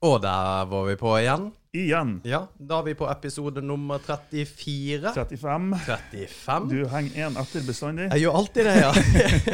Og 0.00 0.20
der 0.24 0.64
var 0.64 0.86
vi 0.88 0.94
på 0.96 1.10
igjen. 1.18 1.50
Igjen. 1.76 2.14
Ja, 2.24 2.46
Da 2.56 2.78
er 2.80 2.86
vi 2.88 2.94
på 2.98 3.04
episode 3.12 3.60
nummer 3.62 3.98
34. 4.00 5.12
35. 5.12 5.76
35. 5.84 6.70
Du 6.72 6.88
henger 6.88 7.26
én 7.28 7.36
etter 7.38 7.66
bestandig. 7.66 8.06
Jeg 8.08 8.24
gjør 8.24 8.38
alltid 8.40 8.64
det, 8.64 8.76
ja. 8.80 8.92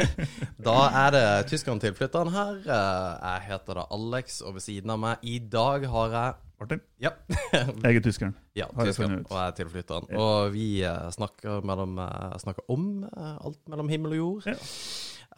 da 0.69 0.77
er 1.03 1.11
det 1.17 1.23
tyskeren 1.51 1.81
tilflytteren 1.83 2.31
her. 2.31 2.61
Jeg 2.63 3.43
heter 3.49 3.81
da 3.81 3.85
Alex, 3.91 4.39
og 4.41 4.55
ved 4.55 4.63
siden 4.65 4.95
av 4.95 5.01
meg 5.03 5.27
i 5.27 5.35
dag 5.51 5.83
har 5.91 6.15
jeg 6.15 6.39
Martin. 6.57 6.81
Ja. 7.03 7.11
Jeg 7.83 7.99
er 7.99 8.01
tyskeren. 8.01 8.31
ja 8.57 8.65
tyskeren, 8.73 9.19
og 9.29 9.35
jeg 9.35 9.43
er 9.51 9.51
tilflytteren. 9.59 10.07
Og 10.17 10.47
vi 10.55 10.81
eh, 10.81 11.03
snakker, 11.13 11.59
mellom, 11.61 11.99
eh, 12.01 12.33
snakker 12.41 12.65
om 12.73 13.03
eh, 13.05 13.35
alt 13.45 13.59
mellom 13.69 13.91
himmel 13.93 14.15
og 14.15 14.17
jord. 14.17 14.47
Ja. 14.49 14.55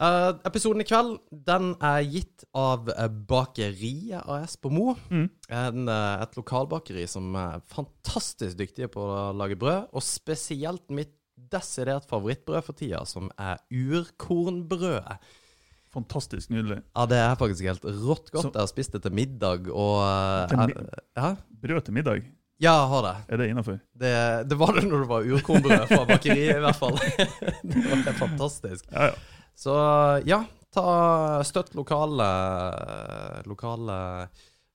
Eh, 0.00 0.30
episoden 0.48 0.80
i 0.80 0.86
kveld 0.88 1.18
den 1.30 1.74
er 1.84 2.00
gitt 2.08 2.44
av 2.56 2.88
eh, 2.94 3.08
Bakeriet 3.28 4.22
AS 4.32 4.54
på 4.56 4.70
Mo. 4.72 4.94
Mm. 5.12 5.26
En, 5.52 5.88
eh, 5.92 6.22
et 6.24 6.38
lokalbakeri 6.38 7.04
som 7.10 7.34
er 7.36 7.60
fantastisk 7.68 8.56
dyktige 8.62 8.88
på 8.94 9.02
å 9.04 9.26
lage 9.36 9.58
brød. 9.60 9.90
Og 9.92 10.04
spesielt 10.06 10.86
mitt 10.88 11.12
desidert 11.50 12.08
favorittbrød 12.08 12.64
for 12.64 12.76
tida, 12.76 13.02
som 13.08 13.28
er 13.40 13.60
urkornbrødet. 13.72 15.18
Fantastisk 15.90 16.52
nydelig. 16.54 16.78
Ja, 16.94 17.04
det 17.10 17.18
er 17.18 17.32
faktisk 17.40 17.66
helt 17.66 17.84
rått 17.84 18.28
godt. 18.30 18.44
Så- 18.44 18.52
jeg 18.54 18.60
har 18.60 18.68
spist 18.70 18.92
det 18.92 19.02
til 19.02 19.12
middag, 19.12 19.68
og 19.68 20.48
Til 20.48 20.58
mi- 20.58 20.76
er- 20.76 21.02
ja? 21.16 21.34
Brød 21.62 21.84
til 21.84 21.94
middag, 21.94 22.22
ja, 22.60 22.72
jeg 22.76 22.88
har 22.88 23.02
det. 23.02 23.16
er 23.28 23.36
det 23.36 23.48
innafor? 23.50 23.80
det. 23.98 24.48
Det 24.48 24.58
var 24.58 24.72
det 24.72 24.84
når 24.84 25.00
det 25.00 25.08
var 25.08 25.22
urkornbrød 25.24 25.86
fra 25.88 26.04
bakeriet, 26.06 26.56
i 26.56 26.60
hvert 26.60 26.76
fall. 26.76 26.96
det 27.64 27.84
var 27.90 27.96
helt 28.04 28.16
fantastisk. 28.18 28.84
Ja, 28.92 29.04
ja. 29.04 29.12
Så 29.60 29.74
ja, 30.24 30.40
ta 30.72 30.86
støtt 31.44 31.74
lokale 31.76 32.28
lokale 33.48 33.98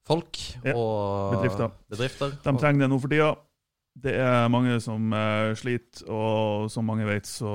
folk 0.06 0.38
Ja, 0.62 0.76
og 0.76 1.34
bedrifter. 1.34 1.72
bedrifter. 1.90 2.36
De 2.44 2.54
trenger 2.60 2.84
det 2.84 2.90
nå 2.92 3.00
for 3.02 3.10
tida. 3.10 3.32
Det 3.96 4.12
er 4.20 4.50
mange 4.52 4.74
som 4.84 5.08
eh, 5.16 5.54
sliter, 5.56 6.04
og 6.12 6.66
som 6.70 6.84
mange 6.84 7.06
vet, 7.08 7.26
så, 7.26 7.48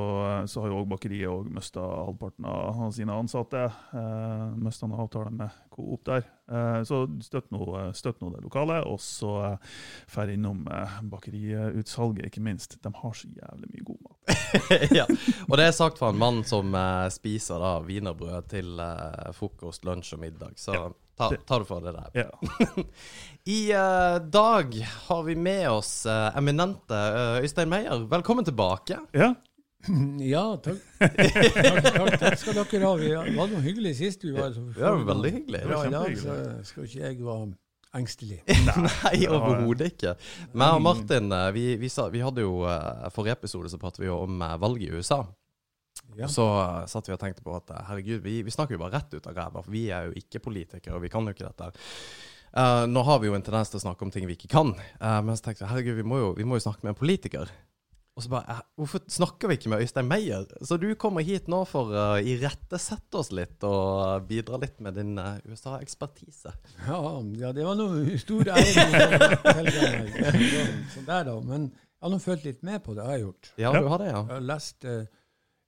så 0.49 0.63
har 0.63 0.71
jo 0.71 0.79
òg 0.81 0.87
bakeriet 0.89 1.51
mista 1.53 1.83
halvparten 1.85 2.47
av 2.49 2.87
sine 2.95 3.13
ansatte. 3.13 3.67
Uh, 3.93 4.49
mista 4.57 4.89
en 4.89 4.95
avtale 4.97 5.29
med 5.29 5.53
Coop 5.81 6.05
der. 6.07 6.27
Eh, 6.51 6.79
så 6.87 7.03
støtt 7.23 7.51
nå, 7.53 7.65
støtt 7.97 8.21
nå 8.21 8.31
det 8.35 8.43
lokale, 8.43 8.81
og 8.87 8.99
så 9.01 9.57
drar 10.11 10.31
innom 10.31 10.63
uh, 10.69 10.99
bakeriutsalget, 11.11 12.27
ikke 12.29 12.43
minst. 12.45 12.77
De 12.83 12.91
har 13.01 13.17
så 13.17 13.29
jævlig 13.29 13.71
mye 13.73 13.85
god 13.87 14.01
mat. 14.05 14.21
ja. 14.99 15.05
Og 15.49 15.57
det 15.57 15.67
er 15.67 15.75
sagt 15.75 15.99
fra 16.01 16.11
en 16.11 16.19
mann 16.21 16.41
som 16.47 16.75
eh, 16.75 17.07
spiser 17.13 17.61
da 17.61 17.75
wienerbrød 17.85 18.49
til 18.51 18.81
eh, 18.81 19.31
frokost, 19.37 19.85
lunsj 19.87 20.15
og 20.17 20.23
middag. 20.25 20.57
Så 20.59 20.75
Ja, 20.75 20.87
ta, 21.17 21.31
ta 21.47 21.61
det 21.61 21.69
for 21.69 21.83
det 21.85 21.95
der. 21.97 22.25
Ja. 22.25 22.85
I 23.57 23.61
uh, 23.73 24.17
dag 24.21 24.75
har 25.07 25.23
vi 25.25 25.35
med 25.35 25.69
oss 25.71 26.05
uh, 26.05 26.29
eminente 26.37 26.97
uh, 26.97 27.39
Øystein 27.41 27.71
Meyer. 27.71 28.05
Velkommen 28.11 28.45
tilbake. 28.45 28.99
ja. 29.13 29.33
Ja, 30.33 30.45
takk. 30.61 30.79
takk, 30.99 31.81
takk, 31.87 32.15
takk 32.21 32.39
skal 32.39 32.59
dere 32.61 32.85
ha. 32.85 32.93
Vi 32.99 33.35
var 33.37 33.49
noe 33.49 33.63
hyggelig 33.65 33.97
sist 34.01 34.23
vi 34.25 34.33
var. 34.35 34.53
så 34.53 34.63
Det 34.69 34.85
var 34.85 35.03
veldig 35.09 35.33
hyggelig. 35.39 35.65
Bra 35.67 35.83
i 35.87 35.91
dag, 35.93 36.15
så 36.21 36.37
skal 36.67 36.87
ikke 36.87 37.03
jeg 37.03 37.19
være 37.25 37.51
engstelig. 37.97 38.39
Nei, 39.03 39.27
overhodet 39.27 39.91
ikke. 39.93 40.15
Jeg 40.15 40.63
og 40.67 40.81
Martin, 40.83 41.31
eh, 41.35 41.51
vi, 41.55 41.65
vi, 41.81 41.91
sa, 41.91 42.07
vi 42.13 42.23
hadde 42.23 42.45
jo 42.45 42.63
eh, 42.69 43.07
Forrige 43.15 43.35
episode 43.39 43.71
så 43.71 43.79
pratet 43.81 44.03
vi 44.03 44.09
jo 44.09 44.21
om 44.23 44.41
eh, 44.41 44.57
valget 44.61 44.89
i 44.89 44.99
USA. 44.99 45.23
Ja. 46.15 46.27
Så 46.31 46.45
satt 46.91 47.07
vi 47.07 47.15
og 47.15 47.19
tenkte 47.19 47.43
på 47.43 47.53
at 47.55 47.71
herregud, 47.89 48.21
vi, 48.23 48.41
vi 48.45 48.53
snakker 48.53 48.75
jo 48.75 48.81
bare 48.81 48.99
rett 48.99 49.13
ut 49.15 49.27
av 49.27 49.35
ræva, 49.35 49.63
for 49.63 49.71
vi 49.73 49.89
er 49.91 50.07
jo 50.07 50.15
ikke 50.19 50.41
politikere, 50.43 50.95
og 50.97 51.03
vi 51.03 51.11
kan 51.11 51.27
jo 51.27 51.33
ikke 51.35 51.47
dette. 51.49 51.71
Uh, 52.51 52.83
nå 52.87 53.03
har 53.07 53.21
vi 53.23 53.29
jo 53.29 53.35
en 53.37 53.43
tendens 53.43 53.71
til 53.71 53.79
å 53.79 53.83
snakke 53.85 54.03
om 54.03 54.11
ting 54.11 54.25
vi 54.27 54.35
ikke 54.35 54.49
kan, 54.51 54.73
uh, 54.99 55.19
men 55.23 55.37
så 55.39 55.45
tenkte 55.45 55.63
jeg 55.63 55.71
herregud, 55.71 55.99
vi 56.01 56.07
må, 56.07 56.17
jo, 56.19 56.31
vi 56.35 56.47
må 56.47 56.59
jo 56.59 56.65
snakke 56.65 56.83
med 56.83 56.93
en 56.93 56.99
politiker. 56.99 57.51
Og 58.15 58.25
så 58.25 58.31
bare, 58.33 58.43
eh, 58.51 58.63
Hvorfor 58.75 59.03
snakker 59.07 59.47
vi 59.47 59.55
ikke 59.55 59.69
med 59.71 59.85
Øystein 59.85 60.07
Meyer? 60.09 60.43
Så 60.67 60.77
du 60.77 60.89
kommer 60.99 61.23
hit 61.23 61.47
nå 61.51 61.61
for 61.69 61.93
å 61.95 62.07
irettesette 62.19 63.21
oss 63.21 63.31
litt 63.31 63.63
og 63.63 64.27
bidra 64.27 64.59
litt 64.59 64.81
med 64.83 64.99
din 64.99 65.15
uh, 65.15 65.39
USA-ekspertise. 65.47 66.51
Ja, 66.89 66.99
ja, 67.39 67.53
det 67.55 67.63
var 67.65 67.79
noe 67.79 68.17
stor 68.19 68.51
ære. 68.51 68.85
Sånn 70.91 71.07
der 71.07 71.25
da. 71.29 71.37
Men 71.39 71.71
jeg 71.71 72.03
har 72.03 72.11
nå 72.11 72.19
følt 72.19 72.45
litt 72.49 72.61
med 72.67 72.83
på 72.83 72.97
det, 72.97 73.05
jeg 73.05 73.11
har 73.11 73.17
jeg 73.17 73.25
gjort. 73.27 73.51
Ja, 73.63 73.73
du 73.77 73.87
har 73.93 74.03
det, 74.03 74.11
ja. 74.11 74.21
Jeg 74.25 74.35
har 74.35 74.47
lest 74.51 74.87
uh, 74.89 75.01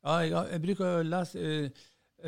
ja, 0.04 0.18
jeg, 0.20 0.32
jeg 0.52 0.64
bruker 0.66 0.90
å 0.90 1.04
lese 1.08 1.44
eh, 1.48 1.84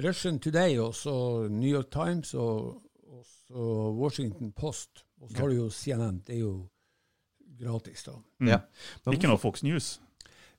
Russian 0.06 0.40
Today 0.40 0.78
og 0.80 0.94
så 0.96 1.16
New 1.52 1.68
York 1.68 1.90
Times 1.92 2.32
og, 2.40 2.78
og 3.12 3.26
så 3.28 3.66
Washington 3.98 4.54
Post. 4.56 5.04
Og 5.20 5.32
så 5.32 5.42
har 5.42 5.52
du 5.52 5.58
jo 5.58 5.68
CNN. 5.72 6.22
Det 6.28 6.38
er 6.38 6.42
jo 6.46 6.56
gratis, 7.60 8.04
da. 8.08 8.16
Mm. 8.40 8.50
Ja. 8.52 8.60
Men 9.06 9.18
Ikke 9.18 9.32
noe 9.32 9.42
Fox 9.42 9.64
News. 9.66 9.96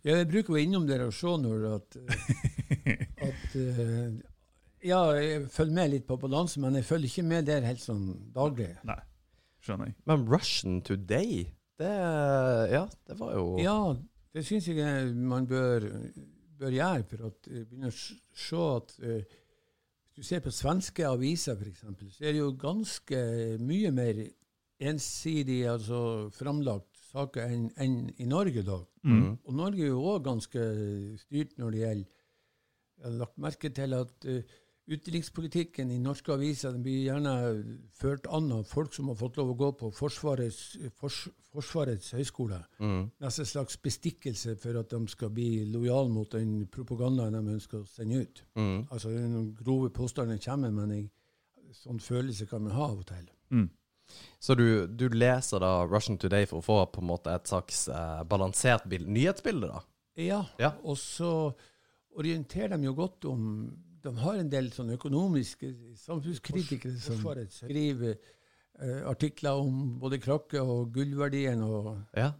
Ja, 0.07 0.21
jeg 0.21 0.29
bruker 0.31 0.53
å 0.53 0.57
være 0.57 0.69
innom 0.69 0.87
dere 0.87 1.09
og 1.09 1.15
se 1.17 1.33
når 1.43 1.65
at, 1.73 1.97
eh, 1.99 3.01
at 3.29 3.55
uh, 3.59 4.19
Ja, 4.87 5.01
jeg 5.19 5.49
følger 5.51 5.75
med 5.75 5.93
litt 5.97 6.07
på 6.07 6.19
balanse, 6.21 6.61
men 6.63 6.79
jeg 6.79 6.87
følger 6.87 7.11
ikke 7.11 7.27
med 7.27 7.49
der 7.49 7.67
helt 7.67 7.83
sånn 7.83 8.05
daglig. 8.35 8.69
Nei, 8.87 9.01
skjønner 9.67 9.91
jeg. 9.91 9.97
Men 10.07 10.27
Russian 10.31 10.79
Today, 10.87 11.49
det 11.81 11.91
Ja, 12.73 12.85
det 13.09 13.19
var 13.19 13.35
jo 13.37 13.49
Ja, 13.61 13.81
det 14.33 14.47
syns 14.47 14.69
jeg 14.71 14.79
eh, 14.85 15.11
man 15.11 15.49
bør, 15.51 15.89
bør 16.61 16.79
gjøre, 16.79 17.09
for 17.11 17.27
å 17.27 17.33
begynne 17.43 17.91
å 17.91 17.97
se 17.97 18.63
at 18.63 18.95
uh, 19.03 19.37
Hvis 20.15 20.23
du 20.23 20.29
ser 20.31 20.45
på 20.45 20.55
svenske 20.55 21.09
aviser, 21.09 21.59
f.eks., 21.59 21.83
så 22.15 22.23
er 22.23 22.37
det 22.37 22.45
jo 22.45 22.53
ganske 22.57 23.25
mye 23.59 23.91
mer 23.93 24.23
ensidig 24.81 25.63
altså 25.71 26.29
framlagt 26.37 26.97
saker 27.13 27.49
enn 27.49 27.71
en 27.81 27.97
i 28.21 28.29
Norge, 28.29 28.63
da. 28.67 28.81
Mm. 29.07 29.39
Og 29.45 29.57
Norge 29.57 29.85
er 29.85 29.93
jo 29.93 30.05
òg 30.13 30.25
ganske 30.27 30.69
styrt 31.23 31.57
når 31.61 31.75
det 31.75 31.83
gjelder 31.83 32.23
Jeg 32.97 33.05
har 33.05 33.19
lagt 33.21 33.39
merke 33.45 33.69
til 33.77 33.93
at 33.93 34.25
uh, 34.25 34.55
utenrikspolitikken 34.87 35.91
i 35.91 35.99
norske 35.99 36.33
aviser 36.33 36.73
den 36.73 36.85
blir 36.85 37.03
gjerne 37.09 37.33
ført 37.99 38.29
an 38.33 38.53
av 38.55 38.69
folk 38.71 38.95
som 38.95 39.11
har 39.11 39.19
fått 39.19 39.37
lov 39.41 39.51
å 39.53 39.57
gå 39.59 39.71
på 39.81 39.91
Forsvarets, 39.95 40.61
fors, 40.97 41.27
forsvarets 41.53 42.15
høgskole. 42.17 42.61
Mm. 42.79 43.03
Nesten 43.21 43.49
slags 43.51 43.77
bestikkelse 43.83 44.55
for 44.63 44.79
at 44.81 44.95
de 44.95 45.01
skal 45.11 45.33
bli 45.35 45.65
lojale 45.73 46.13
mot 46.15 46.31
den 46.33 46.69
propagandaen 46.73 47.35
de 47.37 47.57
ønsker 47.59 47.83
å 47.83 47.91
sende 47.91 48.23
ut. 48.23 48.45
Mm. 48.55 48.79
Altså, 48.87 49.11
Noen 49.11 49.51
grove 49.59 49.91
påstander 49.91 50.41
kommer, 50.47 50.73
men 50.73 50.95
jeg, 50.95 51.11
sånn 51.83 52.01
følelse 52.01 52.47
kan 52.49 52.63
man 52.65 52.79
ha 52.79 52.87
av 52.93 53.03
og 53.03 53.11
til. 53.11 53.27
Mm. 53.53 53.69
Så 54.41 54.55
du, 54.55 54.87
du 54.87 55.09
leser 55.09 55.59
da 55.61 55.85
Russian 55.89 56.19
Today 56.19 56.47
for 56.47 56.61
å 56.61 56.65
få 56.67 56.77
på 56.93 57.01
en 57.03 57.09
måte 57.11 57.33
et 57.35 57.49
slags 57.51 57.89
eh, 57.89 58.23
balansert 58.29 58.85
bild, 58.89 59.09
nyhetsbilde, 59.09 59.69
da? 59.73 59.81
Ja, 60.17 60.43
Ja. 60.59 60.71
og 60.85 60.97
så 61.01 61.53
orienterer 62.17 62.77
de 62.79 62.87
jo 62.89 62.95
godt 62.97 63.25
om 63.29 63.43
De 64.07 64.13
har 64.23 64.39
en 64.39 64.49
del 64.53 64.69
sånne 64.71 64.95
økonomiske 64.97 65.73
samfunnskritikere 65.99 66.95
som 67.03 67.19
skriver 67.51 68.13
eh, 68.15 69.01
artikler 69.11 69.59
om 69.59 69.97
både 69.99 70.21
krakke 70.23 70.61
og 70.63 70.93
gullverdien, 70.95 71.63
og 71.67 72.05
Ja. 72.15 72.31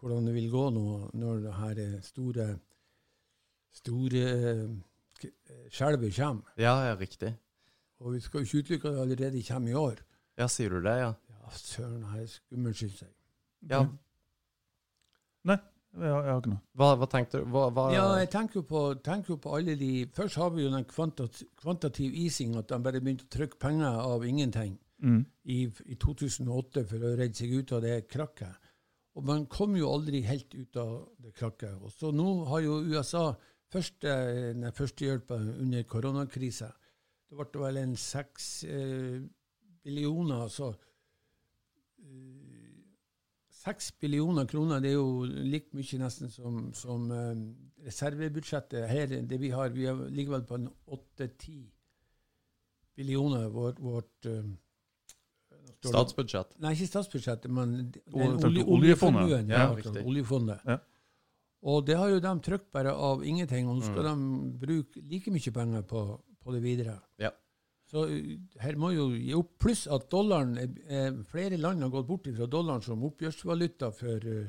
hvordan 0.00 0.26
det 0.28 0.34
vil 0.36 0.50
gå 0.52 0.70
nå 0.70 1.10
når 1.18 1.40
det 1.42 1.54
her 1.58 2.00
store 2.06 2.46
store 3.74 4.22
eh, 4.22 5.28
skjelvet 5.72 6.14
kommer. 6.16 6.54
Ja, 6.56 6.76
ja, 6.88 6.94
riktig. 6.96 7.34
Og 8.00 8.12
vi 8.14 8.20
skal 8.20 8.44
jo 8.44 8.46
ikke 8.46 8.62
utelukke 8.62 8.88
at 8.88 8.94
det 8.94 9.02
allerede 9.06 9.42
kommer 9.48 9.70
i 9.70 9.74
år. 9.74 10.02
Ja, 10.36 10.46
sier 10.52 10.70
du 10.74 10.80
det, 10.84 10.96
ja? 11.00 11.12
Ja, 11.32 11.50
søren, 11.56 12.02
her 12.12 12.22
er 12.24 12.28
skummelt, 12.28 12.76
syns 12.76 13.00
jeg. 13.02 13.12
Ja. 13.70 13.82
Nei, 15.46 15.56
jeg 15.96 16.10
jeg 16.10 16.26
har 16.28 16.40
ikke 16.42 16.50
noe. 16.52 16.62
Hva, 16.76 16.88
hva 17.00 17.06
tenkte 17.10 17.40
du? 17.40 17.46
Hva, 17.54 17.68
hva 17.72 17.84
Ja, 17.94 18.06
jeg 18.20 18.28
tenker 18.34 18.60
jo 18.60 18.64
på, 18.68 18.82
tenker 19.06 19.34
jo 19.34 19.38
på 19.40 19.54
alle 19.56 19.76
de 19.80 19.90
Først 20.16 20.36
har 20.36 20.50
vi 20.52 20.64
jo 20.66 20.72
den 20.74 20.84
kvantat, 20.90 21.42
kvantativ 21.62 22.12
easing, 22.14 22.56
at 22.60 22.68
de 22.68 22.78
bare 22.82 23.00
begynte 23.00 23.24
å 23.28 23.32
trykke 23.36 23.60
penger 23.62 24.02
av 24.02 24.24
ingenting 24.26 24.76
Mm. 24.96 25.26
i, 25.44 25.58
i 25.92 25.94
2008 26.00 26.82
for 26.88 27.02
å 27.04 27.10
redde 27.18 27.36
seg 27.36 27.50
ut 27.52 27.72
av 27.76 27.82
det 27.84 28.06
krakket. 28.08 28.54
Og 29.14 29.26
man 29.28 29.42
kom 29.52 29.74
jo 29.76 29.90
aldri 29.92 30.22
helt 30.24 30.54
ut 30.54 30.78
av 30.80 30.94
det 31.20 31.34
krakket. 31.36 31.74
Og 31.84 31.92
så 31.92 32.08
nå 32.16 32.46
har 32.48 32.62
jo 32.64 32.78
USA 32.80 33.26
første, 33.68 34.14
den 34.56 34.64
førstehjelpa 34.72 35.36
under 35.36 35.84
koronakrisa. 35.84 36.70
Det 37.28 37.36
ble 37.36 37.60
vel 37.66 37.76
en 37.82 37.92
seks 38.00 38.46
eh, 38.64 39.20
billioner, 39.86 40.42
altså 40.48 40.72
eh, 42.02 42.42
Seks 43.56 43.88
billioner 43.98 44.46
kroner, 44.46 44.78
det 44.84 44.92
er 44.92 44.98
jo 44.98 45.24
like 45.26 45.74
mye 45.74 45.98
nesten 45.98 46.30
som, 46.30 46.58
som 46.76 47.08
eh, 47.10 47.40
reservebudsjettet 47.86 48.84
her. 48.90 49.14
Det 49.26 49.38
vi 49.42 49.50
har, 49.50 49.72
vi 49.74 49.86
har- 49.88 50.04
ligger 50.10 50.36
vel 50.36 50.44
på 50.46 50.54
en 50.60 50.68
åtte-ti 50.94 51.56
billioner 52.96 53.48
vårt, 53.50 53.80
vårt 53.82 54.26
eh, 54.30 54.44
Statsbudsjett? 55.86 56.54
Nei, 56.62 56.72
ikke 56.74 56.86
statsbudsjettet, 56.88 57.50
men 57.52 57.74
olje, 58.16 58.62
oljefondet. 58.64 59.48
Ja, 59.50 59.66
Ja, 59.74 60.04
oljefondet. 60.06 60.62
Ja. 60.66 60.78
Og 61.66 61.82
det 61.86 61.96
har 61.98 62.08
jo 62.12 62.20
de 62.22 62.32
trykt 62.46 62.70
bare 62.74 62.92
av 62.94 63.22
ingenting, 63.26 63.68
og 63.68 63.76
nå 63.80 63.82
skal 63.84 64.06
Mm. 64.14 64.52
de 64.54 64.66
bruke 64.66 65.02
like 65.10 65.30
mye 65.34 65.52
penger 65.52 65.82
på, 65.82 66.02
på 66.42 66.52
det 66.54 66.62
videre. 66.62 66.96
Ja. 67.18 67.30
Så 67.90 68.06
uh, 68.10 68.36
her 68.62 68.78
må 68.80 68.90
jo 68.94 69.08
gi 69.14 69.34
opp. 69.38 69.52
Pluss 69.62 69.86
at 69.92 70.08
dollaren 70.12 70.56
er, 70.58 70.72
er, 70.90 71.18
Flere 71.30 71.58
land 71.60 71.84
har 71.86 71.92
gått 71.94 72.08
bort 72.08 72.30
fra 72.36 72.48
dollaren 72.50 72.84
som 72.84 73.04
oppgjørsvaluta 73.06 73.92
for 73.94 74.26
uh, 74.26 74.48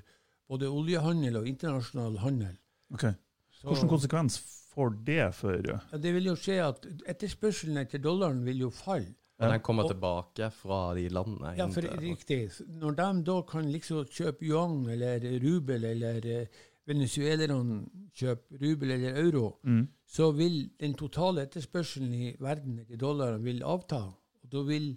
både 0.50 0.72
oljehandel 0.72 1.42
og 1.42 1.50
internasjonal 1.50 2.18
handel. 2.24 2.56
Ok. 2.94 3.10
Så, 3.58 3.68
Hvilken 3.70 3.92
konsekvens 3.92 4.40
får 4.74 4.98
det 5.06 5.22
for 5.38 5.58
uh, 5.58 5.78
ja, 5.78 6.02
det 6.02 6.14
vil 6.18 6.32
jo 6.32 6.36
skje 6.40 6.60
at 6.66 6.90
etterspørselen 7.14 7.80
etter 7.82 8.02
dollaren 8.02 8.44
vil 8.46 8.68
jo 8.68 8.74
falle. 8.74 9.14
Men 9.38 9.52
den 9.54 9.62
kommer 9.62 9.86
Og- 9.86 9.92
tilbake 9.92 10.50
fra 10.50 10.96
de 10.98 11.10
landene. 11.14 11.52
Ja, 11.58 11.68
for 11.70 11.86
riktig. 12.02 12.50
Når 12.68 12.96
de 12.98 13.24
da 13.24 13.42
kan 13.46 13.70
liksom 13.70 14.08
kjøpe 14.10 14.46
yuan 14.46 14.90
eller 14.90 15.22
rubel, 15.44 15.84
eller 15.86 16.26
eh, 16.26 16.48
venezuelerne 16.88 17.82
kjøper 18.16 18.62
rubel 18.64 18.94
eller 18.96 19.20
euro, 19.22 19.60
mm. 19.64 19.84
så 20.08 20.32
vil 20.32 20.70
den 20.80 20.96
totale 20.98 21.44
etterspørselen 21.48 22.14
i 22.14 22.30
verden 22.40 22.80
etter 22.84 23.00
dollaren 23.02 23.44
vil 23.44 23.64
avta. 23.68 24.04
Og 24.44 24.52
da 24.52 24.64
vil 24.68 24.94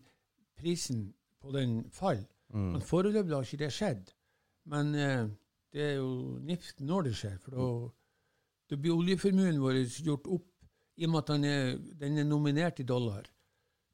prisen 0.61 1.09
på 1.41 1.53
den 1.55 1.83
falle. 1.95 2.29
Mm. 2.55 2.73
Men 2.75 2.85
foreløpig 2.85 3.35
har 3.35 3.47
ikke 3.47 3.65
det 3.65 3.73
skjedd. 3.75 4.13
Men 4.71 4.95
eh, 4.95 5.27
det 5.75 5.83
er 5.87 5.97
jo 5.99 6.39
nift 6.47 6.83
når 6.85 7.09
det 7.09 7.17
skjer. 7.19 7.37
For 7.43 7.57
da, 7.57 7.67
da 8.71 8.79
blir 8.79 8.97
oljeformuen 8.97 9.61
vår 9.63 9.83
gjort 10.05 10.31
opp 10.31 10.49
i 11.01 11.07
og 11.07 11.13
med 11.15 11.23
at 11.23 11.31
den 11.33 11.47
er, 11.49 11.77
den 12.03 12.19
er 12.21 12.29
nominert 12.29 12.83
i 12.83 12.87
dollar. 12.87 13.27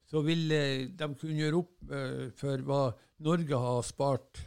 Så 0.07 0.21
vil 0.25 0.51
eh, 0.53 0.87
de 0.91 1.09
kunne 1.15 1.39
gjøre 1.39 1.61
opp 1.63 1.91
eh, 1.91 2.27
for 2.37 2.63
hva 2.67 2.81
Norge 3.25 3.61
har 3.63 3.81
spart, 3.85 4.43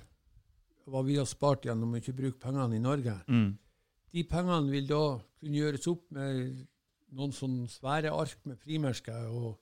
hva 0.91 1.03
vi 1.07 1.17
har 1.19 1.29
spart 1.29 1.67
gjennom 1.69 1.95
å 1.95 2.01
ikke 2.01 2.17
bruke 2.17 2.43
pengene 2.43 2.77
i 2.77 2.83
Norge. 2.83 3.15
Mm. 3.31 3.51
De 4.11 4.25
pengene 4.27 4.73
vil 4.73 4.89
da 4.91 5.03
kunne 5.41 5.61
gjøres 5.61 5.89
opp 5.91 6.07
med 6.15 6.65
noen 7.17 7.35
sånne 7.35 7.69
svære 7.71 8.13
ark 8.15 8.47
med 8.47 8.59
frimerker. 8.59 9.29
og 9.29 9.61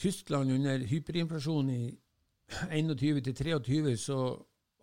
Tyskland 0.00 0.52
under 0.52 0.86
hyperinflasjon 0.88 1.70
i 1.70 1.82
21 2.72 3.20
til 3.24 3.34
23 3.34 3.96
så 4.00 4.18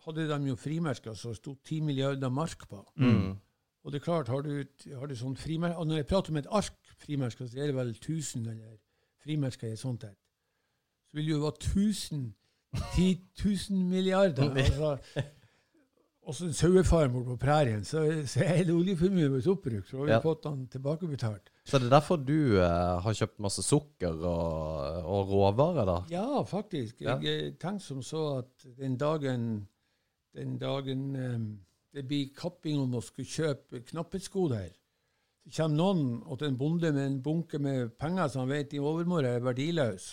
hadde 0.05 0.27
de 0.29 0.51
jo 0.51 0.55
frimerker 0.55 1.13
som 1.17 1.33
sto 1.35 1.55
10 1.65 1.81
milliarder 1.81 2.29
mark 2.29 2.67
på. 2.69 2.83
Mm. 2.95 3.35
Og 3.83 3.91
det 3.91 3.99
er 3.99 4.03
klart, 4.03 4.27
har 4.27 4.41
du, 4.41 4.65
har 4.99 5.07
du 5.07 5.15
sånn 5.15 5.35
frimerker, 5.35 5.79
og 5.79 5.87
Når 5.87 6.01
jeg 6.01 6.07
prater 6.07 6.31
om 6.31 6.37
et 6.37 6.49
ark 6.51 6.93
frimerker, 6.99 7.47
så 7.47 7.59
er 7.59 7.71
det 7.71 7.75
vel 7.75 7.89
1000 7.95 8.47
eller 8.47 8.77
frimerker 9.23 9.67
i 9.67 9.71
et 9.71 9.79
sånt 9.79 10.03
et. 10.03 10.17
Så 11.07 11.17
vil 11.17 11.25
det 11.25 11.31
jo 11.31 11.43
være 11.45 11.61
1000 11.61 12.33
10 12.95 13.21
000 13.45 13.83
milliarder. 13.89 14.49
Altså, 14.51 14.97
også 16.27 16.45
en 16.49 16.53
sauefarm 16.53 17.13
borte 17.13 17.29
på 17.29 17.37
prærien, 17.39 17.83
så, 17.87 18.01
så 18.27 18.43
hele 18.43 18.73
oljeformuen 18.75 19.31
vår 19.31 19.45
oppbrukt. 19.53 19.87
Så 19.89 19.97
har 20.01 20.05
vi 20.09 20.11
Ja. 20.11 20.19
fått 20.19 20.43
den 20.43 20.65
tilbakebetalt. 20.67 21.51
Så 21.67 21.79
det 21.79 21.87
er 21.87 21.93
derfor 21.95 22.17
du 22.19 22.57
eh, 22.59 22.99
har 23.03 23.13
kjøpt 23.15 23.39
masse 23.43 23.63
sukker 23.63 24.11
og, 24.27 25.05
og 25.07 25.31
råvarer, 25.31 25.85
da? 25.87 25.95
Ja, 26.11 26.41
faktisk. 26.43 27.01
Jeg 27.01 27.23
eh, 27.23 27.53
tenkte 27.59 27.85
som 27.85 28.01
så 28.03 28.25
at 28.41 28.67
den 28.77 28.97
dagen, 28.99 29.47
den 30.35 30.57
dagen 30.59 31.05
um, 31.15 31.47
det 31.95 32.03
blir 32.07 32.33
kapping 32.35 32.79
om 32.83 32.99
å 32.99 33.01
skulle 33.01 33.27
kjøpe 33.31 33.81
knapphetsgoder, 33.87 34.67
så 35.47 35.63
kommer 35.63 35.77
noen 35.79 36.37
til 36.37 36.47
en 36.49 36.57
bonde 36.59 36.91
med 36.91 37.05
en 37.07 37.21
bunke 37.23 37.59
med 37.63 37.93
penger 37.99 38.27
som 38.27 38.43
han 38.43 38.51
vet 38.51 38.73
i 38.75 38.79
overmorgen 38.83 39.29
er 39.31 39.45
verdiløs. 39.47 40.09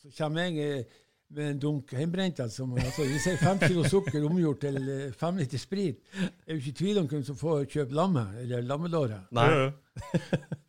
Så 0.00 0.08
kommer 0.16 0.48
jeg 0.48 0.64
eh, 0.80 1.00
med 1.34 1.50
en 1.50 1.60
dunk 1.60 1.92
hjemmebrent. 1.92 2.40
Altså, 2.40 2.66
altså, 2.76 3.04
hvis 3.08 3.26
jeg 3.26 3.38
fem 3.40 3.60
kilo 3.62 3.84
sukker 3.88 4.24
omgjort 4.28 4.62
til 4.64 4.78
eh, 4.82 5.12
fem 5.18 5.40
liter 5.40 5.60
sprit, 5.60 6.00
er 6.46 6.54
jo 6.54 6.60
ikke 6.60 6.72
i 6.72 6.78
tvil 6.80 7.02
om 7.02 7.08
hvem 7.10 7.22
som 7.26 7.38
får 7.38 7.64
kjøpe 7.72 7.96
lammet, 7.96 8.34
eller 8.42 8.64
lammelåret. 8.66 9.28
Nei. 9.34 9.46
Ja, 9.50 9.62
ja. 9.62 9.70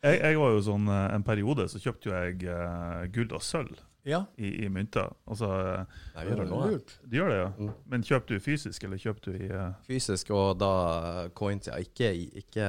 jeg, 0.04 0.20
jeg 0.20 0.38
var 0.40 0.50
jo 0.52 0.58
sånn 0.66 0.88
eh, 0.92 1.04
En 1.16 1.22
periode 1.24 1.64
så 1.72 1.78
kjøpte 1.80 2.10
jo 2.10 2.12
jeg 2.12 2.42
uh, 2.44 3.06
gull 3.08 3.30
og 3.32 3.40
sølv 3.40 3.78
Ja, 4.04 4.18
i, 4.36 4.50
i 4.66 4.68
mynter. 4.68 5.14
Altså, 5.24 5.48
Nei, 6.16 6.26
gjør 6.28 6.42
det 6.42 6.48
nå? 6.50 6.58
ja. 6.60 6.72
lurt. 6.74 6.98
du 7.00 7.16
gjør 7.16 7.32
det, 7.32 7.38
ja. 7.38 7.46
Mm. 7.56 7.70
Men 7.92 8.04
kjøpte 8.04 8.36
du 8.36 8.44
fysisk, 8.44 8.84
eller 8.84 9.00
kjøpte 9.00 9.32
du 9.32 9.46
i 9.46 9.48
uh... 9.48 9.70
Fysisk 9.88 10.34
og 10.36 10.58
da 10.60 10.74
coins, 11.36 11.70
ja. 11.72 11.80
Ikke, 11.80 12.12
ikke, 12.42 12.68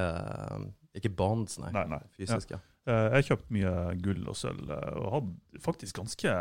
ikke 0.96 1.12
bonds, 1.12 1.60
nei. 1.60 1.74
Nei, 1.76 1.86
nei. 1.98 2.02
Fysisk, 2.16 2.56
ja. 2.56 2.62
Eh, 2.62 2.75
Jeg 2.86 3.26
kjøpte 3.30 3.56
mye 3.56 3.74
gull 4.04 4.28
og 4.30 4.38
sølv, 4.38 4.70
eh, 4.70 4.98
og 5.02 5.12
hadde 5.16 5.62
faktisk 5.64 5.98
ganske 5.98 6.36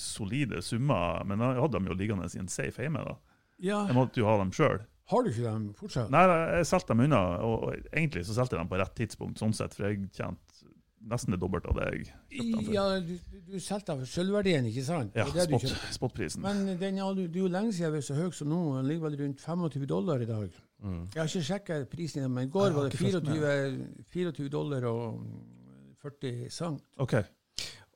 solide 0.00 0.62
summer. 0.64 1.24
Men 1.28 1.44
jeg 1.44 1.60
hadde 1.60 1.76
dem 1.76 1.90
jo 1.90 1.98
liggende 1.98 2.28
i 2.32 2.40
en 2.40 2.48
safe 2.48 2.82
hjemme. 2.86 3.04
da. 3.04 3.16
Ja, 3.60 3.86
Jeg 3.86 3.94
måtte 3.96 4.20
jo 4.22 4.26
ha 4.30 4.38
dem 4.40 4.52
sjøl. 4.54 4.80
Har 5.12 5.22
du 5.22 5.28
ikke 5.28 5.44
dem 5.44 5.66
fortsatt? 5.76 6.08
Nei, 6.12 6.22
jeg 6.56 6.66
solgte 6.70 6.94
dem 6.94 7.04
unna, 7.04 7.20
og 7.44 7.74
egentlig 7.92 8.24
så 8.24 8.36
solgte 8.38 8.56
jeg 8.56 8.64
dem 8.64 8.70
på 8.72 8.78
rett 8.80 8.94
tidspunkt, 8.96 9.40
sånn 9.42 9.52
sett, 9.52 9.76
for 9.76 9.90
jeg 9.90 10.06
tjente 10.16 10.70
nesten 11.04 11.34
det 11.34 11.38
dobbelte 11.42 11.68
av 11.68 11.76
det 11.76 11.88
jeg 11.90 12.06
kjøpte 12.08 12.46
dem 12.46 12.64
for. 12.64 12.72
Ja, 12.72 12.84
du, 13.04 13.42
du 13.52 13.58
solgte 13.60 13.92
dem 13.92 14.00
for 14.00 14.12
sølvverdien, 14.14 14.68
ikke 14.70 14.84
sant? 14.86 15.18
Ja, 15.20 15.26
spot, 15.28 15.66
spotprisen. 15.98 16.40
Men 16.44 16.62
den, 16.70 16.78
det 16.80 16.88
er 16.96 17.42
jo 17.42 17.50
lenge 17.52 17.74
siden 17.76 17.90
jeg 17.90 17.96
var 17.98 18.06
så 18.08 18.16
høy 18.16 18.30
som 18.32 18.48
nå. 18.48 18.60
Den 18.78 18.88
ligger 18.88 19.10
vel 19.10 19.18
rundt 19.20 19.44
25 19.44 19.84
dollar 19.90 20.24
i 20.24 20.30
dag. 20.30 20.56
Mm. 20.80 21.02
Jeg 21.12 21.20
har 21.20 21.28
ikke 21.28 21.48
sjekka 21.50 21.78
prisen, 21.92 22.24
men 22.32 22.48
i 22.48 22.52
går 22.56 22.72
var 22.76 22.88
det 22.88 22.96
24, 22.96 23.52
24 24.16 24.48
dollar 24.52 24.88
og 24.88 25.20
40 26.04 26.50
sang. 26.52 26.78
Okay. 27.00 27.24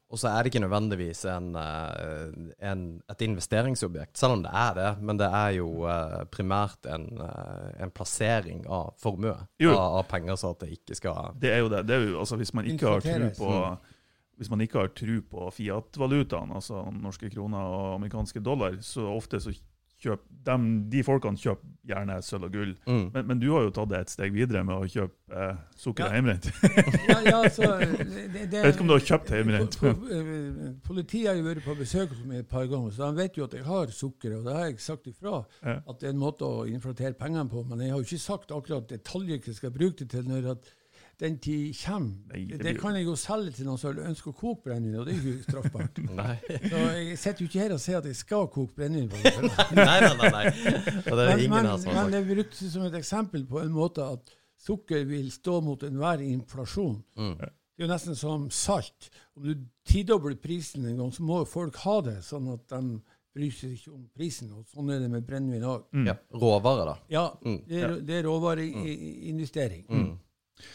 Og 0.09 0.17
så 0.17 0.31
er 0.31 0.41
det 0.41 0.49
ikke 0.49 0.63
nødvendigvis 0.65 1.27
en, 1.29 1.51
eh, 1.61 2.31
en, 2.71 2.85
et 3.13 3.25
investeringsobjekt, 3.27 4.17
selv 4.17 4.39
om 4.39 4.45
det 4.47 4.53
er 4.57 4.73
det. 4.79 4.87
Men 5.05 5.21
det 5.21 5.29
er 5.29 5.51
jo 5.59 5.69
eh, 5.85 6.23
primært 6.33 6.89
en, 6.89 7.05
eh, 7.21 7.83
en 7.85 7.93
plassering 7.93 8.65
av 8.73 8.95
formue, 9.03 9.35
Jo. 9.61 9.75
av, 9.77 9.99
av 10.01 10.09
penger, 10.09 10.41
så 10.41 10.55
at 10.55 10.65
det 10.65 10.71
ikke 10.79 10.97
skal 10.97 11.37
Det 11.37 11.53
er 11.53 11.61
jo 11.61 11.69
det. 11.69 11.85
det 11.87 11.97
er 11.97 12.09
jo, 12.09 12.19
altså, 12.25 12.41
hvis 12.41 12.55
man 12.57 12.65
ikke 12.65 12.95
har 12.95 13.05
tro 13.05 13.31
på 13.37 13.53
hvis 14.39 14.51
man 14.53 14.61
ikke 14.63 14.79
har 14.79 14.91
tro 14.95 15.17
på 15.33 15.49
fiat-valutaen, 15.51 16.53
altså 16.55 16.85
norske 16.95 17.27
kroner 17.33 17.59
og 17.59 17.95
amerikanske 17.97 18.41
dollar, 18.41 18.77
så 18.87 19.09
ofte 19.11 19.41
så 19.43 19.51
kjøper 19.99 20.25
de, 20.49 20.55
de 20.93 21.01
folkene 21.05 21.37
kjøper 21.41 21.75
gjerne 21.89 22.17
sølv 22.23 22.45
og 22.47 22.53
gull. 22.55 22.71
mm. 22.87 23.07
Men, 23.15 23.27
men 23.27 23.41
du 23.43 23.47
har 23.53 23.65
jo 23.67 23.71
tatt 23.75 23.89
det 23.91 23.99
et 24.05 24.13
steg 24.13 24.33
videre 24.37 24.61
med 24.65 24.77
å 24.77 24.87
kjøpe 24.89 25.35
eh, 25.35 25.57
sukker 25.77 26.05
Ja. 26.05 26.09
og 26.09 26.15
hjemmebrent. 26.15 26.49
Ja, 27.09 27.17
ja, 27.27 27.41
så, 27.51 27.69
det, 27.81 28.23
det, 28.33 28.43
Jeg 28.53 28.63
vet 28.65 28.75
ikke 28.77 28.85
om 28.85 28.91
du 28.93 28.95
har 28.95 29.05
kjøpt 29.09 29.33
hjemmebrent. 29.35 29.79
Po- 29.81 29.93
po- 29.99 30.11
eh, 30.15 30.73
Politiet 30.87 31.29
har 31.31 31.39
jo 31.41 31.47
vært 31.49 31.65
på 31.67 31.77
besøk 31.81 32.13
hos 32.15 32.23
meg 32.29 32.45
et 32.45 32.51
par 32.53 32.69
ganger, 32.71 32.95
så 32.95 33.09
de 33.11 33.21
vet 33.23 33.39
jo 33.41 33.49
at 33.49 33.57
jeg 33.59 33.67
har 33.67 33.93
sukker. 33.99 34.37
Og 34.39 34.47
det 34.49 34.57
har 34.59 34.69
jeg 34.71 34.81
sagt 34.87 35.11
ifra, 35.11 35.43
Ja. 35.65 35.77
at 35.83 36.01
det 36.01 36.11
er 36.11 36.15
en 36.15 36.23
måte 36.23 36.47
å 36.49 36.67
inflatere 36.71 37.17
pengene 37.19 37.49
på. 37.51 37.65
Men 37.69 37.81
jeg 37.85 37.91
har 37.97 37.99
jo 38.03 38.07
ikke 38.09 38.23
sagt 38.29 38.53
akkurat 38.55 38.89
detaljer 38.93 39.41
hva 39.43 39.53
jeg 39.53 39.59
skal 39.63 39.75
bruke 39.75 40.05
det 40.05 40.11
til 40.15 40.29
når 40.31 40.53
at 40.55 40.71
den 41.19 41.39
tid 41.43 41.75
kommer. 41.81 42.15
Nei, 42.33 42.45
det 42.47 42.59
det, 42.63 42.73
kan 42.79 42.95
jeg 42.95 43.05
jo 43.09 43.15
selge 43.19 43.51
til 43.57 43.67
noen 43.67 43.79
som 43.81 43.97
ønsker 43.99 44.31
å 44.31 44.37
koke 44.39 44.69
brennevin, 44.69 45.01
og 45.01 45.07
det 45.09 45.17
er 45.17 45.25
jo 45.27 45.35
straffbart. 45.43 45.99
Så 46.71 46.83
jeg 46.95 47.19
sitter 47.19 47.43
jo 47.43 47.49
ikke 47.51 47.63
her 47.65 47.75
og 47.75 47.81
sier 47.83 47.99
at 47.99 48.07
jeg 48.07 48.19
skal 48.21 48.47
koke 48.55 48.75
brennevin. 48.79 49.11
nei, 49.79 49.99
nei, 50.05 50.15
nei, 50.21 50.31
nei. 50.37 50.45
Og 50.47 51.13
det 51.13 51.25
er 51.25 51.33
Men, 51.33 51.43
ingen 51.43 51.57
men, 51.57 51.71
som 51.83 51.91
har 51.97 52.05
men 52.07 52.15
det 52.15 52.21
er 52.23 52.29
brukt 52.35 52.61
som 52.63 52.87
et 52.87 52.99
eksempel 53.01 53.47
på 53.51 53.63
en 53.65 53.75
måte 53.75 54.07
at 54.15 54.35
sukker 54.63 55.05
vil 55.11 55.29
stå 55.35 55.59
mot 55.67 55.83
enhver 55.87 56.23
inflasjon. 56.23 57.01
Mm. 57.19 57.35
Det 57.39 57.85
er 57.85 57.87
jo 57.87 57.91
nesten 57.93 58.17
som 58.19 58.47
salt. 58.55 59.11
Om 59.39 59.45
du 59.51 59.67
tidobler 59.87 60.35
prisen 60.43 60.87
en 60.91 60.97
gang, 60.99 61.13
så 61.15 61.23
må 61.27 61.43
folk 61.47 61.77
ha 61.85 61.99
det, 62.09 62.17
sånn 62.27 62.49
at 62.55 62.65
de 62.75 62.81
bryr 63.39 63.53
seg 63.55 63.75
ikke 63.77 63.93
om 63.95 64.07
prisen. 64.19 64.49
Og 64.55 64.65
sånn 64.71 64.91
er 64.91 65.03
det 65.05 65.11
med 65.13 65.27
brennevin 65.27 65.67
òg. 65.71 65.85
Mm. 65.95 66.09
Ja. 66.11 66.17
Råvarer, 66.35 66.89
da. 66.91 66.97
Ja, 67.15 67.27
Mm. 67.43 67.61
det 67.69 67.83
er, 67.87 67.95
det 68.07 68.17
er 68.23 68.27
råvareinvestering. 68.31 69.85
Mm. 69.91 70.09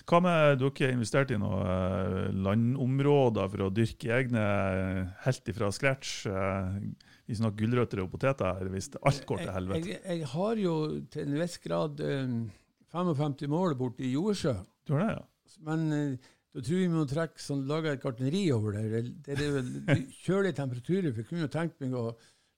Hva 0.10 0.20
med 0.24 0.60
dere 0.62 0.92
investert 0.96 1.32
i 1.36 1.38
noen 1.42 1.64
eh, 1.68 2.30
landområder 2.46 3.50
for 3.52 3.66
å 3.66 3.72
dyrke 3.74 4.14
egne 4.18 4.44
eh, 4.44 5.00
helt 5.26 5.52
ifra 5.54 5.72
scratch? 5.76 6.14
eh, 6.28 6.78
Vi 7.28 7.38
snakker 7.40 7.64
gulrøtter 7.66 8.04
og 8.04 8.12
poteter 8.14 8.60
her, 8.60 8.70
hvis 8.74 8.92
alt 9.02 9.26
går 9.30 9.44
til 9.46 9.54
helvete. 9.56 9.82
Jeg, 9.90 10.00
jeg, 10.04 10.20
jeg 10.24 10.30
har 10.34 10.62
jo 10.64 10.76
til 11.12 11.28
en 11.28 11.40
viss 11.42 11.58
grad 11.64 12.04
eh, 12.04 12.38
55 12.94 13.48
mål 13.52 13.76
borte 13.80 14.06
i 14.06 14.14
Joesjø. 14.14 14.56
Du 14.88 14.96
har 14.98 15.06
det, 15.08 15.18
ja? 15.18 15.26
Men 15.64 15.88
da 16.54 16.62
tror 16.62 16.78
jeg 16.78 16.90
vi 16.90 16.94
må 16.94 17.04
trekke 17.10 17.42
sånn, 17.42 17.64
lage 17.70 17.92
et 17.96 18.02
gartneri 18.04 18.44
over 18.54 18.76
der. 18.78 19.08
Det 19.26 19.34
er 19.38 19.56
vel 19.56 20.04
kjølige 20.26 20.58
temperaturer. 20.60 21.10
For 21.12 21.24
jeg 21.24 21.30
kunne 21.30 21.46
jo 21.48 21.52
tenkt 21.54 21.80
meg 21.82 21.96
å 21.98 22.12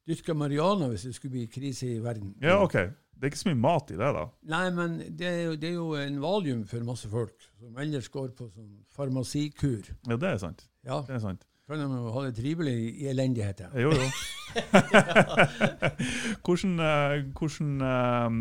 dyrke 0.06 0.36
mariana 0.38 0.90
hvis 0.92 1.06
det 1.08 1.14
skulle 1.18 1.38
bli 1.38 1.46
krise 1.52 1.88
i 1.94 2.02
verden. 2.04 2.34
Ja, 2.44 2.58
OK. 2.64 2.76
Det 3.16 3.24
er 3.24 3.32
ikke 3.32 3.40
så 3.42 3.50
mye 3.54 3.62
mat 3.64 3.92
i 3.92 3.98
det, 3.98 4.10
da. 4.18 4.24
Nei, 4.52 4.64
men 4.76 4.96
det 5.18 5.26
er, 5.30 5.38
jo, 5.46 5.56
det 5.56 5.70
er 5.70 5.76
jo 5.78 5.86
en 5.96 6.18
valium 6.22 6.66
for 6.68 6.84
masse 6.84 7.08
folk, 7.10 7.36
som 7.60 7.78
ellers 7.80 8.10
går 8.12 8.34
på 8.36 8.50
sånn 8.52 8.74
farmasikur. 8.96 9.88
Ja, 10.10 10.18
det 10.20 10.30
er 10.34 10.38
sant. 10.42 10.66
Ja, 10.86 11.00
Det 11.08 11.16
er 11.16 11.24
sant. 11.24 11.46
kan 11.66 11.80
de 11.82 11.86
jo 11.90 12.12
ha 12.14 12.26
det 12.28 12.36
trivelig 12.38 12.76
i 13.02 13.08
elendighet, 13.10 13.64
ja. 13.66 13.70
Jo, 13.80 13.92
jo. 13.96 14.10
hvordan 16.46 16.80
eh, 16.80 17.24
hvordan 17.36 17.72
eh, 17.82 18.36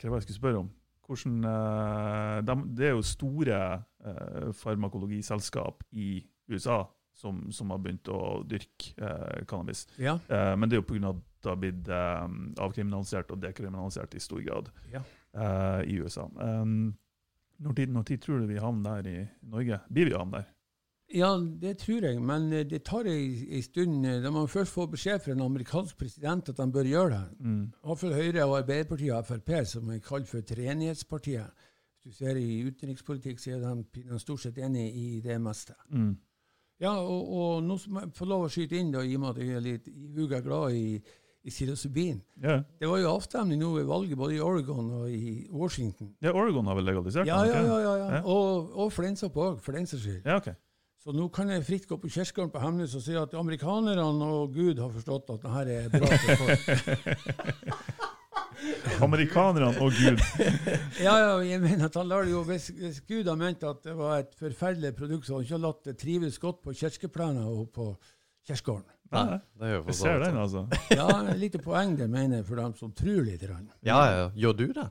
Hva 0.00 0.10
var 0.10 0.18
det 0.18 0.24
jeg 0.24 0.26
skulle 0.26 0.40
spørre 0.40 0.58
om? 0.64 0.70
Hvordan, 1.06 1.36
eh, 1.44 2.40
dem- 2.48 2.66
det 2.76 2.86
er 2.88 2.90
jo 2.96 3.02
store 3.04 3.60
farmakologiselskap 4.52 5.82
i 5.92 6.24
USA 6.50 6.82
som, 7.14 7.50
som 7.52 7.70
har 7.70 7.78
begynt 7.78 8.08
å 8.10 8.42
dyrke 8.48 9.44
cannabis. 9.46 9.84
Ja. 9.98 10.16
Men 10.28 10.68
det 10.68 10.76
er 10.78 10.82
jo 10.82 10.88
pga. 10.88 11.12
Det 11.44 11.52
har 11.52 11.60
blitt 11.60 11.88
um, 11.92 12.40
avkriminalisert 12.64 13.30
og 13.34 13.40
dekriminalisert 13.44 14.16
i 14.16 14.22
stor 14.22 14.42
grad 14.44 14.72
Ja. 14.92 15.04
uh, 15.36 15.80
i 15.86 16.00
USA. 16.00 16.26
Um, 16.40 16.94
når, 17.62 17.78
tid, 17.78 17.94
når 17.94 18.02
tid 18.10 18.24
tror 18.24 18.42
du 18.42 18.50
vi 18.50 18.60
havner 18.60 19.02
der 19.02 19.10
i 19.10 19.24
Norge? 19.52 19.80
Blir 19.92 20.10
vi 20.10 20.16
havner 20.16 20.42
der? 20.42 20.50
Ja, 21.14 21.28
det 21.38 21.76
tror 21.78 22.02
jeg, 22.08 22.18
men 22.24 22.48
eh, 22.52 22.64
det 22.66 22.80
tar 22.88 23.06
ei 23.06 23.60
stund. 23.62 24.06
Da 24.24 24.30
man 24.32 24.48
først 24.48 24.72
få 24.72 24.86
beskjed 24.90 25.20
fra 25.22 25.34
en 25.36 25.44
amerikansk 25.44 25.98
president 26.00 26.48
at 26.48 26.56
de 26.58 26.66
bør 26.72 26.88
gjøre 26.88 27.10
det. 27.12 27.44
Mm. 27.44 27.64
Iallfall 27.84 28.14
Høyre 28.16 28.46
og 28.48 28.56
Arbeiderpartiet 28.62 29.12
og 29.14 29.26
Frp, 29.28 29.52
som 29.68 29.90
er 29.92 30.00
kalt 30.02 30.30
for 30.30 30.40
treenighetspartiet. 30.48 31.66
Hvis 32.02 32.16
du 32.16 32.24
ser 32.24 32.40
i 32.40 32.62
utenrikspolitikk, 32.66 33.38
så 33.40 33.54
er 33.54 33.62
de, 33.62 34.18
stort 34.18 34.42
sett 34.42 34.58
enig 34.58 34.88
i 34.96 35.20
det 35.24 35.36
meste. 35.40 35.76
Mm. 35.92 36.16
Ja, 36.82 36.96
og, 36.98 37.28
og 37.30 37.62
nå 37.64 37.76
skal 37.78 38.00
jeg 38.00 38.16
få 38.16 38.26
lov 38.28 38.48
å 38.48 38.50
skyte 38.52 38.80
inn, 38.80 38.90
da, 38.92 39.04
i 39.04 39.14
og 39.14 39.22
med 39.22 39.30
at 39.36 39.44
jeg 39.44 39.54
er 39.54 39.64
litt 39.64 39.92
ihuga 39.92 40.40
glad 40.44 40.74
i, 40.74 40.98
i 41.44 41.52
psilocybin. 41.52 42.22
Ja. 42.42 42.62
Det 42.80 42.88
var 42.88 42.98
jo 43.02 43.10
avstemning 43.12 43.60
nå 43.60 43.74
ved 43.74 43.84
valget 43.88 44.16
både 44.18 44.36
i 44.36 44.40
Oregon 44.40 44.90
og 45.02 45.10
i 45.12 45.46
Washington. 45.52 46.14
ja, 46.24 46.32
Oregon 46.32 46.66
har 46.66 46.78
vel 46.78 46.88
legalisert 46.88 47.28
Ja, 47.28 47.42
den, 47.44 47.66
ja, 47.68 47.78
ja. 47.80 47.96
ja, 47.96 48.14
ja. 48.16 48.20
Og, 48.24 48.70
og 48.72 48.92
fleinsopp 48.92 49.36
òg, 49.36 49.58
for 49.60 49.76
den 49.76 49.86
saks 49.86 50.06
skyld. 50.06 50.22
Ja, 50.24 50.38
okay. 50.40 50.56
Så 51.04 51.12
nå 51.12 51.26
kan 51.28 51.50
jeg 51.52 51.66
fritt 51.66 51.84
gå 51.84 51.98
på 52.00 52.08
kirkegården 52.08 52.52
på 52.54 52.60
Hemnes 52.62 52.94
og 52.96 53.02
si 53.04 53.12
at 53.20 53.34
amerikanerne 53.36 54.24
og 54.24 54.54
Gud 54.54 54.80
har 54.80 54.88
forstått 54.88 55.34
at 55.34 55.42
dette 55.44 55.74
er 55.76 55.90
bra 55.92 56.08
for 56.22 56.46
folk. 56.46 58.00
Amerikanerne 59.04 59.82
og 59.84 59.92
Gud. 59.92 60.22
Ja, 61.04 61.14
ja, 61.18 61.36
jeg 61.44 61.60
mener 61.60 61.90
at 61.90 61.98
han 62.00 62.08
lar 62.08 62.24
det 62.24 62.32
jo, 62.32 62.40
hvis, 62.48 62.70
hvis 62.78 63.02
Gud 63.04 63.28
har 63.28 63.36
ment 63.36 63.64
at 63.68 63.84
det 63.84 63.96
var 63.98 64.22
et 64.22 64.32
forferdelig 64.38 64.94
produkt, 64.96 65.26
så 65.26 65.34
har 65.34 65.42
han 65.42 65.48
ikke 65.50 65.62
latt 65.66 65.84
det 65.90 65.96
trives 66.00 66.38
godt 66.40 66.62
på 66.64 66.72
kirkeplenen 66.78 67.44
og 67.44 67.68
på 67.74 67.90
kirkegården. 68.48 68.93
Nei, 69.12 69.38
det 69.60 69.66
er 69.68 69.74
jo 69.74 69.82
for 69.82 69.92
jeg 69.92 69.98
ser 70.00 70.22
den, 70.24 70.38
altså. 70.40 70.62
Ja, 70.98 71.08
et 71.30 71.38
lite 71.38 71.60
poeng 71.62 71.92
det 71.98 72.08
mener 72.10 72.40
jeg 72.40 72.46
for 72.48 72.60
dem 72.60 72.72
som 72.78 72.92
tror 72.96 73.20
litt. 73.26 73.44
Ja, 73.84 74.00
ja. 74.10 74.30
Gjør 74.34 74.56
du 74.58 74.66
det? 74.74 74.88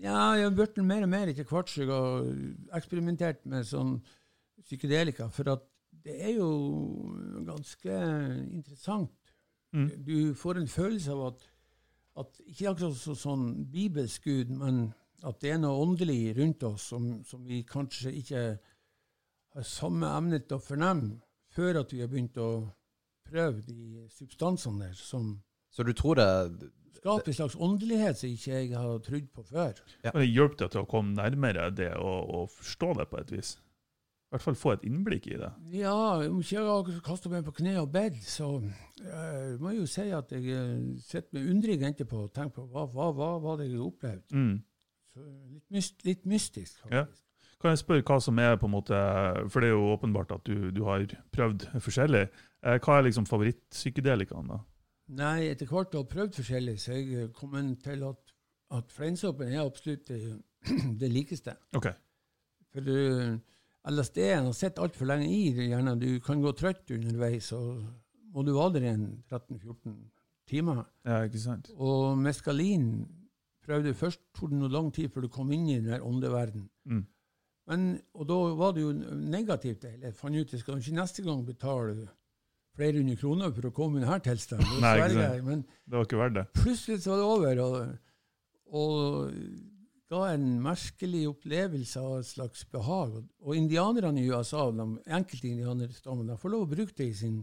Ja, 0.00 0.32
jeg 0.38 0.46
har 0.46 0.54
blitt 0.56 0.78
mer 0.86 1.04
og 1.04 1.10
mer 1.12 1.30
etter 1.30 1.48
hvert 1.48 1.68
som 1.68 1.82
jeg 1.82 1.90
har 1.92 2.78
eksperimentert 2.78 3.42
med 3.50 3.66
sånn 3.68 3.98
psykedelika, 4.62 5.28
for 5.34 5.52
at 5.52 5.66
det 6.02 6.16
er 6.30 6.36
jo 6.38 6.48
ganske 7.46 7.98
interessant. 8.48 9.12
Mm. 9.72 9.88
Du 10.06 10.16
får 10.38 10.60
en 10.60 10.70
følelse 10.70 11.12
av 11.12 11.26
at, 11.30 11.44
at 12.24 12.42
ikke 12.46 12.72
akkurat 12.72 12.98
så, 12.98 13.14
sånn 13.18 13.46
bibelsk 13.72 14.26
Gud, 14.28 14.52
men 14.56 14.84
at 15.26 15.38
det 15.44 15.54
er 15.54 15.60
noe 15.62 15.84
åndelig 15.84 16.34
rundt 16.38 16.64
oss 16.66 16.88
som, 16.92 17.12
som 17.26 17.44
vi 17.46 17.62
kanskje 17.68 18.12
ikke 18.18 18.42
har 19.52 19.66
samme 19.68 20.08
evne 20.08 20.40
til 20.42 20.58
å 20.58 20.64
fornemme 20.64 21.20
før 21.52 21.82
at 21.82 21.92
vi 21.92 22.00
har 22.02 22.10
begynt 22.10 22.40
å 22.40 22.48
prøve 23.32 23.64
de 23.66 24.06
substansene 24.12 24.86
der, 24.86 24.94
som 24.98 25.34
Så 25.72 25.84
du 25.88 25.92
tror 25.96 26.20
det 26.20 26.28
skaper 27.02 27.32
en 27.32 27.34
slags 27.34 27.58
åndelighet 27.58 28.18
som 28.18 28.30
ikke 28.30 28.54
jeg 28.54 28.78
har 28.78 29.02
trodd 29.02 29.28
på 29.34 29.44
før. 29.48 29.82
Men 30.04 30.22
det 30.22 30.30
hjalp 30.30 30.56
deg 30.60 30.72
til 30.72 30.84
å 30.84 30.88
komme 30.88 31.16
nærmere 31.18 31.70
det 31.74 31.92
og, 31.98 32.30
og 32.30 32.50
forstå 32.54 32.92
det 33.00 33.08
på 33.10 33.20
et 33.22 33.32
vis. 33.34 33.56
I 34.32 34.34
hvert 34.34 34.44
fall 34.46 34.56
få 34.56 34.70
et 34.72 34.84
innblikk 34.88 35.26
i 35.28 35.36
det. 35.36 35.48
Ja, 35.76 35.96
om 36.24 36.38
ikke 36.40 36.54
jeg 36.54 36.68
har 36.68 37.00
kasta 37.04 37.28
meg 37.28 37.42
på 37.44 37.52
kne 37.58 37.74
og 37.82 37.90
bedt, 37.92 38.22
så 38.24 38.46
uh, 38.62 39.50
må 39.60 39.74
jeg 39.74 39.82
jo 39.82 39.88
si 39.92 40.06
at 40.16 40.32
jeg 40.32 40.54
uh, 40.56 40.78
sitter 41.04 41.36
med 41.36 41.50
undring 41.52 41.84
etterpå 41.84 42.22
og 42.28 42.30
tenker 42.32 42.62
på 42.62 42.64
hva, 42.70 42.86
hva, 42.94 43.10
hva 43.18 43.34
var 43.42 43.60
det 43.60 43.68
jeg 43.68 43.82
opplevde. 43.84 44.32
Mm. 44.32 44.54
Så 45.12 45.26
litt, 45.26 45.66
myst, 45.74 46.00
litt 46.08 46.24
mystisk, 46.24 46.80
Ja. 46.88 47.04
Kan 47.62 47.76
jeg 47.76 47.78
spørre 47.78 48.02
hva 48.02 48.16
som 48.18 48.40
er 48.42 48.56
på 48.58 48.66
en 48.66 48.72
måte 48.74 48.96
For 49.52 49.62
det 49.62 49.68
er 49.68 49.76
jo 49.76 49.92
åpenbart 49.92 50.32
at 50.34 50.42
du, 50.48 50.72
du 50.74 50.80
har 50.82 51.04
prøvd 51.30 51.68
forskjellig. 51.84 52.24
Eh, 52.62 52.78
hva 52.78 52.98
er 52.98 53.08
liksom 53.08 53.26
favorittpsykedelikaen, 53.26 54.52
da? 54.52 54.60
Nei, 55.18 55.48
etter 55.50 55.66
hvert 55.68 55.92
har 55.92 56.04
jeg 56.04 56.12
prøvd 56.12 56.36
forskjellig, 56.38 56.76
så 56.80 56.94
jeg 56.96 57.32
kom 57.36 57.56
til 57.82 58.04
at, 58.06 58.34
at 58.78 58.92
fleinsoppen 58.94 59.50
er 59.50 59.64
absolutt 59.64 60.08
det, 60.08 60.20
det 61.00 61.10
likeste. 61.10 61.56
OK. 61.76 61.90
For 62.72 62.86
du, 62.86 62.94
LSD-en 63.90 64.46
har 64.46 64.56
sett 64.56 64.78
altfor 64.80 65.10
lenge 65.10 65.26
i 65.28 65.50
det, 65.52 65.68
gjerne. 65.72 65.98
Du 66.00 66.08
kan 66.24 66.40
gå 66.40 66.54
trøtt 66.56 66.94
underveis, 66.94 67.50
og 67.56 67.82
må 68.32 68.46
du 68.46 68.54
være 68.56 68.78
der 68.78 68.86
i 68.92 68.94
13-14 69.28 69.98
timer. 70.48 70.84
Ja, 71.04 71.22
ikke 71.26 71.42
sant? 71.42 71.72
Og 71.76 72.14
meskalin 72.18 72.92
prøvde 73.66 73.94
først 73.94 74.22
tok 74.34 74.50
det 74.50 74.58
noe 74.58 74.72
lang 74.72 74.88
tid 74.94 75.10
før 75.12 75.26
du 75.26 75.34
kom 75.34 75.52
inn 75.54 75.68
i 75.68 75.80
den 75.80 75.90
der 75.92 76.06
åndeverden. 76.06 76.68
Mm. 76.86 77.04
Men, 77.70 77.84
og 78.14 78.26
da 78.28 78.38
var 78.58 78.72
det 78.74 78.82
jo 78.82 78.92
negativt. 78.92 79.84
Jeg 79.84 80.14
fant 80.18 80.36
ut 80.36 80.46
at 80.46 80.56
jeg 80.56 80.64
skal 80.64 80.80
ikke 80.80 80.96
neste 80.96 81.22
gang 81.26 81.44
betale 81.46 82.08
flere 82.76 82.96
hundre 82.98 83.16
kroner 83.20 83.52
for 83.52 83.68
å 83.68 83.72
komme 83.76 84.00
i 84.00 84.04
denne 84.04 84.20
tilstanden. 84.24 84.78
Det 84.80 84.80
Nei. 84.80 85.40
Men 85.44 85.62
Det 85.86 85.96
var 85.98 86.06
ikke 86.08 86.20
verdt 86.22 86.34
det. 86.38 86.46
plutselig 86.62 87.02
så 87.04 87.10
var 87.10 87.20
det 87.20 87.28
over, 87.32 87.62
og, 87.66 87.98
og 88.72 89.34
ga 90.12 90.22
en 90.34 90.46
merkelig 90.64 91.22
opplevelse 91.30 92.00
av 92.00 92.18
et 92.20 92.26
slags 92.28 92.64
behag. 92.72 93.14
Og, 93.40 93.54
indianerne 93.56 94.20
i 94.20 94.28
USA, 94.28 94.66
de 94.72 94.86
enkelte 95.08 95.48
indianerstammer, 95.48 96.36
får 96.40 96.52
lov 96.52 96.66
å 96.66 96.70
bruke 96.74 96.96
det 96.96 97.08
i 97.12 97.14
sin 97.16 97.40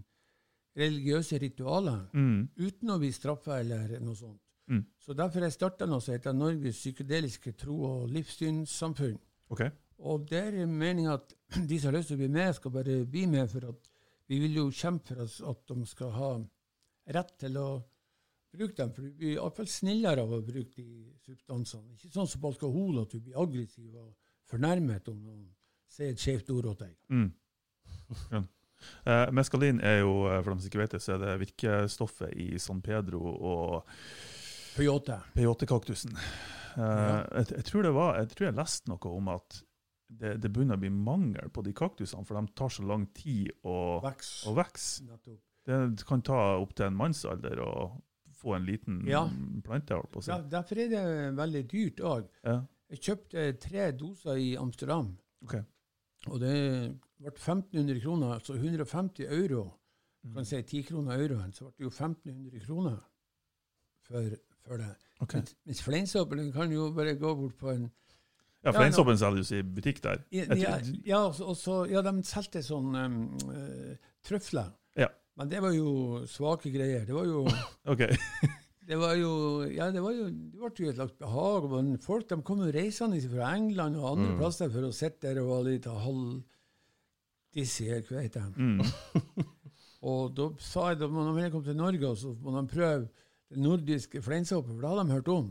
religiøse 0.77 1.39
ritualer 1.41 2.05
Mm. 2.13 2.47
uten 2.57 2.89
å 2.93 2.99
bli 3.01 3.11
straffa 3.11 3.59
eller 3.59 3.99
noe 3.99 4.15
sånt. 4.15 4.39
Mm. 4.69 4.83
Så 5.01 5.13
derfor 5.17 5.39
har 5.41 5.49
jeg 5.49 5.57
starta 5.57 5.85
noe 5.89 5.99
som 6.01 6.13
heter 6.13 6.33
Norges 6.33 6.77
psykedeliske 6.77 7.55
tro- 7.57 7.83
og 8.03 8.09
livssynssamfunn. 8.13 9.17
Okay. 9.49 9.71
Og 9.99 10.27
der 10.29 10.53
er 10.61 10.65
meninga 10.69 11.13
at 11.17 11.33
de 11.67 11.79
som 11.79 11.89
har 11.91 11.97
lyst 11.99 12.07
til 12.13 12.17
å 12.17 12.21
bli 12.21 12.27
med, 12.29 12.53
skal 12.55 12.71
bare 12.71 12.99
bli 13.05 13.25
med, 13.25 13.49
for 13.49 13.65
at 13.73 13.89
vi 14.29 14.39
vil 14.43 14.59
jo 14.59 14.67
kjempe 14.71 15.15
for 15.15 15.49
at 15.51 15.63
de 15.71 15.85
skal 15.89 16.11
ha 16.15 16.31
rett 17.15 17.31
til 17.41 17.57
å 17.57 17.69
bruke 18.53 18.75
dem. 18.77 18.91
For 18.93 19.05
du 19.05 19.15
blir 19.17 19.35
iallfall 19.37 19.69
snillere 19.69 20.21
av 20.25 20.35
å 20.37 20.41
bruke 20.45 20.83
de 20.83 21.15
substansene. 21.25 21.95
Ikke 21.97 22.11
sånn 22.13 22.29
som 22.29 22.41
på 22.43 22.51
alkohol, 22.53 23.01
at 23.03 23.13
du 23.15 23.19
blir 23.25 23.37
aggressiv 23.41 23.95
og 23.97 24.13
fornærmet 24.49 25.09
om 25.11 25.19
noen 25.25 25.43
sier 25.89 26.13
et 26.13 26.21
skjevt 26.21 26.49
ord 26.53 26.69
åt 26.75 26.85
deg. 26.85 26.95
Mm. 27.09 27.29
Ja. 28.31 28.43
Eh, 29.03 29.31
meskalin 29.35 29.81
er 29.83 29.99
jo, 30.03 30.13
eh, 30.29 30.37
for 30.43 30.53
dem 30.53 30.61
som 30.61 30.69
ikke 30.69 30.79
vet 30.83 30.93
det, 30.95 31.01
så 31.03 31.15
er 31.17 31.23
det 31.25 31.33
virkestoffet 31.41 32.31
i 32.39 32.45
San 32.61 32.79
Pedro 32.85 33.19
og 33.35 33.89
Peyote. 34.77 35.17
peyote-kaktusen. 35.35 36.13
Eh, 36.15 36.79
Ja. 36.79 37.25
jeg, 37.41 37.49
jeg, 37.57 37.65
tror 37.65 37.83
det 37.83 37.91
var, 37.97 38.15
jeg 38.21 38.29
tror 38.29 38.45
jeg 38.47 38.55
leste 38.55 38.87
noe 38.93 39.11
om 39.17 39.27
at 39.33 39.63
det, 40.09 40.37
det 40.41 40.49
begynner 40.51 40.75
å 40.77 40.81
bli 40.81 40.89
mangel 40.89 41.49
på 41.53 41.61
de 41.63 41.73
kaktusene, 41.73 42.25
for 42.25 42.39
de 42.39 42.53
tar 42.57 42.69
så 42.73 42.83
lang 42.87 43.05
tid 43.13 43.51
å, 43.63 44.01
vokse. 44.03 44.53
Veks. 44.57 44.87
Det 45.69 46.05
kan 46.07 46.21
ta 46.25 46.57
opptil 46.57 46.87
en 46.87 46.97
mannsalder 46.97 47.59
å 47.61 47.73
få 48.39 48.55
en 48.55 48.65
liten 48.65 49.01
Ja. 49.07 49.25
plante. 49.63 49.93
holdt 49.93 50.11
på 50.11 50.19
å 50.19 50.23
si. 50.23 50.31
Der, 50.31 50.47
derfor 50.49 50.79
er 50.79 50.89
det 50.89 51.35
veldig 51.37 51.63
dyrt 51.69 51.99
òg. 52.01 52.29
Ja. 52.43 52.61
Jeg 52.89 52.99
kjøpte 53.05 53.59
tre 53.61 53.91
doser 53.91 54.37
i 54.41 54.55
Amsterdam. 54.57 55.11
Okay. 55.43 55.61
Og 56.27 56.39
det 56.39 56.55
ble 57.19 57.29
1500 57.31 57.99
kroner, 58.01 58.33
altså 58.39 58.55
150 58.57 59.27
euro. 59.29 59.75
Du 60.23 60.29
Mm. 60.29 60.33
kan 60.35 60.45
si 60.45 60.61
10 60.63 60.83
kroner 60.83 61.17
euroen, 61.19 61.51
så 61.53 61.65
ble 61.65 61.71
det 61.77 61.83
jo 61.85 61.89
1500 61.89 62.59
kroner 62.65 62.97
for, 64.03 64.29
for 64.65 64.77
det. 64.77 64.89
Okay. 65.21 65.41
Mens, 65.65 65.87
mens 65.87 66.53
kan 66.53 66.71
jo 66.71 66.91
bare 66.95 67.15
gå 67.15 67.35
bort 67.35 67.57
på 67.57 67.69
en 67.71 67.91
Ja, 68.63 68.71
Ja, 68.71 68.75
Fleinsoppen 68.75 69.17
selges 69.17 69.51
i 69.55 69.61
butikk 69.63 70.01
der. 70.03 70.23
Ja, 70.35 70.43
ja, 70.53 70.77
tror- 70.79 71.05
ja, 71.07 71.19
og 71.27 71.55
så- 71.57 71.85
ja 71.89 72.01
de 72.01 72.11
solgte 72.27 72.59
sånn 72.61 72.95
um, 72.95 73.37
eh, 73.55 73.95
trøfler. 74.21 74.73
Ja. 74.97 75.07
Men 75.37 75.47
det 75.49 75.61
var 75.61 75.71
jo 75.71 76.25
svake 76.27 76.69
greier. 76.73 77.05
Det 77.07 77.13
var 77.15 77.25
jo 77.25 77.45
Ok. 77.93 78.01
Det 78.89 78.97
var 78.97 79.13
jo 79.15 79.61
ja, 79.69 79.91
det 79.93 80.01
var 80.01 80.11
jo, 80.17 80.23
det 80.33 80.57
ble 80.57 80.69
jo 80.81 80.89
et 80.89 80.95
slags 80.97 81.13
behag. 81.19 81.69
Men 81.71 81.97
folk 82.01 82.27
de 82.27 82.41
kom 82.41 82.59
jo 82.65 82.71
reisende 82.73 83.21
fra 83.29 83.51
England 83.55 83.95
og 83.95 84.17
andre 84.17 84.31
Mm. 84.33 84.37
plasser 84.39 84.69
for 84.73 84.81
å 84.81 84.91
sitte 84.91 85.21
der 85.29 85.39
og 85.43 85.49
være 85.51 85.63
litt 85.75 85.85
halvdissig, 87.53 88.01
hva 88.09 88.21
heter 88.25 88.41
de? 88.49 88.53
Mm. 88.57 88.81
Og 90.09 90.33
da 90.33 90.49
sa 90.63 90.89
jeg 90.89 90.99
da 91.01 91.07
må 91.11 91.25
kom 91.27 91.51
komme 91.51 91.65
til 91.65 91.75
Norge, 91.75 92.07
og 92.07 92.17
så 92.17 92.33
må 92.41 92.53
de 92.55 92.67
prøve 92.71 93.09
den 93.51 93.63
nordiske 93.63 94.21
fleinsoppen, 94.23 94.73
for 94.75 94.81
det 94.81 94.89
hadde 94.89 95.07
de 95.07 95.13
hørt 95.17 95.27
om. 95.33 95.49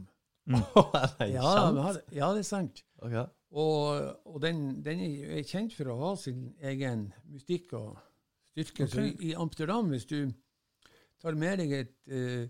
Mm. 0.49 0.63
er 1.21 1.33
Ja, 1.33 1.55
sant? 1.55 1.79
de 2.09 2.17
ja 2.19 2.31
det 2.33 2.43
er 2.45 2.49
sant. 2.49 2.85
Okay. 3.05 3.25
Og, 3.53 4.09
og 4.29 4.41
den, 4.43 4.83
den 4.85 5.01
er 5.05 5.45
kjent 5.49 5.75
for 5.77 5.93
å 5.93 5.99
ha 6.03 6.13
sin 6.21 6.51
egen 6.65 7.09
mystikk 7.33 7.73
og 7.79 7.99
styrke. 8.51 8.89
Så 8.91 9.07
i, 9.07 9.13
i 9.31 9.35
Amsterdam, 9.37 9.89
hvis 9.93 10.09
du 10.09 10.33
tar 11.23 11.37
med 11.39 11.63
deg 11.63 11.73
et 11.79 11.95
uh, 12.13 12.45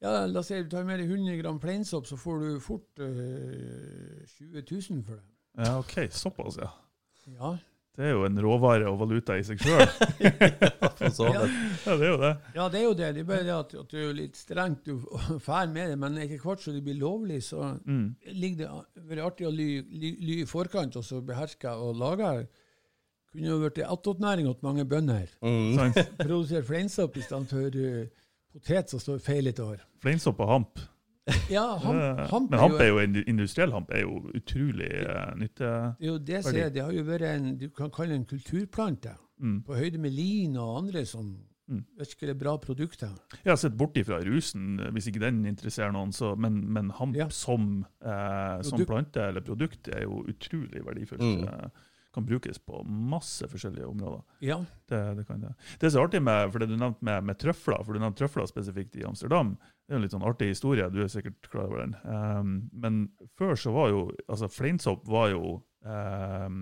ja, 0.00 0.12
La 0.30 0.40
oss 0.40 0.48
si 0.48 0.60
du 0.62 0.70
tar 0.72 0.86
med 0.88 1.02
deg 1.02 1.10
100 1.10 1.40
gram 1.42 1.58
fleinsopp, 1.60 2.06
så 2.08 2.16
får 2.16 2.44
du 2.44 2.60
fort 2.64 3.02
uh, 3.02 4.22
20 4.38 4.62
000 4.64 5.02
for 5.06 5.18
det. 5.18 5.26
Ja, 5.60 5.74
OK. 5.82 5.96
Såpass, 6.14 6.60
ja. 6.62 6.70
Ja. 7.34 7.56
Det 7.96 8.06
er 8.06 8.14
jo 8.14 8.22
en 8.24 8.38
råvare 8.40 8.86
og 8.88 9.00
valuta 9.02 9.36
i 9.36 9.44
seg 9.44 9.60
sjøl. 9.60 9.82
For 11.00 11.14
så 11.16 11.26
Ja. 11.32 11.42
vidt. 11.42 11.86
ja, 11.86 11.96
det 11.96 12.06
er 12.06 12.10
jo 12.12 12.20
det. 12.20 12.30
ja, 12.54 12.68
det 12.68 12.80
er 12.80 12.84
jo 12.84 12.94
det. 12.94 13.10
Det 13.16 13.20
er 13.24 13.28
bare 13.30 13.44
det 13.48 13.54
at, 13.56 13.74
at 13.80 13.88
du 13.90 13.96
er 14.02 14.12
litt 14.18 14.36
strengt 14.36 14.84
du 14.84 14.98
fær 15.40 15.66
med 15.72 15.90
det. 15.94 15.98
Men 16.02 16.18
etter 16.20 16.38
hvert 16.44 16.60
som 16.64 16.74
det 16.76 16.82
blir 16.84 16.98
lovlig, 17.00 17.40
så 17.46 17.70
Mm. 17.86 18.14
ligger 18.36 18.58
det 18.66 19.04
veldig 19.08 19.24
artig 19.24 19.46
å 19.48 19.52
ly, 19.54 19.68
ly, 19.88 20.10
ly 20.20 20.40
i 20.42 20.46
forkant 20.50 20.96
og 21.00 21.04
så 21.08 21.22
beherske 21.24 21.72
og 21.72 21.96
lage. 21.96 22.46
Kunne 23.32 23.46
jo 23.46 23.58
blitt 23.62 23.78
attåtnæring 23.86 24.46
til 24.50 24.66
mange 24.66 24.84
bønder. 24.84 25.28
Mm. 25.42 25.74
Sant? 25.78 26.00
Produsere 26.18 26.62
fleinsopp 26.66 27.16
i 27.16 27.22
stedet 27.22 27.48
for 27.48 27.76
uh, 27.78 28.06
potet 28.52 28.90
som 28.90 28.98
står 29.00 29.20
feil 29.22 29.46
et 29.46 29.60
år. 29.62 29.78
Fleinsopp 30.02 30.40
og 30.40 30.48
hamp. 30.50 30.80
Ja, 31.50 31.76
hamp, 31.78 32.30
hamp, 32.30 32.50
Men 32.50 32.58
hamp 32.58 32.80
er 32.80 32.88
jo 32.88 32.96
indu- 33.04 33.24
industriell 33.28 33.70
hamp 33.74 33.90
er 33.94 34.00
jo 34.02 34.22
utrolig 34.34 34.88
uh, 35.06 35.34
nytte... 35.38 35.68
jo 36.00 36.16
det 36.18 36.40
ser 36.46 36.64
er, 36.66 36.70
det 36.74 36.82
har 36.82 36.92
jo 36.96 37.04
vært 37.06 37.26
en 37.28 37.50
du 37.60 37.68
kan 37.70 37.90
kalle 37.90 38.14
en 38.18 38.24
kulturplante, 38.26 39.16
Mm. 39.40 39.62
på 39.64 39.72
høyde 39.72 39.96
med 39.96 40.12
lin 40.12 40.56
og 40.60 40.82
andre 40.82 41.06
som 41.08 41.30
Mm. 41.70 41.84
virkelig 41.96 42.32
bra 42.36 42.56
produkter. 42.58 43.12
Jeg 43.44 43.52
har 43.52 43.56
sett 43.56 43.76
bort 43.78 43.94
ifra 43.96 44.16
rusen, 44.26 44.74
hvis 44.92 45.06
ikke 45.06 45.20
den 45.22 45.44
interesserer 45.46 45.92
noen, 45.94 46.10
så, 46.12 46.32
men, 46.36 46.56
men 46.66 46.90
hamp 46.90 47.14
Ja. 47.16 47.28
som, 47.30 47.86
eh, 48.02 48.60
som 48.66 48.82
plante 48.84 49.22
eller 49.22 49.40
produkt 49.40 49.86
er 49.88 50.02
jo 50.02 50.24
utrolig 50.26 50.82
verdifullt. 50.84 51.22
Mm. 51.22 51.44
Eh, 51.46 51.70
kan 52.12 52.26
brukes 52.26 52.58
på 52.58 52.82
masse 52.84 53.46
forskjellige 53.46 53.86
områder. 53.86 54.20
Ja, 54.42 54.56
Det, 54.90 55.16
det 55.20 55.26
kan 55.28 55.40
det. 55.40 55.54
Det 55.78 55.86
er 55.86 55.90
så 55.94 56.02
artig 56.02 56.20
med 56.20 56.50
for 56.50 56.58
det 56.58 56.68
du 56.68 56.76
nevnte 56.76 57.00
med, 57.06 57.22
med 57.24 57.38
trøfler, 57.38 57.84
for 57.86 57.92
du 57.94 58.00
nevnte 58.02 58.18
trøfler 58.26 58.50
spesifikt 58.50 58.96
i 58.98 59.04
Amsterdam, 59.06 59.56
det 59.90 59.96
er 59.96 59.98
en 59.98 60.02
litt 60.04 60.12
sånn 60.14 60.22
artig 60.22 60.52
historie, 60.52 60.84
du 60.94 61.00
er 61.02 61.08
sikkert 61.10 61.48
klar 61.50 61.64
over 61.66 61.80
den. 61.82 61.94
Um, 62.06 62.50
men 62.78 62.98
før 63.34 63.56
så 63.58 63.72
var 63.74 63.88
jo 63.90 64.04
altså 64.30 64.46
Fleinsopp 64.46 65.02
var 65.10 65.32
jo 65.32 65.56
um, 65.82 66.60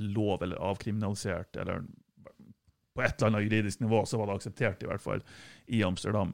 lov 0.00 0.40
eller 0.46 0.56
avkriminalisert, 0.64 1.58
eller 1.60 1.82
på 2.96 3.02
et 3.04 3.20
eller 3.20 3.28
annet 3.34 3.44
juridisk 3.50 3.82
nivå 3.84 4.00
så 4.08 4.16
var 4.18 4.30
det 4.30 4.38
akseptert, 4.40 4.82
i 4.82 4.88
hvert 4.88 5.04
fall, 5.04 5.20
i 5.68 5.82
Amsterdam. 5.86 6.32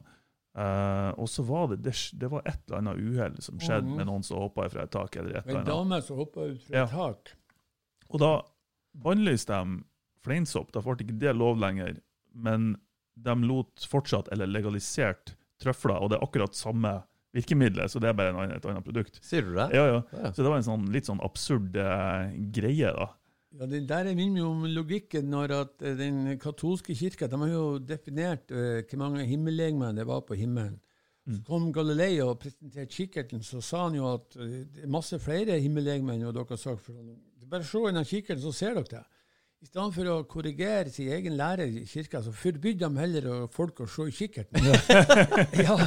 Uh, 0.57 1.11
og 1.21 1.27
så 1.29 1.43
var 1.45 1.67
det, 1.73 1.81
det 1.85 1.93
det 2.17 2.31
var 2.31 2.47
et 2.49 2.63
eller 2.65 2.79
annet 2.79 3.03
uhell 3.03 3.35
som 3.45 3.59
skjedde 3.59 3.85
Mhm. 3.91 3.97
med 3.99 4.07
noen 4.09 4.23
som 4.25 4.39
hoppa 4.41 4.69
fra 4.69 4.83
et 4.87 4.91
tak. 4.95 5.15
eller 5.19 5.35
et 5.37 5.45
eller 5.45 5.59
en 5.59 5.65
annet. 5.67 5.73
dame 5.75 6.01
som 6.01 6.17
hoppa 6.17 6.47
ut 6.49 6.63
fra 6.63 6.75
Ja. 6.79 6.83
et 6.85 6.89
tak. 6.95 7.33
Og 8.09 8.19
da 8.23 8.31
bannlyste 8.95 9.53
de 9.53 9.83
fleinsopp. 10.23 10.71
Da 10.71 10.81
ble 10.81 10.95
ikke 11.03 11.19
det 11.19 11.35
lov 11.35 11.59
lenger. 11.59 11.99
Men 12.33 12.77
de 13.21 13.35
lot 13.35 13.85
fortsatt, 13.85 14.29
eller 14.31 14.47
legalisert, 14.47 15.35
trøfler. 15.61 15.99
Og 16.01 16.09
det 16.11 16.17
er 16.19 16.25
akkurat 16.27 16.55
samme 16.57 16.95
virkemidlet, 17.35 17.91
så 17.91 17.99
det 18.01 18.09
er 18.09 18.17
bare 18.17 18.31
en 18.33 18.39
annen, 18.41 18.55
et 18.57 18.65
annet 18.65 18.85
produkt. 18.85 19.19
Sier 19.25 19.45
du 19.45 19.53
det? 19.57 19.67
Ja, 19.75 19.85
ja. 19.91 20.01
Ja. 20.15 20.31
Så 20.33 20.41
det 20.41 20.49
var 20.51 20.57
en 20.61 20.65
sånn, 20.67 20.87
litt 20.93 21.09
sånn 21.09 21.21
absurd 21.25 21.75
eh, 21.77 22.33
greie, 22.55 22.91
da. 22.95 23.11
Ja, 23.57 23.65
det 23.69 23.83
der 23.89 24.09
minner 24.13 24.43
meg 24.43 24.47
om 24.47 24.65
logikken 24.75 25.29
når 25.31 25.53
at 25.55 25.85
eh, 25.85 25.95
den 25.97 26.35
katolske 26.41 26.95
kirka 26.97 27.29
de 27.31 27.39
har 27.41 27.51
jo 27.53 27.77
definert 27.79 28.51
uh, 28.51 28.81
hvor 28.83 28.99
mange 29.01 29.23
himmellegemer 29.25 29.95
det 29.97 30.05
var 30.09 30.25
på 30.27 30.37
himmelen. 30.39 30.77
Så 31.27 31.33
Mm. 31.37 31.43
kom 31.43 31.63
Galilei 31.75 32.21
og 32.23 32.37
presenterte 32.39 32.93
kikkerten, 32.95 33.41
så 33.43 33.59
sa 33.59 33.81
han 33.89 33.97
jo 33.97 34.05
at 34.13 34.35
uh, 34.39 34.43
det 34.71 34.85
er 34.85 34.91
masse 34.91 35.17
flere 35.19 35.57
himmellegemer 35.59 36.15
enn 36.15 36.23
dere 36.27 36.45
har 36.47 36.59
sagt. 36.61 36.85
For. 36.85 36.95
Bare 37.47 37.67
se 37.67 37.81
i 37.83 37.91
den 37.95 38.07
kikkerten, 38.07 38.43
så 38.43 38.53
ser 38.55 38.77
dere 38.77 38.91
det. 38.93 39.01
I 39.57 39.65
stedet 39.65 39.93
for 39.95 40.09
å 40.11 40.15
korrigere 40.29 40.91
sin 40.93 41.09
egen 41.09 41.33
lærer 41.33 41.71
i 41.79 41.81
kirka, 41.89 42.19
så 42.21 42.29
forbydde 42.29 42.85
de 42.85 43.01
heller 43.01 43.47
folk 43.49 43.79
å 43.81 43.87
se 43.89 44.05
i 44.05 44.13
kikkerten. 44.13 44.67
ja, 45.65 45.77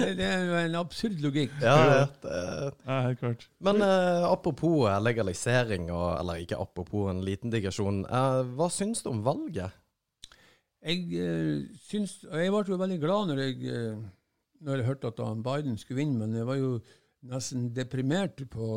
det, 0.00 0.08
det 0.18 0.26
er 0.26 0.42
jo 0.48 0.56
en 0.64 0.78
absurd 0.80 1.22
logikk. 1.22 1.54
Ja, 1.62 1.76
ja, 1.78 2.00
det, 2.24 2.40
Ja, 2.82 2.96
helt 3.06 3.20
klart. 3.22 3.46
Men 3.62 3.84
eh, 3.86 4.26
apropos 4.26 4.88
eh, 4.90 4.98
legalisering, 4.98 5.92
og, 5.94 6.08
eller 6.18 6.42
ikke 6.42 6.58
apropos 6.58 7.12
en 7.12 7.22
liten 7.22 7.54
digresjon. 7.54 8.02
eh, 8.02 8.40
hva 8.58 8.70
syns 8.74 9.06
du 9.06 9.12
om 9.12 9.22
valget? 9.22 9.78
Jeg 10.82 11.06
uh, 11.18 11.64
syns 11.88 12.20
og 12.28 12.36
Jeg 12.38 12.52
ble 12.54 12.62
jo 12.70 12.82
veldig 12.82 13.00
glad 13.02 13.30
når 13.30 13.42
jeg, 13.42 13.56
eh, 13.78 14.04
når 14.66 14.80
jeg 14.80 14.90
hørte 14.90 15.10
at 15.10 15.22
han 15.22 15.42
Biden 15.46 15.78
skulle 15.78 16.02
vinne, 16.02 16.18
men 16.18 16.34
jeg 16.38 16.46
var 16.50 16.58
jo 16.58 16.76
nesten 17.30 17.70
deprimert 17.74 18.42
på 18.50 18.68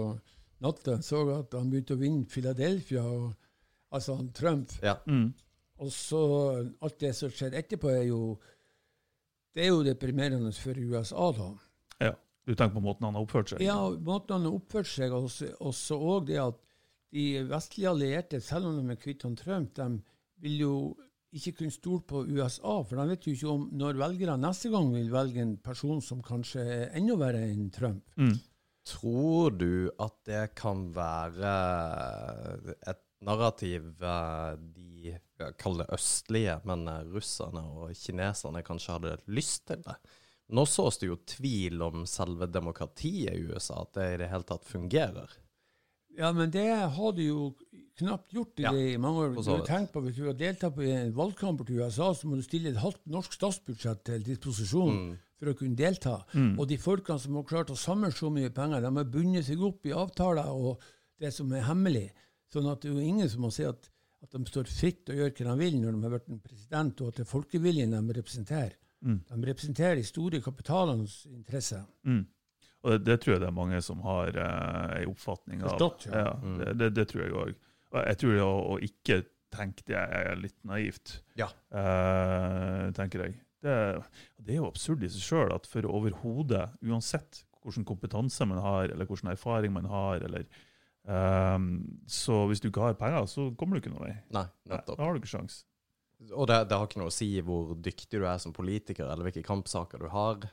natta. 0.61 0.97
Jeg 0.97 1.09
så 1.09 1.25
at 1.39 1.57
han 1.57 1.69
begynte 1.73 1.97
å 1.97 2.01
vinne 2.01 2.29
Philadelphia, 2.29 3.05
og, 3.05 3.33
altså 3.91 4.15
han 4.17 4.31
Trump. 4.33 4.71
Ja. 4.83 4.95
Mm. 5.07 5.33
Og 5.81 5.91
så 5.91 6.21
alt 6.81 6.99
det 7.01 7.13
som 7.17 7.31
skjedde 7.33 7.57
etterpå, 7.57 7.89
er 7.89 8.07
jo 8.09 8.39
Det 9.53 9.65
er 9.65 9.73
jo 9.73 9.83
deprimerende 9.83 10.53
for 10.55 10.77
USA, 10.79 11.31
da. 11.35 11.47
Ja. 11.99 12.11
Du 12.47 12.53
tenker 12.55 12.77
på 12.77 12.83
måten 12.85 13.03
han 13.03 13.17
har 13.17 13.25
oppført 13.25 13.51
seg? 13.51 13.59
Ja, 13.65 13.75
måten 13.99 14.37
han 14.37 14.45
har 14.47 14.53
oppført 14.55 14.87
seg, 14.87 15.11
og 15.11 15.27
så- 15.29 15.97
òg 15.99 16.25
det 16.27 16.37
at 16.39 16.55
de 17.11 17.43
vestlige 17.43 17.89
allierte, 17.89 18.39
selv 18.41 18.67
om 18.67 18.77
de 18.87 18.93
er 18.93 18.95
kvitt 18.95 19.23
han 19.23 19.35
Trump, 19.35 19.73
de 19.75 20.01
vil 20.39 20.57
jo 20.59 20.97
ikke 21.33 21.51
kunne 21.57 21.71
stole 21.71 22.01
på 22.01 22.23
USA, 22.27 22.81
for 22.83 22.95
de 22.95 23.07
vet 23.09 23.27
jo 23.27 23.33
ikke 23.33 23.51
om 23.51 23.69
når 23.73 23.99
velgerne 23.99 24.39
neste 24.39 24.71
gang 24.71 24.93
vil 24.93 25.11
velge 25.11 25.41
en 25.41 25.57
person 25.57 26.01
som 26.01 26.21
kanskje 26.21 26.63
er 26.63 26.89
enda 26.95 27.15
verre 27.15 27.43
enn 27.51 27.69
Trump. 27.71 28.03
Mm. 28.17 28.39
Tror 28.85 29.57
du 29.57 29.91
at 29.99 30.15
det 30.25 30.55
kan 30.55 30.87
være 30.95 31.53
et 32.87 33.03
narrativ 33.25 33.91
de 34.75 35.15
kaller 35.61 35.85
det 35.87 35.97
østlige, 35.97 36.57
men 36.69 36.87
eh, 36.87 37.03
russerne 37.13 37.63
og 37.75 37.93
kineserne 37.97 38.63
kanskje 38.65 38.97
hadde 38.97 39.15
lyst 39.33 39.67
til 39.69 39.81
det? 39.85 39.95
Nå 40.51 40.65
sås 40.67 40.97
det 40.99 41.07
jo 41.07 41.15
tvil 41.31 41.81
om 41.85 42.03
selve 42.09 42.47
demokratiet 42.51 43.37
i 43.37 43.45
USA, 43.47 43.85
at 43.85 43.93
det 43.95 44.07
i 44.13 44.17
det 44.23 44.31
hele 44.33 44.47
tatt 44.47 44.65
fungerer. 44.67 45.31
Ja, 46.17 46.33
men 46.35 46.51
det 46.51 46.65
har 46.67 47.13
de 47.15 47.29
jo 47.29 47.53
knapt 48.01 48.33
gjort 48.35 48.59
i 48.59 48.65
Ja, 48.65 48.71
de 48.75 48.97
mange 48.99 49.29
år. 49.29 49.35
Du 49.39 49.65
tenkt 49.65 49.93
på 49.93 50.01
Hvis 50.03 50.17
du 50.17 50.25
har 50.27 50.35
deltatt 50.35 50.77
i 50.83 50.91
en 50.91 51.13
valgkamp 51.15 51.63
til 51.65 51.79
USA, 51.79 52.09
så 52.13 52.27
må 52.27 52.35
du 52.35 52.43
stille 52.43 52.73
et 52.73 52.81
halvt 52.83 53.05
norsk 53.07 53.37
statsbudsjett 53.37 54.03
til 54.03 54.25
disposisjon 54.27 54.97
Mm. 54.97 55.13
for 55.39 55.53
å 55.53 55.55
kunne 55.57 55.75
delta. 55.75 56.25
Mm. 56.33 56.59
Og 56.59 56.67
de 56.67 56.77
folkene 56.77 57.19
som 57.19 57.35
har 57.35 57.43
klart 57.43 57.71
å 57.71 57.77
samle 57.79 58.11
så 58.11 58.29
mye 58.29 58.49
penger, 58.51 58.81
de 58.81 58.91
har 58.97 59.05
bundet 59.05 59.45
seg 59.45 59.61
opp 59.63 59.85
i 59.85 59.95
avtaler 59.95 60.51
og 60.51 60.81
det 61.19 61.31
som 61.33 61.51
er 61.53 61.63
hemmelig. 61.63 62.11
Sånn 62.51 62.67
at 62.71 62.81
det 62.83 62.89
er 62.91 62.97
jo 62.97 63.07
ingen 63.13 63.29
som 63.31 63.45
må 63.45 63.51
si 63.53 63.63
at, 63.67 63.87
at 64.25 64.35
de 64.35 64.41
står 64.49 64.67
fritt 64.69 65.09
og 65.11 65.17
gjør 65.21 65.31
hva 65.37 65.53
de 65.53 65.57
vil 65.63 65.77
når 65.79 65.95
de 65.95 66.03
har 66.05 66.13
blitt 66.17 66.29
en 66.33 66.41
president, 66.43 67.01
og 67.01 67.11
at 67.11 67.19
det 67.21 67.25
er 67.25 67.31
folkeviljen 67.31 67.95
de 67.95 68.17
representerer. 68.19 68.77
Mm. 69.01 69.17
De 69.29 69.47
representerer 69.49 69.97
de 69.97 70.05
store 70.05 70.41
kapitalenes 70.45 71.15
interesser. 71.31 71.85
Mm. 72.05 72.25
Og 72.81 72.91
det, 72.95 72.99
det 73.07 73.19
tror 73.21 73.35
jeg 73.35 73.41
det 73.43 73.49
er 73.49 73.55
mange 73.57 73.79
som 73.85 74.01
har 74.05 74.35
eh, 74.41 74.95
en 75.01 75.11
oppfatning 75.13 75.61
av. 75.63 75.73
Forstått, 75.75 76.07
ja. 76.11 76.25
ja. 76.25 76.33
Mm. 76.41 76.57
det, 76.61 76.73
det, 76.81 76.89
det 76.97 77.07
tror 77.11 77.23
jeg 77.23 77.37
òg. 77.43 77.53
Og 77.91 78.03
jeg 78.07 78.19
tror 78.21 78.35
det 78.35 78.43
å, 78.45 78.57
å 78.71 78.75
ikke 78.87 79.17
tenke 79.51 79.83
det 79.89 79.99
er 79.99 80.35
litt 80.39 80.57
naivt, 80.67 81.17
Ja. 81.39 81.49
eh, 81.75 82.85
tenker 82.97 83.25
jeg. 83.25 83.39
Det, 83.61 83.73
det 84.41 84.55
er 84.55 84.61
jo 84.61 84.69
absurd 84.71 85.03
i 85.05 85.09
seg 85.11 85.21
sjøl 85.25 85.51
at 85.53 85.67
for 85.69 85.85
overhodet, 85.89 86.63
uansett 86.87 87.43
hvilken 87.61 87.85
kompetanse 87.85 88.45
man 88.49 88.61
har, 88.63 88.89
eller 88.89 89.05
hvilken 89.05 89.29
erfaring 89.33 89.73
man 89.75 89.85
har, 89.91 90.23
eller 90.25 90.47
ehm, 91.09 91.67
Så 92.07 92.45
hvis 92.49 92.61
du 92.61 92.69
ikke 92.69 92.85
har 92.85 92.97
penger, 92.99 93.25
så 93.29 93.49
kommer 93.57 93.77
du 93.77 93.81
ikke 93.81 93.93
noen 93.93 94.07
vei. 94.09 94.15
Nei, 94.35 94.47
Nei. 94.69 94.81
Da 94.87 94.97
har 94.99 95.13
du 95.13 95.21
ikke 95.21 95.33
sjans. 95.33 95.63
Og 96.29 96.45
det, 96.47 96.59
det 96.69 96.77
har 96.77 96.85
ikke 96.85 97.01
noe 97.01 97.09
å 97.09 97.13
si 97.13 97.29
hvor 97.41 97.73
dyktig 97.73 98.21
du 98.21 98.25
er 98.29 98.41
som 98.41 98.53
politiker, 98.53 99.07
eller 99.09 99.25
hvilke 99.25 99.45
kampsaker 99.45 100.03
du 100.03 100.09
har. 100.13 100.45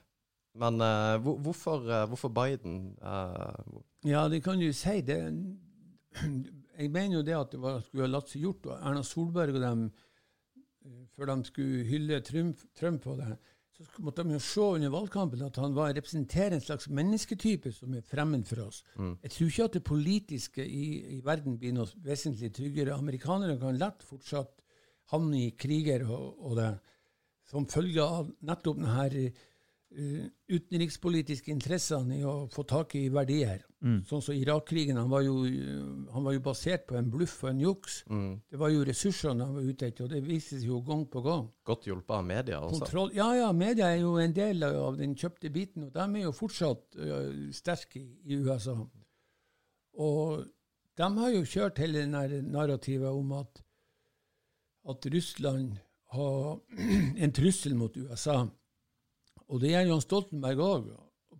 Men 0.58 0.80
uh, 0.80 1.18
hvor, 1.22 1.36
hvorfor, 1.44 1.84
uh, 1.84 2.06
hvorfor 2.08 2.32
Biden? 2.32 2.96
Uh, 3.02 3.82
Ja, 4.06 4.28
det 4.32 4.42
kan 4.42 4.58
du 4.58 4.72
si. 4.72 5.00
Det, 5.04 5.18
jeg 6.78 6.90
mener 6.94 7.18
jo 7.18 7.26
det 7.26 7.36
at 7.36 7.52
det 7.52 7.60
var, 7.62 7.82
skulle 7.84 8.08
ha 8.08 8.14
latt 8.14 8.32
seg 8.32 8.46
gjort. 8.46 8.70
Og 8.70 8.78
Erna 8.78 9.04
Solberg 9.06 9.58
og 9.58 9.62
dem, 9.62 9.84
før 11.14 11.32
de 11.34 11.36
skulle 11.50 11.84
hylle 11.88 12.22
Trump, 12.24 12.64
Trump 12.78 13.04
på 13.04 13.18
det, 13.20 13.36
så 13.78 14.02
måtte 14.02 14.24
de 14.26 14.34
jo 14.34 14.40
se 14.42 14.64
under 14.74 14.90
valgkampen 14.90 15.42
at 15.46 15.58
han 15.62 15.74
var 15.76 15.92
representerer 15.94 16.56
en 16.56 16.64
slags 16.64 16.88
mennesketype 16.90 17.70
som 17.74 17.94
er 17.94 18.06
fremmed 18.06 18.42
for 18.48 18.64
oss. 18.64 18.80
Mm. 18.98 19.12
Jeg 19.22 19.34
tror 19.34 19.52
ikke 19.52 19.66
at 19.68 19.76
det 19.76 19.84
politiske 19.86 20.64
i, 20.66 20.86
i 21.14 21.18
verden 21.24 21.58
blir 21.60 21.76
noe 21.76 21.86
vesentlig 22.02 22.50
tryggere. 22.56 22.96
Amerikanere 22.96 23.58
kan 23.60 23.78
lett 23.78 24.02
fortsatt 24.06 24.56
havne 25.12 25.44
i 25.44 25.52
kriger 25.54 26.02
og, 26.08 26.42
og 26.42 26.58
det, 26.58 26.72
som 27.48 27.68
følge 27.70 28.02
av 28.02 28.32
nettopp 28.50 28.82
denne 28.82 29.28
uh, 29.30 30.26
utenrikspolitiske 30.50 31.54
interessene 31.54 32.18
i 32.18 32.26
å 32.26 32.48
få 32.52 32.66
tak 32.68 32.98
i 32.98 33.06
verdier. 33.14 33.62
Mm. 33.78 33.98
Sånn 34.08 34.22
som 34.24 34.34
Irak-krigen, 34.34 34.96
han, 34.98 35.12
han 36.10 36.24
var 36.24 36.34
jo 36.34 36.40
basert 36.42 36.88
på 36.88 36.96
en 36.98 37.10
bluff 37.12 37.36
og 37.44 37.52
en 37.52 37.60
juks. 37.62 38.00
mm, 38.10 38.32
Det 38.50 38.58
var 38.58 38.72
jo 38.74 38.82
ressursene 38.88 39.46
han 39.46 39.54
var 39.54 39.68
ute 39.68 39.86
etter, 39.86 40.08
og 40.08 40.10
det 40.10 40.22
vises 40.26 40.64
jo 40.66 40.80
gang 40.82 41.04
på 41.06 41.22
gang. 41.22 41.46
godt 41.62 41.86
hjulpet 41.86 42.16
av 42.16 42.24
media 42.26 42.58
altså? 42.58 42.80
Kontroll, 42.80 43.14
ja, 43.14 43.28
ja, 43.38 43.52
media 43.52 43.92
er 43.92 44.00
jo 44.02 44.16
en 44.18 44.34
del 44.34 44.66
av 44.66 44.98
den 44.98 45.14
kjøpte 45.14 45.52
biten, 45.54 45.86
og 45.86 45.94
de 45.94 46.06
er 46.08 46.26
jo 46.26 46.34
fortsatt 46.34 46.98
øh, 46.98 47.52
sterke 47.54 48.02
i, 48.02 48.40
USA. 48.42 48.74
Og 49.94 50.44
de 50.98 51.10
har 51.22 51.34
jo 51.36 51.46
kjørt 51.46 51.78
hele 51.78 52.02
det 52.02 52.42
narrativet 52.50 53.14
om 53.14 53.32
at, 53.38 53.62
at 54.90 55.10
Russland 55.14 55.76
har 56.16 56.58
en 57.22 57.32
trussel 57.32 57.78
mot 57.78 57.94
USA. 57.94 58.40
Og 59.48 59.62
det 59.62 59.70
gjør 59.70 59.92
Jan 59.92 60.02
Stoltenberg 60.02 60.66
òg. 60.66 60.90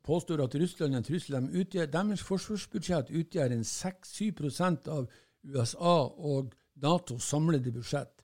Påstår 0.05 0.45
at 0.45 0.55
Russland 0.55 0.95
er 0.95 1.01
en 1.03 1.07
trussel. 1.07 1.39
De 1.39 1.63
utgjør, 1.63 1.91
deres 1.93 2.23
forsvarsbudsjett 2.27 3.11
utgjør 3.11 3.55
en 3.57 3.67
6-7 3.67 4.89
av 4.93 5.09
USA 5.43 5.99
og 6.07 6.55
Natos 6.79 7.27
samlede 7.27 7.73
budsjett. 7.75 8.15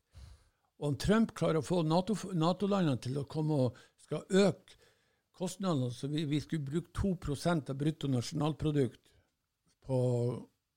Og 0.78 0.88
om 0.92 0.96
Trump 1.00 1.34
klarer 1.34 1.60
å 1.60 1.66
få 1.66 1.82
NATO-landene 1.86 2.94
NATO 2.94 3.02
til 3.02 3.18
å 3.18 3.28
komme 3.30 3.60
og 3.66 3.78
skal 4.04 4.24
øke 4.30 4.78
kostnadene, 5.34 5.90
så 5.90 6.08
vi, 6.10 6.24
vi 6.30 6.40
skulle 6.40 6.66
bruke 6.66 6.92
2% 6.94 7.70
av 7.72 7.78
bruttonasjonalprodukt 7.78 9.10
på 9.86 9.98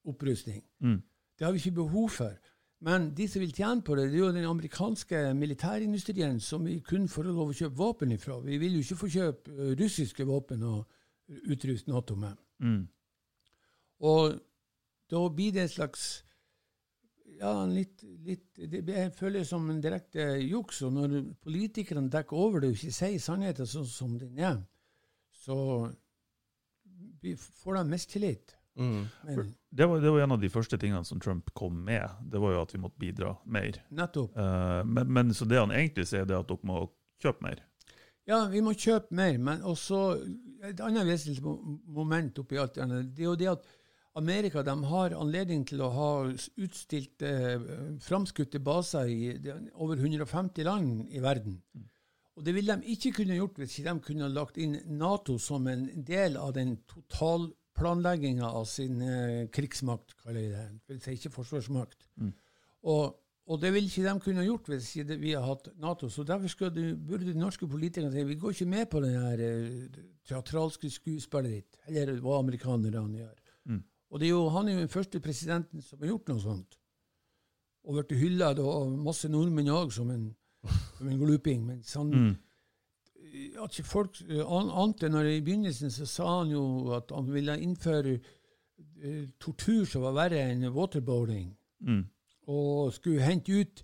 opprustning. 0.08 0.64
Mm. 0.82 1.02
Det 1.38 1.46
har 1.46 1.54
vi 1.54 1.62
ikke 1.62 1.80
behov 1.84 2.10
for. 2.16 2.38
Men 2.86 3.10
de 3.18 3.26
som 3.26 3.42
vil 3.42 3.54
tjene 3.56 3.82
på 3.82 3.96
det, 3.98 4.12
det 4.12 4.20
er 4.20 4.26
jo 4.26 4.34
den 4.36 4.46
amerikanske 4.46 5.22
militærindustrien 5.34 6.38
som 6.40 6.66
vi 6.66 6.78
kun 6.86 7.08
får 7.10 7.32
lov 7.32 7.50
å 7.50 7.56
kjøpe 7.58 7.80
våpen 7.80 8.14
ifra. 8.14 8.38
Vi 8.46 8.60
vil 8.62 8.78
jo 8.78 8.84
ikke 8.84 9.00
få 9.00 9.10
kjøpe 9.16 9.72
russiske 9.80 10.28
våpen 10.30 10.62
og 10.68 10.86
utruste 11.50 11.90
Nato 11.90 12.16
med. 12.16 12.38
Mm. 12.62 12.84
Og 14.06 14.38
da 15.10 15.24
blir 15.34 15.56
det 15.56 15.66
en 15.66 15.74
slags 15.74 16.08
ja, 17.38 17.52
litt, 17.70 18.02
litt 18.26 18.58
Det 18.58 18.94
jeg 18.96 19.14
føler 19.14 19.42
det 19.42 19.50
som 19.50 19.66
en 19.70 19.82
direkte 19.82 20.26
juks. 20.42 20.82
Og 20.86 20.94
når 20.94 21.18
politikerne 21.42 22.12
dekker 22.14 22.38
over 22.38 22.62
det 22.62 22.72
og 22.72 22.78
ikke 22.78 22.94
sier 22.94 23.22
sannheten 23.22 23.70
sånn 23.70 23.90
som 23.90 24.16
den 24.22 24.38
er, 24.38 24.62
så 25.34 25.58
får 27.64 27.78
de 27.78 27.84
mistillit. 27.90 28.57
Mm. 28.78 29.08
Men 29.26 29.54
Det, 29.70 29.86
var, 29.86 30.02
det 30.02 30.12
var 30.14 30.24
en 30.24 30.36
av 30.38 30.42
de 30.42 30.50
første 30.54 30.78
tingene 30.78 31.06
som 31.06 31.20
Trump 31.20 31.50
kom 31.58 31.80
med. 31.86 32.06
Det 32.22 32.42
var 32.42 32.54
jo 32.54 32.62
at 32.62 32.76
vi 32.76 32.82
måtte 32.82 33.02
bidra 33.02 33.34
mer. 33.46 33.82
nettopp. 33.90 34.38
Uh, 34.38 34.84
men, 34.86 35.12
men 35.14 35.34
så 35.34 35.46
det 35.50 35.60
han 35.60 35.74
egentlig 35.76 36.08
sier, 36.08 36.28
det 36.30 36.38
er 36.38 36.46
at 36.46 36.52
dere 36.52 36.70
må 36.70 36.86
kjøpe 37.24 37.46
mer. 37.46 37.64
Ja, 38.28 38.44
vi 38.52 38.62
må 38.62 38.74
kjøpe 38.76 39.16
mer, 39.16 39.38
men 39.40 39.64
også 39.64 40.00
et 40.68 40.82
annet 40.84 41.08
vesentlig 41.08 41.44
moment 41.96 42.40
oppi 42.42 42.58
alt 42.60 42.76
det 42.76 43.22
er 43.24 43.30
jo 43.30 43.36
det 43.40 43.52
at 43.54 43.68
Amerika 44.18 44.64
de 44.66 44.74
har 44.90 45.14
anledning 45.14 45.62
til 45.70 45.84
å 45.86 45.92
ha 45.94 46.10
utstilt 46.58 47.22
eh, 47.22 47.68
framskutte 48.02 48.60
baser 48.66 49.12
i 49.14 49.30
er 49.36 49.60
over 49.78 50.02
150 50.02 50.66
land 50.66 51.06
i 51.14 51.22
verden. 51.22 51.60
Og 52.38 52.46
det 52.46 52.56
ville 52.58 52.76
de 52.78 52.96
ikke 52.96 53.14
kunne 53.20 53.38
gjort 53.38 53.62
hvis 53.62 53.78
de 53.86 53.94
kunne 54.06 54.30
lagt 54.34 54.58
inn 54.62 54.76
Nato 54.98 55.38
som 55.42 55.70
en 55.70 55.86
del 56.06 56.38
av 56.38 56.56
den 56.58 56.76
totalplanlegginga 57.78 58.50
av 58.50 58.66
sin 58.66 59.02
eh, 59.02 59.48
krigsmakt, 59.54 60.16
kaller 60.24 60.42
jeg 60.42 60.52
det. 60.52 60.66
Det 60.88 60.96
vil 60.96 61.02
si 61.04 61.12
ikke 61.18 61.32
forsvarsmakt. 61.36 62.08
Og, 62.88 63.16
og 63.48 63.62
det 63.62 63.72
ville 63.74 63.88
ikke 63.88 64.04
de 64.06 64.20
kunne 64.24 64.46
gjort 64.46 64.68
hvis 64.70 64.90
ikke 64.96 65.18
vi 65.22 65.32
hadde 65.34 65.46
hatt 65.48 65.68
Nato. 65.80 66.10
Så 66.10 66.24
derfor 66.24 66.70
du, 66.70 66.96
burde 66.96 67.26
de 67.26 67.38
norske 67.40 67.68
politikerne 67.68 68.12
si 68.12 68.24
vi 68.24 68.36
går 68.36 68.52
ikke 68.56 68.66
med 68.70 68.86
på 68.90 69.02
det 69.04 69.14
her 69.14 69.40
eh, 69.40 70.02
teatralske 70.28 70.90
skuespillet 70.90 71.52
ditt, 71.54 71.78
eller 71.88 72.20
hva 72.22 72.40
amerikanerne 72.40 73.18
gjør. 73.22 73.38
Mm. 73.66 73.84
Og 74.12 74.20
det 74.20 74.28
er 74.28 74.32
jo, 74.34 74.50
han 74.50 74.68
er 74.68 74.74
jo 74.78 74.80
den 74.86 74.90
første 74.94 75.20
presidenten 75.20 75.82
som 75.84 76.00
har 76.00 76.08
gjort 76.14 76.28
noe 76.34 76.40
sånt. 76.44 76.78
Og 77.88 77.96
blitt 78.02 78.20
hylla 78.20 78.52
av 78.52 78.90
masse 79.00 79.30
nordmenn 79.32 79.70
òg 79.72 79.94
som, 79.96 80.10
en- 80.12 80.34
som 80.98 81.08
en 81.08 81.20
gluping. 81.22 81.66
Mens 81.66 81.94
han 81.96 82.10
Mm. 82.12 82.36
At 83.64 83.78
ikke 83.80 83.84
folk 83.90 84.22
eh, 84.30 84.42
an- 84.46 84.72
ante 84.72 85.10
når 85.10 85.26
I 85.32 85.42
begynnelsen 85.42 85.92
så 85.92 86.06
sa 86.06 86.28
han 86.40 86.52
jo 86.52 86.92
at 86.98 87.12
han 87.16 87.28
ville 87.34 87.56
innføre 87.62 88.20
eh, 89.04 89.28
tortur 89.40 89.86
som 89.86 90.02
var 90.08 90.14
verre 90.18 90.44
enn 90.52 90.68
waterboarding 90.74 91.54
Mm. 91.82 92.06
og 92.48 92.94
skulle 92.94 93.22
hente 93.22 93.52
ut, 93.62 93.84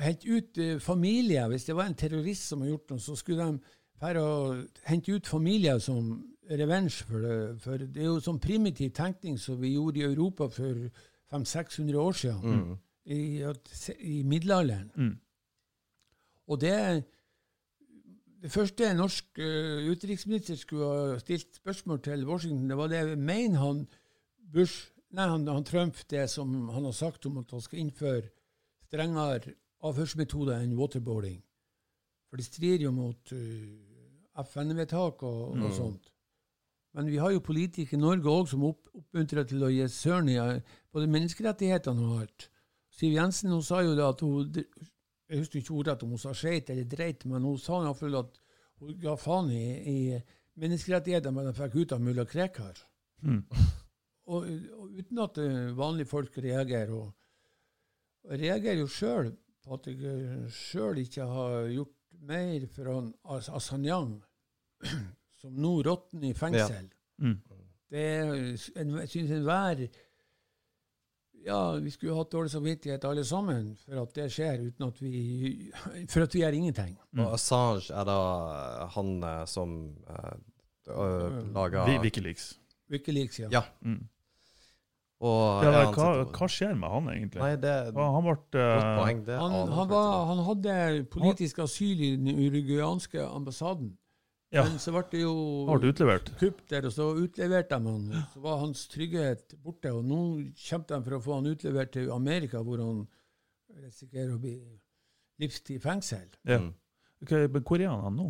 hente 0.00 0.26
ut 0.34 0.58
eh, 0.58 0.78
familier. 0.80 1.48
Hvis 1.48 1.64
det 1.68 1.76
var 1.76 1.86
en 1.86 1.94
terrorist 1.94 2.48
som 2.48 2.58
hadde 2.60 2.72
gjort 2.72 2.90
noe, 2.90 2.98
så 2.98 3.14
skulle 3.16 3.44
de 3.52 3.58
fære 4.00 4.22
og 4.22 4.64
hente 4.88 5.12
ut 5.14 5.26
familier 5.30 5.78
som 5.78 6.08
revenge 6.50 7.04
for 7.06 7.18
det. 7.22 7.60
For 7.62 7.76
det 7.78 7.96
er 8.02 8.08
jo 8.08 8.16
sånn 8.20 8.40
primitiv 8.42 8.90
tenkning 8.98 9.38
som 9.38 9.60
vi 9.62 9.74
gjorde 9.76 10.00
i 10.00 10.08
Europa 10.08 10.48
for 10.50 10.88
500-600 11.32 11.94
år 12.02 12.12
siden, 12.12 12.42
Mm. 12.42 12.76
i, 13.06 13.20
i 14.00 14.22
middelalderen. 14.22 14.90
Mm. 14.96 15.14
Og 16.48 16.60
det 16.60 17.04
det 18.42 18.50
første 18.50 18.88
en 18.90 18.96
norsk 18.98 19.38
eh, 19.38 19.86
utenriksminister 19.92 20.56
skulle 20.58 20.88
ha 20.88 21.18
stilt 21.22 21.54
spørsmål 21.56 22.00
til 22.02 22.26
Washington, 22.26 22.68
det 22.70 22.76
var 22.76 22.90
det 22.90 23.18
mener 23.18 23.58
han 23.62 23.86
Bush 24.52 24.88
Nei, 25.12 25.26
han, 25.28 25.44
han 25.44 25.64
Trump 25.68 25.98
det 26.08 26.22
som 26.32 26.68
han 26.72 26.86
har 26.88 26.94
sagt 26.96 27.26
om 27.28 27.36
at 27.42 27.50
han 27.52 27.60
skal 27.60 27.82
innføre 27.82 28.30
strengere 28.86 29.52
avhørsmetoder 29.84 30.62
enn 30.62 30.72
waterboarding. 30.78 31.42
For 32.30 32.40
det 32.40 32.46
strider 32.46 32.86
jo 32.86 32.92
mot 32.96 33.32
uh, 33.36 34.40
FN-vedtak 34.40 35.20
og, 35.28 35.42
og 35.50 35.58
Mm. 35.58 35.74
sånt. 35.76 36.08
Men 36.94 37.10
vi 37.12 37.16
har 37.20 37.30
jo 37.30 37.44
politikere 37.44 37.98
i 37.98 38.00
Norge 38.00 38.24
òg 38.28 38.48
som 38.48 38.64
opp, 38.64 38.88
oppmuntrer 38.94 39.44
til 39.44 39.64
å 39.64 39.68
gi 39.68 39.84
søren 39.88 40.28
i 40.32 40.38
eh, 40.40 40.64
både 40.92 41.12
menneskerettighetene 41.12 42.08
og 42.08 42.20
alt. 42.20 42.48
Siv 42.92 43.12
Jensen 43.12 43.52
hun 43.52 43.62
sa 43.62 43.82
jo 43.84 43.92
da 43.96 44.08
at 44.12 44.20
hun 44.24 44.48
Jeg 45.32 45.40
husker 45.40 45.62
ikke 45.62 45.76
ordrett 45.80 46.02
om 46.04 46.12
hun 46.12 46.20
sa 46.20 46.34
skeit 46.36 46.70
eller 46.70 46.84
dreit, 46.88 47.24
men 47.24 47.46
hun 47.48 47.60
sa 47.60 47.78
iallfall 47.80 48.18
at 48.18 48.34
hun 48.82 48.98
ga 49.00 49.14
faen 49.16 49.48
i, 49.54 49.64
i 49.88 49.98
menneskerettighetene 50.60 51.32
men 51.32 51.48
de 51.48 51.54
fikk 51.56 51.78
ut 51.78 51.94
av 51.96 52.02
mulla 52.04 52.26
Krekar. 52.28 52.82
Mm. 53.24 53.40
Og, 54.28 54.44
og 54.76 54.98
uten 54.98 55.22
at 55.24 55.40
eh, 55.40 55.72
vanlige 55.78 56.10
folk 56.10 56.36
reagerer. 56.44 56.92
Og, 56.98 57.08
og 58.26 58.34
jeg 58.34 58.42
reagerer 58.44 58.82
jo 58.82 58.90
sjøl 58.92 59.32
på 59.62 59.78
at 59.78 59.88
jeg 59.88 60.52
sjøl 60.52 61.00
ikke 61.02 61.26
har 61.30 61.56
gjort 61.72 61.96
mer 62.28 62.68
for 62.70 62.92
han 62.92 63.10
As 63.34 63.48
Asanyang, 63.48 64.14
som 65.40 65.58
nå 65.58 65.74
råtner 65.86 66.30
i 66.30 66.36
fengsel. 66.38 66.90
Mm. 67.22 67.38
Det 67.92 68.02
er, 68.08 68.32
en, 68.80 68.96
jeg 69.02 69.08
synes 69.14 69.34
enhver 69.36 69.86
Ja, 71.46 71.72
vi 71.82 71.90
skulle 71.90 72.14
hatt 72.14 72.30
dårlig 72.30 72.52
samvittighet 72.52 73.04
alle 73.08 73.24
sammen 73.26 73.72
for 73.82 74.02
at 74.04 74.14
det 74.14 74.28
skjer, 74.30 74.60
uten 74.68 74.86
at 74.86 75.00
vi 75.02 75.72
For 76.12 76.22
at 76.22 76.34
vi 76.36 76.42
gjør 76.44 76.54
ingenting. 76.58 76.96
Mm. 77.10 77.24
Og 77.26 77.34
Assange 77.34 77.90
er 77.90 78.06
da 78.06 78.18
han 78.94 79.12
eh, 79.26 79.44
som 79.50 79.74
uh, 80.06 81.42
lager 81.54 81.86
Vi- 81.90 81.98
Wikileaks. 82.06 82.52
Wikileaks, 82.92 83.38
ja. 83.42 83.48
Ja. 83.50 83.62
Mm. 83.82 84.04
Og 85.22 85.62
Ja, 85.62 85.84
hva, 85.94 86.06
hva 86.34 86.46
skjer 86.50 86.72
med 86.74 86.90
han, 86.90 87.08
egentlig? 87.12 87.38
Nei, 87.42 87.52
det 87.62 87.72
han 87.94 88.24
ble 88.26 88.34
eh, 88.58 88.86
poeng. 88.98 89.20
Det 89.26 89.36
Han, 89.38 89.52
han, 89.70 89.88
var, 89.92 90.08
han 90.32 90.40
hadde 90.48 90.74
politisk 91.12 91.60
asyl 91.62 92.00
i 92.02 92.08
den 92.16 92.32
uruguayanske 92.42 93.22
ambassaden, 93.28 93.92
Ja, 94.52 94.62
men 94.68 94.78
så 94.78 94.92
ble 94.92 95.02
det 95.10 95.20
jo 95.22 95.32
ble 95.78 95.92
utlevert. 95.94 96.26
kupp 96.38 96.58
der, 96.68 96.84
og 96.86 96.92
så 96.92 97.06
utleverte 97.16 97.78
de 97.80 97.88
han. 97.94 98.24
Så 98.34 98.40
var 98.44 98.58
hans 98.60 98.82
trygghet 98.92 99.54
borte, 99.62 99.92
og 99.96 100.04
nå 100.04 100.18
kjemper 100.54 100.98
de 100.98 101.04
for 101.06 101.16
å 101.16 101.22
få 101.24 101.34
han 101.38 101.46
utlevert 101.54 101.92
til 101.94 102.10
Amerika, 102.12 102.60
hvor 102.62 102.82
han 102.84 103.06
risikerer 103.80 104.34
å 104.34 104.40
bli 104.42 104.58
livstid 105.40 105.76
i 105.78 105.82
fengsel. 105.82 106.28
Ja. 106.44 106.58
Okay, 107.22 107.46
men 107.48 107.62
hvor 107.64 107.80
er 107.80 107.88
han, 107.88 108.16
nå? 108.18 108.28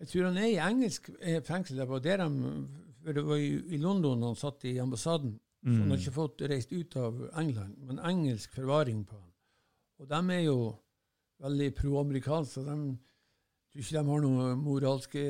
Jeg 0.00 0.08
tror 0.08 0.24
han 0.30 0.38
er 0.40 0.48
i 0.48 0.58
engelsk 0.64 1.10
eh, 1.20 1.42
fengsel. 1.44 1.76
Det 1.76 1.86
var 1.88 2.00
der 2.00 2.22
de, 2.24 2.66
det 3.12 3.22
var 3.26 3.36
i, 3.38 3.78
London 3.78 4.22
han 4.24 4.34
satt 4.40 4.64
i 4.64 4.78
ambassaden. 4.80 5.36
Så 5.62 5.68
han 5.68 5.82
Mm. 5.84 5.90
har 5.90 5.98
ikke 6.00 6.12
fått 6.16 6.40
reist 6.48 6.70
ut 6.72 6.94
av 6.96 7.18
England, 7.36 7.74
men 7.84 7.98
engelsk 8.00 8.54
forvaring 8.56 9.02
på 9.04 9.12
han. 9.18 9.30
Og 10.00 10.08
de 10.08 10.20
er 10.32 10.40
jo 10.46 10.54
veldig 11.44 11.74
pro-amerikanske, 11.76 12.62
tror 13.72 13.82
ikke 13.84 13.96
de 13.98 14.10
har 14.10 14.22
noen 14.24 14.62
moralske 14.64 15.24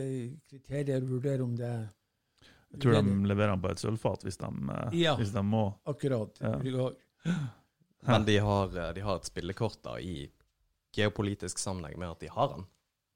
kriterier 0.48 1.04
å 1.04 1.10
vurdere 1.10 1.44
om 1.44 1.54
det 1.56 1.72
Jeg 2.70 2.80
tror 2.80 2.98
de 3.00 3.14
leverer 3.28 3.52
den 3.54 3.62
på 3.64 3.70
et 3.70 3.82
sølvfat 3.82 4.24
hvis 4.24 4.38
de, 4.40 4.50
eh, 4.76 4.98
Ja. 5.02 5.16
hvis 5.16 5.32
de 5.34 5.42
må. 5.42 5.74
akkurat 5.86 6.40
Ja. 6.40 6.90
Men 8.06 8.24
de 8.24 8.38
har, 8.38 8.66
eh, 8.78 8.92
de 8.92 9.00
har 9.00 9.16
et 9.16 9.24
spillekort 9.28 9.82
da 9.82 9.98
i 9.98 10.30
geopolitisk 10.96 11.58
sammenheng 11.58 11.98
med 11.98 12.10
at 12.10 12.20
de 12.20 12.28
har 12.28 12.48
den. 12.48 12.66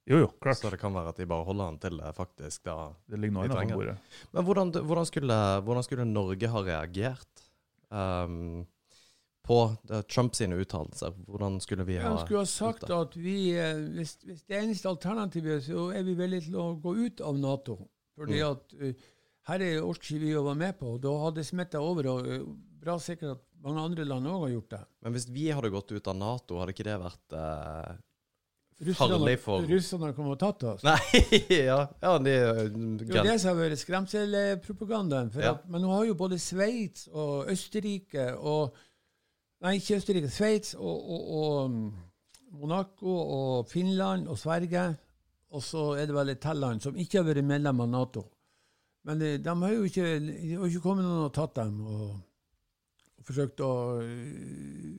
Jo, 0.07 0.19
jo, 0.19 0.27
klart. 0.41 0.59
Så 0.61 0.71
det 0.71 0.81
kan 0.81 0.93
være 0.93 1.09
at 1.15 1.17
de 1.17 1.25
bare 1.25 1.47
holder 1.49 1.71
den 1.71 1.79
til 1.81 1.97
det 1.97 2.11
faktisk 2.15 2.67
da 2.69 2.93
Det 3.09 3.19
ligger 3.19 3.33
noe 3.39 3.45
annet 3.47 3.57
trenger 3.57 3.75
på 3.75 3.81
bordet. 3.81 3.99
Men 4.35 4.45
hvordan, 4.45 4.73
hvordan, 4.85 5.07
skulle, 5.09 5.39
hvordan 5.65 5.87
skulle 5.87 6.05
Norge 6.05 6.51
ha 6.53 6.61
reagert 6.67 7.45
ehm, 7.91 8.67
på 9.44 9.59
Trumps 10.09 10.40
uttalelser? 10.64 11.12
Hvordan 11.28 11.59
skulle 11.61 11.85
vi 11.87 11.98
ha 12.00 12.11
Jeg 12.14 12.24
skulle 12.26 12.40
ha 12.44 12.48
sagt 12.50 12.88
at 12.90 13.16
vi, 13.20 13.50
eh, 13.57 13.74
hvis, 13.96 14.16
hvis 14.24 14.44
det 14.48 14.61
eneste 14.62 14.88
alternativet, 14.88 15.64
så 15.66 15.90
er 15.94 16.02
vi 16.07 16.14
villige 16.18 16.46
til 16.48 16.57
å 16.61 16.70
gå 16.80 16.94
ut 17.07 17.20
av 17.20 17.37
Nato. 17.38 17.76
Fordi 18.16 18.38
Mm. 18.40 18.50
at 18.52 18.74
eh, 18.80 18.94
her 19.50 19.61
er 19.66 19.83
orker 19.85 20.18
vi 20.22 20.33
være 20.33 20.54
med 20.57 20.78
på, 20.78 20.94
og 20.94 21.02
da 21.04 21.12
hadde 21.26 21.44
smitta 21.44 21.80
over. 21.83 22.09
og 22.14 22.26
eh, 22.28 22.40
Bra 22.85 22.98
sikkert 23.00 23.37
at 23.38 23.44
mange 23.64 23.80
andre 23.80 24.04
land 24.04 24.26
òg 24.28 24.40
har 24.46 24.50
gjort 24.54 24.70
det. 24.70 24.80
Men 25.02 25.12
hvis 25.16 25.28
vi 25.33 25.46
hadde 25.48 25.70
gått 25.72 25.92
ut 25.92 26.09
av 26.09 26.16
Nato, 26.16 26.59
hadde 26.61 26.72
ikke 26.76 26.85
det 26.85 26.98
vært 27.00 27.33
uh 27.38 27.94
Russerne, 28.85 29.37
for- 29.38 29.62
russerne 29.70 30.12
kom 30.16 30.26
og 30.33 30.38
tatt 30.40 30.64
oss. 30.66 30.83
Nei, 30.83 30.98
ja, 31.68 31.76
ja 32.02 32.18
de, 32.18 32.33
Det 33.07 33.14
er 33.20 33.28
det 33.30 33.37
som 33.40 33.52
har 33.54 33.61
vært 33.70 33.78
skremselpropagandaen. 33.80 35.30
Ja. 35.38 35.52
at, 35.54 35.68
men 35.70 35.85
nå 35.85 35.92
har 35.94 36.04
jo 36.09 36.16
både 36.18 36.38
Sveits 36.42 37.07
og 37.12 37.46
Østerrike 37.54 38.33
og 38.37 38.74
Nei, 39.64 39.79
ikke 39.81 39.96
Østerrike. 39.96 40.29
Sveits 40.29 40.74
og, 40.77 41.11
og, 41.14 41.29
og 41.40 41.70
mm, 41.72 41.88
Monaco 42.61 43.14
og 43.16 43.70
Finland 43.70 44.29
og 44.29 44.38
Sverige. 44.38 44.85
Og 45.55 45.62
så 45.62 45.92
er 45.96 46.09
det 46.11 46.16
vel 46.16 46.35
et 46.35 46.42
til 46.42 46.61
land 46.61 46.83
som 46.85 46.96
ikke 46.98 47.20
har 47.20 47.29
vært 47.29 47.46
medlem 47.46 47.81
av 47.85 47.88
Nato. 47.88 48.27
Men 49.09 49.20
de, 49.20 49.35
de 49.44 49.55
har 49.62 49.72
jo 49.74 49.88
ikke, 49.88 50.07
har 50.59 50.68
ikke 50.68 50.85
kommet 50.85 51.07
noen 51.07 51.27
og 51.29 51.35
tatt 51.37 51.57
dem 51.61 51.81
og, 51.85 52.14
og 53.18 53.27
forsøkt 53.29 53.61
å 53.64 53.72
øh, 54.00 54.94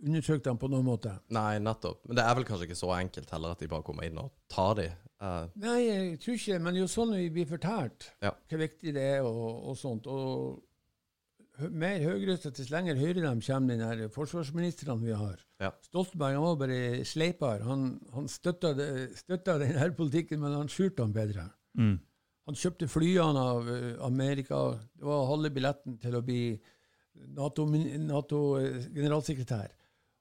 undersøke 0.00 0.44
dem 0.48 0.60
på 0.60 0.70
noen 0.72 0.86
måte. 0.88 1.12
Nei, 1.36 1.58
nettopp. 1.62 2.02
Men 2.08 2.18
det 2.18 2.24
er 2.24 2.36
vel 2.38 2.48
kanskje 2.48 2.68
ikke 2.70 2.80
så 2.80 2.94
enkelt 2.96 3.32
heller 3.36 3.54
at 3.54 3.62
de 3.62 3.68
bare 3.70 3.86
kommer 3.86 4.08
inn 4.08 4.20
og 4.20 4.32
tar 4.52 4.74
de. 4.80 4.88
Uh. 5.20 5.44
Nei, 5.60 5.78
jeg 5.84 6.20
tror 6.22 6.38
ikke 6.38 6.58
men 6.58 6.72
det 6.72 6.80
er 6.80 6.86
jo 6.86 6.92
sånn 6.94 7.12
vi 7.18 7.28
blir 7.34 7.48
fortalt 7.48 8.06
Ja. 8.24 8.32
hvor 8.48 8.62
viktig 8.62 8.94
det 8.96 9.06
er 9.18 9.26
og, 9.28 9.68
og 9.68 9.76
sånt. 9.76 10.08
Og 10.08 10.60
mer 11.68 12.02
høyrøstet 12.04 12.58
dess 12.58 12.70
lenger 12.72 12.98
høyre 12.98 13.20
de 13.20 13.46
kommer, 13.46 13.74
den 13.74 13.84
her 13.84 14.12
forsvarsministrene 14.14 15.04
vi 15.04 15.16
har. 15.16 15.38
Ja. 15.62 15.70
Stoltenberg 15.86 16.38
han 16.38 16.46
var 16.46 16.60
bare 16.62 16.80
sleipere. 17.08 17.66
Han, 17.68 17.80
han 18.14 18.30
støtta, 18.30 18.68
denne 18.78 19.18
støtta 19.18 19.58
den 19.60 19.78
her 19.78 19.90
politikken, 19.96 20.40
men 20.42 20.56
han 20.56 20.72
skjulte 20.72 21.02
den 21.02 21.16
bedre. 21.16 21.44
Mm. 21.78 21.98
Han 22.50 22.58
kjøpte 22.58 22.88
flyene 22.90 23.42
av 23.54 23.68
eh, 23.70 23.92
Amerika. 24.06 24.56
Det 24.96 25.06
var 25.06 25.28
halve 25.28 25.50
billetten 25.54 25.92
til 26.02 26.16
å 26.16 26.24
bli 26.24 26.42
Nato-generalsekretær. 27.36 29.68
NATO 29.68 29.80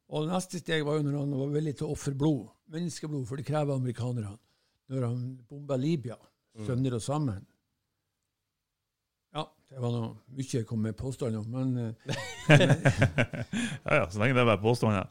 og 0.10 0.25
neste 0.25 0.58
steg 0.58 0.82
var 0.86 0.97
jo 0.97 1.06
når 1.06 1.19
han 1.19 1.34
var 1.38 1.52
villig 1.54 1.75
til 1.78 1.86
å 1.86 1.93
ofre 1.93 2.15
blod, 2.17 2.47
menneskeblod, 2.73 3.28
for 3.30 3.38
det 3.38 3.45
krever 3.45 3.78
amerikanerne. 3.78 4.39
Når 4.89 5.06
han 5.06 5.19
bomba 5.45 5.78
Libya, 5.78 6.15
sønder 6.65 6.95
og 6.97 7.04
sammen. 7.06 7.43
Ja, 9.35 9.43
det 9.69 9.81
var 9.83 9.91
noe 9.93 10.09
mye 10.35 10.47
jeg 10.57 10.65
kom 10.69 10.81
med 10.81 10.95
påstander 10.97 11.39
om, 11.43 11.49
men 11.53 11.77
eh, 11.77 11.93
Ja 13.85 13.99
ja, 14.01 14.05
så 14.09 14.19
lenge 14.21 14.33
det 14.37 14.41
er 14.43 14.49
bare 14.49 14.61
påstander. 14.63 15.09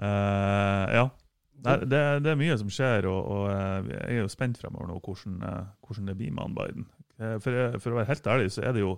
Uh, 0.00 0.86
ja. 0.96 1.06
Nei, 1.66 1.74
det, 1.88 2.00
det 2.22 2.30
er 2.32 2.38
mye 2.38 2.56
som 2.60 2.68
skjer, 2.70 3.06
og, 3.08 3.20
og 3.32 3.44
eh, 3.48 3.86
jeg 3.90 4.16
er 4.18 4.18
jo 4.20 4.28
spent 4.30 4.58
fremover 4.60 4.90
nå 4.90 4.98
hvordan, 5.02 5.38
eh, 5.48 5.62
hvordan 5.88 6.10
det 6.10 6.14
blir 6.20 6.34
med 6.36 6.42
han 6.44 6.56
Biden. 6.58 6.84
For, 7.40 7.78
for 7.80 7.94
å 7.94 7.96
være 7.96 8.10
helt 8.10 8.26
ærlig, 8.28 8.50
så 8.52 8.60
er 8.68 8.74
det 8.76 8.82
jo 8.84 8.90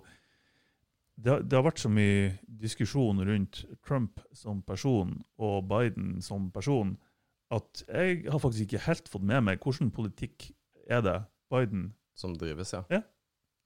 det, 1.15 1.31
har- 1.31 1.45
det 1.47 1.55
har 1.55 1.63
vært 1.69 1.79
så 1.79 1.87
mye 1.91 2.33
diskusjon 2.61 3.23
rundt 3.25 3.61
Trump 3.87 4.19
som 4.35 4.59
person 4.67 5.15
og 5.39 5.69
Biden 5.71 6.17
som 6.25 6.49
person 6.51 6.97
at 7.55 7.81
jeg 7.87 8.25
har 8.27 8.43
faktisk 8.43 8.67
ikke 8.67 8.83
helt 8.89 9.07
fått 9.09 9.23
med 9.31 9.47
meg 9.47 9.63
hvilken 9.63 9.89
politikk 9.95 10.49
er 10.91 10.99
det 11.07 11.15
Biden 11.49 11.93
Som 12.19 12.35
drives, 12.37 12.75
ja. 12.75 12.83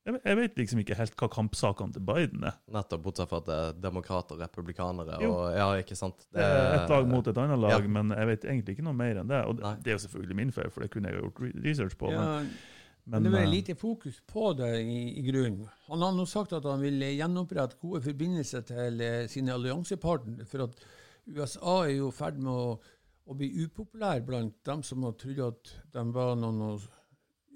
Jeg, 0.04 0.18
jeg 0.28 0.36
vet 0.36 0.58
liksom 0.60 0.80
ikke 0.82 0.96
helt 1.00 1.14
hva 1.16 1.28
kampsakene 1.32 1.96
til 1.96 2.04
Biden 2.04 2.44
er. 2.50 2.58
Nettopp, 2.76 3.04
bortsett 3.06 3.30
fra 3.32 3.38
at 3.40 3.46
det 3.48 3.56
er 3.56 3.78
demokrater 3.86 4.36
og 4.36 4.42
republikanere 4.44 5.16
og 5.30 5.44
Ja, 5.56 5.68
ikke 5.80 5.96
sant? 5.96 6.26
Det 6.34 6.44
er 6.44 6.74
et 6.82 6.92
lag 6.92 7.08
mot 7.08 7.28
et 7.32 7.38
annet 7.40 7.62
lag, 7.64 7.78
ja. 7.78 7.88
men 7.88 8.12
jeg 8.12 8.28
vet 8.34 8.48
egentlig 8.50 8.76
ikke 8.76 8.84
noe 8.90 8.98
mer 9.00 9.22
enn 9.22 9.32
det. 9.32 9.40
Og 9.48 9.56
det, 9.62 9.64
Nei. 9.64 9.76
det 9.86 9.94
er 9.94 9.96
jo 9.96 10.04
selvfølgelig 10.04 10.38
min 10.42 10.52
feil, 10.52 10.72
for 10.76 10.84
det 10.84 10.90
kunne 10.92 11.12
jeg 11.12 11.22
jo 11.22 11.30
gjort 11.30 11.64
research 11.64 11.96
på. 12.02 12.12
ja, 12.12 12.26
Men, 13.06 13.16
Men 13.16 13.24
det 13.28 13.32
var 13.34 13.46
eh, 13.46 13.52
lite 13.52 13.76
fokus 13.80 14.18
på 14.28 14.54
det 14.60 14.74
i, 14.84 14.98
i 15.20 15.24
grunnen. 15.30 15.70
Han 15.88 16.04
har 16.04 16.12
nå 16.16 16.26
sagt 16.28 16.54
at 16.56 16.68
han 16.68 16.84
vil 16.84 17.00
gjenopprette 17.04 17.80
gode 17.82 18.02
forbindelser 18.04 18.62
til 18.68 19.02
eh, 19.04 19.22
sine 19.32 19.56
alliansepartnere. 19.56 20.46
For 20.52 20.68
at 20.68 20.76
USA 21.28 21.78
er 21.86 21.96
jo 21.98 22.10
i 22.12 22.16
ferd 22.16 22.40
med 22.44 22.52
å, 22.52 22.76
å 23.28 23.36
bli 23.40 23.50
upopulær 23.64 24.20
blant 24.28 24.56
dem 24.68 24.84
som 24.84 25.04
har 25.08 25.16
trodd 25.20 25.40
at 25.48 25.74
de 25.96 26.06
var 26.16 26.36
noen 26.40 26.62
å- 26.74 26.82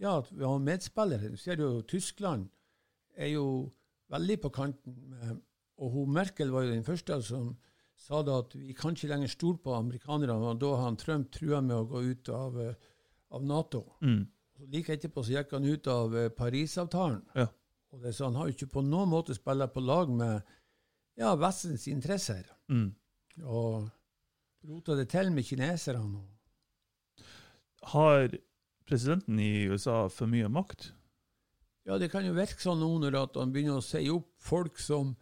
Ja, 0.02 0.20
at 0.20 0.30
vi 0.32 0.46
har 0.46 0.60
medspillere. 0.62 1.32
Du 1.34 1.38
ser 1.42 1.62
jo 1.62 1.82
Tyskland 1.82 2.50
er 3.18 3.34
jo 3.34 3.48
veldig 4.14 4.38
på 4.44 4.52
kanten. 4.54 4.98
Med, 5.10 5.42
og 5.78 5.92
hun 5.94 6.14
Merkel 6.14 6.52
var 6.54 6.66
jo 6.66 6.76
den 6.76 6.86
første 6.86 7.20
som 7.26 7.56
sa 7.98 8.22
da 8.26 8.40
at 8.44 8.54
vi 8.56 8.76
kan 8.78 8.94
ikke 8.94 9.10
lenger 9.10 9.32
stole 9.32 9.58
på 9.62 9.74
amerikanerne. 9.74 10.54
Og 10.54 10.62
da 10.62 10.74
har 10.76 10.86
han 10.86 11.00
Trump 11.02 11.32
trua 11.34 11.62
med 11.66 11.76
å 11.78 11.88
gå 11.90 12.04
ut 12.12 12.30
av, 12.30 12.60
eh, 12.62 12.76
av 13.34 13.46
Nato. 13.46 13.84
mm, 14.02 14.26
Like 14.74 14.94
etterpå 14.94 15.24
så 15.24 15.36
gikk 15.36 15.52
han 15.54 15.66
ut 15.66 15.88
av 15.88 16.16
eh, 16.18 16.30
Parisavtalen. 16.30 17.24
Ja. 17.36 17.48
Og 17.94 18.02
det, 18.02 18.14
så 18.16 18.26
han 18.26 18.36
har 18.36 18.48
jo 18.48 18.56
ikke 18.56 18.74
på 18.78 18.84
noen 18.86 19.10
måte 19.10 19.36
spilt 19.38 19.74
på 19.74 19.82
lag 19.82 20.10
med 20.10 20.42
ja, 21.18 21.36
Vestens 21.36 21.88
interesser. 21.88 22.46
mm. 22.70 22.90
Og 23.46 23.90
rota 24.66 24.96
det 24.98 25.10
til 25.10 25.30
med 25.32 25.46
kineserne. 25.46 26.24
Har 27.94 28.32
presidenten 28.88 29.39
i 29.43 29.67
USA 29.71 30.06
for 30.10 30.30
mye 30.32 30.47
makt? 30.52 30.91
Ja, 31.88 31.97
det 32.02 32.10
kan 32.12 32.26
jo 32.28 32.34
virke 32.36 32.60
sånn 32.60 32.82
nå 32.84 32.89
når 33.00 33.15
at 33.21 33.38
han 33.39 33.52
begynner 33.56 33.80
å 33.80 33.86
si 33.86 34.06
opp 34.12 34.32
folk 34.43 34.80
som 34.84 35.15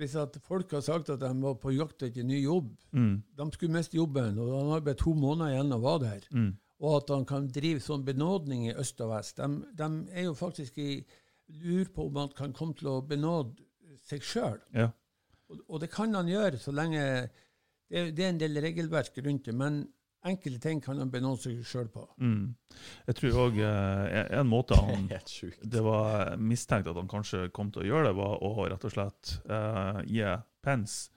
Hvis 0.00 0.14
at 0.16 0.38
folk 0.40 0.70
har 0.72 0.80
sagt 0.80 1.10
at 1.12 1.20
de 1.20 1.28
var 1.42 1.58
på 1.60 1.70
jakt 1.76 2.00
etter 2.02 2.24
ny 2.24 2.38
jobb, 2.42 2.70
Mm, 2.96 3.18
de 3.36 3.46
skulle 3.52 3.74
miste 3.76 3.98
jobben, 3.98 4.38
og 4.40 4.48
han 4.56 4.70
har 4.72 4.80
bare 4.86 4.96
to 4.96 5.12
måneder 5.14 5.52
igjen 5.52 5.72
og 5.76 5.82
var 5.84 5.98
der. 6.00 6.22
mm, 6.32 6.48
Og 6.80 6.96
at 6.96 7.10
han 7.12 7.26
kan 7.28 7.48
drive 7.52 7.78
sånn 7.84 8.02
benådning 8.04 8.64
i 8.70 8.74
øst 8.74 9.00
og 9.04 9.10
vest. 9.12 9.36
De, 9.36 9.60
de 9.76 9.88
er 10.16 10.24
jo 10.24 10.32
faktisk 10.34 10.78
i 10.78 11.04
lur 11.60 11.84
på 11.92 12.06
om 12.08 12.16
han 12.16 12.32
kan 12.34 12.52
komme 12.56 12.74
til 12.74 12.88
å 12.88 13.02
benåde 13.06 13.52
seg 14.08 14.24
sjøl. 14.24 14.58
ja. 14.74 14.88
Og, 15.52 15.60
og 15.68 15.80
det 15.84 15.90
kan 15.92 16.14
han 16.16 16.26
gjøre 16.32 16.58
så 16.58 16.72
lenge 16.72 17.28
det, 17.90 18.16
det 18.16 18.24
er 18.24 18.30
en 18.32 18.40
del 18.40 18.56
regelverk 18.64 19.18
rundt 19.26 19.44
det, 19.44 19.54
men 19.54 19.82
enkelte 20.24 20.60
ting 20.62 20.80
kan 20.84 20.98
han 21.02 21.10
benåde 21.10 21.40
seg 21.42 21.62
sjøl 21.66 21.88
på. 21.92 22.04
Mm. 22.22 22.54
Jeg 23.08 23.16
tror 23.18 23.38
òg 23.46 23.58
eh, 23.62 24.26
en 24.38 24.48
måte 24.50 24.76
han 24.82 25.08
det 25.10 25.82
var 25.84 26.36
mistenkt 26.38 26.88
at 26.90 26.98
han 26.98 27.10
kanskje 27.10 27.48
kom 27.54 27.72
til 27.74 27.84
å 27.84 27.88
gjøre 27.90 28.10
det, 28.10 28.16
var 28.20 28.38
å 28.42 28.52
rett 28.70 28.86
og 28.88 28.94
slett 28.94 29.34
eh, 29.50 30.02
gi 30.06 30.26
Pence 30.62 31.10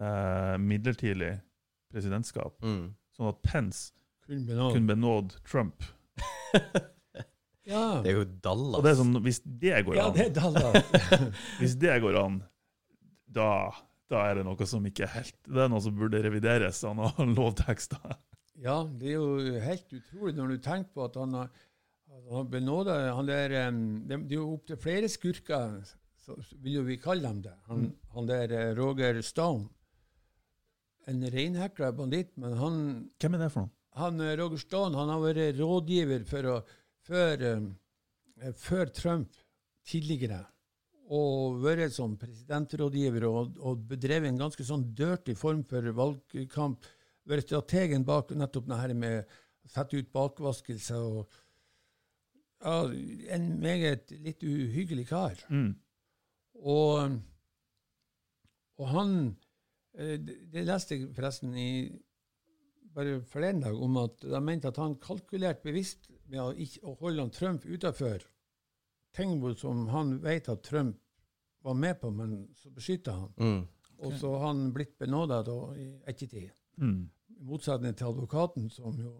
eh, 0.00 0.56
midlertidig 0.58 1.34
presidentskap, 1.92 2.58
Mm. 2.64 2.94
sånn 3.16 3.30
at 3.32 3.42
Pence 3.42 3.92
Kun 4.26 4.44
benåde. 4.46 4.74
kunne 4.74 4.94
benåde 4.94 5.42
Trump. 5.48 5.84
Ja. 7.68 8.00
Det 8.00 8.14
er 8.14 8.16
jo 8.22 8.24
Dallas. 8.24 8.80
det 8.80 8.90
er 8.90 8.96
sånn, 8.96 9.18
Hvis 9.24 9.40
det 9.44 9.80
går 9.84 9.98
ja, 9.98 10.06
an, 10.08 10.14
det 10.16 10.24
er 10.40 11.34
hvis 11.60 11.74
det 11.76 11.98
går 12.00 12.16
an 12.16 12.38
da, 13.28 13.48
da 14.08 14.22
er 14.30 14.38
det 14.40 14.44
noe 14.46 14.68
som 14.70 14.86
ikke 14.88 15.04
er 15.04 15.12
helt 15.18 15.34
Det 15.44 15.60
er 15.66 15.68
noe 15.68 15.82
som 15.84 15.92
burde 15.98 16.22
revideres 16.24 16.80
av 16.88 16.96
noen 16.96 17.34
lovtekster. 17.36 18.16
Ja, 18.62 18.76
det 18.98 19.12
er 19.12 19.16
jo 19.18 19.60
helt 19.62 19.92
utrolig 19.94 20.34
når 20.36 20.48
du 20.54 20.58
tenker 20.64 20.90
på 20.94 21.04
at 21.06 21.16
han 21.20 21.34
har, 21.38 21.48
han 22.32 22.50
benåda 22.50 22.98
han 23.14 23.26
der, 23.28 23.54
det, 24.08 24.18
det 24.28 24.36
er 24.36 24.40
jo 24.40 24.52
opptil 24.56 24.80
flere 24.82 25.08
skurker, 25.12 25.78
så 26.24 26.36
vil 26.60 26.80
jo 26.80 26.82
vi 26.88 26.96
kalle 27.00 27.22
dem 27.28 27.42
det. 27.46 27.54
Han, 27.68 27.84
Mm. 27.88 27.92
han 28.14 28.26
der 28.28 28.52
eh, 28.52 28.74
Roger 28.76 29.20
Stone. 29.22 29.68
En 31.08 31.22
reinhekla 31.32 31.92
banditt, 31.96 32.34
men 32.36 32.52
han 32.60 32.74
Hvem 33.20 33.34
er 33.38 33.44
det 33.46 33.52
for 33.54 33.64
noe? 33.64 33.72
han, 33.98 34.20
eh, 34.20 34.34
Roger 34.36 34.60
Stone 34.60 34.96
han 34.98 35.08
har 35.08 35.20
vært 35.22 35.56
rådgiver 35.58 36.26
for 36.28 36.42
å, 36.52 36.56
før, 37.08 37.42
eh, 37.48 38.52
før 38.52 38.92
Trump 38.92 39.32
tidligere. 39.88 40.42
Og 41.08 41.62
vært 41.64 41.94
som 41.96 42.18
presidentrådgiver 42.20 43.24
og, 43.24 43.56
og 43.64 43.86
bedrevet 43.88 44.28
en 44.28 44.42
ganske 44.42 44.64
sånn 44.68 44.84
dirty 44.94 45.32
form 45.34 45.62
for 45.64 45.80
valgkamp. 45.96 46.84
Vært 47.28 47.48
strategen 47.48 48.06
bak 48.08 48.32
nettopp 48.36 48.68
det 48.70 48.80
her 48.80 48.94
med 48.96 49.36
å 49.64 49.72
sette 49.72 50.00
ut 50.00 50.12
bakvaskelse 50.14 51.02
og 51.02 51.38
ja, 52.58 52.88
En 53.36 53.44
meget 53.62 54.10
litt 54.24 54.42
uhyggelig 54.42 55.04
kar. 55.12 55.38
Mm. 55.46 55.76
Og, 56.58 57.12
og 58.80 58.88
han 58.90 59.12
eh, 59.94 60.16
Det 60.18 60.64
leste 60.66 60.96
jeg 60.96 61.12
forresten 61.14 61.54
i 61.54 61.70
bare 62.98 63.20
forleden 63.30 63.62
dag, 63.62 63.76
om 63.78 64.00
at 64.00 64.24
de 64.24 64.40
mente 64.42 64.72
at 64.72 64.80
han 64.80 64.96
kalkulerte 64.98 65.62
bevisst 65.68 66.08
med 66.26 66.40
å, 66.42 66.48
ikke, 66.50 66.80
å 66.82 66.96
holde 66.98 67.22
han 67.22 67.30
Trump 67.30 67.68
utafor 67.68 68.24
ting 69.14 69.38
som 69.56 69.86
han 69.92 70.16
vet 70.22 70.48
at 70.48 70.64
Trump 70.66 70.98
var 71.62 71.74
med 71.74 72.00
på, 72.00 72.10
men 72.10 72.48
så 72.56 72.70
beskytta 72.70 73.12
han. 73.12 73.32
Mm. 73.36 73.62
Og 73.98 74.14
så 74.14 74.30
har 74.36 74.46
han 74.46 74.72
blitt 74.72 74.98
benåda 74.98 75.40
i 75.76 75.88
ettertid. 76.06 76.50
Mm. 76.78 77.08
I 77.38 77.44
motsetning 77.46 77.94
til 77.96 78.08
advokaten, 78.10 78.68
som 78.70 78.96
jo 78.98 79.12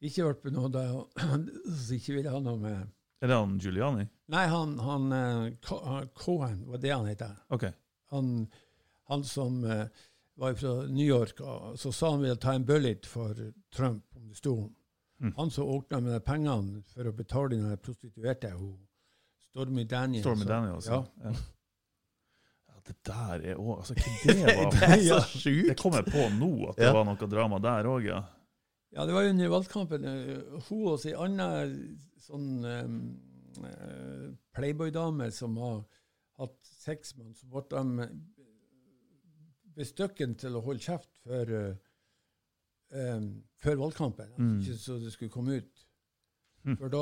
ikke 0.00 0.24
ble 0.24 0.50
benåda, 0.50 0.84
som 1.84 1.96
ikke 1.96 2.16
ville 2.16 2.32
ha 2.32 2.40
noe 2.40 2.56
med 2.60 2.78
Er 3.20 3.28
det 3.28 3.36
han 3.36 3.58
Giuliani? 3.60 4.06
Nei, 4.32 4.46
han, 4.48 4.78
han 4.80 5.12
eh, 5.12 6.06
Cohen 6.16 6.62
var 6.70 6.80
det 6.80 6.92
han 6.94 7.08
het. 7.10 7.24
OK. 7.52 7.66
han, 8.14 8.30
han 9.10 9.24
som 9.28 9.64
eh, 9.64 9.86
var 10.40 10.54
fra 10.56 10.74
New 10.88 11.04
York, 11.04 11.40
og 11.44 11.76
så 11.78 11.92
sa 11.92 12.14
han 12.14 12.22
ville 12.22 12.38
ta 12.40 12.54
en 12.56 12.64
bullet 12.64 13.06
for 13.06 13.36
Trump, 13.76 14.06
om 14.16 14.28
det 14.28 14.38
sto 14.40 14.54
om. 14.62 14.70
Mm. 15.20 15.34
Han 15.36 15.50
som 15.52 15.68
åpna 15.68 16.00
med 16.00 16.24
pengene 16.24 16.80
for 16.88 17.04
å 17.04 17.12
betale 17.12 17.58
den 17.58 17.76
prostituerte, 17.84 18.54
hun 18.56 18.78
Stormy 19.50 19.84
Daniels. 19.84 20.24
Stormy 20.24 20.46
så- 20.46 20.48
Daniels. 20.48 20.86
Ja. 20.86 21.04
Ja. 21.24 21.34
Det 22.86 22.96
der 23.06 23.42
er 23.52 23.58
òg 23.60 23.78
Altså, 23.78 23.94
hva 23.94 24.10
det 24.24 24.36
var 24.58 24.70
Det 24.74 24.88
er 24.88 25.02
så 25.06 25.20
sjukt! 25.38 25.68
Det 25.68 25.76
kommer 25.80 26.02
kom 26.02 26.12
jeg 26.12 26.12
på 26.14 26.26
nå, 26.38 26.50
at 26.70 26.76
det 26.80 26.86
Ja. 26.88 26.92
var 26.96 27.04
noe 27.08 27.28
drama 27.34 27.58
der 27.64 27.88
òg, 27.90 28.06
ja. 28.08 28.20
ja, 28.96 29.06
det 29.06 29.14
var 29.14 29.28
under 29.30 29.48
valgkampen. 29.52 30.04
eh, 30.04 30.60
Hun 30.68 30.86
og 30.94 31.06
ei 31.06 31.14
anna 31.14 31.48
sånn 32.20 32.48
um, 32.64 32.98
Playboy-dame 34.56 35.30
som 35.34 35.56
har 35.60 35.80
hatt 36.40 36.56
sex 36.64 37.14
med 37.18 37.34
så 37.36 37.46
ble 37.50 37.62
de 37.70 38.08
bestøkken 39.76 40.34
til 40.40 40.56
å 40.58 40.62
holde 40.64 40.82
kjeft 40.84 41.20
før, 41.24 41.50
uh, 41.54 41.76
um, 42.96 43.28
før 43.62 43.78
valgkampen. 43.84 44.32
Mm. 44.38 44.56
Ikke 44.60 44.76
så 44.80 44.98
det 45.02 45.12
skulle 45.16 45.32
komme 45.34 45.60
ut 45.62 45.86
Mm. 46.60 46.74
før 46.76 46.90
da. 46.92 46.98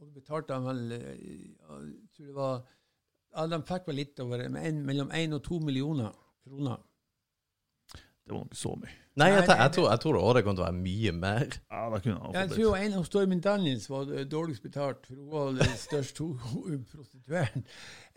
Og 0.00 0.06
det 0.08 0.14
betalte 0.16 0.50
de 0.56 0.64
vel 0.66 0.92
eh, 0.96 1.20
jeg 1.22 2.08
tror 2.16 2.26
det 2.26 2.34
var, 2.34 2.64
ja, 3.34 3.46
De 3.52 3.62
fikk 3.68 3.88
vel 3.90 3.98
litt 4.02 4.22
over 4.24 4.46
en, 4.46 4.84
mellom 4.86 5.10
én 5.16 5.34
og 5.36 5.42
to 5.46 5.58
millioner 5.62 6.14
kroner. 6.46 6.78
Det 8.26 8.34
var 8.34 8.46
ikke 8.48 8.58
så 8.58 8.72
mye. 8.74 8.94
Nei, 9.16 9.26
jeg, 9.30 9.44
jeg, 9.46 9.56
jeg, 9.56 9.72
tror, 9.72 9.84
jeg 9.88 10.00
tror 10.02 10.16
det 10.16 10.22
også 10.22 10.40
kommer 10.44 10.56
til 10.56 10.62
å 10.62 10.66
være 10.66 10.80
mye 10.80 11.12
mer. 11.16 11.52
Ja, 11.72 11.82
da 11.92 12.00
kunne 12.04 12.16
han 12.20 12.34
Jeg 12.36 12.50
tror 12.52 12.80
en 12.80 12.96
av 12.98 13.04
Stormy 13.06 13.38
Daniels 13.40 13.86
var 13.88 14.10
dårligst 14.28 14.64
betalt, 14.66 15.06
for 15.06 15.20
hun 15.20 15.30
var 15.30 15.54
den 15.60 15.78
største 15.80 16.26
prostitueren. 16.90 17.64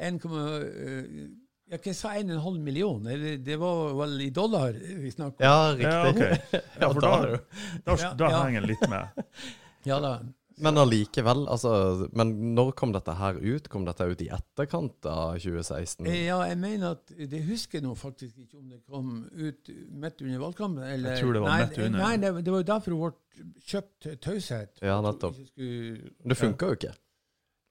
1,5 0.09 1.37
ja, 1.69 1.77
Hva 1.77 1.93
sa 1.93 2.15
1,5 2.17 2.57
million? 2.65 3.03
Det, 3.05 3.37
det 3.45 3.55
var 3.61 3.93
vel 3.99 4.15
i 4.25 4.29
dollar 4.33 4.73
vi 4.73 5.11
snakket 5.13 5.43
om? 5.43 5.45
Ja, 5.45 5.75
riktig. 5.77 5.91
Ja, 5.93 6.09
okay. 6.09 6.61
Ja, 6.81 6.89
for 6.89 7.01
da 7.05 7.11
da, 7.21 7.39
da, 7.85 7.97
Ja, 8.01 8.11
da 8.17 8.31
ja. 8.33 8.39
henger 8.47 8.65
den 8.65 8.71
litt 8.73 8.85
med. 8.89 9.25
Ja 9.87 10.01
da. 10.03 10.17
Men 10.59 10.77
allikevel, 10.81 11.45
altså 11.47 12.09
Men 12.13 12.33
når 12.55 12.73
kom 12.75 12.91
dette 12.91 13.13
her 13.15 13.37
ut? 13.39 13.69
Kom 13.71 13.85
dette 13.87 14.05
ut 14.11 14.21
i 14.25 14.29
etterkant 14.35 15.05
av 15.07 15.37
2016? 15.39 16.05
Eh, 16.07 16.25
Ja, 16.27 16.39
jeg 16.49 16.57
mener 16.59 16.97
at 16.97 17.13
Det 17.15 17.41
husker 17.47 17.79
jeg 17.79 17.85
nå 17.87 17.95
faktisk 17.97 18.37
ikke 18.43 18.57
om 18.59 18.69
det 18.69 18.81
kom 18.87 19.11
ut 19.31 19.69
midt 19.91 20.21
under 20.25 20.39
valgkampen. 20.45 20.83
Eller, 20.83 21.15
Jeg 21.15 21.23
tror 21.23 21.33
det 21.37 21.41
var 21.45 21.49
nei, 21.55 21.59
midt 21.65 21.77
under. 21.85 21.99
Nei, 22.03 22.15
det, 22.17 22.33
det 22.43 22.51
var 22.55 22.63
jo 22.65 22.69
derfor 22.73 22.95
det 22.95 22.99
ble 23.03 23.45
kjøpt 23.73 24.09
taushet. 24.25 24.81
Ja, 24.83 24.97
nettopp. 25.05 25.35
Skulle- 25.47 26.11
Det 26.27 26.37
funka 26.37 26.71
jo 26.73 26.79
ikke. 26.81 26.93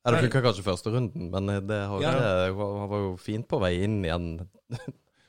Ja, 0.07 0.13
det 0.15 0.23
funka 0.25 0.41
kanskje 0.47 0.65
første 0.65 0.91
runden, 0.95 1.31
men 1.31 1.67
det 1.69 1.81
har, 1.91 2.01
Ja. 2.01 2.13
det, 2.17 2.55
han 2.57 2.89
var 2.89 2.99
jo 3.05 3.17
fint 3.21 3.49
på 3.51 3.61
vei 3.61 3.75
inn 3.85 4.01
igjen. 4.05 4.31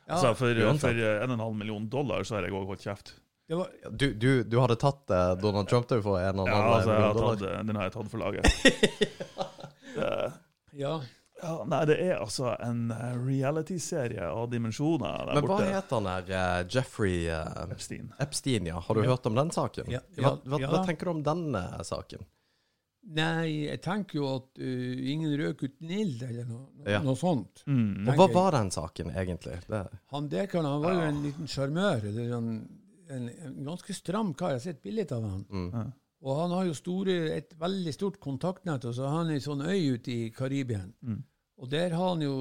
Ja, 0.10 0.16
Altså, 0.16 0.32
for, 0.34 0.56
for 0.80 0.90
1,5 0.90 1.58
million 1.58 1.84
dollar 1.90 2.24
så 2.24 2.36
har 2.40 2.44
jeg 2.48 2.54
òg 2.56 2.66
holdt 2.72 2.82
kjeft. 2.88 3.12
Det 3.50 3.58
var, 3.58 3.70
Du, 3.92 4.08
du, 4.14 4.44
du 4.46 4.58
hadde 4.62 4.76
tatt 4.80 5.10
eh, 5.10 5.32
Donald 5.42 5.68
Trump 5.72 5.88
der 5.90 6.04
for 6.06 6.22
en 6.22 6.40
og 6.44 6.48
annen 6.48 6.54
Ja, 6.54 6.76
altså, 6.78 6.94
jeg 6.94 7.02
har 7.02 7.22
tatt, 7.24 7.68
den 7.68 7.80
har 7.80 7.88
jeg 7.90 7.96
tatt 7.98 8.12
for 8.12 8.22
laget. 8.22 8.46
det, 9.96 10.32
ja. 10.84 10.94
ja, 11.42 11.54
nei, 11.72 11.80
det 11.90 11.98
er 12.06 12.16
altså 12.22 12.52
en 12.62 12.86
eh, 12.94 13.14
reality-serie 13.26 14.28
av 14.30 14.50
dimensjoner 14.52 15.26
der 15.30 15.40
Men 15.40 15.48
hva 15.48 15.56
borte. 15.58 15.70
het 15.74 15.94
han 15.98 16.10
der 16.10 16.34
uh, 16.34 16.66
Jeffrey 16.70 17.24
uh, 17.32 17.64
Epstein. 17.74 18.12
Epstein, 18.22 18.68
ja. 18.70 18.80
Har 18.86 18.96
du 19.00 19.04
Ja. 19.04 19.14
hørt 19.16 19.26
om 19.30 19.36
den 19.40 19.52
saken? 19.56 19.90
Ja, 19.92 20.02
hva, 20.20 20.36
hva, 20.46 20.60
ja. 20.62 20.70
hva 20.74 20.84
tenker 20.86 21.10
du 21.10 21.18
om 21.18 21.24
den 21.26 21.48
uh, 21.58 21.80
saken? 21.88 22.28
Nei, 23.10 23.64
jeg 23.72 23.80
tenker 23.82 24.20
jo 24.20 24.26
at 24.36 24.60
uh, 24.60 24.98
ingen 25.10 25.32
røk 25.40 25.64
uten 25.66 25.90
ild, 25.96 26.20
eller 26.28 26.46
noe, 26.46 26.68
Ja. 26.86 27.00
noe 27.02 27.16
sånt. 27.18 27.64
Mm. 27.66 28.04
Og 28.12 28.20
hva 28.20 28.28
var 28.36 28.52
den 28.60 28.70
saken, 28.76 29.10
egentlig? 29.18 29.56
Det, 29.72 29.80
Han 30.14 30.28
Dekan 30.30 30.68
han 30.68 30.84
var 30.84 30.94
jo 31.00 31.06
en 31.08 31.22
liten 31.24 31.48
sjarmør. 31.50 32.04
eller 32.12 32.36
En, 32.38 32.52
en, 33.10 33.30
en 33.30 33.58
ganske 33.66 33.94
stram 33.94 34.34
kar. 34.34 34.54
Jeg 34.56 34.60
har 34.60 34.66
sett 34.68 34.82
bilde 34.86 35.06
av 35.16 35.24
han. 35.30 35.46
mm. 35.50 35.70
Ja. 35.74 35.86
Og 36.20 36.36
han 36.36 36.52
har 36.52 36.66
jo 36.68 36.74
store, 36.76 37.14
et 37.32 37.54
veldig 37.60 37.94
stort 37.96 38.18
kontaktnett, 38.20 38.84
og 38.90 38.92
så 38.98 39.06
har 39.08 39.22
han 39.22 39.30
ei 39.32 39.40
sånn 39.40 39.62
øy 39.64 39.94
ute 39.96 40.12
i 40.12 40.30
Karibien. 40.36 40.90
Mm. 41.02 41.22
Og 41.64 41.70
der 41.72 41.94
har 41.96 42.10
han 42.10 42.22
jo 42.24 42.34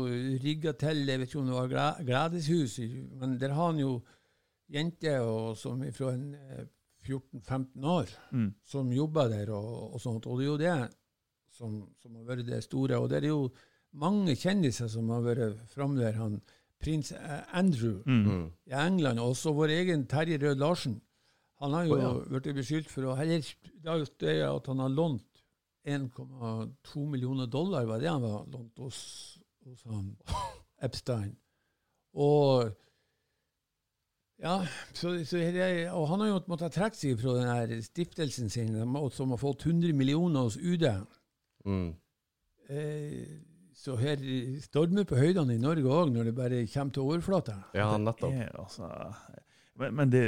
rigga 0.43 0.73
til 0.79 1.05
Jeg 1.07 1.19
vet 1.21 1.29
ikke 1.31 1.39
om 1.41 1.47
det 1.47 1.55
var 1.55 1.69
gle- 1.71 2.05
gledeshus, 2.09 2.75
men 3.21 3.37
der 3.39 3.55
har 3.55 3.71
han 3.73 3.79
jo 3.79 3.93
jenter 4.71 5.55
som 5.57 5.81
fra 5.95 6.13
eh, 6.15 6.67
14-15 7.07 7.85
år 7.89 8.11
Mm. 8.33 8.51
som 8.65 8.91
jobber 8.93 9.29
der 9.31 9.51
og, 9.55 9.95
og 9.95 10.01
sånt. 10.03 10.27
Og 10.27 10.39
det 10.39 10.45
er 10.45 10.51
jo 10.51 10.59
det 10.59 10.91
som, 11.57 11.79
som 12.03 12.15
har 12.19 12.25
vært 12.35 12.47
det 12.47 12.63
store. 12.67 12.99
Og 12.99 13.09
det 13.09 13.23
er 13.23 13.29
jo 13.31 13.49
mange 13.95 14.35
kjendiser 14.37 14.89
som 14.93 15.09
har 15.15 15.23
vært 15.25 15.63
framme 15.73 15.99
der. 16.03 16.19
Han 16.19 16.41
prins 16.83 17.13
eh, 17.13 17.43
Andrew 17.53 18.03
Mm. 18.07 18.25
Mm. 18.25 18.47
i 18.67 18.73
England, 18.73 19.21
og 19.21 19.35
også 19.35 19.53
vår 19.53 19.75
egen 19.81 20.07
Terje 20.07 20.39
Rød 20.39 20.59
Larsen. 20.63 21.01
Han 21.59 21.73
har 21.75 21.85
jo 21.85 21.97
oh, 21.97 22.03
ja. 22.03 22.39
blitt 22.39 22.55
beskyldt 22.55 22.91
for 22.91 23.09
å 23.11 23.17
heller 23.19 23.43
Det 23.43 23.91
er 23.91 23.99
jo 23.99 24.07
det 24.23 24.37
at 24.47 24.67
han 24.71 24.79
har 24.79 24.93
lånt 24.95 25.43
1,2 25.89 27.07
millioner 27.09 27.47
dollar, 27.47 27.87
var 27.89 27.99
det 27.99 28.11
han 28.11 28.23
var 28.23 28.45
lånt 28.53 28.79
hos, 28.79 28.99
hos 29.65 29.83
han 29.89 30.13
Epstein. 30.87 31.33
Og 32.15 32.69
ja, 34.39 34.61
så, 34.95 35.17
så 35.27 35.37
det, 35.37 35.91
og 35.91 36.07
han 36.13 36.21
har 36.23 36.29
jo 36.31 36.43
måttet 36.47 36.77
trekke 36.77 36.97
seg 36.97 37.19
fra 37.19 37.35
den 37.41 37.49
her 37.51 37.73
stiftelsen 37.83 38.53
sin, 38.53 38.77
som 39.11 39.35
har 39.35 39.41
fått 39.41 39.67
100 39.67 39.97
millioner 39.99 40.47
hos 40.47 40.59
UD. 40.61 40.87
Mm. 41.67 41.89
Eh, 42.71 43.33
så 43.79 43.95
her 44.01 44.19
stormer 44.65 45.07
på 45.07 45.19
høydene 45.21 45.55
i 45.55 45.61
Norge 45.63 45.87
òg, 45.87 46.11
når 46.15 46.25
det 46.31 46.35
bare 46.39 46.63
kommer 46.73 46.93
til 46.97 47.05
overflata. 47.07 47.55
Ja, 47.79 47.93
nettopp. 48.03 48.33
Det 48.35 48.49
er, 48.49 48.57
altså, 48.59 48.89
men, 49.79 49.95
men 49.95 50.11
det, 50.11 50.25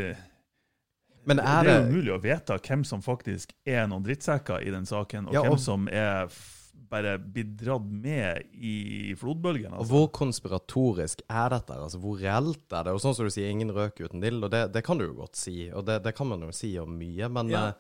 Men 1.27 1.37
det 1.41 1.45
er 1.45 1.67
er 1.67 1.81
jo 1.81 1.83
mulig 1.91 1.91
umulig 1.91 2.15
å 2.15 2.23
vite 2.23 2.59
hvem 2.69 2.85
som 2.87 3.03
faktisk 3.05 3.53
er 3.69 3.87
noen 3.91 4.05
drittsekker 4.07 4.63
i 4.65 4.71
den 4.73 4.87
saken, 4.89 5.27
og 5.29 5.35
Ja, 5.35 5.43
og- 5.43 5.51
hvem 5.51 5.59
som 5.67 5.89
er 5.89 6.25
f 6.31 6.57
bare 6.91 7.19
blitt 7.23 7.53
dratt 7.61 7.85
med 7.87 8.49
i 8.53 9.13
flodbølgen. 9.15 9.73
Og 9.77 9.81
Altså. 9.85 9.91
hvor 9.93 10.09
konspiratorisk 10.11 11.21
er 11.31 11.49
dette? 11.53 11.75
Altså, 11.77 11.99
hvor 12.03 12.17
reelt 12.19 12.73
er 12.73 12.83
det? 12.85 12.93
Og 12.97 12.99
sånn 13.01 13.15
som 13.15 13.27
du 13.27 13.31
sier, 13.31 13.49
ingen 13.51 13.71
røk 13.71 14.01
uten 14.01 14.21
dill, 14.21 14.43
og 14.43 14.51
det, 14.51 14.73
det 14.73 14.83
kan 14.83 14.99
du 14.99 15.05
jo 15.07 15.15
godt 15.21 15.37
si. 15.39 15.69
Og 15.71 15.85
det, 15.87 16.01
det 16.03 16.17
kan 16.17 16.27
man 16.27 16.41
jo 16.41 16.51
si 16.51 16.73
om 16.83 16.91
mye, 16.99 17.29
men 17.31 17.49
Ja. 17.53 17.69
eh, 17.69 17.73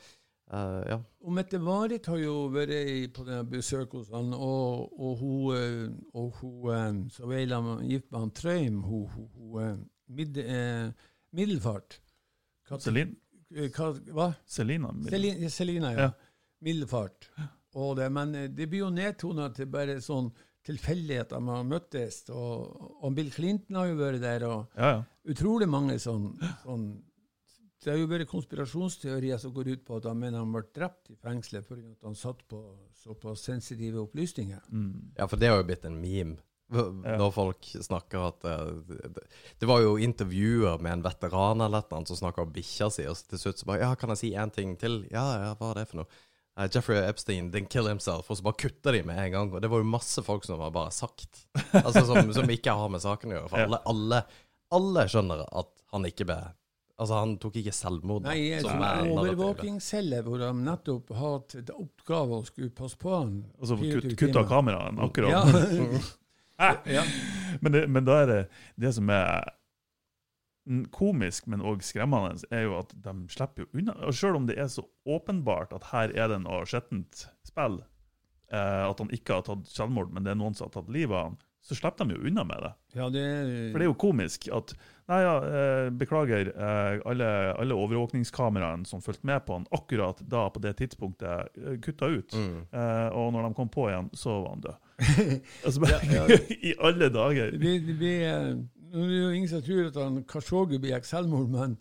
eh, 0.52 0.80
ja. 0.90 0.98
Og 1.20 1.34
Mette-Marit 1.36 2.06
har 2.10 2.18
jo 2.22 2.34
vært 2.54 3.12
på 3.16 3.24
denne 3.26 3.44
besøk 3.50 3.96
hos 3.98 4.10
han, 4.14 4.32
og, 4.34 4.90
og 4.98 5.16
hun, 5.20 5.56
eh, 5.56 5.86
og 6.16 6.40
hun 6.40 6.74
eh, 6.74 7.00
så 7.14 7.28
vel 7.30 7.54
gift 7.88 8.10
med 8.10 8.20
han 8.20 8.34
Trøim, 8.36 8.82
hun, 8.86 9.06
hun, 9.14 9.30
hun 9.36 9.86
mid, 10.16 10.38
eh, 10.42 10.90
Middelfart. 11.36 12.00
Celine, 12.78 13.16
Hva? 13.50 14.28
Selina 14.46 14.92
Selina, 15.08 15.48
Selina, 15.50 15.92
ja. 15.94 16.04
Ja. 16.08 16.10
Middelfart. 16.62 17.30
Og 17.74 17.96
det, 17.98 18.10
men 18.12 18.32
det 18.54 18.66
blir 18.70 18.84
jo 18.84 18.90
nedtona 18.94 19.48
til 19.54 19.68
bare 19.70 20.00
sånn 20.02 20.30
tilfeldighet 20.66 21.32
at 21.32 21.42
man 21.42 21.68
møttes. 21.70 22.22
Og, 22.34 22.66
og 23.00 23.14
Bill 23.16 23.30
Clinton 23.34 23.78
har 23.80 23.90
jo 23.90 23.98
vært 24.00 24.22
der, 24.22 24.46
og 24.48 24.76
Ja, 24.76 24.90
ja. 24.96 25.04
utrolig 25.32 25.68
mange 25.70 25.98
sånn, 26.02 26.32
sånn 26.64 26.90
Det 27.80 27.94
har 27.94 27.96
jo 27.96 28.10
vært 28.10 28.28
konspirasjonsteorier 28.28 29.40
som 29.40 29.54
går 29.56 29.72
ut 29.72 29.82
på 29.88 29.96
at 29.96 30.06
han 30.10 30.18
mener 30.20 30.42
han 30.42 30.52
ble 30.52 30.66
drept 30.76 31.14
i 31.14 31.16
fengselet 31.16 31.64
fordi 31.64 31.86
han 32.04 32.16
satt 32.18 32.42
på 32.50 32.60
såpass 33.00 33.46
sensitive 33.48 34.02
opplysninger. 34.02 34.60
Mm. 34.68 35.16
ja, 35.16 35.26
for 35.26 35.40
det 35.40 35.48
har 35.48 35.62
jo 35.62 35.68
blitt 35.70 35.86
en 35.88 36.00
meme. 36.02 36.36
Når 36.70 37.30
folk 37.34 37.66
snakker 37.82 38.28
at 38.28 38.44
eh, 38.46 38.68
det, 38.86 39.24
det 39.58 39.66
var 39.66 39.80
jo 39.82 39.96
intervjuer 39.98 40.78
med 40.78 40.98
en 40.98 41.02
veteran 41.02 41.64
eller 41.64 41.82
noe 41.90 42.06
som 42.06 42.20
snakka 42.20 42.44
om 42.44 42.52
bikkja 42.54 42.86
si, 42.94 43.06
og 43.10 43.18
til 43.32 43.42
slutt 43.42 43.62
så 43.62 43.66
bare 43.66 43.82
Ja, 43.82 43.96
kan 43.98 44.12
jeg 44.14 44.20
si 44.20 44.30
én 44.38 44.52
ting 44.54 44.76
til? 44.78 45.00
Ja, 45.10 45.24
ja, 45.48 45.56
hva 45.58 45.72
er 45.72 45.80
det 45.80 45.88
for 45.90 46.04
noe? 46.04 46.20
Uh, 46.58 46.68
Jeffrey 46.70 47.00
Epstein 47.00 47.50
didn't 47.50 47.72
kill 47.72 47.88
himself, 47.88 48.30
og 48.30 48.38
så 48.38 48.44
bare 48.46 48.60
kutta 48.60 48.92
de 48.94 49.02
med 49.06 49.18
en 49.18 49.32
gang. 49.34 49.50
Og 49.50 49.64
det 49.64 49.70
var 49.72 49.82
jo 49.82 49.88
masse 49.88 50.22
folk 50.26 50.46
som 50.46 50.60
var 50.60 50.70
bare 50.74 50.92
sagt, 50.94 51.46
altså 51.72 52.04
som, 52.06 52.30
som 52.36 52.54
ikke 52.54 52.74
har 52.76 52.92
med 52.92 53.02
saken 53.02 53.32
å 53.32 53.38
gjøre. 53.38 53.50
For 53.50 53.66
alle, 53.66 53.82
alle, 53.90 54.22
alle 54.76 55.06
skjønner 55.10 55.46
at 55.48 55.72
han 55.94 56.06
ikke 56.06 56.28
ble 56.28 56.40
Altså, 57.00 57.16
han 57.16 57.36
tok 57.40 57.54
ikke 57.62 57.72
selvmord. 57.72 58.26
da, 58.26 58.34
Nei, 58.34 58.58
som 58.60 58.74
sånn 58.74 58.82
er 58.84 58.98
narrativet. 58.98 59.20
overvåkingscelle 59.22 60.18
hvor 60.26 60.42
de 60.42 60.50
nettopp 60.66 61.12
har 61.16 61.38
til 61.48 61.70
oppgave 61.72 62.40
å 62.40 62.48
skulle 62.48 62.72
passe 62.76 62.98
på 63.00 63.14
han. 63.14 63.38
Og 63.56 63.70
så 63.70 63.78
24 63.80 64.02
kutt, 64.02 64.18
kutta 64.20 64.42
kameraene 64.50 65.06
akkurat. 65.06 65.32
Ja. 65.32 66.02
eh, 66.66 66.92
ja. 66.98 67.06
Men, 67.64 67.72
det, 67.72 67.86
men 67.88 68.04
da 68.04 68.20
er 68.20 68.30
det 68.34 68.42
det 68.84 68.92
som 68.98 69.08
er 69.16 69.48
komisk, 70.92 71.46
men 71.50 71.64
òg 71.64 71.82
skremmende, 71.84 72.36
er 72.52 72.66
jo 72.68 72.76
at 72.82 72.92
de 72.94 73.14
slipper 73.32 73.64
jo 73.64 73.80
unna. 73.80 73.96
Og 74.06 74.14
Selv 74.14 74.38
om 74.38 74.48
det 74.48 74.58
er 74.60 74.68
så 74.70 74.84
åpenbart 75.08 75.72
at 75.76 75.88
her 75.94 76.12
er 76.14 76.28
det 76.32 76.42
noe 76.44 76.66
skjettent 76.68 77.24
spill, 77.48 77.80
eh, 78.52 78.82
at 78.86 79.00
han 79.00 79.12
ikke 79.14 79.40
har 79.40 79.46
tatt 79.48 79.70
selvmord, 79.72 80.12
men 80.12 80.26
det 80.26 80.34
er 80.34 80.40
noen 80.40 80.54
som 80.54 80.68
har 80.68 80.76
tatt 80.76 80.92
livet 80.92 81.16
av 81.16 81.30
han, 81.30 81.40
så 81.60 81.76
slipper 81.76 82.08
de 82.08 82.16
jo 82.16 82.28
unna 82.30 82.44
med 82.48 82.62
det. 82.64 82.72
ja, 82.96 83.08
det 83.12 83.24
For 83.72 83.78
det 83.78 83.84
er 83.84 83.90
jo 83.90 83.98
komisk 84.00 84.48
at 84.56 84.72
Nei, 85.10 85.20
ja, 85.24 85.34
eh, 85.42 85.90
beklager. 85.90 86.52
Eh, 86.54 87.00
alle, 87.10 87.28
alle 87.58 87.74
overvåkningskameraene 87.74 88.86
som 88.86 89.02
fulgte 89.02 89.26
med 89.26 89.42
på 89.46 89.56
han 89.56 89.66
akkurat 89.74 90.20
da, 90.22 90.44
på 90.54 90.62
det 90.62 90.76
tidspunktet, 90.78 91.56
eh, 91.58 91.78
kutta 91.82 92.06
ut. 92.06 92.34
Mm. 92.34 92.60
Eh, 92.70 93.08
og 93.18 93.32
når 93.34 93.48
de 93.48 93.54
kom 93.58 93.72
på 93.74 93.88
igjen, 93.90 94.10
så 94.14 94.36
var 94.44 94.54
han 94.54 94.66
død. 94.68 94.86
Altså, 95.66 95.80
bare, 95.82 96.38
I 96.70 96.76
alle 96.78 97.10
dager. 97.10 97.50
Det 97.50 97.58
blir, 97.58 97.98
det 97.98 98.14
eh, 98.28 98.52
nå 98.90 99.04
er 99.04 99.10
det 99.10 99.18
jo 99.18 99.34
ingen 99.34 99.50
som 99.50 99.62
tror 99.62 99.90
at 99.90 99.98
han 99.98 100.22
Kashoggi 100.30 100.78
begikk 100.82 101.06
selvmord, 101.06 101.50
men, 101.50 101.76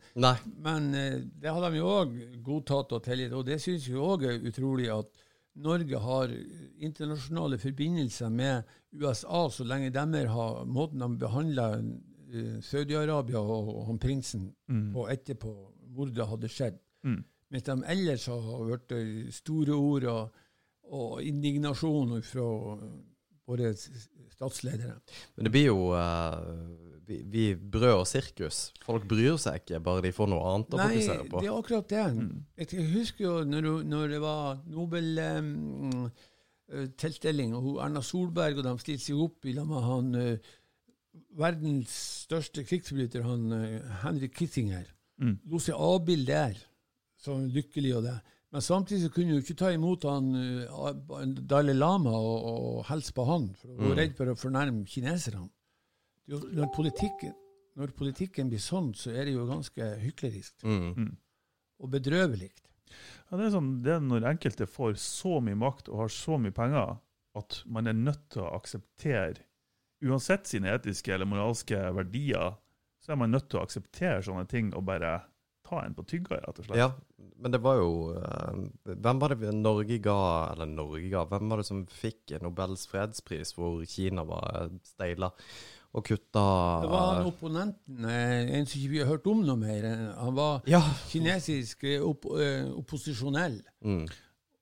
men 0.65 0.91
eh, 0.97 1.21
det 1.41 1.53
har 1.53 1.63
de 1.65 1.79
jo 1.79 1.89
òg 1.89 2.17
godtatt 2.45 2.97
og 2.97 3.05
tilgitt. 3.05 3.33
Og 3.33 3.45
det 3.45 3.61
syns 3.61 3.87
jeg 3.89 3.97
òg 3.97 4.25
er 4.29 4.45
utrolig 4.49 4.89
at 4.93 5.09
Norge 5.59 5.99
har 5.99 6.33
internasjonale 6.79 7.57
forbindelser 7.59 8.29
med 8.31 8.77
USA 8.93 9.49
så 9.51 9.65
lenge 9.67 9.89
de 9.93 10.25
har 10.29 10.61
måten 10.65 11.01
de 11.01 11.09
behandler 11.19 11.79
eh, 11.79 11.97
Saudi-Arabia 12.65 13.39
og, 13.41 13.67
og 13.77 13.85
han 13.89 13.99
prinsen 14.01 14.43
Mm. 14.69 14.91
på 14.93 15.07
etterpå 15.09 15.49
mordet 15.95 16.27
hadde 16.29 16.47
skjedd. 16.51 16.77
Mm. 17.03 17.23
Mens 17.49 17.63
de 17.65 17.71
ellers 17.89 18.25
har 18.29 18.65
vært 18.69 18.91
eh, 18.93 19.31
store 19.33 19.73
ord 19.73 20.03
og, 20.11 20.29
og 20.93 21.21
indignasjon 21.25 22.21
fra 22.21 22.45
våre 23.49 23.71
statsledere. 24.29 24.99
Men 25.35 25.43
det 25.47 25.51
blir 25.55 25.65
jo 25.71 25.79
uh, 25.97 26.37
vi, 27.09 27.15
vi 27.25 27.45
brød 27.57 27.95
og 28.03 28.07
sirkus. 28.07 28.57
Folk 28.85 29.07
bryr 29.09 29.37
seg 29.41 29.53
ikke, 29.63 29.79
bare 29.81 30.01
de 30.05 30.11
får 30.13 30.27
noe 30.29 30.45
annet 30.51 30.73
å 30.73 30.77
Nei, 30.77 30.85
fokusere 30.93 31.25
på. 31.31 31.39
det 31.41 31.49
er 31.49 31.57
akkurat 31.57 31.87
det. 31.89 32.05
Mm. 32.19 32.37
Jeg 32.61 32.85
husker 32.93 33.23
jo 33.25 33.33
når, 33.49 33.61
når 33.89 34.05
det 34.13 34.21
var 34.21 34.61
Nobel-tilstelning, 34.69 37.55
og 37.57 37.81
Erna 37.83 38.01
Solberg 38.05 38.57
og 38.61 38.65
de 38.69 38.73
stilte 38.85 39.05
seg 39.09 39.17
opp 39.25 39.45
i 39.49 39.53
lag 39.57 39.65
med 39.69 39.81
han 39.89 40.07
eh, 40.19 40.37
verdens 41.39 41.91
største 42.25 42.63
krigsforbryter, 42.67 43.23
han 43.25 43.49
Henry 43.51 43.79
Henrik 44.03 44.33
Kissinger. 44.37 44.85
Mm. 45.19 45.37
Lot 45.51 45.65
seg 45.65 45.75
avbilde 45.75 46.31
der, 46.31 46.59
som 47.19 47.47
lykkelig 47.51 47.95
og 47.97 48.03
det. 48.07 48.17
Men 48.51 48.61
samtidig 48.65 49.03
så 49.03 49.11
kunne 49.13 49.35
du 49.35 49.43
ikke 49.43 49.57
ta 49.59 49.69
imot 49.75 50.05
han 50.09 50.29
eh, 50.39 51.33
Dalai 51.51 51.75
Lama 51.75 52.09
og, 52.17 52.45
og 52.49 52.85
hilse 52.89 53.13
på 53.13 53.25
han, 53.27 53.49
for 53.59 53.67
du 53.69 53.75
var 53.83 53.91
Mm. 53.91 53.97
redd 53.99 54.15
for 54.17 54.31
å 54.31 54.37
fornærme 54.39 54.85
kineserne. 54.89 55.49
Det 56.25 56.37
er 56.37 56.55
Når 56.61 56.71
politikken, 56.75 57.33
når 57.77 57.91
politikken 57.97 58.49
blir 58.49 58.59
sånn, 58.63 58.93
så 58.95 59.11
er 59.13 59.25
det 59.25 59.33
jo 59.35 59.45
ganske 59.49 59.91
hyklerisk 60.01 60.63
Mm. 60.63 60.93
Mm. 60.97 61.11
og 61.79 61.89
bedrøvelig. 61.91 62.49
Ja, 63.29 63.37
det, 63.37 63.45
er 63.45 63.51
sånn, 63.53 63.83
det 63.83 63.91
er 63.93 63.99
når 64.01 64.25
enkelte 64.31 64.65
får 64.67 64.95
så 64.97 65.39
mye 65.41 65.55
makt 65.55 65.89
og 65.89 65.99
har 66.05 66.07
så 66.09 66.39
mye 66.41 66.51
penger 66.51 66.97
at 67.37 67.59
man 67.69 67.87
er 67.87 67.93
nødt 67.93 68.29
til 68.33 68.41
å 68.41 68.55
akseptere, 68.57 69.43
uansett 70.03 70.47
sine 70.47 70.71
etiske 70.75 71.13
eller 71.13 71.25
moralske 71.29 71.79
verdier, 71.95 72.53
så 73.03 73.11
er 73.13 73.19
man 73.21 73.31
nødt 73.31 73.49
til 73.49 73.59
å 73.59 73.63
akseptere 73.65 74.21
sånne 74.23 74.47
ting 74.51 74.73
og 74.75 74.85
bare 74.87 75.17
ta 75.69 75.83
en 75.85 75.93
på 75.93 76.03
tygga, 76.07 76.39
rett 76.41 76.59
og 76.59 76.65
slett. 76.65 76.79
Ja, 76.79 76.91
men 77.39 77.51
det 77.53 77.59
var 77.61 77.77
jo 77.77 77.89
eh, 78.17 78.61
Hvem 78.95 79.19
var 79.21 79.35
det 79.35 79.51
Norge 79.55 79.97
ga 80.03 80.15
Eller 80.51 80.65
Norge 80.67 81.07
ga 81.11 81.21
Hvem 81.29 81.51
var 81.51 81.61
det 81.61 81.65
som 81.69 81.85
fikk 81.87 82.33
Nobels 82.43 82.83
fredspris 82.89 83.53
hvor 83.55 83.77
Kina 83.87 84.25
var 84.27 84.71
steila 84.83 85.29
og 85.95 86.03
kutta 86.05 86.41
Det 86.83 86.89
var 86.91 87.05
han 87.15 87.29
opponenten, 87.29 88.03
eh, 88.05 88.49
en 88.59 88.67
som 88.69 88.77
ikke 88.81 88.91
vi 88.91 88.99
har 89.01 89.07
hørt 89.09 89.25
om 89.31 89.39
noe 89.41 89.57
mer. 89.57 89.87
Han 90.19 90.35
var 90.37 90.59
Ja. 90.69 90.81
kinesisk 91.09 91.83
eh, 91.89 92.01
opp, 92.05 92.27
eh, 92.37 92.67
opposisjonell. 92.77 93.55
Mm. 93.81 94.03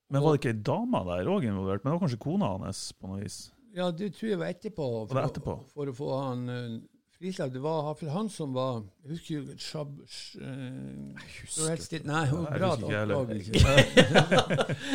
Men 0.10 0.24
var 0.24 0.36
det 0.38 0.40
ikke 0.40 0.54
ei 0.54 0.62
dame 0.70 1.02
der 1.10 1.28
òg 1.28 1.44
involvert? 1.50 1.84
Men 1.84 1.92
det 1.92 1.98
var 1.98 2.04
kanskje 2.06 2.22
kona 2.24 2.54
hans 2.62 2.94
på 2.96 3.10
noe 3.12 3.26
vis? 3.26 3.42
Ja, 3.76 3.92
det 3.92 4.14
tror 4.16 4.30
jeg 4.30 4.40
var 4.40 4.48
etterpå. 4.54 4.86
For, 5.08 5.16
Var 5.16 5.28
etterpå? 5.32 5.58
For 5.74 5.90
å 5.92 5.94
få 5.98 6.08
han 6.22 6.46
uh, 6.50 6.78
frislepp. 7.20 7.52
Det 7.54 7.62
var 7.62 7.84
iallfall 7.84 8.10
han 8.14 8.30
som 8.30 8.54
var 8.56 8.80
Jeg 9.04 9.12
husker 9.12 9.36
jo 9.36 9.58
Shab... 9.58 9.94
sh- 10.08 10.40
eh, 10.42 11.14
det 11.18 11.64
var 11.64 11.70
helt. 11.76 11.96
Nei, 12.06 12.24
hun 12.32 12.46
jeg 12.48 12.60
bra 12.60 12.72
husker 12.74 13.60
ikke 13.60 13.68
heller. 13.68 14.76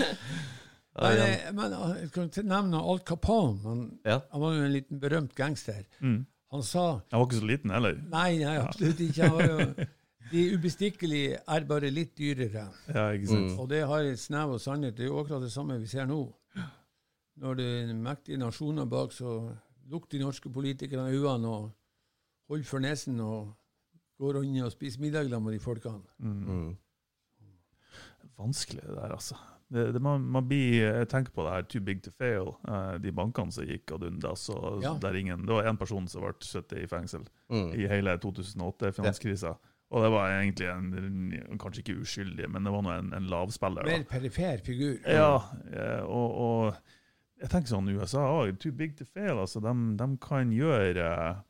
Men, 1.03 1.18
eh, 1.25 1.47
men 1.57 1.73
eh, 1.73 1.93
jeg 2.03 2.11
kan 2.12 2.27
nevne 2.45 2.81
Al 2.85 2.99
Capone. 3.09 3.59
Han, 3.64 3.79
Ja. 4.05 4.18
han 4.31 4.41
var 4.43 4.53
jo 4.59 4.64
en 4.66 4.73
liten 4.75 5.01
berømt 5.01 5.35
gangster. 5.35 5.85
Mm. 6.05 6.27
Han 6.53 6.62
sa 6.62 6.83
Han 7.11 7.20
var 7.23 7.27
ikke 7.31 7.39
så 7.41 7.47
liten 7.49 7.70
heller. 7.73 7.97
Nei, 8.12 8.37
nei, 8.43 8.59
absolutt 8.61 9.01
ikke. 9.01 9.23
Han 9.29 9.39
var 9.39 9.47
jo, 9.49 9.87
de 10.33 10.43
ubestikkelige 10.59 11.39
er 11.49 11.64
bare 11.68 11.89
litt 11.91 12.12
dyrere. 12.18 12.66
Ja, 12.93 13.07
ikke 13.16 13.31
sant? 13.31 13.51
Mm. 13.55 13.59
Og 13.64 13.70
det 13.73 13.81
har 13.89 14.05
et 14.11 14.20
snev 14.20 14.53
og 14.59 14.61
sannhet. 14.61 14.97
Det 14.99 15.07
er 15.07 15.11
jo 15.11 15.18
akkurat 15.23 15.47
det 15.47 15.53
samme 15.55 15.79
vi 15.81 15.89
ser 15.89 16.05
nå. 16.11 16.20
Når 17.43 17.59
det 17.59 17.68
er 17.90 17.95
mektige 17.99 18.38
nasjoner 18.38 18.86
bak, 18.86 19.12
så 19.12 19.32
lukker 19.90 20.14
de 20.14 20.22
norske 20.22 20.51
politikerne 20.53 21.11
øynene 21.11 21.49
og 21.51 21.70
holder 22.49 22.68
for 22.68 22.78
nesen 22.84 23.18
og 23.20 23.51
går 24.22 24.43
inn 24.45 24.61
og 24.62 24.70
spiser 24.74 25.03
middag 25.03 25.26
sammen 25.30 25.51
med 25.51 25.59
de 25.59 25.62
folkene. 25.64 26.05
Mm. 26.18 26.45
Mm. 26.47 26.76
Vanskelig 28.38 28.82
det 28.86 28.95
der, 28.95 29.16
altså. 29.16 29.36
Det, 29.72 29.86
det, 29.95 30.03
man, 30.05 30.20
man 30.20 30.45
blir, 30.49 30.82
jeg 30.84 31.09
tenker 31.09 31.32
på 31.32 31.45
det 31.47 31.53
her 31.55 31.62
too 31.62 31.80
big 31.80 32.03
to 32.05 32.11
fail. 32.12 32.51
eh, 32.68 32.99
de 33.01 33.12
bankene 33.16 33.53
som 33.55 33.64
gikk 33.64 33.95
ad 33.97 34.05
undas. 34.05 34.49
Ja. 34.82 34.95
ingen, 35.16 35.47
Det 35.47 35.55
var 35.55 35.64
én 35.70 35.78
person 35.80 36.09
som 36.09 36.22
ble 36.22 36.34
sittet 36.40 36.82
i 36.82 36.86
fengsel 36.86 37.24
Mm. 37.49 37.72
i 37.74 37.86
hele 37.88 38.16
2008-finanskrisa. 38.18 39.55
Og 39.90 40.03
det 40.03 40.11
var 40.11 40.30
egentlig 40.30 40.68
en, 40.68 41.59
kanskje 41.61 41.82
ikke 41.82 42.01
uskyldig, 42.01 42.49
men 42.51 42.64
det 42.64 42.72
var 42.72 42.82
nå 42.82 42.90
en, 42.90 43.12
en 43.12 43.26
lavspiller. 43.28 43.84
Mer 43.84 44.05
perifer 44.09 44.62
figur. 44.64 44.95
Ja, 45.07 45.36
eh, 45.72 46.03
og, 46.05 46.38
og 46.47 46.74
jeg 47.43 47.51
tenker 47.51 47.72
sånn 47.74 47.90
USA 47.93 48.22
òg, 48.38 48.53
too 48.62 48.72
big 48.72 48.95
to 48.99 49.05
fail. 49.11 49.40
altså 49.43 49.61
De, 49.64 49.72
de 49.99 50.07
kan 50.22 50.53
gjøre 50.55 51.09
uh, 51.11 51.43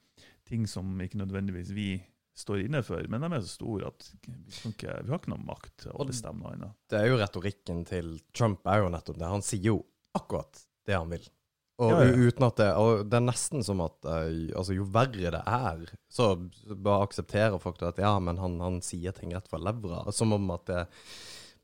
ting 0.49 0.64
som 0.70 0.88
ikke 1.05 1.20
nødvendigvis 1.20 1.70
vi 1.76 1.90
står 2.34 2.62
inne 2.64 2.80
for, 2.82 3.05
men 3.12 3.20
de 3.20 3.28
er 3.36 3.43
så 3.45 3.51
store 3.59 3.90
at 3.93 4.07
vi, 4.24 4.32
ikke, 4.70 4.95
vi 5.05 5.12
har 5.12 5.18
ikke 5.20 5.34
noe 5.34 5.45
makt 5.45 5.74
til 5.84 5.93
å 5.93 6.07
bestemme 6.09 6.40
noe 6.40 6.55
annet. 6.57 6.72
Det 6.88 6.97
er 7.03 7.11
jo 7.12 7.18
retorikken 7.20 7.82
til 7.88 8.14
Trump 8.32 8.64
er 8.72 8.80
jo 8.80 8.88
nettopp 8.95 9.18
det. 9.20 9.28
Han 9.28 9.45
sier 9.45 9.68
jo 9.74 9.78
akkurat 10.16 10.62
det 10.88 10.97
han 10.97 11.12
vil. 11.12 11.26
Og 11.82 11.90
Ja, 11.93 11.99
ja. 12.09 12.16
uten 12.28 12.45
at 12.47 12.57
det 12.61 12.66
Og 12.78 13.05
det 13.11 13.16
er 13.16 13.24
nesten 13.24 13.62
som 13.64 13.80
at 13.84 14.05
eh, 14.09 14.49
altså, 14.57 14.74
jo 14.76 14.84
verre 14.93 15.30
det 15.34 15.40
er, 15.49 15.84
så 16.12 16.26
bare 16.72 17.05
aksepterer 17.07 17.57
folk 17.61 17.78
det 17.80 17.88
at 17.95 18.01
ja, 18.05 18.12
men 18.20 18.38
han, 18.40 18.59
han 18.64 18.80
sier 18.84 19.12
ting 19.16 19.32
rett 19.36 19.49
fra 19.51 19.61
levra. 19.61 20.03
Som 20.12 20.32
om 20.36 20.51
at 20.57 20.66
det 20.68 20.82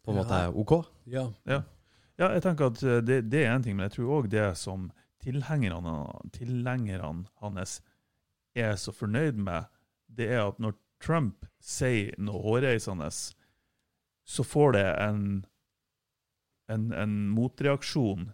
på 0.04 0.12
en 0.12 0.16
Ja. 0.16 0.22
måte 0.22 0.38
er 0.44 0.56
OK. 0.56 0.72
Ja. 1.12 1.26
Ja. 1.48 1.62
Ja, 2.18 2.32
jeg 2.34 2.42
tenker 2.44 2.72
at 2.72 2.82
eh, 2.82 3.00
det, 3.04 3.20
det 3.32 3.44
er 3.44 3.54
en 3.54 3.64
ting, 3.64 3.76
men 3.78 3.88
jeg 3.88 3.98
tror 3.98 4.14
òg 4.18 4.30
det 4.32 4.48
som 4.58 4.88
tilhengerne, 5.22 5.94
tilhengerne 6.34 7.28
hans 7.42 7.78
er 8.58 8.74
så 8.80 8.94
fornøyd 8.94 9.38
med, 9.38 9.68
det 10.06 10.30
er 10.34 10.46
at 10.48 10.58
når 10.62 10.76
Trump 11.02 11.46
sier 11.62 12.14
noe 12.18 12.42
hårreisende, 12.42 13.10
så 14.28 14.44
får 14.44 14.74
det 14.74 14.86
en, 15.04 15.22
en, 16.72 16.90
en 16.92 17.14
motreaksjon 17.34 18.32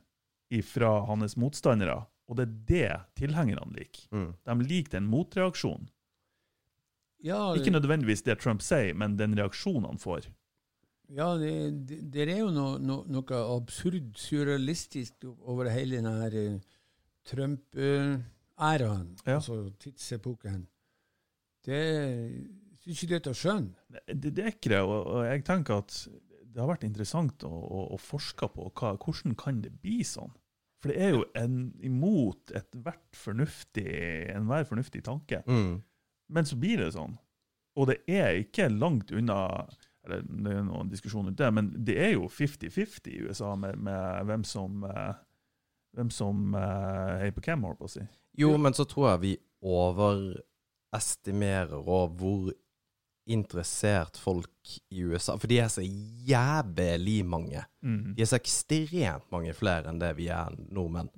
fra 0.65 0.93
hans 1.09 1.37
motstandere. 1.41 2.05
Og 2.31 2.39
det 2.39 2.45
er 2.47 2.55
det 2.69 2.93
tilhengerne 3.21 3.67
liker. 3.75 4.07
Mm. 4.15 4.31
De 4.47 4.55
liker 4.65 4.97
den 4.97 5.11
motreaksjonen. 5.11 5.91
Ja, 7.25 7.55
Ikke 7.57 7.73
nødvendigvis 7.73 8.23
det 8.23 8.39
Trump 8.43 8.63
sier, 8.63 8.95
men 8.95 9.17
den 9.17 9.37
reaksjonen 9.39 9.87
han 9.89 10.01
får. 10.01 10.29
Ja 11.13 11.27
det, 11.39 11.53
det, 11.89 11.99
det 12.13 12.29
er 12.29 12.39
jo 12.41 12.51
noe, 12.55 12.79
noe, 12.81 13.05
noe 13.13 13.41
absurd, 13.57 14.15
surrealistisk 14.17 15.27
over 15.45 15.69
hele 15.73 16.01
denne 16.01 16.29
eh, 16.31 16.59
Trump-æraen, 17.25 19.17
Ja. 19.27 19.35
altså 19.39 19.71
tidsepoken. 19.81 20.67
Det 21.65 21.81
syns 22.85 23.03
ikke 23.03 23.09
du 23.09 23.17
er 23.17 23.25
til 23.25 23.33
å 23.33 23.41
skjønne. 23.41 23.99
Det, 24.13 24.31
det 24.37 24.45
er 24.45 24.53
ikke 24.53 24.73
det, 24.75 24.81
og, 24.85 25.07
og 25.07 25.25
jeg 25.27 25.45
tenker 25.49 25.81
at 25.81 25.99
det 26.55 26.61
har 26.63 26.69
vært 26.71 26.85
interessant 26.87 27.45
å, 27.49 27.51
å, 27.51 27.85
å 27.97 27.99
forske 27.99 28.47
på 28.55 28.69
hva, 28.79 28.93
hvordan 29.01 29.35
kan 29.41 29.63
det 29.65 29.73
bli 29.83 30.03
sånn. 30.07 30.33
For 30.85 30.93
det 30.93 31.01
er 31.01 31.15
jo 31.17 31.23
en, 31.41 31.73
imot 31.83 32.53
fornuftig, 33.17 33.87
enhver 34.35 34.67
fornuftig 34.69 35.01
tanke. 35.07 35.41
Mm. 35.49 35.79
Men 36.29 36.47
så 36.47 36.59
blir 36.61 36.83
det 36.83 36.91
sånn. 36.95 37.17
Og 37.81 37.89
det 37.89 38.03
er 38.07 38.37
ikke 38.43 38.69
langt 38.71 39.11
unna 39.17 39.65
eller 40.05 40.25
Det 40.25 40.53
er 40.53 40.67
noen 40.67 40.91
diskusjon 40.93 41.27
rundt 41.27 41.41
det, 41.41 41.51
men 41.57 41.71
det 41.87 41.97
er 42.01 42.13
jo 42.15 42.29
50-50 42.29 43.13
i 43.13 43.23
USA 43.25 43.55
med, 43.57 43.81
med 43.83 44.29
hvem 44.29 44.45
som 44.49 44.85
eh, 44.89 45.15
hvem 45.95 46.11
som 46.11 46.55
eh, 46.59 47.21
heier 47.23 47.33
på 47.35 47.41
hvem, 47.47 47.63
holdt 47.69 47.81
på 47.81 47.87
å 47.89 47.95
si. 47.95 48.03
Jo, 48.41 48.51
men 48.59 48.73
så 48.77 48.85
tror 48.91 49.07
jeg 49.13 49.23
vi 49.23 49.33
overestimerer 49.65 51.79
og 51.79 52.05
hvor 52.19 52.53
interessert 53.25 54.17
folk 54.21 54.69
i 54.93 55.01
USA 55.09 55.33
For 55.41 55.49
de 55.49 55.57
er 55.63 55.69
så 55.73 55.81
jævlig 55.81 57.25
mange. 57.25 57.65
Mm. 57.81 58.13
De 58.17 58.23
er 58.23 58.27
så 58.29 58.37
ekstremt 58.37 59.31
mange 59.33 59.53
flere 59.57 59.89
enn 59.89 60.03
det 60.03 60.13
vi 60.19 60.29
er 60.33 60.49
nordmenn. 60.69 61.09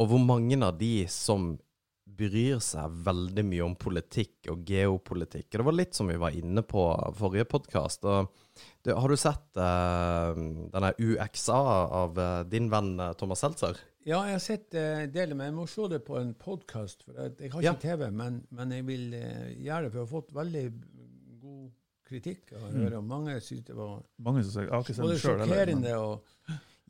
Og 0.00 0.04
hvor 0.10 0.20
mange 0.24 0.56
av 0.64 0.78
de 0.80 1.06
som 1.12 1.58
bryr 2.04 2.60
seg 2.62 2.92
veldig 3.06 3.44
mye 3.48 3.64
om 3.64 3.74
politikk 3.80 4.50
og 4.52 4.64
geopolitikk. 4.68 5.48
Og 5.50 5.60
det 5.60 5.66
var 5.66 5.76
litt 5.76 5.96
som 5.96 6.10
vi 6.10 6.18
var 6.20 6.36
inne 6.36 6.62
på 6.66 6.82
forrige 7.18 7.46
podkast. 7.50 8.04
Har 8.04 9.08
du 9.10 9.16
sett 9.18 9.58
uh, 9.58 10.30
denne 10.74 10.92
UXA 11.00 11.60
av 12.02 12.20
uh, 12.20 12.42
din 12.46 12.68
venn 12.70 12.92
eh, 13.00 13.14
Thomas 13.18 13.42
Seltzer? 13.42 13.80
Ja, 14.04 14.20
jeg 14.28 14.36
har 14.36 14.42
sett 14.44 14.76
uh, 14.76 15.06
deler, 15.10 15.34
men 15.34 15.48
jeg 15.48 15.56
må 15.56 15.64
se 15.70 15.88
det 15.90 16.02
på 16.06 16.18
en 16.20 16.34
podkast. 16.38 17.06
Jeg, 17.08 17.32
har 17.40 17.48
ikke 17.48 17.64
Ja. 17.64 17.74
TV, 17.80 18.10
men, 18.12 18.42
men 18.54 18.76
jeg 18.76 18.86
vil 18.86 19.08
gjøre 19.16 19.86
det. 19.88 19.90
For 19.94 19.98
jeg 19.98 20.04
har 20.04 20.12
fått 20.12 20.36
veldig 20.36 20.66
god 21.40 21.72
kritikk 22.04 22.52
Og 22.52 22.68
Mm. 22.74 22.92
og 22.98 23.04
Mange 23.08 23.40
syns 23.40 23.64
det 23.64 23.74
var 23.76 24.02
Mange 24.20 24.42
synes 24.44 24.56
jeg, 24.58 24.64
Jeg 24.68 24.72
har 24.74 24.82
ikke 24.84 24.94
sett 24.94 25.04
både 25.06 25.18
sjokkerende 25.22 25.94
og 25.96 26.24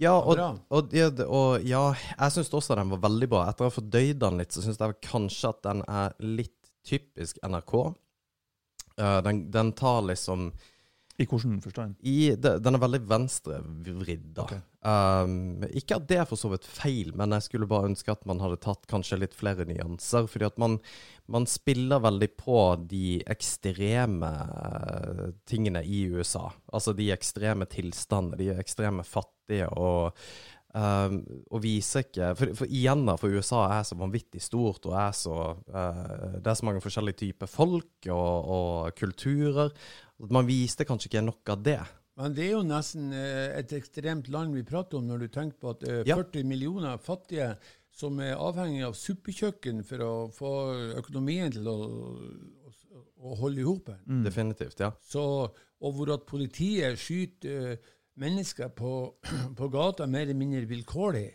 Ja, 0.02 0.14
og, 0.18 0.40
og, 0.74 0.94
og 1.22 1.62
ja, 1.62 1.82
jeg 1.94 2.34
syns 2.34 2.50
også 2.50 2.74
den 2.78 2.90
var 2.96 3.02
veldig 3.04 3.28
bra. 3.30 3.44
Etter 3.46 3.66
å 3.66 3.70
ha 3.70 3.74
fordøyd 3.74 4.18
den 4.24 4.40
litt, 4.40 4.54
så 4.54 4.64
syns 4.64 4.80
jeg 4.82 4.96
kanskje 5.06 5.52
at 5.52 5.60
den 5.66 5.84
er 5.86 6.16
litt 6.18 6.70
typisk 6.84 7.38
NRK. 7.46 7.74
Uh, 8.98 9.20
den, 9.26 9.44
den 9.54 9.70
tar 9.78 10.02
liksom 10.08 10.48
I 11.14 11.26
hvordan 11.30 11.60
forstand? 11.62 11.94
i, 12.02 12.34
det, 12.34 12.56
Den 12.64 12.74
er 12.74 12.82
veldig 12.82 13.02
venstrevridd, 13.06 14.30
da. 14.34 14.46
Ok. 14.48 14.54
Um, 14.84 15.62
ikke 15.72 15.96
at 15.96 16.08
det 16.10 16.16
er 16.20 16.26
for 16.28 16.36
så 16.36 16.50
vidt 16.52 16.66
feil, 16.68 17.12
men 17.16 17.32
jeg 17.36 17.46
skulle 17.46 17.68
bare 17.70 17.88
ønske 17.88 18.12
at 18.12 18.24
man 18.28 18.42
hadde 18.42 18.58
tatt 18.64 18.88
kanskje 18.90 19.20
litt 19.22 19.36
flere 19.36 19.64
nyanser. 19.68 20.26
Fordi 20.30 20.48
at 20.48 20.58
man, 20.60 20.80
man 21.30 21.46
spiller 21.48 22.02
veldig 22.04 22.30
på 22.40 22.58
de 22.90 23.20
ekstreme 23.30 24.32
eh, 24.32 25.28
tingene 25.48 25.84
i 25.86 26.04
USA. 26.10 26.48
Altså 26.74 26.96
de 26.98 27.12
ekstreme 27.14 27.68
tilstandene, 27.70 28.40
de 28.42 28.50
ekstreme 28.58 29.06
fattige, 29.06 29.70
og, 29.70 30.18
um, 30.74 31.20
og 31.48 31.62
viser 31.64 32.04
ikke 32.04 32.34
for, 32.40 32.56
for 32.58 32.74
igjen, 32.82 33.06
da, 33.06 33.14
for 33.20 33.32
USA 33.32 33.68
er 33.78 33.86
så 33.86 33.96
vanvittig 34.02 34.42
stort, 34.42 34.84
og 34.90 34.98
er 34.98 35.14
så 35.16 35.38
uh, 35.54 36.40
Det 36.40 36.50
er 36.50 36.58
så 36.58 36.66
mange 36.66 36.82
forskjellige 36.84 37.22
typer 37.22 37.48
folk 37.48 38.10
og, 38.10 38.50
og 38.58 38.98
kulturer. 38.98 39.70
At 40.22 40.30
Man 40.30 40.46
viste 40.46 40.86
kanskje 40.86 41.10
ikke 41.10 41.24
nok 41.26 41.54
av 41.54 41.62
det. 41.66 41.80
Men 42.20 42.34
det 42.36 42.44
er 42.46 42.52
jo 42.54 42.62
nesten 42.66 43.08
eh, 43.12 43.56
et 43.58 43.72
ekstremt 43.74 44.28
land 44.30 44.54
vi 44.54 44.62
prater 44.66 45.00
om, 45.00 45.08
når 45.10 45.24
du 45.24 45.28
tenker 45.34 45.58
på 45.58 45.72
at 45.74 45.80
det 45.82 45.90
er 45.90 46.10
Ja. 46.12 46.16
40 46.20 46.44
millioner 46.46 47.00
fattige 47.02 47.56
som 47.94 48.18
er 48.22 48.34
avhengig 48.38 48.84
av 48.86 48.94
suppekjøkken 48.98 49.82
for 49.86 50.02
å 50.02 50.12
få 50.34 50.52
økonomien 51.00 51.52
til 51.54 51.66
å, 51.70 51.74
å, 51.74 53.02
å 53.30 53.34
holde 53.38 53.62
i 53.62 53.66
hop. 53.66 53.90
Mm. 54.06 54.22
Definitivt, 54.26 54.80
ja. 54.82 54.92
Så, 55.02 55.22
og 55.80 55.94
hvor 55.94 56.14
at 56.14 56.26
politiet 56.26 56.98
skyter 56.98 57.74
eh, 57.74 57.92
mennesker 58.22 58.70
på, 58.74 58.92
på 59.58 59.68
gata 59.74 60.06
mer 60.06 60.26
eller 60.28 60.38
mindre 60.38 60.66
vilkårlig. 60.70 61.28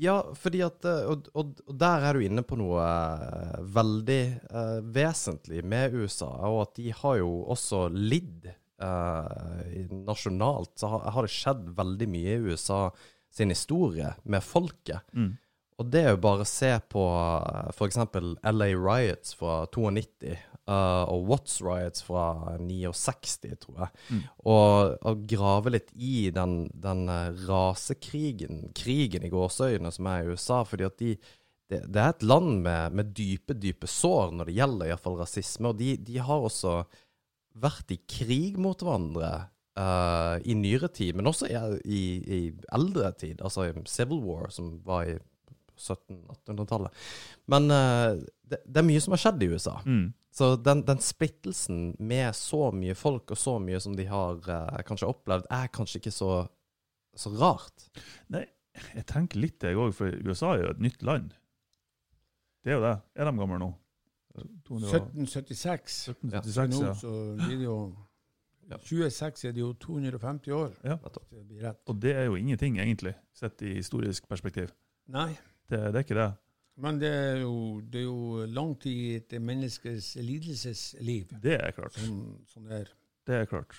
Ja, 0.00 0.16
fordi 0.38 0.62
at 0.64 0.84
eh, 0.88 1.04
Og, 1.10 1.28
og, 1.36 1.58
og 1.68 1.76
der 1.78 2.06
er 2.08 2.16
du 2.16 2.24
inne 2.24 2.44
på 2.46 2.56
noe 2.60 2.80
eh, 2.82 3.60
veldig 3.76 4.22
uh, 4.48 4.80
vesentlig 4.94 5.62
med 5.68 5.96
USA, 5.98 6.30
og 6.48 6.62
at 6.66 6.74
de 6.80 6.94
har 6.96 7.18
jo 7.20 7.32
også 7.52 7.84
lidd 7.92 8.48
uh, 8.82 9.92
nasjonalt, 9.92 10.74
så 10.80 10.94
har, 10.94 11.10
har 11.16 11.28
det 11.28 11.34
skjedd 11.34 11.68
veldig 11.76 12.08
mye 12.14 12.36
i 12.36 12.52
USA 12.52 12.86
sin 13.32 13.52
historie 13.52 14.14
med 14.24 14.44
folket. 14.44 15.04
Mm. 15.12 15.34
Og 15.80 15.88
det 15.90 16.02
er 16.04 16.12
jo 16.14 16.22
bare 16.22 16.44
å 16.44 16.48
se 16.48 16.70
på 16.92 17.04
f.eks. 17.72 18.00
LA 18.44 18.68
Riots 18.76 19.32
fra 19.38 19.62
92 19.72 20.36
uh, 20.70 21.04
og 21.10 21.28
Watts 21.30 21.60
Riots 21.64 22.04
fra 22.06 22.56
69, 22.60 23.56
tror 23.62 23.84
jeg. 23.84 23.92
Mm. 24.10 24.24
Og, 24.54 24.96
og 25.08 25.22
grave 25.30 25.74
litt 25.76 25.92
i 25.94 26.30
den, 26.34 26.66
den 26.74 27.06
eh, 27.10 27.44
rasekrigen, 27.48 28.68
krigen 28.76 29.26
i 29.26 29.32
gåseøyne 29.32 29.92
som 29.94 30.10
er 30.10 30.24
i 30.24 30.34
USA. 30.34 30.62
fordi 30.68 30.88
at 30.88 30.98
de, 31.02 31.14
det, 31.72 31.84
det 31.88 32.02
er 32.02 32.12
et 32.12 32.26
land 32.26 32.60
med, 32.66 32.98
med 32.98 33.14
dype, 33.16 33.56
dype 33.58 33.88
sår 33.90 34.36
når 34.36 34.50
det 34.50 34.58
gjelder 34.60 34.92
iallfall 34.92 35.18
rasisme. 35.22 35.72
Og 35.72 35.80
de, 35.80 35.96
de 35.96 36.20
har 36.20 36.46
også 36.50 36.82
vært 37.62 37.92
i 37.92 38.00
krig 38.08 38.56
mot 38.60 38.80
hverandre 38.80 39.32
uh, 39.78 40.38
i 40.44 40.56
nyere 40.56 40.88
tid, 40.92 41.16
men 41.16 41.28
også 41.28 41.50
i, 41.50 41.58
i, 41.84 42.02
i 42.22 42.40
eldre 42.72 43.12
tid. 43.18 43.42
Altså 43.44 43.68
i 43.68 43.74
Civil 43.90 44.22
War, 44.24 44.48
som 44.54 44.74
var 44.86 45.10
i 45.10 45.18
1700-1800-tallet. 45.78 47.04
Men 47.50 47.70
uh, 47.72 48.20
det, 48.44 48.62
det, 48.64 48.80
er 48.80 48.88
mye 48.88 49.02
som 49.02 49.16
har 49.16 49.22
skjedd 49.24 49.44
i 49.44 49.52
USA. 49.52 49.78
Mm. 49.84 50.10
Så 50.32 50.54
den, 50.56 50.80
den, 50.88 51.00
splittelsen 51.04 51.92
med 52.00 52.32
så 52.36 52.70
mye 52.72 52.94
folk 52.96 53.34
og 53.34 53.38
så 53.38 53.58
mye 53.60 53.80
som 53.84 53.96
de 53.98 54.06
har 54.08 54.40
uh, 54.48 54.80
kanskje 54.88 55.10
opplevd, 55.10 55.50
er 55.52 55.68
kanskje 55.74 56.00
ikke 56.00 56.14
så, 56.14 56.30
så 57.12 57.32
rart. 57.36 57.84
Nei, 58.32 58.46
jeg 58.94 59.04
tenker 59.10 59.42
litt 59.42 59.58
det, 59.60 59.74
jeg 59.74 59.82
òg, 59.82 59.92
for 59.96 60.14
USA 60.24 60.54
er 60.54 60.64
jo 60.64 60.72
et 60.72 60.82
nytt 60.88 61.04
land. 61.04 61.34
Det 62.64 62.72
er 62.72 62.78
jo 62.78 62.84
det. 62.86 62.94
Er 63.18 63.28
de 63.28 63.34
gamle 63.42 63.60
nå? 63.60 63.68
1776. 64.32 65.98
1776 66.14 66.80
ja. 66.80 66.88
Nå 66.88 66.94
Så 66.96 67.12
blir 67.36 67.58
det 67.58 67.66
jo 67.66 67.76
26 68.72 69.48
er 69.48 69.52
det 69.52 69.60
jo 69.60 69.72
250 69.72 70.52
år. 70.56 70.70
Ja. 70.86 70.96
Det 70.96 71.74
og 71.86 71.98
det 72.00 72.14
er 72.16 72.24
jo 72.30 72.38
ingenting, 72.38 72.78
egentlig, 72.80 73.14
sett 73.34 73.62
i 73.62 73.74
historisk 73.74 74.28
perspektiv. 74.28 74.72
Nei. 75.12 75.34
Det, 75.68 75.78
det, 75.78 75.94
er 75.94 76.06
ikke 76.06 76.18
det. 76.18 76.30
Men 76.80 76.98
det 77.00 77.10
er 77.12 77.40
jo, 77.42 77.80
det 77.84 78.00
er 78.00 78.06
jo 78.06 78.44
langt 78.48 78.86
i 78.88 79.16
et 79.18 79.34
menneskes 79.40 80.14
lidelsesliv. 80.24 81.34
Det 81.42 81.58
er 81.58 81.74
klart. 81.76 81.98
Som, 82.00 82.44
som 82.48 82.64
det, 82.68 82.84
er. 82.84 82.92
det 83.28 83.40
er 83.42 83.50
klart. 83.50 83.76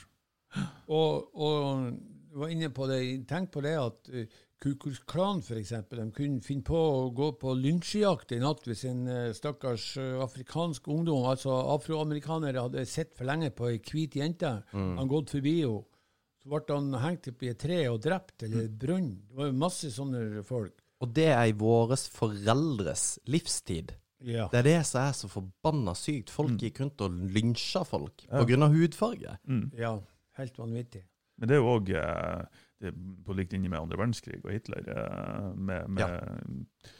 Og, 0.87 1.31
og 1.33 1.93
var 2.37 2.51
inne 2.53 2.69
på 2.73 2.87
det, 2.89 2.99
tenk 3.29 3.51
på 3.53 3.63
det 3.65 3.73
at 3.79 4.11
uh, 4.13 4.41
Ku 4.63 4.75
Klux 4.79 5.01
Klan 5.09 5.41
f.eks. 5.43 5.73
De 5.89 6.05
kunne 6.15 6.43
finne 6.45 6.63
på 6.65 6.77
å 6.77 7.07
gå 7.15 7.33
på 7.41 7.55
lynsjejakt 7.57 8.31
i 8.35 8.39
natt 8.43 8.67
hvis 8.69 8.85
en 8.89 9.01
uh, 9.09 9.33
stakkars 9.35 9.89
uh, 9.99 10.21
afrikansk 10.23 10.87
ungdom, 10.93 11.25
altså 11.29 11.55
afroamerikanere, 11.73 12.67
hadde 12.67 12.85
sett 12.89 13.17
for 13.17 13.27
lenge 13.29 13.51
på 13.55 13.71
ei 13.71 13.81
hvit 13.81 14.19
jente. 14.21 14.53
Mm. 14.71 14.95
Han 15.01 15.11
gått 15.11 15.35
forbi 15.35 15.57
henne. 15.63 15.83
Så 16.43 16.51
ble 16.51 16.75
han 16.75 16.89
hengt 16.99 17.29
opp 17.31 17.43
i 17.45 17.49
et 17.53 17.59
tre 17.59 17.77
og 17.87 18.01
drept 18.03 18.43
eller 18.43 18.65
brunnet. 18.67 19.21
Det 19.29 19.37
var 19.37 19.53
masse 19.55 19.87
sånne 19.95 20.41
folk. 20.43 20.82
Og 21.03 21.11
det 21.11 21.27
er 21.33 21.49
i 21.51 21.57
våre 21.59 21.97
foreldres 21.99 23.17
livstid. 23.27 23.91
Ja. 24.23 24.47
Det 24.51 24.61
er 24.61 24.67
det 24.69 24.79
som 24.87 25.01
er 25.03 25.15
så 25.17 25.27
forbanna 25.27 25.93
sykt. 25.99 26.31
Folk 26.31 26.55
mm. 26.55 26.59
gikk 26.63 26.79
rundt 26.79 27.03
og 27.03 27.15
lynsja 27.35 27.83
folk 27.87 28.23
ja. 28.29 28.43
pga. 28.47 28.69
hudfarge. 28.71 29.37
Mm. 29.43 29.65
Ja, 29.75 29.97
helt 30.39 30.59
vanvittig. 30.59 31.03
Men 31.37 31.49
det 31.49 31.57
er 31.57 31.63
jo 31.63 31.71
òg 31.73 31.89
eh, 31.97 32.91
på 33.25 33.35
lik 33.35 33.51
linje 33.51 33.71
med 33.71 33.81
andre 33.81 33.99
verdenskrig 33.99 34.39
og 34.45 34.53
Hitler. 34.53 34.87
Eh, 34.87 35.49
med, 35.57 35.89
med 35.91 36.05
ja. 36.05 36.93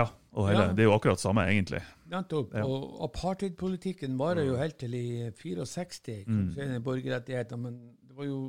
ja. 0.00 0.06
og 0.32 0.48
hele, 0.48 0.70
Det 0.72 0.86
er 0.86 0.88
jo 0.88 0.96
akkurat 0.96 1.20
samme, 1.20 1.44
egentlig. 1.50 1.82
Nettopp. 2.08 2.56
Og 2.64 3.04
apartheidpolitikken 3.10 4.16
varer 4.16 4.48
jo 4.48 4.56
helt 4.56 4.78
til 4.80 4.96
i 4.96 5.06
64, 5.36 6.24
mm. 6.24 6.80
borgerrettigheter. 6.86 7.60
Men 7.60 7.82
det 8.00 8.16
var 8.16 8.30
jo 8.30 8.40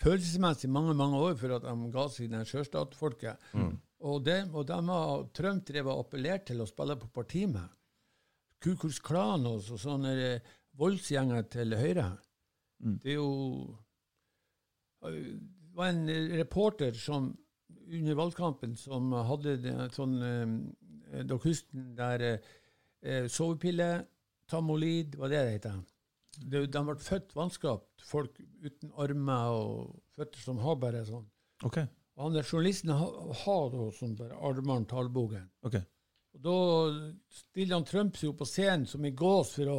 følelsesmessig 0.00 0.70
mange 0.70 0.94
mange 0.94 1.18
år 1.18 1.34
før 1.40 1.58
at 1.58 1.66
de 1.66 1.92
ga 1.92 2.06
seg 2.12 2.30
den 2.30 2.46
sjøstatfolket. 2.46 3.50
Mm. 3.58 3.78
Og, 4.00 4.22
det, 4.24 4.38
og 4.56 4.64
de 4.68 4.78
har 4.88 5.26
Trump 5.36 5.66
drevet 5.68 5.92
og 5.92 6.06
appellert 6.06 6.46
til 6.48 6.62
å 6.62 6.68
spille 6.68 6.96
på 6.96 7.10
parti 7.12 7.44
med. 7.50 7.68
Ku 8.60 8.74
Klan 9.04 9.46
og 9.48 9.64
sånne 9.64 10.14
eh, 10.20 10.50
voldsgjenger 10.80 11.46
til 11.52 11.76
Høyre. 11.76 12.08
Mm. 12.80 12.96
Det 13.02 13.12
er 13.12 13.18
jo 13.18 13.76
Det 15.00 15.76
var 15.76 15.92
en 15.92 16.08
reporter 16.38 16.96
som 16.96 17.30
under 17.90 18.16
valgkampen 18.16 18.76
som 18.76 19.12
hadde 19.12 19.56
sånn 19.92 20.16
Da 20.20 21.22
Dere 21.24 21.38
husker 21.42 21.86
der 21.96 22.24
eh, 22.30 23.26
sovepille, 23.28 24.06
tamolid, 24.48 25.16
hva 25.16 25.28
det 25.28 25.40
heter? 25.48 25.80
Det, 26.40 26.66
de 26.72 26.82
ble 26.86 26.96
født 27.02 27.34
vanskapt, 27.36 28.04
folk 28.06 28.36
uten 28.62 28.92
armer 29.00 29.56
og 29.56 29.96
føtter 30.16 30.44
som 30.44 30.60
har 30.62 30.78
bare 30.80 31.02
sånn. 31.08 31.26
Okay. 31.66 31.88
Han 32.20 32.36
der 32.36 32.44
journalisten 32.44 32.92
har 32.92 33.32
ha, 33.44 33.56
da 33.72 33.88
sånn 33.96 34.18
der 34.18 34.36
armene 34.36 34.88
talbogen. 34.90 35.48
Okay. 35.66 35.86
Og 36.30 36.42
Da 36.44 36.56
stiller 37.34 37.74
han 37.74 37.86
Trump 37.88 38.18
seg 38.18 38.30
opp 38.30 38.42
på 38.44 38.46
scenen 38.46 38.84
som 38.86 39.04
en 39.04 39.16
gås 39.18 39.54
for 39.56 39.70
å 39.72 39.78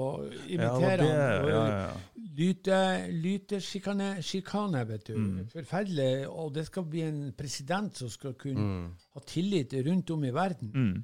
imitere 0.52 1.06
ja, 1.08 1.20
ham. 1.38 1.46
Ja, 1.48 1.62
ja, 1.70 2.26
lyte, 2.36 2.80
lytesjikane, 3.24 4.84
vet 4.90 5.06
du. 5.08 5.14
Mm. 5.16 5.46
Forferdelig. 5.54 6.10
Og 6.28 6.52
det 6.58 6.66
skal 6.68 6.90
bli 6.92 7.06
en 7.08 7.22
president 7.38 8.04
som 8.04 8.12
skal 8.12 8.36
kunne 8.40 8.68
mm. 8.68 8.92
ha 9.16 9.24
tillit 9.28 9.78
rundt 9.88 10.12
om 10.12 10.28
i 10.28 10.34
verden. 10.36 10.74
Mm. 10.76 11.00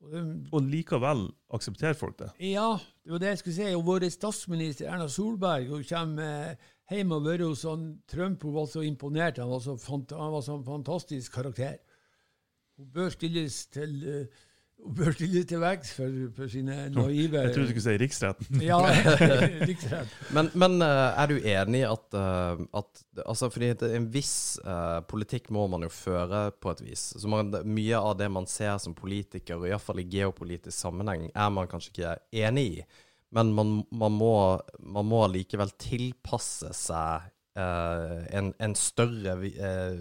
Og, 0.00 0.12
um, 0.16 0.28
og, 0.52 0.68
likevel 0.72 1.26
aksepterer 1.52 1.96
folk 1.96 2.18
det? 2.20 2.30
Ja, 2.50 2.68
det 3.04 3.12
var 3.12 3.24
det 3.24 3.32
jeg 3.34 3.40
skulle 3.42 3.56
si. 3.56 3.70
Og 3.76 3.86
vår 3.88 4.06
statsminister 4.12 4.92
Erna 4.92 5.08
Solberg 5.12 5.72
hun 5.72 5.84
kommer 5.88 6.54
hjem 6.90 7.14
og 7.16 7.24
vært 7.26 7.46
hos 7.46 7.64
han 7.68 7.88
Trump. 8.10 8.42
Hun 8.42 8.56
var 8.58 8.68
så 8.70 8.84
imponert. 8.86 9.40
Han 9.42 9.50
var 9.52 9.64
så, 9.64 9.76
fant, 9.80 10.12
han 10.16 10.34
var 10.34 10.44
så 10.46 10.58
fantastisk 10.66 11.34
karakter. 11.34 11.78
Hun 12.78 12.92
bør 12.94 13.12
stilles 13.14 13.66
til 13.74 13.98
uh, 14.06 14.46
hun 14.80 14.94
bør 14.96 15.12
stilles 15.12 15.46
til 15.48 15.60
vekst 15.60 15.92
for, 15.96 16.14
for, 16.36 16.50
sine 16.50 16.76
naive 16.94 17.42
Jeg 17.42 17.54
trodde 17.54 17.66
du 17.68 17.72
skulle 17.74 17.84
si 17.84 17.96
riksretten. 18.00 18.62
ja, 18.70 18.78
riksretten. 19.70 20.14
men, 20.36 20.50
men 20.62 20.78
uh, 20.84 21.10
er 21.20 21.30
du 21.30 21.36
enig 21.36 21.82
i 21.82 21.88
at, 21.88 22.16
uh, 22.16 22.62
at 22.80 23.04
altså 23.26 23.50
fordi 23.52 23.74
En 23.90 24.08
viss 24.12 24.34
uh, 24.64 25.00
politikk 25.08 25.50
må 25.54 25.66
man 25.70 25.84
jo 25.84 25.92
føre 25.92 26.48
på 26.60 26.72
et 26.72 26.82
vis. 26.88 27.10
Så 27.16 27.28
man, 27.28 27.52
Mye 27.64 28.00
av 28.00 28.16
det 28.18 28.30
man 28.32 28.48
ser 28.48 28.78
som 28.82 28.96
politiker, 28.96 29.60
og 29.60 29.68
iallfall 29.68 30.02
i 30.02 30.08
geopolitisk 30.10 30.76
sammenheng, 30.76 31.28
er 31.34 31.52
man 31.52 31.68
kanskje 31.70 31.92
ikke 31.92 32.16
enig 32.46 32.66
i. 32.70 32.84
Men 33.36 33.52
man, 33.54 33.74
man, 33.94 34.16
må, 34.18 34.32
man 34.82 35.06
må 35.06 35.24
likevel 35.30 35.70
tilpasse 35.78 36.72
seg 36.74 37.28
eh, 37.58 38.16
en, 38.38 38.50
en, 38.58 38.74
større 38.78 39.36
eh, 39.50 40.00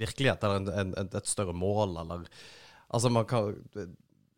virkelighet, 0.00 0.44
eller 0.46 0.62
en, 0.62 0.94
en, 0.96 1.10
et 1.10 1.28
større 1.28 1.56
mål, 1.56 1.98
eller 2.04 2.28
Altså, 2.94 3.10
man 3.10 3.24
kan 3.26 3.56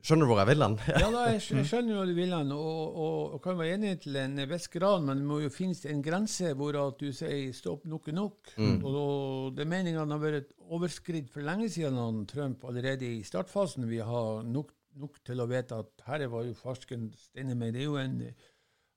Skjønner 0.07 0.23
du 0.23 0.31
hvor 0.31 0.39
jeg 0.39 0.49
vil 0.53 0.63
hen? 0.63 0.75
ja, 0.87 1.09
da, 1.11 1.23
jeg, 1.35 1.65
skjønner 1.67 1.97
hvor 1.97 2.07
du 2.07 2.13
vil 2.15 2.31
hen, 2.31 2.53
og, 2.55 2.83
og, 2.95 3.17
og, 3.35 3.41
kan 3.43 3.57
være 3.59 3.75
enig 3.75 3.97
til 4.05 4.19
en 4.21 4.39
viss 4.47 4.69
grad, 4.71 5.03
men 5.03 5.19
det 5.19 5.27
må 5.27 5.41
jo 5.43 5.51
finnes 5.51 5.83
en 5.91 6.03
grense 6.05 6.53
hvor 6.55 6.79
at 6.79 7.01
du 7.03 7.09
sier 7.11 7.51
stopp, 7.57 7.89
nok 7.91 8.07
er 8.13 8.15
nok. 8.15 8.53
Mm. 8.55 8.77
Og, 8.87 8.99
og 9.01 9.57
det 9.59 9.67
meningen 9.67 10.15
har 10.15 10.23
vært 10.23 10.55
overskridd 10.63 11.27
for 11.33 11.43
lenge 11.47 11.67
siden 11.75 11.99
av 11.99 12.23
Trump, 12.31 12.63
allerede 12.71 13.09
i 13.17 13.25
startfasen. 13.27 13.89
Vi 13.91 13.99
har 13.99 14.47
nok 14.47 14.76
nok 15.01 15.19
til 15.27 15.43
å 15.43 15.49
vite 15.51 15.81
at 15.83 16.07
her 16.09 16.27
var 16.33 16.47
jo 16.47 16.55
farsken 16.57 17.11
Steinemøy 17.17 17.73
Det 17.75 17.83
er 17.83 17.89
jo 17.89 17.99
en 18.01 18.21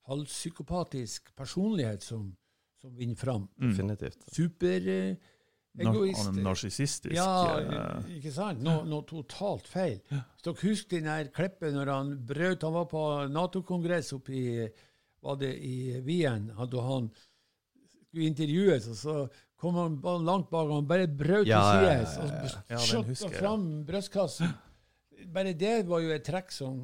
halvpsykopatisk 0.10 1.34
personlighet 1.38 2.06
som, 2.06 2.32
som 2.82 2.93
vinner 2.97 3.20
fram. 3.20 3.47
Mm. 3.58 3.70
Definitivt. 3.70 4.24
Superegoist. 4.34 6.30
Eh, 6.32 6.39
narsissistisk. 6.43 7.16
Ja, 7.16 7.60
eh. 7.60 8.14
ikke 8.18 8.34
sant? 8.34 8.64
Noe, 8.66 8.86
noe 8.89 9.06
totalt 9.10 9.70
feil. 9.70 10.00
Hvis 10.10 10.45
dere 10.47 10.64
husker 10.64 10.97
den 10.97 11.12
her 11.12 11.30
klippet 11.36 11.76
når 11.76 11.93
han 11.93 12.14
brøt 12.30 12.66
Han 12.66 12.78
var 12.80 12.88
på 12.89 13.04
Nato-kongress 13.30 14.16
oppe 14.18 14.38
i 14.38 14.47
var 15.22 15.36
det 15.36 15.52
i 15.68 16.00
Wien. 16.06 16.47
Da 16.56 16.86
han 16.86 17.10
skulle 18.08 18.26
intervjues, 18.32 18.88
og 18.88 18.97
så 18.97 19.16
kom 19.60 19.76
han 19.76 20.00
langt 20.24 20.47
bak, 20.50 20.70
og 20.70 20.80
han 20.80 20.88
bare 20.88 21.10
brøt 21.12 21.43
til 21.43 21.52
ja, 21.52 21.64
sides 21.76 22.16
og 22.22 22.30
ja, 22.72 22.80
ja, 22.80 23.32
fram 23.36 23.66
brystkassen 23.86 24.54
bare 25.28 25.53
det 25.57 25.84
var 25.89 26.03
jo 26.03 26.15
et 26.15 26.26
trekk 26.26 26.53
som, 26.55 26.82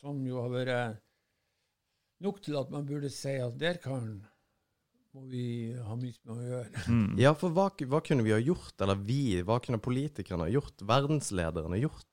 som 0.00 0.18
jo 0.26 0.40
har 0.42 0.50
vært 0.54 1.04
nok 2.24 2.42
til 2.42 2.58
at 2.58 2.72
man 2.74 2.86
burde 2.88 3.10
si 3.12 3.36
at 3.42 3.56
der 3.60 3.78
kan 3.82 4.18
må 5.16 5.24
vi 5.30 5.72
ha 5.72 5.96
mye 5.96 6.18
med 6.28 6.34
å 6.34 6.46
gjøre. 6.50 6.82
Mm. 6.92 7.14
Ja, 7.20 7.32
for 7.38 7.54
hva, 7.54 7.70
hva, 7.88 8.00
kunne 8.04 8.26
vi 8.26 8.34
ha 8.34 8.40
gjort, 8.42 8.74
eller 8.84 9.00
vi, 9.08 9.40
hva 9.46 9.58
kunne 9.64 9.80
politikerne 9.82 10.46
ha 10.46 10.52
gjort, 10.52 10.84
verdenslederne 10.84 11.80
gjort? 11.80 12.06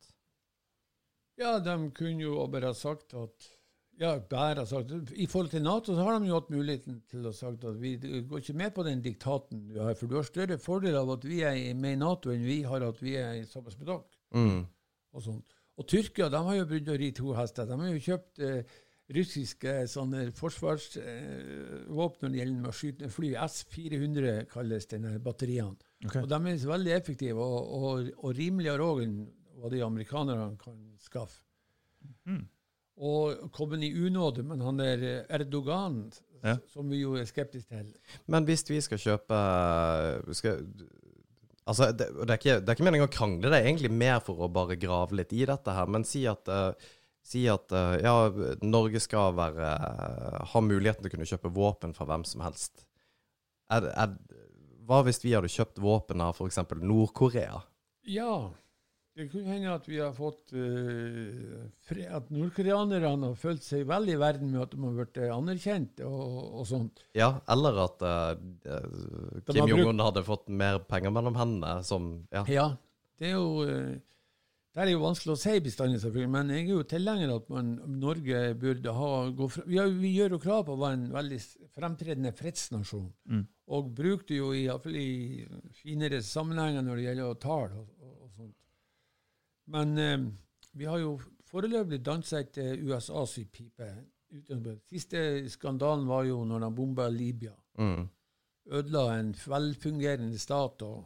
Ja, 1.39 1.57
de 1.59 1.75
kunne 1.95 2.23
jo 2.23 2.39
bare 2.51 2.71
ha 2.71 2.77
sagt 2.77 3.13
at 3.19 3.51
ja, 3.99 4.13
bare 4.31 4.65
sagt 4.67 4.89
I 5.15 5.25
forhold 5.31 5.53
til 5.53 5.63
Nato 5.63 5.93
så 5.95 6.03
har 6.03 6.17
de 6.17 6.27
jo 6.27 6.35
hatt 6.35 6.49
muligheten 6.51 6.97
til 7.11 7.27
å 7.27 7.31
sagt 7.35 7.63
at 7.67 7.77
vi 7.79 7.93
går 7.99 8.41
ikke 8.41 8.55
med 8.59 8.73
på 8.75 8.83
den 8.87 9.03
diktaten 9.03 9.61
du 9.69 9.77
har, 9.79 9.95
for 9.95 10.11
du 10.11 10.17
har 10.17 10.27
større 10.27 10.57
fordel 10.59 10.97
av 10.99 11.13
at 11.15 11.27
vi 11.27 11.41
er 11.47 11.59
med 11.79 11.95
i 11.95 11.99
Nato 12.01 12.33
enn 12.33 12.43
vi 12.43 12.61
har 12.67 12.83
at 12.83 12.99
vi 13.03 13.15
er 13.19 13.43
sammen 13.47 13.75
med 13.79 13.91
dere. 13.91 14.03
Mm 14.35 14.65
og 15.16 15.24
sånt. 15.24 15.55
Og 15.76 15.88
Tyrkia 15.91 16.30
de 16.32 16.39
har 16.47 16.57
jo 16.59 16.68
begynt 16.70 16.91
å 16.91 16.97
ri 16.99 17.11
to 17.16 17.34
hester. 17.36 17.68
De 17.68 17.78
har 17.80 17.91
jo 17.91 18.03
kjøpt 18.05 18.43
eh, 18.43 18.76
russiske 19.16 19.74
sånne 19.91 20.30
forsvarsvåpen 20.36 22.26
når 22.26 22.34
det 22.34 22.39
gjelder 22.39 22.61
med 22.61 22.72
å 22.72 22.76
skyte 22.76 23.09
fly. 23.13 23.34
S-400 23.45 24.36
kalles 24.51 24.89
denne 24.91 25.16
batteriene. 25.24 25.78
Okay. 26.05 26.24
Og 26.24 26.30
de 26.32 26.39
er 26.39 26.68
veldig 26.72 26.93
effektive 26.95 27.43
og, 27.43 27.74
og, 27.80 28.11
og 28.22 28.36
rimeligere 28.38 28.88
òg 28.88 29.03
enn 29.05 29.18
hva 29.59 29.72
de 29.72 29.84
amerikanerne 29.86 30.55
kan 30.61 30.78
skaffe. 31.03 31.41
Mm. 32.30 32.43
Og 33.05 33.49
kommet 33.51 33.84
i 33.84 33.91
unåde, 34.07 34.43
men 34.47 34.61
han 34.63 34.80
der 34.80 35.26
Erdogan, 35.30 36.05
Ja. 36.45 36.57
som 36.70 36.89
vi 36.89 36.99
jo 36.99 37.16
er 37.18 37.26
skeptiske 37.26 37.74
til 37.74 37.93
Men 38.28 38.45
hvis 38.45 38.61
vi 38.70 38.78
skal 38.82 38.99
kjøpe 39.01 39.38
skal, 40.38 40.59
Altså, 41.66 41.89
det, 41.91 42.11
det, 42.13 42.30
er 42.30 42.38
ikke, 42.38 42.59
det 42.61 42.70
er 42.70 42.78
ikke 42.78 42.86
meningen 42.86 43.09
å 43.09 43.13
krangle, 43.13 43.49
det 43.49 43.57
er 43.57 43.70
egentlig 43.72 43.89
mer 43.93 44.20
for 44.26 44.45
å 44.45 44.51
bare 44.53 44.78
grave 44.78 45.18
litt 45.18 45.34
i 45.34 45.45
dette 45.49 45.74
her. 45.74 45.89
Men 45.89 46.05
si 46.05 46.22
at, 46.30 46.45
uh, 46.51 46.93
si 47.26 47.45
at 47.49 47.74
uh, 47.74 47.95
ja, 47.97 48.16
Norge 48.61 49.01
skal 49.01 49.34
være, 49.38 49.72
ha 50.51 50.61
muligheten 50.61 51.01
til 51.01 51.09
å 51.09 51.16
kunne 51.16 51.30
kjøpe 51.30 51.53
våpen 51.55 51.95
fra 51.97 52.07
hvem 52.11 52.26
som 52.30 52.45
helst. 52.45 52.86
Er, 53.74 53.89
er, 53.97 54.13
hva 54.86 55.01
hvis 55.07 55.24
vi 55.24 55.34
hadde 55.34 55.49
kjøpt 55.49 55.82
våpen 55.82 56.22
av 56.22 56.38
f.eks. 56.38 56.61
Nord-Korea? 56.86 57.63
Ja, 58.05 58.51
det 59.16 59.30
kunne 59.32 59.47
hende 59.47 59.72
at 59.72 59.86
vi 59.88 59.99
har 60.01 60.11
fått 60.16 60.51
uh, 60.51 61.68
fred, 61.88 62.07
At 62.18 62.32
nordkoreanerne 62.36 63.30
har 63.30 63.38
følt 63.39 63.63
seg 63.63 63.86
veldig 63.88 64.18
i 64.18 64.20
verden 64.20 64.49
med 64.51 64.66
at 64.66 64.74
de 64.74 64.82
har 64.84 64.97
blitt 64.97 65.20
anerkjent 65.32 66.01
og, 66.03 66.34
og 66.59 66.66
sånt. 66.68 67.05
Ja, 67.16 67.30
eller 67.51 67.80
at 67.86 68.03
eh, 68.03 68.34
eh, 68.76 68.89
Kim 69.47 69.72
Jong-un 69.72 70.03
hadde 70.03 70.26
fått 70.28 70.51
mer 70.51 70.82
penger 70.84 71.16
mellom 71.16 71.39
hendene, 71.39 71.78
som 71.88 72.11
Ja. 72.36 72.43
Ja, 72.51 72.68
det 73.22 73.32
er 73.32 73.38
jo 73.38 73.63
uh, 73.63 73.95
Det 74.76 74.84
er 74.84 74.91
jo 74.91 74.99
vanskelig 75.05 75.38
å 75.38 75.39
si 75.39 75.55
bestandig, 75.63 76.01
selvfølgelig, 76.03 76.32
men 76.36 76.49
jeg 76.51 76.66
er 76.66 76.74
jo 76.74 76.84
tilhenger 76.91 77.32
av 77.32 77.43
at 77.45 77.51
man, 77.55 77.70
Norge 78.01 78.41
burde 78.59 78.91
ha 78.99 79.11
gå 79.32 79.47
fra, 79.47 79.63
vi, 79.72 79.78
har, 79.80 79.93
vi 79.95 80.11
gjør 80.18 80.36
jo 80.36 80.43
krav 80.43 80.66
på 80.68 80.76
å 80.76 80.82
være 80.82 80.97
en 80.99 81.05
veldig 81.16 81.39
fremtredende 81.78 82.36
fredsnasjon, 82.36 83.07
Mm. 83.32 83.45
og 83.72 83.93
bruker 83.95 84.28
det 84.28 84.41
jo 84.41 84.51
i, 84.51 84.66
i 84.99 85.72
finere 85.80 86.20
sammenhenger 86.20 86.84
når 86.84 86.99
det 86.99 87.07
gjelder 87.07 87.32
å 87.32 87.39
tale 87.39 87.80
og. 87.80 87.94
Men 89.72 89.97
eh, 89.97 90.20
vi 90.74 90.89
har 90.89 90.99
jo 91.01 91.16
foreløpig 91.49 92.01
dansa 92.05 92.41
etter 92.43 92.82
USAs 92.84 93.38
pipe. 93.53 93.89
Siste 94.89 95.45
skandalen 95.49 96.07
var 96.09 96.26
jo 96.28 96.43
når 96.47 96.66
de 96.66 96.70
bomba 96.76 97.07
Libya. 97.09 97.53
Mm. 97.80 98.05
Ødela 98.76 99.05
en 99.20 99.34
velfungerende 99.38 100.39
stat 100.41 100.82
og, 100.86 101.03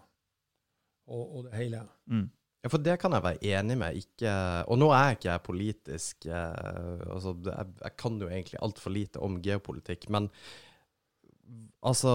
og, 1.08 1.24
og 1.38 1.48
det 1.48 1.56
hele. 1.60 1.84
Mm. 2.08 2.28
Ja, 2.60 2.68
for 2.68 2.84
det 2.84 2.98
kan 3.00 3.14
jeg 3.16 3.24
være 3.24 3.52
enig 3.54 3.78
med. 3.80 4.00
Ikke, 4.00 4.32
og 4.68 4.80
nå 4.82 4.90
er 4.92 5.16
ikke 5.16 5.30
jeg 5.30 5.46
politisk 5.46 6.26
eh, 6.28 7.04
altså, 7.08 7.36
jeg, 7.46 7.76
jeg 7.84 7.96
kan 8.02 8.18
jo 8.20 8.28
egentlig 8.28 8.60
altfor 8.66 8.92
lite 8.96 9.22
om 9.24 9.38
geopolitikk, 9.44 10.10
men 10.12 10.28
altså 11.82 12.12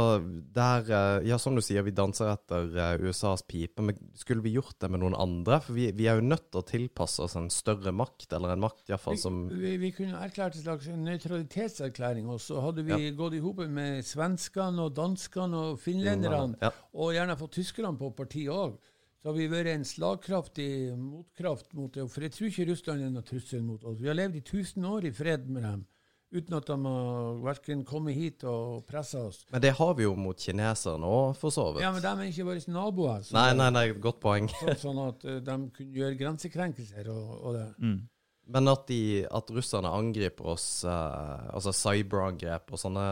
der 0.54 0.88
eh, 0.88 1.26
Ja, 1.28 1.38
som 1.40 1.56
du 1.56 1.62
sier, 1.64 1.84
vi 1.86 1.94
danser 1.96 2.32
etter 2.34 2.68
eh, 2.76 3.04
USAs 3.04 3.44
pipe, 3.48 3.82
men 3.82 3.98
skulle 4.18 4.44
vi 4.44 4.54
gjort 4.54 4.76
det 4.82 4.90
med 4.92 5.02
noen 5.02 5.16
andre? 5.16 5.60
For 5.64 5.76
vi, 5.76 5.88
vi 5.96 6.08
er 6.10 6.20
jo 6.20 6.26
nødt 6.26 6.50
til 6.50 6.60
å 6.60 6.66
tilpasse 6.68 7.24
oss 7.24 7.36
en 7.40 7.50
større 7.52 7.92
makt, 7.96 8.28
eller 8.36 8.54
en 8.54 8.64
makt 8.64 8.92
iallfall 8.92 9.18
som 9.20 9.44
Vi, 9.52 9.76
vi, 9.80 9.92
kunne 9.96 10.20
erklært 10.24 10.58
en 10.58 10.66
slags 10.66 10.88
nøytralitetserklæring, 10.88 12.28
og 12.30 12.42
så 12.44 12.60
hadde 12.64 12.86
vi 12.86 13.12
gått 13.16 13.38
i 13.38 13.44
hop 13.44 13.62
med 13.68 14.04
svenskene 14.06 14.88
og 14.88 14.96
danskene 14.96 15.70
og 15.70 15.80
finlenderne, 15.82 16.58
Ja. 16.62 16.72
og 16.92 17.14
gjerne 17.16 17.38
fått 17.40 17.56
tyskerne 17.60 17.96
på 17.98 18.12
partiet 18.16 18.52
òg. 18.52 18.76
Så 19.24 19.30
har 19.30 19.38
vi 19.38 19.46
vært 19.48 19.70
en 19.72 19.84
slagkraftig 19.88 20.70
motkraft 21.00 21.70
mot 21.72 21.94
det. 21.94 22.04
For 22.12 22.26
jeg 22.26 22.32
tror 22.34 22.50
ikke 22.50 22.66
Russland 22.68 23.00
er 23.00 23.12
noen 23.14 23.24
trussel 23.24 23.62
mot 23.64 23.84
oss. 23.88 23.96
Vi 23.96 24.10
har 24.10 24.18
levd 24.18 24.36
i 24.36 24.42
1000 24.42 24.84
år 24.84 25.06
i 25.08 25.12
fred 25.16 25.46
med 25.48 25.64
dem, 25.64 25.86
uten 26.34 26.56
at 26.58 26.66
de 26.66 26.76
har 26.84 27.36
verken 27.44 27.84
kommet 27.86 28.16
hit 28.18 28.44
og 28.50 28.84
pressa 28.88 29.22
oss. 29.28 29.44
Men 29.54 29.62
det 29.62 29.70
har 29.78 29.92
vi 29.94 30.02
jo 30.08 30.14
mot 30.18 30.36
kineserne 30.36 31.06
òg, 31.06 31.36
for 31.38 31.54
så 31.54 31.68
vidt. 31.72 31.84
Ja, 31.86 31.92
men 31.94 32.02
de 32.02 32.10
er 32.10 32.30
ikke 32.32 32.48
våre 32.50 32.64
naboer. 32.74 33.22
så- 33.22 33.36
Nei, 33.38 33.52
nei, 33.54 33.70
nei, 33.70 33.84
godt 33.94 34.20
poeng. 34.20 34.48
så- 34.50 34.74
Sånn 34.88 34.98
at 35.08 35.24
eh, 35.24 35.38
de 35.40 35.58
kunne 35.70 35.94
gjøre 36.02 36.18
grensekrenkelser 36.18 37.08
og, 37.14 37.30
og 37.44 37.54
det. 37.54 37.68
Mm. 37.78 38.00
Men 38.46 38.68
at, 38.68 38.86
de, 38.90 39.24
at 39.24 39.48
russerne 39.56 39.88
angriper 39.88 40.44
oss, 40.52 40.84
eh, 40.84 41.44
altså 41.54 41.72
cyberangrep 41.72 42.72
og 42.74 42.78
sånne 42.82 43.04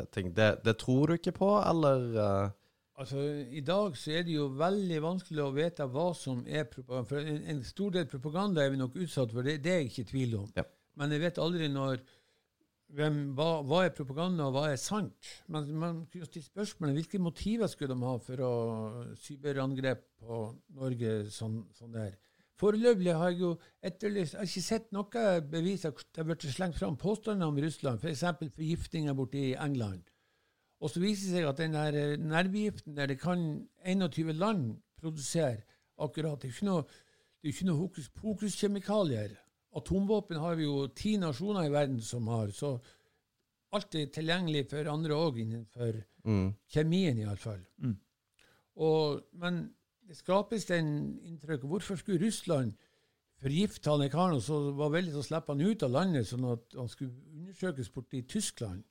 eh, 0.00 0.04
ting, 0.12 0.34
det, 0.36 0.50
det 0.66 0.76
tror 0.82 1.06
du 1.08 1.14
ikke 1.16 1.32
på, 1.38 1.48
eller? 1.64 2.52
Altså, 3.00 3.22
I 3.48 3.62
dag 3.64 3.94
så 3.96 4.12
er 4.18 4.26
det 4.28 4.34
jo 4.34 4.50
veldig 4.60 4.98
vanskelig 5.00 5.40
å 5.46 5.54
vite 5.56 5.86
hva 5.88 6.10
som 6.14 6.42
er 6.46 6.66
propaganda. 6.68 7.08
For 7.08 7.16
en, 7.32 7.38
en 7.48 7.62
stor 7.64 7.94
del 7.94 8.04
propaganda 8.10 8.60
er 8.60 8.74
vi 8.74 8.76
nok 8.82 8.98
utsatt 9.00 9.32
for, 9.32 9.46
det, 9.46 9.62
det 9.64 9.72
er 9.72 9.78
jeg 9.80 9.88
ikke 9.94 10.04
i 10.04 10.10
tvil 10.10 10.34
om. 10.42 10.50
Ja. 10.58 10.66
Men 11.00 11.14
jeg 11.14 11.22
vet 11.22 11.38
aldri 11.40 11.68
når 11.72 12.02
hvem, 12.96 13.18
hva, 13.38 13.60
hva 13.66 13.84
er 13.86 13.94
propaganda, 13.94 14.48
og 14.48 14.56
hva 14.56 14.64
er 14.70 14.80
sant? 14.80 15.28
Men 15.52 15.68
man 15.78 16.00
kunne 16.10 16.28
stille 16.28 16.48
spørsmålet 16.48 16.98
hvilke 16.98 17.20
motiver 17.22 17.70
skulle 17.70 17.94
de 17.94 18.08
ha 18.08 18.16
for 18.24 18.42
å 18.46 18.52
cyberangrep 19.20 20.02
på 20.20 20.40
Norge 20.78 21.14
sånn, 21.34 21.62
sånn 21.76 21.94
der. 21.94 22.16
Foreløpig 22.60 23.12
har 23.16 23.30
jeg 23.32 23.40
jo 23.40 23.50
etterlyst 23.88 24.34
Jeg 24.34 24.40
har 24.40 24.48
ikke 24.50 24.64
sett 24.66 24.90
noe 24.92 25.26
bevis 25.48 25.86
at 25.88 26.00
det 26.02 26.20
har 26.20 26.28
blitt 26.28 26.44
slengt 26.52 26.76
fram 26.76 26.98
påstander 27.00 27.48
om 27.48 27.60
Russland, 27.62 28.02
f.eks. 28.02 28.24
For 28.40 28.56
forgiftninger 28.58 29.16
borte 29.16 29.40
i 29.40 29.54
England. 29.56 30.04
Og 30.80 30.92
så 30.92 31.00
viser 31.00 31.30
det 31.30 31.38
seg 31.38 31.48
at 31.48 31.60
den 31.60 31.76
der 31.76 31.96
eh, 31.96 32.16
nervegiften 32.20 32.96
der 32.96 33.10
det 33.12 33.20
kan 33.20 33.46
21 33.84 34.34
land 34.40 34.74
produsere 35.00 35.62
akkurat 36.00 36.40
Det 36.40 36.48
er 36.48 36.54
ikke 36.54 36.68
noe, 36.68 36.84
noe 37.68 37.80
hokus 37.80 38.08
pokus-kjemikalier. 38.16 39.34
Atomvåpen 39.76 40.40
har 40.42 40.56
vi 40.58 40.64
jo 40.66 40.88
ti 40.96 41.16
nasjoner 41.20 41.68
i 41.68 41.72
verden 41.72 42.00
som 42.02 42.26
har, 42.32 42.50
så 42.50 42.74
alt 43.76 43.94
er 43.94 44.08
tilgjengelig 44.10 44.64
for 44.72 44.88
andre 44.90 45.14
òg, 45.14 45.38
innenfor 45.44 46.00
Mm. 46.24 46.54
kjemien 46.68 47.18
iallfall. 47.18 47.62
Mm. 47.80 47.94
Og, 48.76 49.22
men 49.32 49.60
det 50.04 50.18
skapes 50.18 50.66
den 50.68 51.18
inntrykket 51.24 51.68
Hvorfor 51.70 51.96
skulle 51.96 52.20
Russland 52.20 52.74
forgifte 53.40 53.90
han 53.90 54.10
karen, 54.10 54.36
og 54.36 54.42
så 54.42 54.58
var 54.76 54.92
veldig 54.92 55.14
til 55.14 55.22
å 55.22 55.24
slippe 55.24 55.54
han 55.54 55.64
ut 55.64 55.82
av 55.86 55.94
landet, 55.94 56.28
sånn 56.28 56.44
at 56.50 56.76
han 56.76 56.90
skulle 56.92 57.14
undersøkes 57.32 57.88
borte 57.94 58.18
i 58.18 58.26
Tyskland? 58.28 58.84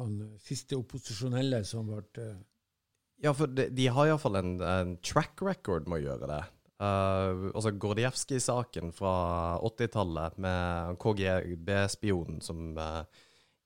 Han 0.00 0.38
siste 0.40 0.78
opposisjonelle 0.78 1.60
som 1.68 1.90
ble 1.90 2.00
eh, 2.22 2.40
Ja, 3.22 3.34
for 3.36 3.52
de, 3.52 3.68
de 3.68 3.90
har 3.92 4.08
iallfall 4.08 4.38
en, 4.40 4.54
en 4.64 4.96
track 5.04 5.42
record 5.44 5.90
med 5.90 6.00
å 6.00 6.06
gjøre 6.06 6.30
det. 6.30 6.42
Uh, 6.82 7.52
altså 7.54 7.70
Gordijevskij-saken 7.78 8.88
fra 8.96 9.14
80-tallet 9.62 10.38
med 10.42 10.96
KGB-spionen 11.02 12.40
som 12.42 12.72
uh, 12.74 13.04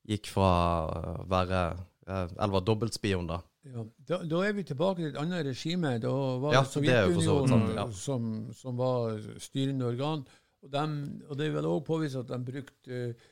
gikk 0.05 0.29
fra 0.35 0.51
å 0.85 1.15
være 1.31 1.61
uh, 1.73 2.27
Eller 2.27 2.53
var 2.59 2.67
dobbeltspion, 2.67 3.31
da. 3.31 3.39
ja, 3.65 3.85
da, 4.11 4.19
da 4.29 4.43
er 4.45 4.53
vi 4.59 4.67
tilbake 4.69 5.01
til 5.01 5.15
et 5.15 5.21
annet 5.23 5.47
regime. 5.49 5.95
Da 6.03 6.13
var 6.43 6.59
Ja, 6.59 6.65
Sovjetunionen 6.69 7.55
sant, 7.55 7.73
ja. 7.79 7.87
som, 7.97 8.29
som 8.59 8.77
var 8.77 9.17
styrende 9.41 9.89
organ. 9.89 10.27
Og, 10.67 10.73
dem, 10.73 11.23
og 11.29 11.39
det 11.39 11.47
er 11.47 11.57
vel 11.57 11.69
òg 11.71 11.83
påvist 11.87 12.19
at 12.19 12.31
de 12.31 12.39
brukte 12.43 13.01
eh, 13.01 13.27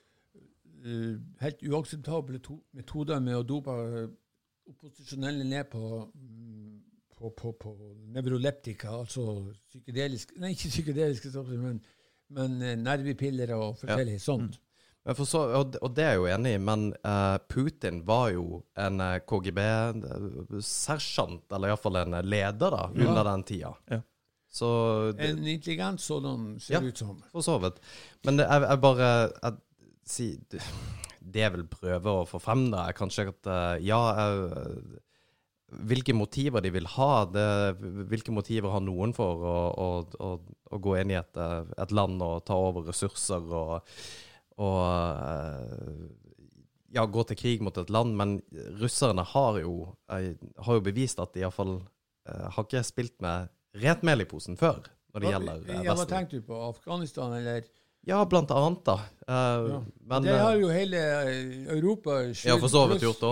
eh, 0.84 1.14
helt 1.40 1.64
uakseptable 1.66 2.38
to 2.44 2.60
metoder 2.76 3.20
med 3.20 3.40
å 3.40 3.46
dope 3.46 3.74
eh, 3.74 4.04
opposisjonelle 4.70 5.44
ned 5.44 5.66
på, 5.72 6.04
mm, 6.14 6.53
på, 7.16 7.30
på, 7.38 7.52
på 7.60 7.70
nevroleptika, 8.14 8.88
altså 9.04 9.22
psykedeliske 9.70 10.38
Nei, 10.42 10.50
ikke 10.56 10.70
psykedeliske 10.72 11.30
stoffer, 11.32 11.58
men, 11.60 11.80
men 12.34 12.50
eh, 12.62 12.76
nervepiller 12.80 13.52
og 13.56 13.76
forskjellig 13.80 14.18
sånt. 14.22 14.58
Men 15.04 15.14
for 15.18 15.24
så, 15.28 15.40
og, 15.58 15.74
og 15.84 15.90
det 15.96 16.04
er 16.06 16.10
jeg 16.14 16.20
jo 16.22 16.28
enig 16.32 16.52
i, 16.56 16.60
men 16.64 16.80
uh, 17.04 17.36
Putin 17.52 17.98
var 18.08 18.30
jo 18.32 18.44
en 18.80 19.00
eh, 19.04 19.18
KGB-sersjant, 19.28 21.44
eller 21.52 21.68
iallfall 21.72 21.96
en 22.00 22.16
leder, 22.24 22.70
da, 22.72 22.86
Ja. 22.94 23.08
under 23.08 23.24
den 23.28 23.42
tida. 23.44 23.74
Ja. 23.90 24.00
Så 24.54 24.66
det, 25.18 25.26
En 25.30 25.46
intelligent 25.46 26.00
sådan 26.00 26.60
ser 26.60 26.74
Ja. 26.74 26.80
det 26.80 26.86
ut 26.94 26.98
som. 26.98 27.22
For 27.32 27.40
så 27.42 27.58
vidt. 27.58 27.80
Men 28.24 28.36
det, 28.38 28.46
jeg, 28.48 28.62
jeg 28.62 28.80
bare 28.80 29.30
jeg, 29.42 29.52
si, 30.06 30.36
det, 30.50 30.60
det 31.20 31.40
jeg 31.40 31.52
vil 31.52 31.66
prøve 31.66 32.10
å 32.22 32.26
få 32.28 32.38
frem, 32.40 32.70
da, 32.70 32.86
er 32.88 32.92
kanskje 32.96 33.28
at 33.28 33.46
uh, 33.50 33.76
ja 33.84 33.98
jeg, 34.14 34.38
Hvilke 35.74 36.14
motiver 36.14 36.62
de 36.62 36.70
vil 36.70 36.86
ha, 36.94 37.24
det, 37.26 37.46
hvilke 38.10 38.30
motiver 38.34 38.70
har 38.70 38.82
noen 38.84 39.14
for 39.16 39.40
å, 39.42 39.54
å, 39.74 39.88
å, 40.22 40.28
å 40.70 40.78
gå 40.78 40.98
inn 41.00 41.10
i 41.14 41.18
et, 41.18 41.36
eh, 41.40 41.72
et 41.82 41.94
land 41.96 42.22
og 42.22 42.44
ta 42.46 42.54
over 42.54 42.84
ressurser 42.90 43.48
og, 43.48 43.96
og 44.62 44.78
eh, 44.84 46.04
ja, 46.94 47.06
gå 47.10 47.24
til 47.26 47.38
krig 47.40 47.64
mot 47.64 47.76
et 47.80 47.90
land, 47.90 48.14
men 48.16 48.36
russerne 48.78 49.24
har 49.32 49.58
jo, 49.62 49.88
eh, 50.14 50.34
har 50.62 50.78
jo 50.78 50.84
bevist 50.84 51.18
at 51.22 51.34
de 51.34 51.42
iallfall 51.42 51.78
uh, 51.80 52.48
har 52.54 52.66
ikke 52.66 52.84
spilt 52.86 53.16
med 53.24 53.50
rent 53.82 54.04
mel 54.06 54.22
i 54.22 54.28
posen 54.30 54.58
før, 54.60 54.84
når 55.14 55.24
det 55.24 55.32
gjelder 55.32 55.64
Vesten. 55.64 55.86
ja, 55.88 55.96
Hva 55.98 56.06
tenkte 56.10 56.38
du 56.38 56.46
på? 56.46 56.60
Afghanistan, 56.68 57.34
eller? 57.40 57.66
Ja, 58.06 58.20
blant 58.28 58.52
annet, 58.52 58.84
da. 58.86 58.98
Uh, 59.26 59.34
Ja. 59.72 59.80
Men 60.12 60.22
det 60.26 60.34
eh, 60.36 60.42
har 60.44 60.58
jo 60.60 60.68
hele 60.68 61.00
Europa 61.72 62.20
skyldt, 62.30 62.44
Ja, 62.52 62.58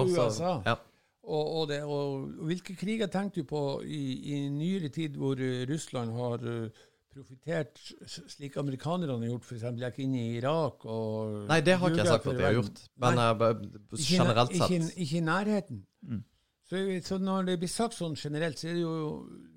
pluss. 0.09 0.39
USA. 0.41 0.55
Ja. 0.67 0.77
Og, 1.23 1.51
og, 1.61 1.69
det, 1.71 1.83
og, 1.87 2.25
og 2.43 2.49
hvilke 2.51 2.75
kriger 2.75 3.07
tenker 3.07 3.45
du 3.45 3.47
på 3.53 3.61
i, 3.87 4.01
i 4.35 4.41
nyere 4.51 4.89
tid 4.91 5.15
hvor 5.21 5.39
eh, 5.39 5.63
Russland 5.71 6.11
har 6.17 6.43
eh, 6.51 6.81
profittert 7.13 7.79
slik 8.11 8.57
amerikanerne 8.59 9.21
har 9.21 9.31
gjort, 9.31 9.47
f.eks. 9.47 9.69
gikk 9.79 10.01
inn 10.03 10.17
i 10.19 10.25
Irak 10.41 10.83
og 10.89 11.45
Nei, 11.47 11.61
det 11.63 11.77
har 11.79 11.93
ikke 11.93 12.03
jeg 12.03 12.11
sagt 12.11 12.27
at 12.27 12.41
de 12.41 12.47
har 12.49 12.57
gjort. 12.57 12.83
Men 13.05 13.21
Nei. 13.21 13.29
eh, 13.31 13.63
Ikke 14.01 14.09
generelt 14.17 14.57
Ikke, 14.57 14.69
sett 14.73 14.99
ikke 15.05 15.21
i 15.21 15.25
nærheten. 15.29 15.81
Mm. 16.11 16.25
Så, 16.73 16.83
så 17.07 17.21
når 17.21 17.47
det 17.53 17.57
blir 17.61 17.71
sagt 17.71 17.95
sånn 17.99 18.19
generelt, 18.19 18.59
så 18.59 18.71
er 18.73 18.79
det 18.79 18.83
jo 18.83 18.97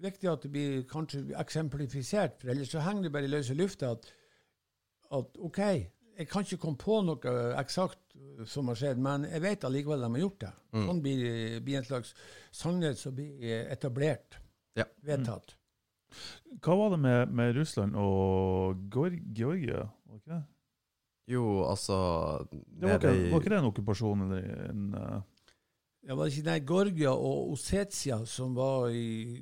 viktig 0.03 0.29
at 0.29 0.45
det 0.45 0.51
blir 0.51 0.81
kanskje 0.89 1.23
eksemplifisert, 1.39 2.37
for 2.41 2.53
ellers 2.53 2.73
så 2.75 2.83
henger 2.85 3.07
det 3.07 3.13
bare 3.15 3.29
i 3.29 3.31
løse 3.31 3.55
lufta 3.57 3.93
at, 3.95 4.09
at 5.15 5.39
OK, 5.49 5.61
jeg 6.19 6.27
kan 6.29 6.45
ikke 6.45 6.61
komme 6.61 6.77
på 6.77 7.01
noe 7.07 7.37
eksakt 7.57 8.04
som 8.49 8.67
har 8.71 8.79
skjedd, 8.79 9.01
men 9.01 9.27
jeg 9.29 9.43
vet 9.43 9.67
allikevel 9.67 10.01
de 10.05 10.09
har 10.15 10.23
gjort 10.23 10.39
det. 10.45 10.53
Mm. 10.75 10.87
Sånn 10.89 11.03
blir, 11.05 11.27
blir 11.65 11.79
en 11.79 11.87
slags 11.87 12.15
sannhet 12.55 12.99
som 12.99 13.15
blir 13.15 13.69
etablert, 13.71 14.39
Ja. 14.75 14.85
vedtatt. 15.05 15.55
Hva 16.63 16.75
var 16.79 16.89
det 16.95 16.99
med, 17.03 17.31
med 17.35 17.55
Russland 17.57 17.95
og 17.99 18.83
Georg 18.93 19.21
Georgia? 19.35 19.87
Var 20.07 20.19
ikke 20.19 20.33
det? 20.35 20.43
Jo, 21.27 21.45
altså 21.65 21.95
Det 22.51 22.85
var, 22.85 22.99
ikke, 22.99 23.31
var 23.31 23.41
ikke 23.41 23.49
det 23.49 23.57
en 23.57 23.71
okkupasjon 23.71 24.21
eller 24.27 24.69
en 24.69 24.83
uh... 24.93 25.21
Det 26.05 26.13
var 26.19 26.29
ikke 26.29 26.45
nei, 26.45 26.59
Georgia 26.69 27.11
og 27.17 27.55
Ossetia 27.55 28.19
som 28.29 28.53
var 28.53 28.91
i 28.93 29.41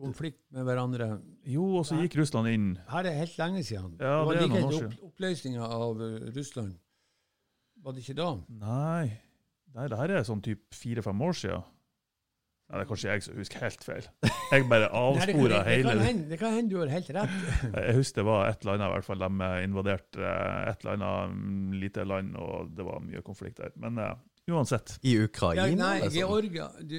konflikt 0.00 0.42
med 0.50 0.66
hverandre? 0.66 1.10
Jo, 1.46 1.68
og 1.80 1.86
så 1.86 2.00
gikk 2.00 2.16
Russland 2.18 2.50
inn. 2.50 2.68
Her 2.90 3.06
er 3.06 3.18
helt 3.20 3.36
lenge 3.38 3.62
siden. 3.66 3.92
Ja, 4.00 4.24
det 4.26 4.40
det 4.40 4.40
var 4.40 4.40
like 4.40 4.62
etter 4.64 4.88
opp, 4.88 5.04
oppløsninga 5.12 5.68
av 5.76 6.02
eh, 6.02 6.16
Russland. 6.34 6.74
Var 7.80 7.96
det 7.96 8.04
ikke 8.04 8.18
da? 8.18 8.30
Nei, 8.60 9.10
Nei 9.76 9.84
det 9.88 9.98
her 10.00 10.12
er 10.18 10.24
sånn 10.26 10.42
typ 10.42 10.74
fire-fem 10.74 11.20
år 11.22 11.36
siden. 11.38 11.68
Nei, 12.70 12.78
det 12.78 12.84
er 12.84 12.88
kanskje 12.90 13.10
jeg 13.10 13.22
som 13.24 13.38
husker 13.40 13.62
helt 13.64 13.84
feil. 13.86 14.08
Jeg 14.50 14.64
bare 14.70 14.86
Nei, 14.90 15.00
avspora 15.00 15.26
hele 15.26 15.50
det, 15.50 15.60
hele 15.70 15.92
kan 15.94 16.02
hende, 16.06 16.26
det 16.30 16.38
kan 16.38 16.52
hende 16.54 16.70
du 16.70 16.76
har 16.80 16.90
helt 16.92 17.10
rett. 17.16 17.36
Jeg 17.66 17.94
husker 17.96 18.20
det 18.20 18.26
var 18.28 18.48
et 18.48 18.62
eller 18.62 18.76
annet, 18.76 18.86
i 18.86 18.94
hvert 18.94 19.06
fall. 19.08 19.24
De 19.24 19.48
invaderte 19.66 20.22
eh, 20.22 20.70
et 20.70 20.84
eller 20.84 20.96
annet 20.96 21.34
mm, 21.38 21.72
lite 21.82 22.04
land, 22.06 22.36
og 22.38 22.72
det 22.76 22.86
var 22.86 23.02
mye 23.06 23.22
konflikt 23.26 23.62
der. 23.62 23.74
Men 23.82 23.98
uh, 23.98 24.12
uansett. 24.50 24.96
I 25.02 25.16
Ja, 25.16 25.24
Ukraina? 25.26 25.66
nei, 25.78 25.92
liksom. 26.04 26.18
Georgia 26.18 26.68
du, 26.82 26.96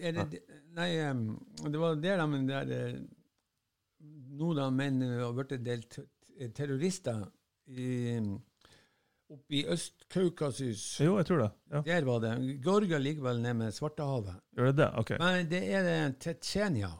er 0.00 0.16
det, 0.18 0.42
Nei, 0.74 0.90
em, 1.06 1.24
det 1.70 1.80
var 1.80 2.00
der 2.02 2.24
de 2.24 2.40
der 2.48 2.74
eh, 2.74 2.96
Nå 4.34 4.50
da 4.58 4.68
menn 4.74 5.00
har 5.04 5.32
blitt 5.36 5.54
delt 5.64 6.00
del 6.34 6.52
terrorister 6.56 7.20
i, 7.70 8.18
oppe 9.30 9.54
i 9.56 9.64
Øst-Kaukasus. 9.66 11.00
Jo, 11.00 11.16
jeg 11.16 11.26
tror 11.26 11.38
det. 11.42 11.50
Ja. 11.72 11.80
Der 11.86 12.04
var 12.04 12.18
det. 12.20 12.62
Georgia 12.64 12.98
ligger 12.98 13.22
vel 13.22 13.40
nede 13.42 13.54
med 13.54 13.72
Svartehavet. 13.72 14.34
Gjør 14.56 14.66
det 14.70 14.76
det? 14.76 14.90
OK. 14.98 15.10
Men 15.18 15.50
det 15.50 15.62
er 15.74 15.82
det 15.82 16.18
Tsjetsjenia. 16.20 16.90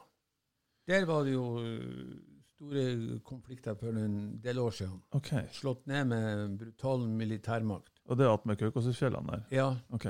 Der 0.89 1.05
var 1.09 1.25
det 1.25 1.33
jo 1.33 1.45
uh, 1.61 2.17
store 2.55 3.19
konflikter 3.25 3.75
for 3.81 3.89
en 3.97 4.41
del 4.45 4.59
år 4.59 4.71
siden. 4.71 4.99
ok. 5.11 5.31
Slått 5.53 5.87
ned 5.87 6.05
med 6.05 6.59
brutal 6.59 7.07
militærmakt. 7.09 7.93
Og 8.05 8.19
det 8.19 8.27
er 8.27 8.35
attmed 8.35 8.57
Kaukasusfjellene 8.61 9.31
der? 9.33 9.47
Ja, 9.51 9.71
OK. 9.91 10.05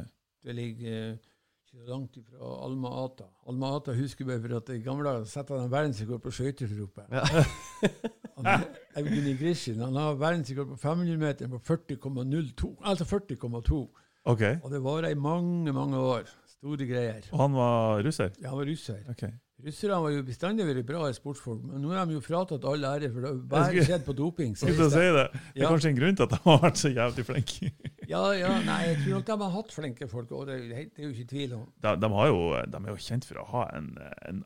det 0.44 0.54
ligger 0.54 1.12
uh, 1.12 1.18
ikke 1.64 1.86
langt 1.90 2.16
ifra 2.16 2.64
Alma 2.64 2.90
Ata. 3.04 3.28
Alma 3.48 3.76
Ata 3.76 3.94
husker 3.94 4.24
bare 4.26 4.40
for 4.42 4.56
at 4.56 4.68
i 4.74 4.82
gamle 4.82 5.04
dager 5.08 5.24
satte 5.24 5.58
han 5.58 5.70
verdensrekord 5.70 6.22
på 6.22 6.30
skøyteropet. 6.30 7.06
Ja. 7.10 7.44
Evgenij 8.96 9.36
Grishin 9.40 9.80
han 9.82 9.96
har 9.98 10.14
verdensrekord 10.20 10.68
på 10.74 10.76
500 10.82 11.18
meter 11.18 11.48
på 11.48 11.58
40,02. 11.60 12.74
Altså 12.84 13.04
40,2. 13.04 13.80
Ok. 14.24 14.42
Og 14.62 14.70
det 14.72 14.82
varer 14.84 15.10
i 15.12 15.14
mange, 15.20 15.72
mange 15.72 15.98
år. 16.00 16.28
Store 16.54 16.86
greier. 16.88 17.24
Og 17.32 17.40
han 17.42 17.52
var 17.58 18.02
russer? 18.06 18.30
Ja, 18.40 18.48
han 18.54 18.58
var 18.62 18.64
russer. 18.70 19.00
OK. 19.10 19.24
Russerne 19.64 19.96
var 20.02 20.10
jo 20.12 20.22
bestandig 20.26 20.64
vært 20.66 20.84
bra 20.88 21.06
i 21.08 21.14
sportsfolk, 21.16 21.60
men 21.64 21.80
nå 21.84 21.92
er 21.94 22.08
de 22.08 22.16
jo 22.16 22.20
fratatt 22.24 22.64
all 22.68 22.82
ære, 22.84 23.08
for 23.14 23.22
det 23.24 23.28
har 23.30 23.36
bare 23.52 23.84
skjedd 23.86 24.02
på 24.04 24.12
doping. 24.18 24.56
Skulle 24.58 24.74
til 24.76 24.90
si 24.92 25.04
det. 25.04 25.12
det. 25.14 25.40
Er 25.54 25.62
Ja. 25.62 25.68
kanskje 25.70 25.88
en 25.92 25.96
grunn 26.00 26.16
til 26.18 26.26
at 26.26 26.30
de 26.34 26.38
har 26.44 26.58
vært 26.64 26.80
så 26.80 26.90
jævlig 26.92 27.24
flinke. 27.30 27.70
Ja, 28.04 28.20
ja, 28.36 28.50
nei, 28.60 28.80
jeg 28.90 28.96
tror 29.00 29.14
nok 29.14 29.26
de 29.30 29.36
har 29.40 29.52
hatt 29.54 29.70
flinke 29.72 30.06
folk, 30.10 30.32
og 30.36 30.46
det, 30.46 30.54
er 30.54 30.58
jo- 30.58 30.68
det 30.92 30.98
er 30.98 31.06
jo 31.06 31.12
ikke 31.14 31.28
tvil 31.30 31.52
om. 31.56 31.62
De, 31.80 31.92
de, 32.02 32.08
har 32.12 32.26
jo, 32.28 32.40
de 32.68 32.76
er 32.82 32.90
jo 32.90 32.96
kjent 33.00 33.24
for 33.24 33.40
å 33.40 33.44
ha 33.48 33.62
en, 33.78 33.86
en 34.28 34.42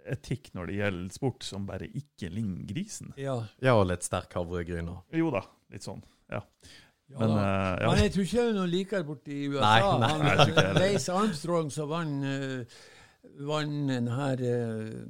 arbeidsetikk 0.00 0.52
når 0.54 0.66
det 0.70 0.76
gjelder 0.78 1.14
sport, 1.14 1.44
som 1.44 1.66
bare 1.66 1.86
ikke 1.88 2.28
ligner 2.32 2.66
grisen. 2.68 3.12
Ja, 3.20 3.38
Ja, 3.62 3.74
og 3.76 3.86
litt 3.90 4.02
sterk 4.06 4.32
havregryn 4.34 4.88
òg. 4.88 5.02
Jo 5.12 5.30
da, 5.30 5.42
litt 5.70 5.82
sånn. 5.84 6.02
ja 6.30 6.40
Men 7.08 7.28
da. 7.28 7.36
eh, 7.36 7.82
ja. 7.82 7.90
Men 7.90 8.02
jeg 8.04 8.12
tror 8.14 8.24
ikke 8.24 8.36
det 8.40 8.48
er 8.48 8.54
noen 8.58 8.70
likere 8.70 9.04
borte 9.04 9.32
i 9.32 9.48
USA. 9.48 9.60
Nei, 9.60 9.98
nei, 10.00 10.10
Han, 10.10 10.26
jeg 10.26 10.48
ikke 10.48 10.62
det. 10.62 10.80
Lace 10.80 11.12
Armstrong 11.12 11.70
som 11.70 11.88
vant 11.90 12.24
uh, 12.24 12.64
vann 13.46 13.88
den 13.88 14.08
her 14.08 14.40
uh, 14.40 15.06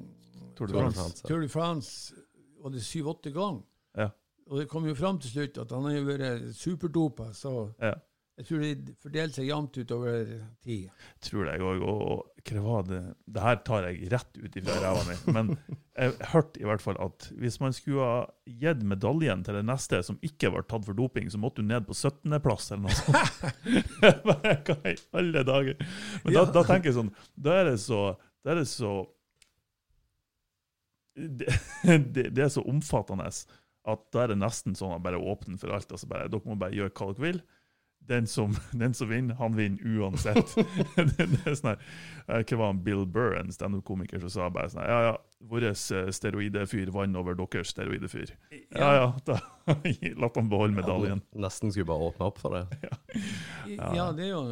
Tour 0.57 0.67
de 0.67 0.73
Tour 0.73 0.81
France. 0.81 1.01
France. 1.01 1.27
Tour 1.29 1.41
de 1.41 1.49
France 1.49 2.15
var 2.63 2.71
det 2.71 2.83
syv-åtte 2.85 3.33
ganger. 3.33 3.63
Ja. 3.97 4.09
Og 4.51 4.59
det 4.59 4.69
kom 4.69 4.87
jo 4.89 4.95
fram 4.99 5.19
til 5.21 5.31
slutt 5.31 5.59
at 5.63 5.71
han 5.73 5.85
har 5.87 5.93
jo 5.99 6.07
vært 6.09 6.55
superdopa, 6.57 7.33
så 7.33 7.71
Ja. 7.81 7.95
Jeg 8.41 8.47
tror 8.49 8.63
det 8.63 8.95
fordeler 9.03 9.33
seg 9.35 9.49
jevnt 9.51 9.75
utover 9.77 10.29
tid. 10.65 10.87
Tror 11.27 11.49
jeg 11.51 11.61
òg. 11.61 11.83
Og 11.85 12.47
hva 12.49 12.63
var 12.65 12.87
det 12.89 13.01
Det 13.29 13.43
her 13.45 13.59
tar 13.67 13.85
jeg 13.85 14.09
rett 14.15 14.41
ut 14.41 14.57
ifra 14.57 14.77
ræva 14.81 15.03
mi. 15.05 15.17
Men 15.37 15.51
jeg 16.01 16.15
hørte 16.33 16.63
i 16.63 16.65
hvert 16.65 16.81
fall 16.81 16.97
at 17.05 17.27
hvis 17.37 17.61
man 17.61 17.77
skulle 17.77 18.07
ha 18.07 18.23
gitt 18.63 18.81
medaljen 18.89 19.45
til 19.45 19.59
det 19.59 19.65
neste 19.69 20.01
som 20.07 20.17
ikke 20.25 20.55
var 20.55 20.65
tatt 20.71 20.89
for 20.89 20.97
doping, 20.97 21.29
så 21.29 21.41
måtte 21.43 21.61
du 21.61 21.69
ned 21.69 21.85
på 21.85 21.93
17.-plass 21.93 22.73
eller 22.73 22.89
noe 22.89 22.97
sånt. 22.97 23.45
Hva 24.71 24.79
i 24.89 24.97
alle 25.21 25.45
dager? 25.45 25.87
Men 26.25 26.39
da, 26.39 26.49
da 26.57 26.65
tenker 26.65 26.95
jeg 26.95 26.97
sånn 26.97 27.15
Da 27.37 27.61
er 27.61 27.73
det 27.75 27.79
så, 27.85 28.03
da 28.41 28.55
er 28.55 28.63
det 28.63 28.69
så 28.73 28.95
det, 31.21 31.53
det, 31.85 32.31
det 32.33 32.47
er 32.47 32.53
så 32.55 32.65
omfattende 32.65 33.29
at 33.29 34.03
da 34.15 34.25
er 34.25 34.33
det 34.33 34.41
nesten 34.41 34.77
sånn 34.79 34.97
at 34.97 35.05
bare 35.05 35.21
åpne 35.21 35.61
for 35.61 35.73
alt. 35.77 35.93
Altså 35.93 36.09
bare, 36.09 36.29
dere 36.33 36.49
må 36.49 36.57
bare 36.61 36.77
gjøre 36.77 36.95
hva 36.97 37.13
dere 37.13 37.27
vil. 37.27 37.43
Den 38.09 38.27
som, 38.27 38.57
den 38.73 38.95
som 38.95 39.09
vinner, 39.09 39.35
han 39.35 39.57
vinner 39.57 40.01
uansett. 40.01 40.55
det, 40.97 41.17
det 41.19 41.41
er 41.47 41.57
sånn 41.59 41.73
her, 41.73 41.83
eh, 42.27 42.43
Hva 42.43 42.59
var 42.59 42.73
han, 42.73 42.83
Bill 42.87 43.05
Burr, 43.07 43.37
en 43.39 43.53
standup-komiker, 43.55 44.23
som 44.25 44.33
sa 44.35 44.49
bare 44.53 44.73
sånn 44.73 44.83
her, 44.83 44.91
Ja, 44.91 45.01
ja, 45.11 45.17
vår 45.51 45.69
eh, 45.71 46.11
steroidefyr 46.17 46.93
vant 46.95 47.19
over 47.21 47.39
deres 47.39 47.73
steroidefyr. 47.75 48.35
Ja 48.77 48.91
ja, 48.97 49.07
da 49.27 49.39
la 50.23 50.31
han 50.35 50.51
beholde 50.51 50.77
medaljen. 50.81 51.23
Nesten 51.39 51.73
skulle 51.73 51.91
bare 51.93 52.11
åpne 52.11 52.31
opp 52.31 52.41
for 52.43 52.57
det. 52.57 52.91
Ja, 53.77 54.11
det 54.17 54.27
er 54.27 54.33
jo 54.33 54.45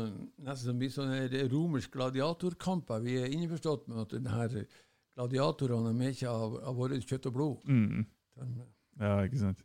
nesten 0.44 0.70
som 0.70 0.78
blir 0.80 0.92
sånne 0.94 1.22
her 1.24 1.50
romersk 1.52 1.96
gladiatorkamper. 1.96 3.02
Vi 3.04 3.18
er 3.22 3.32
innforstått 3.34 3.88
med 3.90 4.04
at 4.06 4.14
denne 4.14 4.66
gladiatorene 5.18 5.92
er 6.06 6.14
ikke 6.14 6.30
av, 6.30 6.60
av 6.70 6.78
vårt 6.78 7.02
kjøtt 7.02 7.30
og 7.32 7.34
blod. 7.34 7.70
Mm. 7.70 8.06
Ja, 9.02 9.16
ikke 9.26 9.48
sant. 9.48 9.64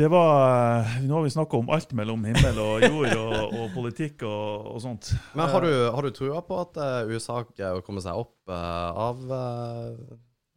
Det 0.00 0.08
var 0.08 0.80
eh, 0.80 0.92
Nå 1.04 1.18
har 1.18 1.22
vi 1.26 1.30
snakka 1.30 1.58
om 1.58 1.68
alt 1.74 1.90
mellom 1.92 2.22
himmel 2.24 2.58
og 2.62 2.84
jord 2.86 3.10
og, 3.18 3.34
og 3.52 3.66
politikk 3.74 4.22
og, 4.24 4.70
og 4.72 4.78
sånt. 4.80 5.10
Men 5.36 5.50
har 5.52 5.66
du, 5.66 5.74
har 5.92 6.06
du 6.06 6.14
trua 6.16 6.40
på 6.46 6.56
at 6.62 6.78
eh, 6.80 7.10
USA 7.12 7.42
greier 7.50 7.76
å 7.76 7.84
komme 7.84 8.00
seg 8.00 8.16
opp 8.16 8.48
eh, 8.48 9.02
av 9.04 9.20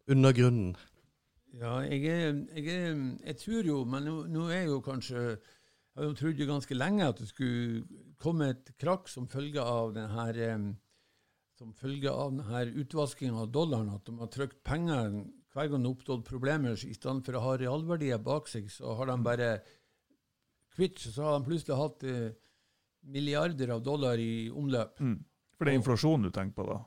undergrunnen? 0.08 0.78
Ja, 1.60 1.82
jeg, 1.84 2.08
er, 2.08 2.39
jeg, 2.56 2.70
er, 2.72 3.04
jeg 3.34 3.39
tror 3.41 3.68
jo, 3.68 3.82
men 3.84 4.08
nå, 4.08 4.16
nå 4.32 4.48
er 4.48 4.64
jo 4.70 4.80
kanskje 4.86 5.20
Jeg 5.20 6.00
har 6.00 6.08
jo 6.08 6.16
trodd 6.22 6.39
jo 6.39 6.50
ganske 6.54 6.80
lenge 6.80 7.12
at 7.12 7.20
det 7.20 7.28
skulle 7.34 7.84
komme 8.24 8.54
et 8.54 8.72
krakk 8.80 9.12
som 9.12 9.28
følge 9.28 9.60
av 9.60 9.91
den 9.98 10.08
her 10.16 10.39
som 11.60 11.76
følge 11.76 12.16
av 12.16 12.32
denne 12.32 12.64
utvaskinga 12.80 13.44
av 13.44 13.52
dollaren, 13.54 13.91
at 13.91 14.08
de 14.08 14.16
har 14.24 14.32
trykt 14.32 14.64
penger 14.66 15.20
hver 15.54 15.70
gang 15.70 15.84
det 15.86 15.91
oppstått 15.91 16.26
problemer, 16.28 16.74
i 16.74 16.95
stedet 16.95 17.26
for 17.26 17.38
å 17.38 17.43
ha 17.43 17.58
realverdier 17.62 18.22
bak 18.22 18.49
seg, 18.49 18.72
så 18.74 18.95
har 18.97 19.12
de 19.12 19.18
bare 19.26 19.49
kvitt, 20.74 21.01
så 21.04 21.28
har 21.28 21.38
de 21.38 21.47
plutselig 21.47 21.78
hatt 21.78 22.06
eh, 22.10 22.32
milliarder 23.14 23.76
av 23.76 23.84
dollar 23.86 24.18
i 24.18 24.49
omløp. 24.49 24.99
Mm. 24.99 25.20
For 25.58 25.68
det 25.68 25.74
er 25.74 25.80
inflasjonen 25.80 26.28
du 26.28 26.34
tenker 26.34 26.58
på, 26.58 26.66
da? 26.72 26.80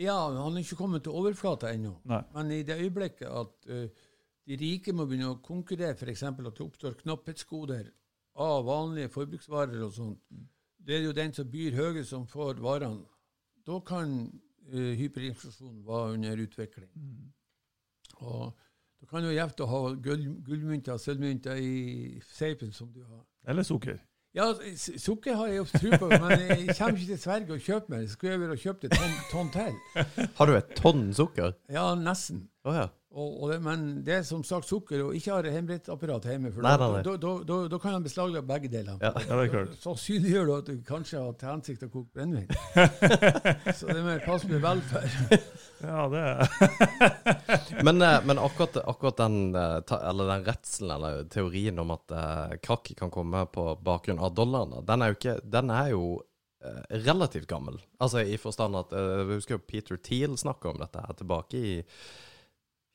Ja, 0.00 0.16
han 0.32 0.56
er 0.56 0.64
ikke 0.64 0.78
kommet 0.78 1.04
til 1.04 1.16
overflata 1.16 1.72
ennå. 1.74 1.96
Nei. 2.08 2.20
Men 2.34 2.52
i 2.54 2.62
det 2.66 2.78
øyeblikket 2.80 3.28
at 3.28 3.68
uh, 3.68 4.04
de 4.48 4.58
rike 4.60 4.94
må 4.96 5.06
begynne 5.08 5.32
å 5.34 5.40
konkurrere, 5.44 5.96
f.eks. 5.96 6.22
at 6.28 6.38
det 6.40 6.64
oppstår 6.64 6.96
knapphetsgoder 7.02 7.90
av 8.40 8.64
vanlige 8.68 9.10
forbruksvarer 9.12 9.82
og 9.84 9.92
sånt, 9.96 10.22
det 10.80 10.96
er 10.96 11.04
jo 11.04 11.16
den 11.16 11.34
som 11.36 11.48
byr 11.50 11.76
høyest, 11.76 12.12
som 12.14 12.24
får 12.28 12.62
varene. 12.64 13.04
Da 13.66 13.80
kan 13.84 14.14
uh, 14.28 14.92
hyperinflasjonen 15.00 15.84
være 15.88 16.16
under 16.16 16.44
utvikling. 16.46 16.88
Og 18.20 18.52
da 19.00 19.08
kan 19.10 19.24
jo 19.24 19.32
gjefte 19.32 19.64
å 19.64 19.70
ha 19.70 19.80
gull, 20.04 20.28
gullmynter 20.46 20.96
og 20.96 21.02
sølvmynter 21.02 21.60
i 21.60 22.20
seipen 22.34 22.72
som 22.76 22.90
du 22.92 23.02
har. 23.02 23.24
Eller 23.48 23.66
sukker? 23.66 23.98
Ja, 24.36 24.44
sukker 24.78 25.34
har 25.34 25.48
jeg 25.50 25.56
jo 25.58 25.64
tro 25.72 25.90
på, 25.98 26.08
men 26.12 26.42
jeg 26.44 26.76
kommer 26.78 27.00
ikke 27.00 27.16
til 27.16 27.18
Sverige 27.18 27.56
og 27.56 27.64
kjøper 27.64 27.94
meg. 27.96 28.04
Skulle 28.12 28.36
jeg 28.36 28.42
vel 28.44 28.52
ha 28.52 28.58
kjøpt 28.62 28.86
et 28.86 28.94
tonn, 28.94 29.16
ton 29.32 29.50
til? 29.56 30.28
Har 30.38 30.46
du 30.46 30.54
et 30.54 30.70
tonn 30.78 31.08
sukker? 31.16 31.56
Ja, 31.72 31.88
nesten. 31.98 32.44
Oh, 32.62 32.76
ja. 32.76 32.86
Og, 33.10 33.30
og 33.42 33.50
det, 33.50 33.56
men 33.64 33.80
det 34.06 34.12
er 34.20 34.20
som 34.22 34.44
sagt 34.46 34.68
sukker, 34.68 35.00
og 35.02 35.16
ikke 35.18 35.32
har 35.34 35.46
hjemmebrentapparat 35.50 36.28
hjemme. 36.30 36.52
For 36.54 36.62
Nei, 36.62 36.74
da, 36.78 36.90
nei, 36.94 37.00
da, 37.02 37.32
da, 37.48 37.56
da, 37.72 37.80
kan 37.82 37.96
han 37.96 38.04
beslaglegge 38.06 38.46
begge 38.46 38.70
deler. 38.70 39.00
Ja. 39.02 39.10
Det 39.18 39.34
er 39.34 39.50
klart. 39.50 39.72
Sannsynliggjør 39.82 40.46
du 40.46 40.52
at 40.54 40.70
du 40.70 40.84
kanskje 40.86 41.22
har 41.24 41.34
til 41.40 41.50
hensikt 41.50 41.82
å 41.88 41.90
koke 41.90 42.14
brennevin. 42.14 42.46
Så 43.80 43.90
det 43.90 44.04
må 44.04 44.14
jeg 44.14 44.22
passe 44.28 44.52
meg 44.52 44.62
vel 44.62 44.84
for. 44.92 45.18
Ja, 45.80 46.02
det 46.12 46.20
er 46.20 46.42
Men, 47.88 48.02
eh, 48.04 48.18
men 48.28 48.36
akkurat, 48.36 48.74
akkurat 48.84 49.16
den, 49.22 49.54
eh, 49.56 49.92
eller 49.96 50.28
den 50.28 50.42
redselen 50.44 50.92
eller 50.92 51.22
teorien 51.32 51.80
om 51.80 51.94
at 51.94 52.12
uh, 52.12 52.56
krakk 52.60 52.90
kan 52.98 53.08
komme 53.08 53.46
på 53.48 53.64
bakgrunn 53.80 54.20
av 54.20 54.34
dollaren, 54.36 54.84
den 54.84 55.00
er 55.00 55.14
jo, 55.14 55.16
ikke, 55.16 55.36
den 55.56 55.72
er 55.72 55.88
jo 55.94 56.02
eh, 56.64 56.82
relativt 57.06 57.48
gammel. 57.48 57.80
Altså 57.96 58.20
i 58.28 58.36
forstand 58.40 58.76
at 58.76 58.92
eh, 58.92 59.14
Jeg 59.22 59.30
husker 59.32 59.56
jo 59.56 59.64
Peter 59.72 59.96
Thiel 59.96 60.36
snakka 60.36 60.74
om 60.74 60.82
dette 60.84 61.06
her 61.06 61.16
tilbake 61.16 61.60
i 61.60 61.72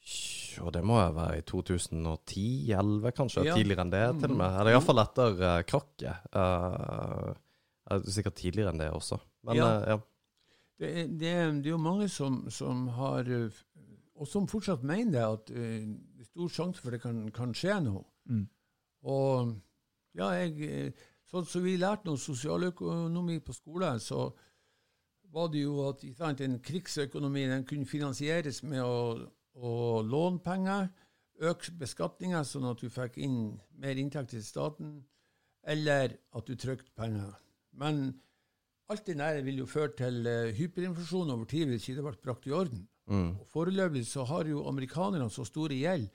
Jo, 0.06 0.70
det 0.72 0.84
må 0.86 1.00
jo 1.02 1.14
være 1.16 1.40
i 1.40 1.46
2010-2011, 1.50 3.14
kanskje. 3.18 3.46
Ja. 3.48 3.56
Tidligere 3.58 3.86
enn 3.86 3.94
det, 3.94 4.04
til 4.22 4.36
og 4.36 4.40
med. 4.40 4.58
Eller 4.62 4.76
iallfall 4.76 5.02
etter 5.02 5.40
uh, 5.42 5.62
krakket. 5.68 6.28
Uh, 6.36 8.04
sikkert 8.06 8.38
tidligere 8.40 8.74
enn 8.74 8.84
det 8.84 8.92
også. 8.94 9.20
Men 9.48 9.60
Ja. 9.60 9.72
Uh, 9.72 9.88
ja. 9.94 9.98
Det 10.76 10.90
er, 10.92 11.06
det, 11.08 11.30
er, 11.32 11.52
det 11.64 11.70
er 11.70 11.72
jo 11.72 11.80
mange 11.80 12.10
som, 12.12 12.50
som 12.52 12.90
har 12.98 13.30
Og 13.32 14.28
som 14.28 14.48
fortsatt 14.48 14.84
mener 14.84 15.12
det, 15.12 15.22
at 15.24 15.52
uh, 15.56 15.88
det 16.16 16.26
er 16.26 16.30
stor 16.30 16.50
sjanse 16.52 16.84
for 16.84 16.92
det 16.92 17.02
kan, 17.02 17.26
kan 17.36 17.54
skje 17.56 17.80
noe. 17.84 18.04
Mm. 18.30 18.48
Og 19.04 19.54
ja, 20.16 20.32
jeg 20.40 20.94
Sånn 21.26 21.48
som 21.50 21.64
vi 21.66 21.74
lærte 21.82 22.06
noe 22.06 22.22
sosialøkonomi 22.22 23.40
på 23.44 23.54
skolen, 23.56 23.98
så 24.00 24.28
var 25.34 25.50
det 25.52 25.64
jo 25.64 25.88
at 25.90 26.04
sant, 26.16 26.44
en 26.46 26.60
krigsøkonomi 26.64 27.48
den 27.50 27.66
kunne 27.68 27.90
finansieres 27.90 28.62
med 28.64 28.84
å, 28.86 29.16
å 29.56 30.02
låne 30.04 30.42
penger, 30.44 30.90
øke 31.44 31.74
beskatninga 31.80 32.44
sånn 32.48 32.68
at 32.70 32.82
du 32.82 32.90
fikk 32.92 33.20
inn 33.24 33.56
mer 33.82 34.00
inntekt 34.00 34.34
til 34.34 34.44
staten, 34.44 34.98
eller 35.66 36.16
at 36.36 36.48
du 36.48 36.56
trykte 36.60 36.94
penger. 36.96 37.34
Men 37.76 38.08
alt 38.92 39.06
det 39.08 39.18
nære 39.18 39.44
vil 39.46 39.64
jo 39.64 39.70
føre 39.70 39.96
til 39.98 40.28
eh, 40.30 40.54
hyperinflasjon 40.56 41.34
over 41.34 41.48
tid 41.50 41.72
hvis 41.72 41.88
ikke 41.88 42.00
det 42.00 42.06
ble 42.06 42.26
brakt 42.28 42.48
i 42.48 42.54
orden. 42.56 42.84
Mm. 43.10 43.32
Og 43.42 43.48
Foreløpig 43.50 44.06
så 44.08 44.26
har 44.30 44.48
jo 44.50 44.66
amerikanerne 44.70 45.30
så 45.34 45.46
store 45.48 45.78
gjeld 45.78 46.08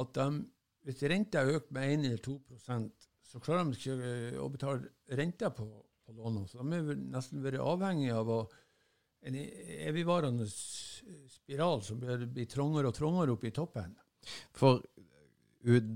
at 0.00 0.12
de, 0.16 0.42
hvis 0.86 1.02
renta 1.10 1.44
øker 1.44 1.72
med 1.76 1.94
1 1.96 2.04
eller 2.10 2.22
2% 2.24 3.08
så 3.30 3.38
klarer 3.42 3.68
de 3.68 3.78
ikke 3.78 3.96
eh, 4.02 4.38
å 4.42 4.48
betale 4.50 5.16
renta 5.18 5.52
på, 5.54 5.66
på 6.06 6.16
lånene. 6.16 6.48
Så 6.50 6.64
de 6.64 6.80
er 6.80 7.02
nesten 7.14 7.44
vært 7.44 7.62
avhengige 7.62 8.16
av 8.18 8.32
å, 8.34 8.40
en 9.26 9.36
evigvarende 9.36 10.46
spiral 10.48 11.82
som 11.84 12.00
blir, 12.00 12.46
trangere 12.48 12.90
og 12.90 12.96
trangere 12.96 13.34
oppe 13.34 13.50
i 13.50 13.54
toppen. 13.54 13.92
For 14.56 14.80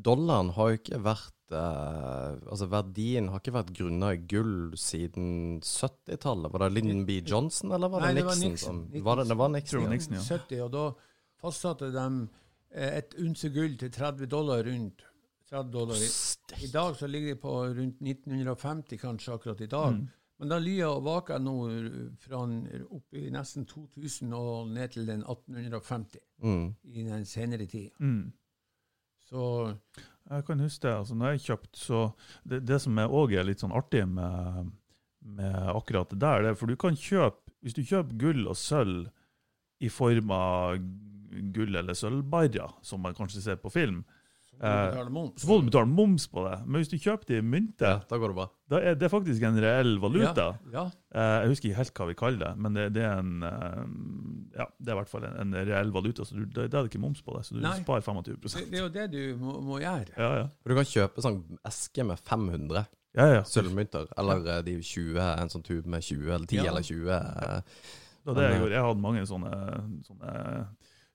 dollaren 0.04 0.52
har 0.56 0.72
jo 0.72 0.80
ikke 0.80 1.00
vært 1.04 1.54
eh, 1.56 2.36
Altså 2.52 2.68
verdien 2.72 3.30
har 3.32 3.40
ikke 3.40 3.54
vært 3.56 3.72
grunna 3.76 4.12
i 4.16 4.20
gull 4.28 4.74
siden 4.80 5.60
70-tallet. 5.60 6.52
Var 6.52 6.64
det 6.64 6.70
Lyndon 6.74 7.04
B. 7.08 7.20
Johnson, 7.24 7.72
eller 7.72 7.92
var 7.92 8.04
det 8.04 8.12
Nei, 8.12 8.20
det 8.20 8.26
var 8.28 8.40
Nixon? 8.40 8.52
Nixon. 8.52 8.84
som, 8.92 9.04
var 9.08 9.20
det, 9.20 9.28
det 9.30 9.38
var 9.40 9.52
Nixon, 9.54 9.86
ja. 9.86 9.92
Nixon, 9.94 10.18
ja. 10.18 10.24
70, 10.28 10.62
og 10.66 10.72
da 10.74 10.84
fastsatte 11.44 11.90
de 11.94 12.06
eh, 12.74 12.92
et 13.00 13.16
unse 13.24 13.52
gull 13.54 13.78
til 13.80 13.92
30 13.92 14.32
dollar 14.32 14.64
rundt 14.68 15.06
30 15.50 15.72
dollar. 15.72 15.96
I, 15.96 16.10
I 16.64 16.70
dag 16.72 16.96
så 16.96 17.08
ligger 17.08 17.34
de 17.34 17.40
på 17.40 17.56
rundt 17.78 18.00
1950 18.02 19.00
kanskje 19.00 19.34
akkurat 19.34 19.60
i 19.60 19.70
dag. 19.70 19.96
Mm. 19.96 20.06
Men 20.40 20.48
da 20.50 20.58
lya 20.58 20.88
og 20.90 21.04
vaka 21.06 21.36
nå 21.38 21.52
fra 22.18 22.40
opp 22.90 23.14
i 23.14 23.28
nesten 23.30 23.64
2000 23.70 24.32
og 24.34 24.68
ned 24.74 24.90
til 24.96 25.06
den 25.06 25.22
1850 25.22 26.18
Mm. 26.42 26.74
i 26.84 27.02
den 27.06 27.24
senere 27.24 27.66
tid. 27.70 27.90
Mm. 28.00 28.32
Så 29.30 29.76
Jeg 30.30 30.44
kan 30.44 30.60
huske 30.60 30.82
det. 30.88 30.94
altså 30.98 31.14
når 31.14 31.30
jeg 31.30 31.40
kjøpte, 31.40 31.78
så 31.78 32.12
Det, 32.48 32.64
det 32.66 32.80
som 32.82 32.96
òg 32.98 33.32
er 33.38 33.44
litt 33.44 33.60
sånn 33.60 33.72
artig 33.72 34.06
med, 34.08 34.72
med 35.22 35.54
akkurat 35.54 36.10
det 36.10 36.18
der, 36.20 36.42
det 36.42 36.50
er 36.50 36.54
for 36.54 36.66
du 36.66 36.76
kan 36.76 36.96
kjøpe 36.96 37.40
Hvis 37.62 37.74
du 37.74 37.82
kjøper 37.82 38.18
gull 38.18 38.46
og 38.48 38.56
sølv 38.56 39.06
i 39.80 39.88
form 39.88 40.30
av 40.30 40.76
gull- 41.52 41.76
eller 41.78 41.94
sølvbarrer, 41.94 42.74
som 42.82 43.00
man 43.00 43.14
kanskje 43.14 43.40
ser 43.40 43.56
på 43.56 43.70
film, 43.72 44.04
Eh, 44.62 44.94
så 45.36 45.48
må 45.48 45.56
du 45.60 45.66
betale 45.68 45.88
moms 45.90 46.26
på 46.30 46.44
det. 46.46 46.58
Men 46.66 46.80
hvis 46.80 46.88
du 46.92 46.96
kjøper 46.96 47.26
det 47.26 47.40
i 47.42 47.62
ja, 47.80 47.98
da 48.08 48.16
går 48.18 48.28
det 48.32 48.36
bra. 48.38 48.46
da 48.70 48.78
er 48.80 48.94
det 48.94 49.10
faktisk 49.10 49.42
en 49.42 49.58
reell 49.60 49.98
valuta. 50.00 50.58
Ja, 50.72 50.90
Eh, 51.14 51.42
Jeg 51.44 51.48
husker 51.52 51.68
ikke 51.68 51.76
helt 51.78 51.94
hva 51.94 52.06
vi 52.08 52.14
kaller 52.18 52.38
det, 52.42 52.52
men 52.58 52.74
det, 52.74 52.84
det 52.96 53.02
er 53.06 53.18
en 53.18 53.42
eh, 53.42 54.58
Ja, 54.58 54.66
det 54.80 54.88
er 54.88 54.94
i 54.96 54.98
hvert 54.98 55.08
fall 55.12 55.24
en, 55.28 55.36
en 55.54 55.66
reell 55.68 55.92
valuta, 55.94 56.24
så 56.24 56.34
du, 56.34 56.44
Da 56.46 56.66
det 56.66 56.74
er 56.74 56.82
det 56.82 56.90
ikke 56.90 57.02
moms 57.04 57.22
på 57.22 57.36
det. 57.36 57.44
Så 57.46 57.54
du 57.54 57.60
Nei. 57.62 57.76
sparer 57.82 58.02
25 58.02 58.24
det, 58.42 58.70
det 58.70 58.78
er 58.78 58.82
jo 58.82 58.88
det 58.96 59.06
du 59.12 59.36
må, 59.38 59.60
må 59.60 59.78
gjøre. 59.78 60.10
Ja, 60.18 60.30
ja. 60.40 60.46
For 60.62 60.70
du 60.74 60.78
kan 60.80 60.88
kjøpe 60.90 61.22
sånn 61.22 61.42
eske 61.64 62.04
med 62.08 62.18
500 62.18 62.86
ja, 63.14 63.26
ja. 63.30 63.42
sølvmynter, 63.46 64.08
eller 64.18 64.46
eh, 64.56 64.62
de 64.66 64.78
20, 64.82 65.20
en 65.22 65.52
sånn 65.52 65.62
tube 65.62 65.86
med 65.86 66.02
20, 66.02 66.32
eller 66.34 66.46
10 66.50 66.56
Ja. 66.58 66.70
eller 66.72 66.82
20. 66.82 67.12
eh. 67.14 67.60
Det 68.24 68.32
er 68.32 68.40
det 68.40 68.44
jeg 68.48 68.60
gjorde. 68.62 68.72
Jeg 68.74 68.84
hadde 68.88 69.02
mange 69.04 69.22
sånne, 69.28 69.52
sånne 70.06 70.34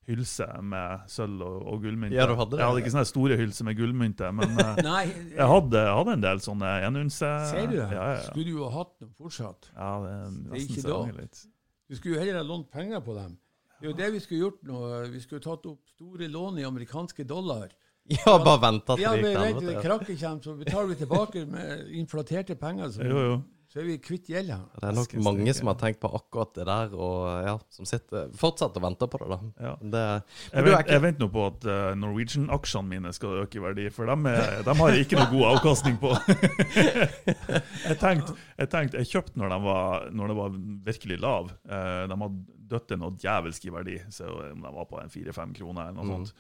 hylser 0.10 0.62
med 0.66 1.06
sølv 1.14 1.42
og, 1.46 1.58
og 1.74 1.84
gullmynter. 1.86 2.18
Ja, 2.18 2.26
du 2.30 2.36
hadde 2.40 2.56
det. 2.56 2.60
Jeg 2.64 2.68
hadde 2.72 2.82
ikke 2.84 2.94
sånne 2.96 3.10
store 3.10 3.38
hylser 3.40 3.68
med 3.70 3.78
gullmynter, 3.80 4.32
men 4.36 4.56
eh, 4.66 4.82
Nei, 4.86 5.04
jeg 5.38 5.50
hadde, 5.54 5.84
jeg 5.86 5.98
hadde 6.00 6.16
en 6.18 6.26
del 6.26 6.42
sånne 6.46 6.72
enunse. 6.90 7.30
ser 7.52 7.68
du 7.70 7.76
det? 7.78 7.86
Ja, 7.94 8.00
ja, 8.00 8.08
ja. 8.18 8.24
Skulle 8.30 8.48
du 8.50 8.58
jo 8.58 8.70
hatt 8.74 8.96
dem 9.04 9.12
fortsatt? 9.18 9.70
ja 9.76 9.92
det 10.04 10.16
er 10.16 10.24
er 10.26 10.32
nesten 10.34 10.64
ikke 10.66 10.82
så 10.88 10.96
da. 11.06 11.20
litt. 11.22 11.44
Du 11.90 11.96
skulle 11.98 12.16
jo 12.18 12.22
heller 12.24 12.42
ha 12.42 12.46
lånt 12.46 12.68
penger 12.74 13.06
på 13.06 13.16
dem. 13.18 13.38
Det 13.80 13.88
er 13.88 13.92
jo 13.94 13.98
det 13.98 14.08
vi 14.14 14.20
skulle 14.26 14.42
gjort 14.44 14.64
nå. 14.68 14.80
Vi 15.14 15.20
skulle 15.24 15.42
tatt 15.46 15.64
opp 15.70 15.86
store 15.96 16.28
lån 16.28 16.60
i 16.60 16.68
amerikanske 16.68 17.24
dollar. 17.30 17.70
Ja, 18.10 18.40
bare 18.42 18.58
venta 18.64 18.96
til 18.98 19.04
Ja, 19.04 19.12
det 19.14 19.20
gikk 19.22 19.36
til 19.36 19.42
vet 19.44 19.54
du, 19.54 19.66
helvete. 19.68 19.82
krakket 19.86 20.20
kommer, 20.24 20.42
så 20.42 20.54
betaler 20.58 20.88
vi 20.90 20.96
tilbake 20.98 21.44
med 21.46 21.90
inflaterte 22.00 22.56
penger. 22.58 22.90
Så, 22.96 23.04
Jo, 23.06 23.20
jo. 23.28 23.36
Så 23.70 23.80
er 23.80 23.86
vi 23.86 23.96
kvitt 24.02 24.26
gjelda. 24.32 24.56
Det 24.82 24.88
er 24.90 24.96
nok 24.98 25.12
mange 25.22 25.54
som 25.54 25.68
har 25.70 25.76
tenkt 25.78 26.00
på 26.02 26.10
akkurat 26.18 26.56
det 26.58 26.66
der, 26.66 26.94
og 26.98 27.46
ja, 27.46 27.54
som 27.70 27.86
sitter 27.86 28.32
fortsatt 28.34 28.76
og 28.80 28.82
venter 28.82 29.06
på 29.14 29.20
det. 29.22 29.28
da. 29.30 29.38
Ja. 29.68 29.74
Det, 29.80 30.02
Jeg, 30.50 30.56
Men 30.56 30.66
du 30.66 30.70
vent, 30.72 30.80
ikke- 30.80 30.92
jeg 30.96 31.02
venter 31.06 31.26
nå 31.26 31.30
på 31.36 31.46
at 31.52 31.66
eh, 31.70 31.94
Norwegian-aksjene 32.02 32.88
mine 32.96 33.14
skal 33.14 33.44
øke 33.44 33.60
i 33.60 33.64
verdi, 33.68 33.90
for 33.94 34.10
de, 34.10 34.18
er, 34.34 34.64
dem 34.66 34.76
har 34.82 34.90
jeg 34.96 35.06
ikke 35.06 35.20
noe 35.22 35.30
god 35.36 35.46
avkastning 35.54 36.00
på. 36.02 36.16
jeg 37.90 37.98
tenkte 38.02 38.36
jeg, 38.58 38.70
tenkt, 38.72 38.98
jeg 39.00 39.10
kjøpte 39.14 39.40
når 39.40 39.54
de 39.54 39.60
var, 39.66 40.08
når 40.12 40.32
de 40.34 40.38
var 40.40 40.56
virkelig 40.90 41.20
lav. 41.24 41.52
Eh, 41.70 42.04
de 42.10 42.18
hadde 42.24 42.58
dødd 42.70 42.96
noe 43.02 43.16
djevelsk 43.18 43.66
i 43.66 43.72
verdi, 43.74 43.96
så 44.14 44.28
om 44.52 44.62
de 44.66 44.72
var 44.76 44.86
på 44.90 45.00
en 45.02 45.10
fire-fem 45.10 45.54
kroner 45.58 45.90
eller 45.90 45.98
noe 46.04 46.06
Mm. 46.20 46.26
sånt. 46.26 46.34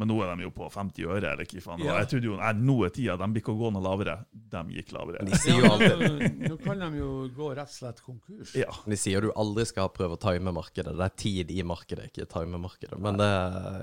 Men 0.00 0.08
nå 0.08 0.14
er 0.24 0.30
de 0.32 0.46
jo 0.46 0.50
på 0.56 0.66
50 0.72 1.04
øre, 1.04 1.32
eller 1.34 1.44
hva 1.44 1.60
faen. 1.60 1.82
Ja. 1.84 1.98
Jeg 2.00 2.08
trodde 2.08 2.28
jo 2.30 2.36
nei, 2.40 2.52
nå 2.56 2.76
er 2.86 2.92
tida, 2.96 3.16
de 3.20 3.26
blir 3.34 3.42
ikke 3.44 3.52
å 3.52 3.58
gå 3.60 3.70
noe 3.74 3.84
lavere. 3.84 4.14
De 4.32 4.62
gikk 4.78 4.94
lavere. 4.96 5.24
de 5.28 5.40
sier 5.42 5.58
jo 5.60 5.68
alltid 5.68 6.38
nå, 6.48 6.56
kan 6.62 6.80
de 6.80 6.88
jo 6.96 7.10
gå 7.36 7.50
rett 7.58 7.68
og 7.68 7.74
slett 7.74 8.00
konkurs. 8.04 8.54
Ja. 8.56 8.72
De 8.88 8.96
sier 8.96 9.26
du 9.26 9.28
aldri 9.36 9.66
skal 9.68 9.90
prøve 9.92 10.16
å 10.16 10.22
time 10.22 10.54
markedet. 10.56 10.94
Det 10.96 11.08
er 11.10 11.16
tid 11.24 11.52
i 11.52 11.60
markedet, 11.68 12.08
ikke 12.08 12.28
time 12.32 12.60
markedet. 12.62 12.96
Men 13.04 13.20
det, 13.20 13.28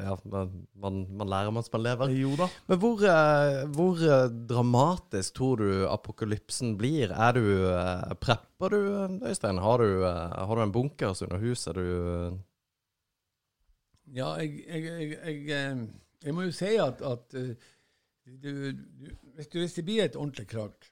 ja, 0.07 0.17
man, 0.33 0.51
man, 0.81 0.99
man 1.21 1.31
lærer 1.35 1.53
mens 1.53 1.69
man 1.75 1.85
lever. 1.85 2.15
Jo 2.17 2.33
da. 2.41 2.49
Men 2.73 2.81
hvor, 2.81 3.05
eh, 3.05 3.61
hvor 3.77 4.01
eh, 4.01 4.25
dramatisk 4.49 5.37
tror 5.37 5.61
du 5.61 5.71
apokalypsen 5.93 6.73
blir? 6.79 7.13
Er 7.13 7.37
du 7.37 7.45
eh, 7.69 8.13
Prepper 8.19 8.73
du, 8.73 8.81
eh, 9.05 9.17
Øystein? 9.29 9.61
Har 9.61 9.85
du, 9.85 10.01
eh, 10.09 10.37
har 10.49 10.55
du 10.57 10.65
en 10.65 10.73
bunkers 10.73 11.21
under 11.25 11.37
huset? 11.45 11.75
Er 11.75 11.79
du 11.79 12.13
eh, 12.33 12.39
Ja, 14.15 14.33
jeg, 14.41 14.63
jeg, 14.67 14.85
jeg, 14.85 15.17
jeg, 15.25 15.41
eh, 15.55 15.83
jeg 16.25 16.35
må 16.35 16.47
jo 16.47 16.55
si 16.55 16.71
at, 16.81 17.01
at 17.05 17.35
eh, 17.37 17.51
du, 18.25 18.49
du, 18.49 19.11
hvis, 19.35 19.47
du, 19.47 19.59
hvis 19.59 19.75
det 19.77 19.85
blir 19.85 20.05
et 20.05 20.17
ordentlig 20.17 20.47
krakk, 20.49 20.89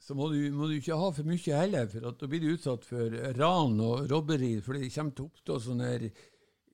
så 0.00 0.16
må 0.16 0.30
du, 0.32 0.38
må 0.56 0.68
du 0.68 0.78
ikke 0.78 0.96
ha 0.96 1.10
for 1.12 1.28
mye 1.28 1.60
heller, 1.60 1.88
for 1.92 2.08
at 2.08 2.20
da 2.20 2.28
blir 2.30 2.42
du 2.42 2.52
utsatt 2.54 2.86
for 2.88 3.16
ran 3.36 3.80
og 3.84 4.06
robberi. 4.10 4.54
For 4.64 4.76
det 4.76 4.88
kommer 4.94 5.16
til 5.16 5.26
å 5.26 5.30
oppstå 5.30 5.58
sånne 5.66 5.90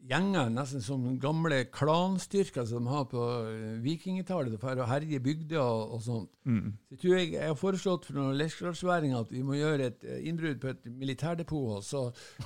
gjenger, 0.07 0.51
nesten 0.55 0.83
som 0.85 1.05
gamle 1.21 1.65
klanstyrker 1.75 2.67
som 2.69 2.87
de 2.87 2.93
har 2.93 3.07
på 3.11 3.23
vikingetallet, 3.83 4.55
som 4.55 4.63
for 4.63 4.83
å 4.83 4.89
herje 4.91 5.21
bygder 5.23 5.59
og, 5.63 5.97
og 5.97 6.05
sånt. 6.05 6.31
Mm. 6.47 6.77
Så 6.87 6.95
jeg 6.95 7.03
tror 7.03 7.17
jeg, 7.17 7.33
jeg 7.35 7.51
har 7.51 7.59
foreslått 7.61 8.07
for 8.09 8.21
noen 8.21 8.39
leirskapsværinger 8.39 9.25
at 9.25 9.33
vi 9.35 9.43
må 9.47 9.59
gjøre 9.59 9.91
et 9.91 10.07
eh, 10.07 10.21
innbrudd 10.31 10.61
på 10.63 10.71
et 10.73 10.87
militærdepot, 10.87 11.81
og 11.81 11.85
så 11.87 12.05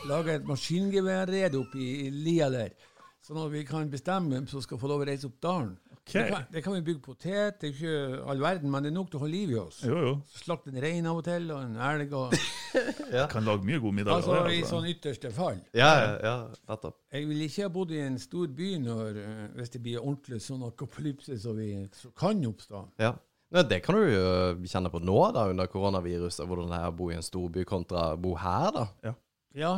lage 0.09 0.39
et 0.39 0.49
maskingeværrede 0.49 1.61
oppi 1.61 1.91
i 2.07 2.09
lia 2.15 2.49
der. 2.53 2.73
Sånn 3.31 3.45
at 3.45 3.53
vi 3.53 3.61
kan 3.63 3.87
bestemme 3.87 4.33
hvem 4.35 4.47
som 4.51 4.63
skal 4.65 4.79
få 4.81 4.89
lov 4.91 5.05
å 5.05 5.07
reise 5.07 5.29
opp 5.29 5.37
dalen. 5.39 5.77
Okay. 6.01 6.25
Det, 6.25 6.31
kan, 6.33 6.47
det 6.51 6.63
kan 6.65 6.75
vi 6.75 6.81
bygge 6.89 7.03
potet, 7.05 7.61
det 7.61 7.69
er 7.69 7.75
ikke 7.77 8.23
all 8.33 8.41
verden, 8.43 8.71
men 8.73 8.83
det 8.83 8.91
er 8.91 8.95
nok 8.97 9.13
til 9.13 9.21
å 9.21 9.23
holde 9.23 9.37
liv 9.37 9.53
i 9.53 9.59
oss. 9.61 9.77
Jo, 9.87 10.01
jo. 10.03 10.15
Slakte 10.35 10.73
en 10.73 10.81
rein 10.83 11.07
av 11.07 11.21
og 11.21 11.23
til, 11.29 11.47
og 11.55 11.61
en 11.63 11.77
elg, 11.91 12.17
og, 12.19 12.35
Kan 13.31 13.47
lage 13.47 13.67
mye 13.69 13.79
god 13.85 13.95
middag. 14.01 14.17
altså 14.17 14.35
i 14.41 14.57
altså. 14.57 14.73
sånn 14.73 14.89
ytterste 14.91 15.31
fall. 15.37 15.61
Ja, 15.77 15.91
ja, 16.01 16.11
ja, 16.27 16.35
nettopp. 16.73 16.97
Jeg 17.15 17.29
vil 17.31 17.45
ikke 17.47 17.69
ha 17.69 17.73
bodd 17.77 17.95
i 17.95 18.01
en 18.03 18.19
stor 18.23 18.51
by 18.59 18.73
når, 18.83 19.21
eh, 19.23 19.47
hvis 19.61 19.75
det 19.77 19.83
blir 19.87 20.03
ordentlig 20.03 20.41
sånn 20.43 20.67
akopalypse 20.67 21.39
som 21.47 21.63
vi 21.63 21.71
som 22.01 22.17
kan 22.19 22.43
oppstå. 22.51 22.83
Ja. 23.03 23.15
Nei, 23.55 23.65
det 23.71 23.81
kan 23.83 23.99
du 23.99 24.11
jo 24.11 24.27
kjenne 24.71 24.91
på 24.91 24.99
nå, 25.03 25.21
da, 25.35 25.47
under 25.51 25.71
koronaviruset. 25.71 26.43
Hvordan 26.47 26.71
det 26.71 26.83
er 26.83 26.91
å 26.91 26.99
bo 26.99 27.09
i 27.11 27.17
en 27.19 27.27
storby 27.27 27.63
kontra 27.67 28.13
å 28.15 28.21
bo 28.23 28.35
her, 28.39 28.71
da. 28.75 28.87
Ja, 29.07 29.15
Ja, 29.59 29.73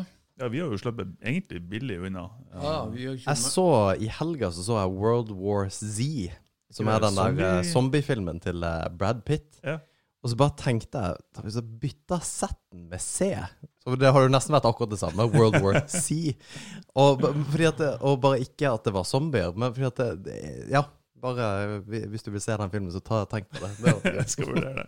vi 0.50 0.60
har 0.62 0.70
jo 0.72 0.78
sluppet 0.80 1.12
egentlig 1.22 1.60
billig 1.70 1.98
unna. 2.06 2.26
Ja, 2.54 2.76
vi 2.90 3.06
har 3.06 3.14
ikke 3.18 3.28
Jeg 3.30 3.36
så 3.42 3.66
I 4.00 4.08
helga 4.18 4.50
så, 4.50 4.64
så 4.66 4.78
jeg 4.80 4.90
World 4.96 5.30
War 5.36 5.68
Z, 5.70 6.32
som 6.72 6.88
er 6.88 7.00
den 7.04 7.14
der 7.14 7.22
zombie- 7.30 7.48
eh, 7.58 7.62
zombiefilmen 7.72 8.40
til 8.40 8.62
eh, 8.64 8.88
Brad 8.98 9.24
Pitt. 9.28 9.60
Ja. 9.62 9.78
Og 10.22 10.30
så 10.30 10.36
bare 10.38 10.54
tenkte 10.56 11.00
jeg 11.02 11.42
Hvis 11.42 11.56
jeg 11.58 11.64
bytta 11.82 12.18
Z-en 12.22 12.84
med 12.88 13.00
C 13.02 13.32
Så 13.82 13.96
det 13.98 14.12
har 14.14 14.22
jo 14.22 14.28
nesten 14.30 14.54
vært 14.54 14.68
akkurat 14.70 14.90
det 14.94 15.00
samme. 15.00 15.24
World 15.34 15.58
War 15.64 15.80
Z. 15.90 16.12
Og, 16.94 17.20
fordi 17.50 17.64
at 17.66 17.78
det, 17.82 17.92
og 18.00 18.20
bare 18.22 18.38
ikke 18.44 18.70
at 18.70 18.84
det 18.86 18.92
var 18.94 19.02
zombier, 19.08 19.50
men 19.58 19.74
fordi 19.74 19.88
at 19.90 20.22
det, 20.24 20.36
Ja, 20.70 20.84
bare 21.22 21.80
hvis 21.86 22.22
du 22.22 22.30
vil 22.30 22.40
se 22.42 22.54
den 22.58 22.70
filmen, 22.70 22.90
så 22.94 23.00
ta, 23.02 23.24
tenk 23.30 23.50
på 23.50 23.66
det. 23.66 23.98
det 24.14 24.28
skal 24.34 24.46
vurdere 24.52 24.74
det. 24.84 24.86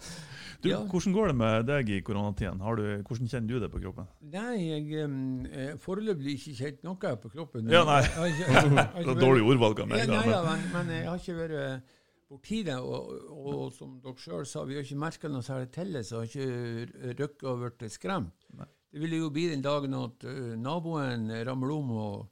Du, 0.64 0.70
Ja. 0.72 0.78
Hvordan 0.88 1.12
går 1.12 1.26
det 1.28 1.34
med 1.36 1.66
deg 1.68 1.90
i 1.92 1.98
koronatiden? 2.00 2.60
Har 2.64 2.78
du, 2.80 2.84
hvordan 3.04 3.28
kjenner 3.28 3.48
du 3.50 3.58
det 3.60 3.68
på 3.72 3.80
kroppen? 3.82 4.06
Nei, 4.32 4.54
jeg 4.64 5.04
um, 5.04 5.44
foreløpig 5.82 6.38
ikke 6.38 6.54
kjent 6.56 6.86
noe 6.86 7.10
på 7.20 7.30
kroppen. 7.34 7.68
Ja, 7.68 7.82
nei. 7.84 7.98
Jeg 8.06 8.38
jeg 8.48 8.70
har 8.72 9.04
Det 9.10 9.16
dårlig 9.20 9.44
ordvalg 9.44 9.82
av 9.84 9.92
Ja, 9.92 9.92
meg. 9.92 10.08
nei, 10.08 10.22
da, 10.24 10.38
ja, 10.38 10.40
men- 10.48 10.70
men, 10.72 10.94
jeg 10.96 11.10
har 11.10 11.20
ikke 11.20 11.36
vært 11.42 11.92
borti 12.32 12.62
det. 12.64 12.78
Og, 12.80 13.12
og, 13.28 13.66
som 13.76 13.98
dere 14.00 14.16
sjøl 14.24 14.46
sa, 14.48 14.64
vi 14.64 14.78
har 14.78 14.88
ikke 14.88 14.98
merka 15.04 15.28
noe 15.28 15.44
særlig 15.44 15.68
til 15.76 15.92
det, 15.92 16.04
så 16.08 16.24
jeg 16.24 16.32
har 16.32 16.88
ikke 16.88 17.20
røkket 17.20 17.46
og 17.52 17.60
blitt 17.66 17.92
skremt. 17.98 18.48
Nei. 18.56 18.70
Det 18.94 19.02
ville 19.02 19.20
jo 19.20 19.28
bli 19.34 19.48
den 19.50 19.62
dagen 19.62 19.94
at 20.00 20.24
naboen 20.64 21.28
ramler 21.44 21.76
om, 21.76 21.90
og 21.90 22.28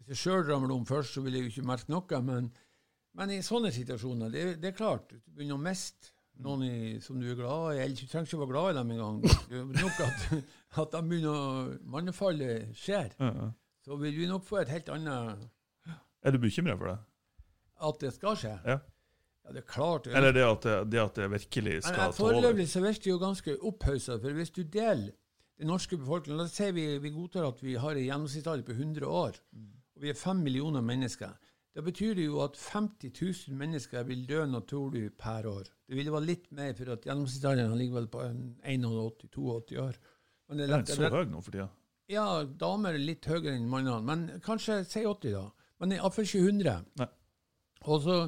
hvis 0.00 0.14
jeg 0.16 0.22
sjøl 0.24 0.48
ramler 0.48 0.72
om 0.80 0.84
først, 0.88 1.12
så 1.18 1.20
vil 1.24 1.34
jeg 1.36 1.48
jo 1.48 1.52
ikke 1.52 1.68
merke 1.68 1.92
noe. 1.92 2.20
Men, 2.24 2.48
men 3.20 3.36
i 3.36 3.42
sånne 3.44 3.72
situasjoner, 3.74 4.30
det, 4.32 4.44
det 4.62 4.72
er 4.72 4.76
klart, 4.80 5.10
du 5.12 5.20
begynner 5.34 5.58
å 5.60 5.64
miste 5.68 6.15
noen 6.44 6.64
i, 6.66 6.76
som 7.04 7.20
du 7.20 7.28
er 7.30 7.38
glad 7.38 7.76
i. 7.76 7.82
Eller 7.84 7.94
du 7.96 8.06
trenger 8.06 8.28
ikke 8.28 8.38
å 8.38 8.42
være 8.44 8.52
glad 8.52 8.70
i 8.70 8.78
dem 8.78 8.90
engang. 8.96 9.20
Det 9.50 9.60
er 9.60 9.68
nok 9.82 10.00
at, 10.06 10.26
at 10.82 10.96
de 10.96 11.02
begynner 11.10 11.36
å 11.36 11.44
Mannefallet 11.94 12.74
skjer. 12.76 13.14
Ja, 13.20 13.30
ja. 13.30 13.52
Så 13.86 13.96
vil 14.00 14.16
vi 14.18 14.26
nok 14.26 14.42
få 14.42 14.64
et 14.64 14.72
helt 14.72 14.88
annet 14.90 15.44
Er 16.26 16.34
du 16.34 16.40
bekymra 16.42 16.74
for 16.74 16.90
det? 16.90 16.96
At 17.86 18.00
det 18.02 18.10
skal 18.16 18.38
skje. 18.40 18.54
Ja. 18.66 18.80
Ja, 19.46 19.52
det 19.54 19.60
er 19.62 19.66
klart. 19.70 20.08
Eller 20.10 20.32
det 20.34 20.42
at 20.42 20.64
det, 20.66 20.74
det, 20.90 20.98
at 20.98 21.18
det 21.20 21.28
virkelig 21.30 21.76
skal 21.84 21.94
ta 21.94 22.06
over? 22.08 22.16
Foreløpig 22.18 22.66
så 22.66 22.82
virker 22.82 23.04
det 23.04 23.12
jo 23.12 23.18
ganske 23.22 23.54
opphausa. 23.68 24.16
For 24.18 24.34
hvis 24.34 24.50
du 24.50 24.64
deler 24.64 25.12
den 25.56 25.70
norske 25.70 25.96
befolkningen 26.00 26.40
La 26.40 26.48
oss 26.48 26.56
si 26.58 26.66
vi, 26.74 26.86
vi 26.98 27.12
godtar 27.14 27.46
at 27.46 27.62
vi 27.62 27.76
har 27.78 27.94
en 27.94 28.08
gjennomsnittsalder 28.08 28.66
på 28.66 28.74
100 28.74 29.06
år, 29.06 29.38
og 29.96 30.02
vi 30.02 30.10
er 30.10 30.18
5 30.18 30.42
millioner 30.42 30.82
mennesker. 30.84 31.36
Da 31.76 31.82
betyr 31.84 32.14
det 32.16 32.24
jo 32.24 32.38
at 32.40 32.56
50 32.56 33.10
000 33.12 33.56
mennesker 33.60 34.04
vil 34.08 34.22
dø 34.28 34.46
naturlig 34.48 35.10
per 35.20 35.44
år. 35.50 35.66
Det 35.84 35.96
ville 35.98 36.12
være 36.12 36.24
litt 36.24 36.46
mer, 36.56 36.72
for 36.78 36.94
at 36.94 37.04
gjennomsnittsalderen 37.04 37.76
ligger 37.76 37.98
vel 37.98 38.06
på 38.08 38.22
81-82 38.24 39.82
år. 39.82 39.98
Men 40.48 40.58
det 40.58 40.64
er 40.64 40.72
lett, 40.72 40.86
det 40.88 40.96
er 40.96 41.02
så 41.02 41.18
høy 41.18 41.28
nå 41.28 41.42
for 41.44 41.52
tida? 41.52 41.68
ja, 42.10 42.24
damer 42.58 42.94
er 42.94 43.02
litt 43.02 43.26
høyere 43.26 43.56
enn 43.56 43.68
mannene, 43.70 44.00
men 44.06 44.42
kanskje 44.44 44.80
si 44.86 45.02
80, 45.06 45.34
da. 45.34 45.70
Men 45.82 45.96
iallfall 45.96 46.26
ikke 46.26 46.44
100. 46.44 46.76
Nei. 47.00 47.08
Og 47.86 48.02
så 48.04 48.18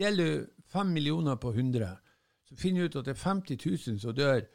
deler 0.00 0.30
du 0.30 0.62
5 0.74 0.92
millioner 0.94 1.36
på 1.42 1.52
100, 1.52 1.90
så 2.48 2.58
finner 2.58 2.84
du 2.84 2.92
ut 2.94 3.00
at 3.02 3.10
det 3.10 3.16
er 3.16 3.24
50 3.24 3.58
000 3.66 4.00
som 4.02 4.16
dør 4.16 4.46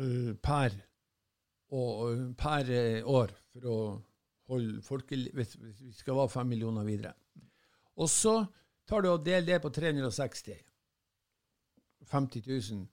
uh, 0.00 0.32
per, 0.42 0.74
og, 1.70 1.92
øh, 2.10 2.24
per 2.38 2.70
uh, 2.70 3.12
år 3.14 3.34
for 3.52 3.68
å 3.70 3.78
holde 4.50 5.20
hvis, 5.34 5.54
hvis 5.54 5.84
vi 5.84 5.92
skal 5.94 6.18
være 6.18 6.34
5 6.34 6.50
millioner 6.50 6.86
videre. 6.86 7.14
Og 7.96 8.08
så 8.10 8.44
tar 8.88 9.00
du 9.04 9.08
og 9.12 9.24
deler 9.26 9.46
det 9.54 9.60
på 9.62 9.70
360. 9.70 10.50
50 12.10 12.42
000. 12.72 12.86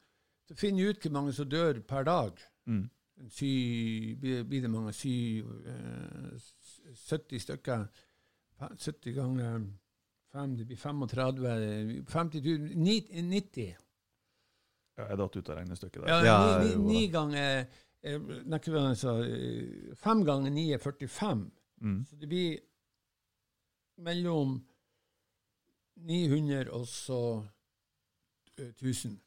Så 0.48 0.56
finner 0.56 0.84
du 0.84 0.90
ut 0.90 1.02
hvor 1.06 1.12
mange 1.18 1.34
som 1.34 1.50
dør 1.50 1.80
per 1.88 2.04
dag 2.08 2.40
Mm. 2.68 2.90
sy, 3.30 4.16
blir 4.22 4.62
det 4.62 4.70
mange 4.70 4.94
sy, 4.94 5.42
uh, 5.42 6.38
70 7.10 7.40
stykker. 7.42 7.88
70 8.62 9.14
ganger 9.14 9.64
5, 10.32 10.58
det 10.58 10.68
blir 10.68 10.78
35 10.78 12.06
50 12.08 12.42
000, 12.42 12.76
90. 12.78 13.76
Ja, 14.98 15.08
jeg 15.10 15.18
datt 15.18 15.36
ut 15.38 15.50
av 15.50 15.58
regnestykket 15.58 16.02
der. 16.02 16.08
Ja, 16.08 16.24
Ja, 16.26 16.64
ni, 16.64 16.76
ni, 16.76 16.94
ni 16.94 17.08
ganger 17.08 17.66
nei, 18.04 18.60
hva 18.60 18.74
var 18.74 18.82
det 18.82 18.88
jeg 18.94 18.98
sa, 19.02 19.16
eh, 19.26 19.96
Fem 19.98 20.24
ganger 20.26 20.52
ni 20.54 20.72
er 20.74 20.78
45. 20.82 21.52
Mm. 21.82 22.00
Så 22.06 22.16
det 22.22 22.30
blir 22.30 22.60
mellom 23.98 24.60
900 25.98 26.72
og 26.72 26.88
så 26.88 27.44
eh, 28.58 28.68
1000. 28.68 29.20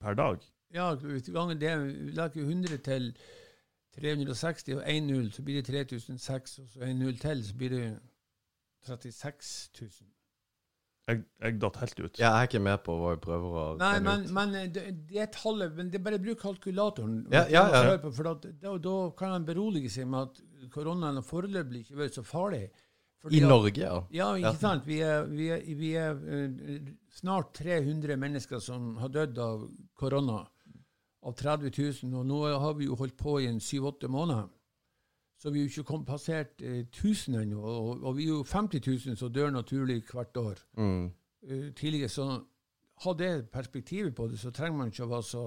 Per 0.00 0.14
dag? 0.14 0.38
Ja, 0.74 0.94
hvis 0.94 1.22
du 1.22 1.32
ganger 1.32 1.54
det, 1.54 1.74
lager 2.14 2.42
100 2.42 2.76
til 2.86 3.16
360 3.96 4.76
og 4.76 4.84
1 4.86 5.02
null, 5.02 5.32
så 5.32 5.42
blir 5.42 5.54
det 5.58 5.66
3006, 5.66 6.58
og 6.58 6.68
så 6.68 6.86
1 6.86 6.96
null 6.96 7.18
til, 7.18 7.44
så 7.44 7.56
blir 7.56 7.68
det 7.68 7.98
36 8.86 9.70
000. 9.80 9.90
Jeg, 11.08 11.22
jeg 11.42 11.56
datt 11.58 11.78
helt 11.80 12.00
ut. 12.00 12.18
Jeg 12.20 12.28
er 12.28 12.46
ikke 12.46 12.60
med 12.62 12.82
på 12.86 12.94
hva 13.00 13.14
vi 13.16 13.20
prøver 13.24 13.54
å 13.56 13.64
Nei, 13.80 13.94
men, 14.04 14.26
ut. 14.28 14.34
men 14.36 14.54
eh, 14.54 14.68
det, 14.70 14.84
det 15.10 15.26
tallet, 15.34 15.72
men 15.74 15.90
det 15.90 15.98
er 15.98 16.04
bare 16.06 16.20
bruk 16.22 16.38
kalkulatoren. 16.44 17.24
Ja, 17.32 17.46
ja, 17.50 17.64
ja. 17.72 17.96
På, 18.02 18.12
For 18.14 18.28
da, 18.30 18.76
da 18.78 18.94
kan 19.18 19.34
han 19.34 19.48
berolige 19.48 19.90
seg 19.90 20.06
med 20.12 20.28
at 20.28 20.70
koronaen 20.70 21.18
har 21.18 21.26
foreløpig 21.26 21.82
ikke 21.82 21.98
vært 22.04 22.20
så 22.20 22.24
farlig. 22.26 22.68
Fordi 23.20 23.36
I 23.36 23.40
Norge, 23.44 23.80
ja. 23.80 23.96
Ja, 24.14 24.30
ikke 24.38 24.56
sant. 24.60 24.86
Vi 24.88 25.00
er, 25.04 25.26
vi 25.28 25.50
er, 25.52 25.64
vi 25.76 25.90
er 26.00 26.16
uh, 26.16 26.92
snart 27.12 27.52
300 27.58 28.16
mennesker 28.16 28.62
som 28.64 28.94
har 29.00 29.12
dødd 29.12 29.40
av 29.44 29.66
korona. 29.98 30.38
Av 31.20 31.36
30 31.36 31.74
000. 31.76 32.14
Og 32.16 32.24
nå 32.26 32.40
har 32.48 32.78
vi 32.78 32.88
jo 32.88 32.96
holdt 32.96 33.18
på 33.20 33.36
i 33.42 33.50
en 33.50 33.60
7-8 33.60 34.08
måneder. 34.08 34.48
Så 35.40 35.52
vi 35.52 35.60
er 35.60 35.66
jo 35.66 35.72
ikke 35.72 35.88
kommet 35.92 36.08
passert 36.08 36.64
uh, 36.64 36.80
1000 36.86 37.42
ennå. 37.42 37.60
Og, 37.60 38.00
og 38.00 38.16
vi 38.16 38.30
er 38.30 38.38
jo 38.38 38.46
50 38.48 38.86
000 38.86 39.20
som 39.20 39.32
dør 39.32 39.52
naturlig 39.52 40.00
hvert 40.08 40.40
år. 40.40 40.64
Mm. 40.80 41.10
Uh, 41.44 41.68
tidligere, 41.76 42.08
så 42.08 42.30
ha 43.04 43.12
det 43.16 43.50
perspektivet 43.52 44.14
på 44.14 44.28
det, 44.28 44.38
så 44.40 44.50
trenger 44.52 44.78
man 44.78 44.90
ikke 44.92 45.04
å 45.06 45.12
være 45.12 45.28
så 45.28 45.44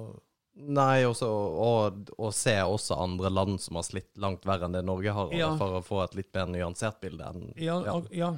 Nei, 0.56 1.02
også, 1.10 1.26
og, 1.28 2.10
og 2.22 2.34
se 2.38 2.54
også 2.62 2.94
andre 3.02 3.32
land 3.34 3.56
som 3.60 3.80
har 3.80 3.86
slitt 3.88 4.12
langt 4.22 4.44
verre 4.46 4.68
enn 4.68 4.76
det 4.78 4.84
Norge 4.86 5.10
har, 5.16 5.32
Ja. 5.34 5.56
for 5.58 5.80
å 5.80 5.84
få 5.84 6.04
et 6.04 6.14
litt 6.20 6.30
mer 6.36 6.46
nyansert 6.52 7.00
bilde. 7.02 7.26
enn 7.26 7.54
Ja, 7.58 7.80
ja. 7.88 7.96
ja. 8.14 8.32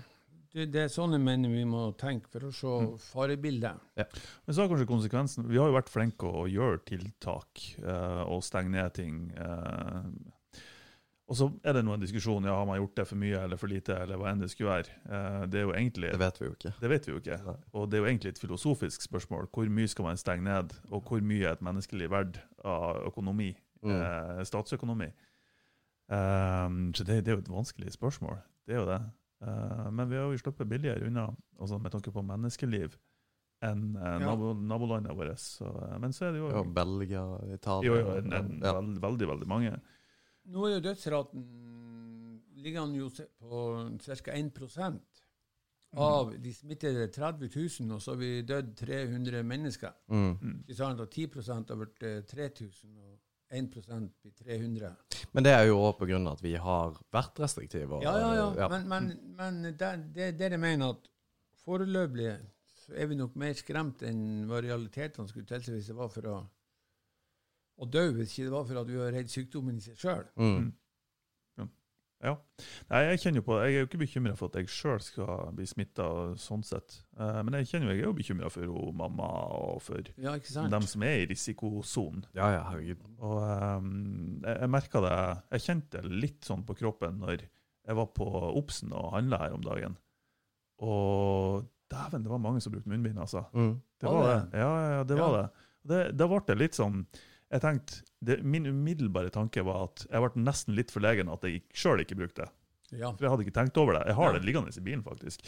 Det, 0.56 0.70
det 0.72 0.86
er 0.86 0.88
sånn 0.94 1.12
jeg 1.12 1.20
mener 1.20 1.52
vi 1.52 1.66
må 1.68 1.90
tenke 2.00 2.30
for 2.32 2.46
å 2.48 2.52
se 2.56 2.76
farebildet. 3.12 3.76
Men 4.00 4.56
så 4.56 4.62
har 4.64 4.70
kanskje 4.72 4.88
konsekvensen 4.88 5.50
Vi 5.52 5.58
har 5.60 5.68
jo 5.68 5.76
vært 5.76 5.92
flinke 5.92 6.30
å 6.32 6.46
gjøre 6.48 6.80
tiltak 6.88 7.60
eh, 7.84 8.22
og 8.24 8.40
stenge 8.48 8.72
ned 8.72 8.94
ting. 8.96 9.18
Eh, 9.36 10.06
og 11.28 11.36
så 11.40 11.48
er 11.66 11.74
det 11.74 11.82
nå 11.86 11.94
en 11.96 12.00
diskusjon 12.04 12.44
ja, 12.46 12.54
har 12.60 12.66
man 12.70 12.78
gjort 12.78 12.96
det 13.00 13.06
for 13.10 13.18
mye 13.18 13.40
eller 13.44 13.58
for 13.58 13.68
lite, 13.72 13.96
eller 14.04 14.18
hva 14.22 14.30
enn 14.32 14.40
det 14.44 14.50
skulle 14.52 14.70
være. 14.76 14.92
Eh, 15.10 15.46
det 15.50 15.60
er 15.60 15.64
jo 15.66 15.74
egentlig 15.74 16.12
Det 16.12 16.20
vet 16.22 16.40
vi 16.42 16.46
jo 16.46 16.54
ikke. 16.54 16.74
Det 16.82 16.90
vet 16.92 17.08
vi 17.08 17.12
jo 17.16 17.20
ikke. 17.24 17.38
Nei. 17.46 17.56
Og 17.74 17.90
det 17.90 17.98
er 17.98 18.04
jo 18.04 18.10
egentlig 18.12 18.30
et 18.36 18.42
filosofisk 18.44 19.02
spørsmål. 19.08 19.48
Hvor 19.54 19.70
mye 19.70 19.88
skal 19.90 20.06
man 20.06 20.18
stenge 20.22 20.44
ned, 20.46 20.76
og 20.92 21.02
hvor 21.10 21.22
mye 21.26 21.46
er 21.48 21.58
et 21.58 21.62
menneskelig 21.66 22.10
verd 22.12 22.42
av 22.64 23.06
økonomi, 23.12 23.56
Mm. 23.86 23.92
eh, 24.02 24.44
statsøkonomi? 24.48 25.08
Um, 26.10 26.92
så 26.94 27.04
det, 27.04 27.24
det 27.26 27.32
er 27.34 27.38
jo 27.40 27.42
et 27.44 27.50
vanskelig 27.50 27.92
spørsmål. 27.96 28.38
Det 28.68 28.76
er 28.76 28.80
jo 28.84 28.86
det. 28.90 29.00
Eh, 29.46 29.90
men 29.92 30.10
vi 30.10 30.16
har 30.20 30.30
jo 30.30 30.38
sluppet 30.42 30.70
billigere 30.70 31.06
unna, 31.08 31.28
altså 31.60 31.78
med 31.82 31.92
tanke 31.94 32.12
på 32.14 32.22
menneskeliv, 32.26 32.96
enn 33.66 33.96
eh, 33.98 34.20
Ja. 34.22 34.36
nabolandene 34.36 35.16
våre. 35.18 35.36
Så, 35.42 35.70
men 36.02 36.14
så 36.14 36.28
er 36.28 36.32
det 36.36 36.40
jo, 36.44 36.50
Ja, 36.54 36.64
Belgia, 36.64 37.24
Italia 37.54 37.90
jo, 37.90 37.96
jo 38.00 38.16
en, 38.20 38.34
en, 38.34 38.52
ja. 38.64 38.74
veld, 38.78 39.00
veldig, 39.02 39.28
veldig 39.34 39.48
mange. 39.50 39.74
Nå 40.54 40.66
er 40.68 40.76
jo 40.76 40.84
dødsraten 40.86 41.46
ligger 42.62 42.88
jo 42.98 43.10
på 43.40 43.60
ca. 44.02 44.32
1% 44.34 45.22
av 45.96 46.34
de 46.44 46.52
smittede 46.54 47.08
30 47.14 47.48
000, 47.80 47.92
og 47.96 48.02
så 48.04 48.12
har 48.12 48.18
vi 48.20 48.30
dødd 48.44 48.74
300 48.82 49.44
mennesker. 49.48 49.94
Mm. 50.12 50.34
Mm. 50.42 50.58
Ikke 50.68 50.76
sant? 50.76 51.00
Og 51.00 51.10
10 51.10 51.28
har 51.72 51.80
vært 51.80 52.04
eh, 52.04 52.18
3000, 52.28 52.98
og 53.00 53.20
1% 53.56 54.10
blir 54.22 54.34
300. 54.42 54.90
Men 55.34 55.46
det 55.46 55.54
er 55.56 55.64
jo 55.70 55.78
òg 55.86 55.96
av 56.02 56.34
at 56.34 56.42
vi 56.44 56.56
har 56.60 56.98
vært 57.14 57.40
restriktive. 57.40 57.96
og- 57.96 58.04
Ja, 58.04 58.18
ja, 58.18 58.34
ja. 58.36 58.48
ja. 58.58 58.68
Men, 58.68 58.88
men, 58.90 59.36
men 59.38 59.64
det, 59.78 59.92
det, 60.16 60.34
det 60.40 60.52
jeg 60.52 60.60
mener 60.60 60.90
at 60.98 61.08
foreløpig 61.64 62.34
så 62.86 62.94
er 62.94 63.08
vi 63.10 63.16
nok 63.16 63.36
mer 63.40 63.54
skremt 63.58 64.04
enn 64.06 64.46
hva 64.50 64.60
realitetene 64.62 65.28
skulle 65.30 65.48
tilsi 65.50 65.72
hvis 65.74 65.88
det 65.90 65.96
var 65.98 66.10
for 66.14 66.28
å, 66.30 66.36
å 67.78 67.86
dø, 67.92 68.06
hvis 68.16 68.32
ikke 68.34 68.48
det 68.48 68.52
var 68.56 68.66
for 68.70 68.80
at 68.82 68.88
du 68.88 68.98
var 69.02 69.12
redd 69.12 69.30
sykdommen 69.32 69.78
i 69.78 69.84
seg 69.84 69.98
sjøl. 70.00 70.26
Mm. 70.40 70.74
Ja. 72.24 72.32
Nei, 72.90 73.00
jeg 73.12 73.20
kjenner 73.22 73.42
jo 73.42 73.46
på, 73.46 73.56
jeg 73.62 73.74
er 73.76 73.82
jo 73.84 73.88
ikke 73.90 74.00
bekymra 74.02 74.32
for 74.40 74.48
at 74.50 74.56
jeg 74.58 74.70
sjøl 74.72 75.02
skal 75.04 75.50
bli 75.54 75.66
smitta, 75.68 76.06
sånn 76.42 76.64
sett. 76.66 76.96
Eh, 77.20 77.42
men 77.46 77.58
jeg 77.60 77.68
kjenner 77.70 77.92
jo, 77.92 77.94
jeg 77.94 78.02
er 78.02 78.08
jo 78.08 78.14
bekymra 78.18 78.50
for 78.50 78.72
ho, 78.72 78.86
mamma 78.98 79.28
og 79.60 79.82
for 79.84 80.08
Ja, 80.24 80.34
ikke 80.40 80.50
sant? 80.50 80.72
dem 80.74 80.88
som 80.90 81.04
er 81.06 81.20
i 81.22 81.28
risikosonen. 81.30 82.24
ja, 82.34 82.48
ja, 82.56 82.64
herregud. 82.72 83.04
Og 83.20 83.36
um, 83.44 83.92
jeg, 84.42 84.56
jeg 84.64 84.72
merka 84.74 85.04
det 85.06 85.14
Jeg 85.58 85.66
kjente 85.68 86.02
det 86.08 86.16
litt 86.24 86.48
sånn 86.48 86.64
på 86.66 86.78
kroppen 86.80 87.20
når 87.22 87.44
jeg 87.46 88.00
var 88.00 88.08
på 88.18 88.26
Obsen 88.58 88.96
og 88.96 89.12
handla 89.14 89.44
her 89.44 89.54
om 89.60 89.68
dagen. 89.68 90.00
Og 90.82 91.68
dæven, 91.92 92.24
det 92.26 92.32
var 92.32 92.42
mange 92.42 92.64
som 92.64 92.74
brukte 92.74 92.90
munnbind, 92.90 93.20
altså. 93.22 93.44
Mm. 93.54 93.76
Det 94.02 94.10
Var 94.10 94.18
var 94.18 94.28
det? 94.32 94.42
det. 94.56 94.60
Ja, 94.64 94.74
ja, 94.96 95.04
det 95.04 95.18
Ja. 95.20 95.28
var 95.28 95.38
det. 95.38 95.48
Det. 95.86 96.02
Da 96.18 96.28
ble 96.32 96.42
det 96.48 96.58
litt 96.58 96.74
sånn 96.80 97.06
jeg 97.56 97.64
tenkte, 97.64 98.02
det, 98.26 98.40
Min 98.44 98.66
umiddelbare 98.70 99.32
tanke 99.34 99.64
var 99.66 99.88
at 99.90 100.06
jeg 100.10 100.22
ble 100.24 100.44
nesten 100.46 100.76
litt 100.78 100.92
forlegen 100.94 101.30
at 101.34 101.44
jeg 101.48 101.64
sjøl 101.78 102.02
ikke 102.04 102.18
brukte 102.20 102.46
det. 102.46 102.52
Ja. 103.00 103.10
For 103.16 103.26
jeg 103.26 103.32
hadde 103.34 103.46
ikke 103.48 103.56
tenkt 103.60 103.78
over 103.82 103.98
det. 103.98 104.04
Jeg 104.12 104.16
har 104.20 104.32
Ja. 104.34 104.38
det 104.40 104.46
liggende 104.48 104.74
i 104.76 104.84
bilen, 104.86 105.04
faktisk. 105.06 105.46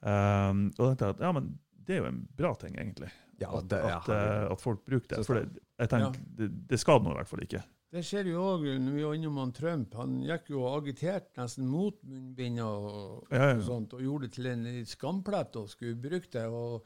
Um, 0.00 0.68
og 0.78 0.84
da 0.84 0.88
tenkte 0.92 1.06
jeg 1.08 1.16
at 1.16 1.24
ja, 1.26 1.32
men 1.34 1.48
det 1.88 1.96
er 1.96 2.02
jo 2.02 2.08
en 2.12 2.20
bra 2.38 2.52
ting, 2.60 2.76
egentlig. 2.78 3.08
Ja, 3.40 3.50
det, 3.62 3.78
at, 3.80 4.08
at, 4.08 4.08
eh, 4.12 4.52
at 4.52 4.60
folk 4.62 4.84
bruker 4.86 5.16
det. 5.16 5.24
For 5.26 5.38
det, 5.38 5.62
jeg 5.78 5.90
tenker, 5.92 6.20
det, 6.38 6.48
det 6.68 6.78
skader 6.82 7.04
nå 7.06 7.12
i 7.14 7.18
hvert 7.20 7.30
fall 7.30 7.42
ikke. 7.46 7.62
Det 7.94 8.02
skjer 8.04 8.26
jo 8.28 8.42
òg 8.44 8.64
når 8.82 8.96
vi 8.98 9.04
var 9.06 9.14
innom 9.16 9.38
han 9.40 9.52
Trump. 9.56 9.94
Han 9.96 10.18
gikk 10.26 10.50
jo 10.52 10.60
og 10.66 10.82
agiterte 10.82 11.38
nesten 11.40 11.66
mot 11.70 11.96
munnbind 12.04 12.60
og, 12.60 13.30
Ja, 13.32 13.52
ja. 13.52 13.54
og 13.56 13.62
sånt, 13.64 13.94
og 13.96 14.02
gjorde 14.04 14.26
det 14.28 14.34
til 14.36 14.50
en 14.50 14.66
skamplett 14.90 15.56
og 15.56 15.70
skulle 15.72 15.96
bruke 16.02 16.28
det. 16.34 16.44
og 16.50 16.84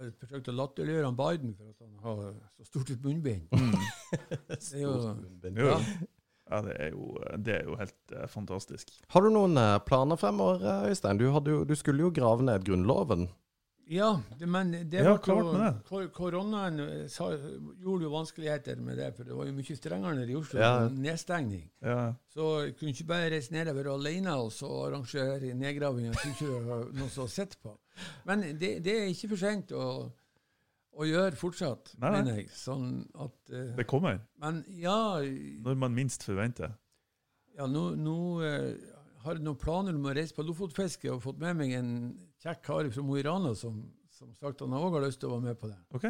jeg 0.00 0.14
forsøkt 0.20 0.48
å 0.52 0.56
latterliggjøre 0.56 1.10
Biden 1.18 1.52
for 1.58 1.72
at 1.72 1.82
han 1.84 1.98
har 2.04 2.22
så 2.58 2.68
stort 2.70 2.90
et 2.94 3.02
munnbind. 3.04 3.48
Mm. 3.52 3.74
Det 4.50 4.60
er 4.74 4.80
jo, 4.82 4.94
Jo, 5.56 5.66
ja. 5.70 5.80
ja, 6.50 6.62
det 6.66 6.76
er 6.82 6.88
jo, 6.94 7.10
det 7.38 7.52
er 7.60 7.68
jo 7.68 7.76
helt 7.78 8.14
uh, 8.16 8.24
fantastisk. 8.32 8.90
Har 9.14 9.22
du 9.22 9.30
noen 9.34 9.54
uh, 9.60 9.76
planer 9.86 10.18
fremover, 10.18 10.64
eh, 10.66 10.88
Øystein? 10.90 11.20
Du, 11.20 11.28
hadde 11.34 11.52
jo, 11.54 11.60
du 11.68 11.76
skulle 11.78 12.02
jo 12.08 12.10
grave 12.16 12.42
ned 12.46 12.64
Grunnloven. 12.66 13.28
ja, 13.90 14.08
det, 14.38 14.46
men 14.46 14.70
det 14.90 15.00
Ja, 15.02 15.12
var 15.16 15.18
klart 15.22 15.44
jo 15.44 15.52
med 15.52 15.60
det. 15.64 15.70
kor- 15.88 16.08
Koronaen 16.14 17.08
sa, 17.10 17.28
gjorde 17.82 18.04
jo 18.06 18.10
vanskeligheter 18.12 18.78
med 18.86 18.98
det, 19.02 19.08
for 19.16 19.26
det 19.26 19.34
var 19.34 19.46
jo 19.48 19.54
mye 19.56 19.76
strengere 19.78 20.14
nede 20.14 20.30
i 20.30 20.36
Oslo. 20.38 20.60
Ja. 20.62 20.88
Nedstengning. 20.88 21.64
Ja, 21.82 22.12
Så 22.34 22.50
jeg 22.68 22.76
kunne 22.78 22.92
ikke 22.94 23.08
bare 23.10 23.30
reise 23.34 23.50
nedover 23.54 23.90
alene 23.94 24.34
og 24.38 24.52
så 24.54 24.70
arrangere 24.88 25.54
nedgraving. 25.58 26.06
Jeg 26.06 26.18
kunne 26.22 26.34
ikke 26.38 26.50
noen 26.68 26.94
noe 27.00 27.10
å 27.24 27.26
sett 27.30 27.56
på. 27.62 27.74
Men 28.28 28.44
det, 28.60 28.72
det 28.84 28.96
er 28.96 29.10
ikke 29.12 29.32
for 29.32 29.42
sent 29.42 29.74
å, 29.76 29.86
å 30.96 31.08
gjøre 31.08 31.38
fortsatt, 31.38 31.94
Nei, 31.98 32.10
nei. 32.10 32.16
mener 32.16 32.40
jeg. 32.40 32.48
Sånn 32.56 32.88
at 33.14 33.54
uh, 33.54 33.74
det 33.78 33.86
kommer. 33.90 34.22
Men 34.42 34.62
ja, 34.80 34.96
Når 35.66 35.78
man 35.82 35.96
minst 35.96 36.24
forventer. 36.26 36.74
ja 37.56 37.68
nå, 37.70 37.90
nå 37.98 38.16
uh, 38.40 38.72
har 39.24 39.36
jeg 39.36 39.44
noen 39.44 39.60
planer 39.60 39.96
om 39.96 40.08
å 40.08 40.16
reise 40.16 40.36
på 40.36 40.44
lofotfiske 40.46 41.10
og 41.12 41.22
fått 41.24 41.40
med 41.42 41.58
meg 41.58 41.74
en 41.76 41.94
kjekk 42.40 42.62
kar 42.64 42.88
fra 42.92 43.02
Mo 43.04 43.18
i 43.20 43.24
Rana 43.26 43.52
som, 43.58 43.82
som 44.16 44.32
sagt 44.38 44.62
han 44.64 44.76
òg 44.76 44.96
har 44.96 45.04
lyst 45.04 45.20
til 45.20 45.28
å 45.28 45.36
være 45.36 45.50
med 45.50 45.60
på 45.60 45.68
det. 45.68 45.76
OK. 45.96 46.06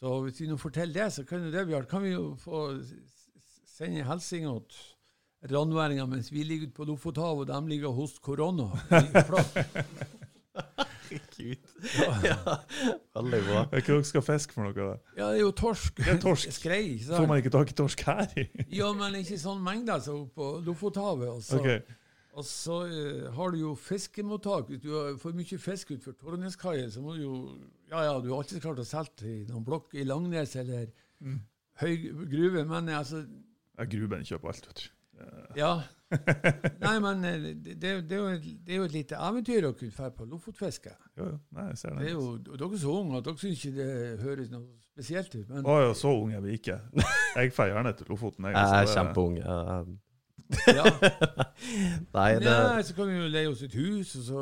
Så 0.00 0.14
hvis 0.24 0.40
vi 0.40 0.48
nå 0.48 0.56
forteller 0.58 0.96
det, 0.96 1.10
så 1.12 1.26
kan 1.28 1.44
det, 1.52 1.66
Bjørn, 1.68 1.86
kan 1.86 2.02
vi 2.02 2.14
jo 2.14 2.32
få 2.40 2.70
sende 3.68 4.06
hilsen 4.08 4.48
til 4.64 5.52
randværinger 5.52 6.08
mens 6.08 6.30
vi 6.32 6.42
ligger 6.44 6.70
ute 6.70 6.76
på 6.76 6.86
Lofothavet, 6.88 7.46
og 7.46 7.52
de 7.52 7.74
ligger 7.74 7.92
hos 7.96 8.18
korona. 8.18 8.70
Herregud. 11.10 12.24
Ja, 12.24 12.56
veldig 13.16 13.40
bra. 13.46 13.62
Hva 13.66 13.78
er 13.78 13.80
det 13.80 13.86
dere 13.90 14.04
skal 14.08 14.24
fiske 14.26 14.54
for 14.56 14.66
noe? 14.68 14.74
da? 14.76 14.98
Ja, 15.18 15.30
det 15.32 15.40
er 15.40 15.44
jo 15.44 15.52
torsk. 15.58 15.96
Det 16.00 16.12
er 16.14 16.20
torsk. 16.22 16.52
Skrei. 16.58 16.80
ikke 16.96 17.16
Får 17.16 17.26
man 17.30 17.40
ikke 17.42 17.52
tak 17.54 17.72
i 17.72 17.76
torsk 17.80 18.04
her? 18.08 18.34
Ja, 18.80 18.90
men 18.96 19.16
ikke 19.20 19.38
sånn 19.42 19.62
mengde 19.66 19.96
altså, 19.96 20.14
på 20.36 20.50
Lofothavet. 20.66 21.28
Og 21.34 21.42
så, 21.46 21.58
okay. 21.60 21.80
og 22.34 22.46
så 22.48 22.78
eh, 22.86 23.26
har 23.36 23.54
du 23.54 23.60
jo 23.64 23.74
fiskemottak. 23.78 24.70
Hvis 24.70 24.82
du 24.86 24.90
har- 24.94 25.18
får 25.20 25.36
mye 25.40 25.58
fisk 25.66 25.90
utenfor 25.96 26.16
Torneskaien, 26.20 26.90
så 26.94 27.02
må 27.04 27.16
du 27.18 27.22
jo 27.26 27.36
Ja 27.90 28.04
ja, 28.06 28.14
du 28.22 28.28
har 28.30 28.38
alltid 28.44 28.62
klart 28.62 28.78
å 28.78 28.86
selge 28.86 29.16
til 29.24 29.38
noen 29.50 29.64
blokk 29.66 29.94
i 29.98 30.04
Langnes 30.06 30.56
eller 30.60 30.88
Mm. 31.20 31.40
høy 31.82 31.96
gruve, 32.30 32.62
men 32.64 32.88
altså 32.88 33.24
Ja, 33.76 33.84
Gruben 33.84 34.22
kjøper 34.24 34.48
alt, 34.54 34.66
vet 34.70 34.80
du. 34.84 34.88
Ja. 35.56 35.80
Nei, 36.82 36.96
men 37.02 37.24
eh, 37.24 37.38
det, 37.54 37.76
det, 37.80 37.90
det, 38.10 38.16
er 38.16 38.18
jo, 38.18 38.28
et- 38.34 38.66
det 38.66 38.72
er 38.74 38.78
jo 38.80 38.84
et 38.88 38.92
lite 38.96 39.14
eventyr 39.22 39.66
å 39.68 39.72
kunne 39.78 39.94
dra 39.94 40.08
på 40.10 40.26
lofotfiske. 40.26 40.90
Jo, 41.18 41.24
jo. 41.30 41.36
Nei, 41.54 41.66
jeg 41.70 41.78
ser 41.78 41.94
Det 42.00 42.06
er 42.08 42.14
jo, 42.16 42.24
og 42.34 42.58
dere 42.58 42.70
er 42.74 42.82
så 42.82 42.94
unge 43.00 43.18
at 43.20 43.24
dere 43.28 43.38
syns 43.44 43.64
ikke 43.64 43.76
det 43.76 44.20
høres 44.24 44.50
noe 44.50 44.66
spesielt 44.90 45.34
ut. 45.38 45.48
Men 45.48 45.64
Å 45.70 45.76
ja, 45.84 45.92
så 45.94 46.10
unge 46.22 46.36
er 46.40 46.44
vi 46.44 46.56
ikke. 46.58 46.78
Jeg 47.36 47.52
drar 47.54 47.70
gjerne 47.70 47.92
til 48.00 48.10
Lofoten. 48.10 48.44
Jeg, 48.50 48.54
Jeg 48.58 48.80
er 48.80 48.86
det- 48.86 48.94
kjempeung. 48.96 49.38
ja. 49.40 50.84
Nei, 52.16 52.30
det 52.40 52.46
Nei, 52.48 52.82
så 52.82 52.94
kan 52.96 53.06
vi 53.10 53.14
jo 53.20 53.28
leie 53.30 53.50
oss 53.52 53.62
et 53.62 53.74
hus, 53.78 54.16
og 54.18 54.24
så 54.26 54.40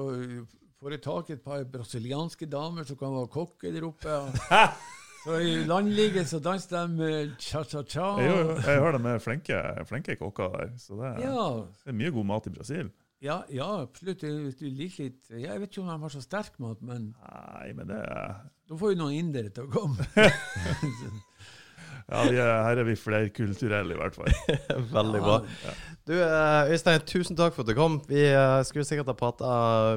får 0.81 0.95
jeg 0.95 1.03
tak 1.05 1.31
i 1.31 1.35
et 1.37 1.43
par 1.45 1.65
brasilianske 1.69 2.47
damer 2.49 2.87
som 2.89 2.97
kan 3.01 3.13
være 3.13 3.29
kokker 3.35 3.75
der 3.75 3.85
oppe. 3.89 4.09
Og 4.09 4.31
så 5.29 5.39
i 5.45 5.51
landligget 5.69 6.29
så 6.31 6.39
danser 6.43 6.87
de 6.99 7.11
cha-cha-cha. 7.43 8.07
Jo, 8.25 8.39
jeg 8.57 8.81
har 8.81 8.97
det 8.97 9.01
med 9.05 9.21
flinke, 9.21 9.59
flinke 9.89 10.17
kokker 10.21 10.49
der. 10.57 10.73
Så 10.81 10.97
det 10.97 11.11
er, 11.13 11.21
Ja, 11.29 11.45
det 11.85 11.93
er 11.93 11.99
mye 12.01 12.11
god 12.17 12.25
mat 12.33 12.49
i 12.49 12.55
Brasil. 12.57 12.89
ja, 13.23 13.41
ja, 13.53 13.67
absolutt. 13.83 14.21
Du 14.23 14.65
liker 14.71 15.09
litt 15.09 15.31
Jeg 15.43 15.61
vet 15.61 15.69
ikke 15.73 15.83
om 15.83 15.89
de 15.91 15.99
har 16.07 16.13
så 16.15 16.21
sterk 16.23 16.55
mat, 16.63 16.81
men 16.83 17.13
Nei, 17.19 17.73
men 17.77 17.91
det 17.93 17.99
er 18.05 18.39
da 18.69 18.77
får 18.77 18.91
jo 18.93 18.99
noen 19.01 19.15
indere 19.17 19.49
til 19.49 19.65
å 19.65 19.71
komme. 19.73 20.05
Ja, 22.09 22.23
vi 22.25 22.39
er, 22.41 22.51
her 22.65 22.79
er 22.81 22.87
vi 22.89 22.95
flerkulturelle, 22.97 23.93
i 23.93 23.99
hvert 24.01 24.15
fall. 24.17 24.31
veldig 24.97 25.21
bra. 25.21 25.35
Du, 26.09 26.15
eh, 26.17 26.71
Øystein, 26.73 27.03
tusen 27.05 27.37
takk 27.37 27.53
for 27.53 27.67
at 27.67 27.69
du 27.69 27.75
kom. 27.77 27.99
Vi 28.09 28.23
eh, 28.31 28.63
skulle 28.65 28.87
sikkert 28.89 29.11
ha 29.13 29.17
prata 29.19 29.51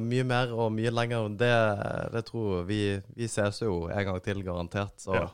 mye 0.04 0.26
mer 0.28 0.52
og 0.52 0.74
mye 0.76 0.92
lenger 0.92 1.24
om 1.30 1.38
det. 1.40 1.54
Det 2.12 2.26
tror 2.28 2.66
vi. 2.68 2.82
Vi 3.16 3.30
ses 3.32 3.62
jo 3.64 3.86
en 3.88 4.10
gang 4.10 4.20
til, 4.26 4.44
garantert. 4.44 4.98
Så 5.00 5.16
Ja. 5.16 5.30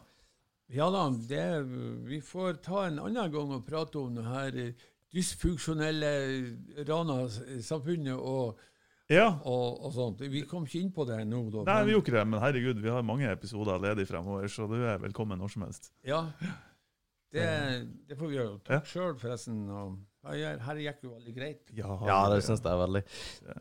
Ja 0.69 0.89
da, 0.91 1.05
det, 1.29 1.43
vi 2.09 2.17
får 2.19 2.57
ta 2.61 2.81
en 2.89 2.97
annen 2.99 3.31
gang 3.31 3.53
og 3.55 3.61
prate 3.65 4.01
om 4.01 4.17
det 4.19 4.25
her 4.27 4.57
dysfunksjonelle 5.15 6.09
Rana-samfunnet 6.89 8.17
og, 8.19 8.57
Ja. 9.09 9.29
og, 9.47 9.77
og 9.87 9.93
sånt. 9.95 10.19
Vi 10.27 10.41
kom 10.49 10.65
ikke 10.67 10.81
inn 10.83 10.91
på 10.91 11.05
det 11.07 11.21
nå, 11.25 11.39
da. 11.53 11.63
Nei, 11.63 11.75
men- 11.79 11.85
vi 11.87 11.93
gjorde 11.95 12.03
ikke 12.09 12.17
det, 12.17 12.25
men 12.27 12.43
herregud, 12.43 12.81
vi 12.83 12.89
har 12.91 13.01
mange 13.07 13.31
episoder 13.31 13.79
ledig 13.79 14.07
fremover, 14.09 14.47
så 14.51 14.67
du 14.67 14.75
er 14.83 14.99
velkommen 14.99 15.39
når 15.39 15.53
som 15.55 15.63
helst. 15.63 15.91
Ja, 16.03 16.25
det, 17.37 17.47
det 18.09 18.17
får 18.19 18.31
vi 18.31 18.37
gjøre. 18.39 18.57
Ja. 18.73 18.79
Sjøl, 18.89 19.15
forresten. 19.21 19.61
Og, 19.69 19.95
ja, 20.37 20.55
her 20.65 20.81
gikk 20.83 21.05
jo 21.07 21.13
veldig 21.15 21.33
greit. 21.37 21.63
Ja, 21.77 21.95
ja, 22.09 22.17
det 22.33 22.41
syns 22.47 22.63
jeg 22.65 22.81
veldig. 22.81 23.03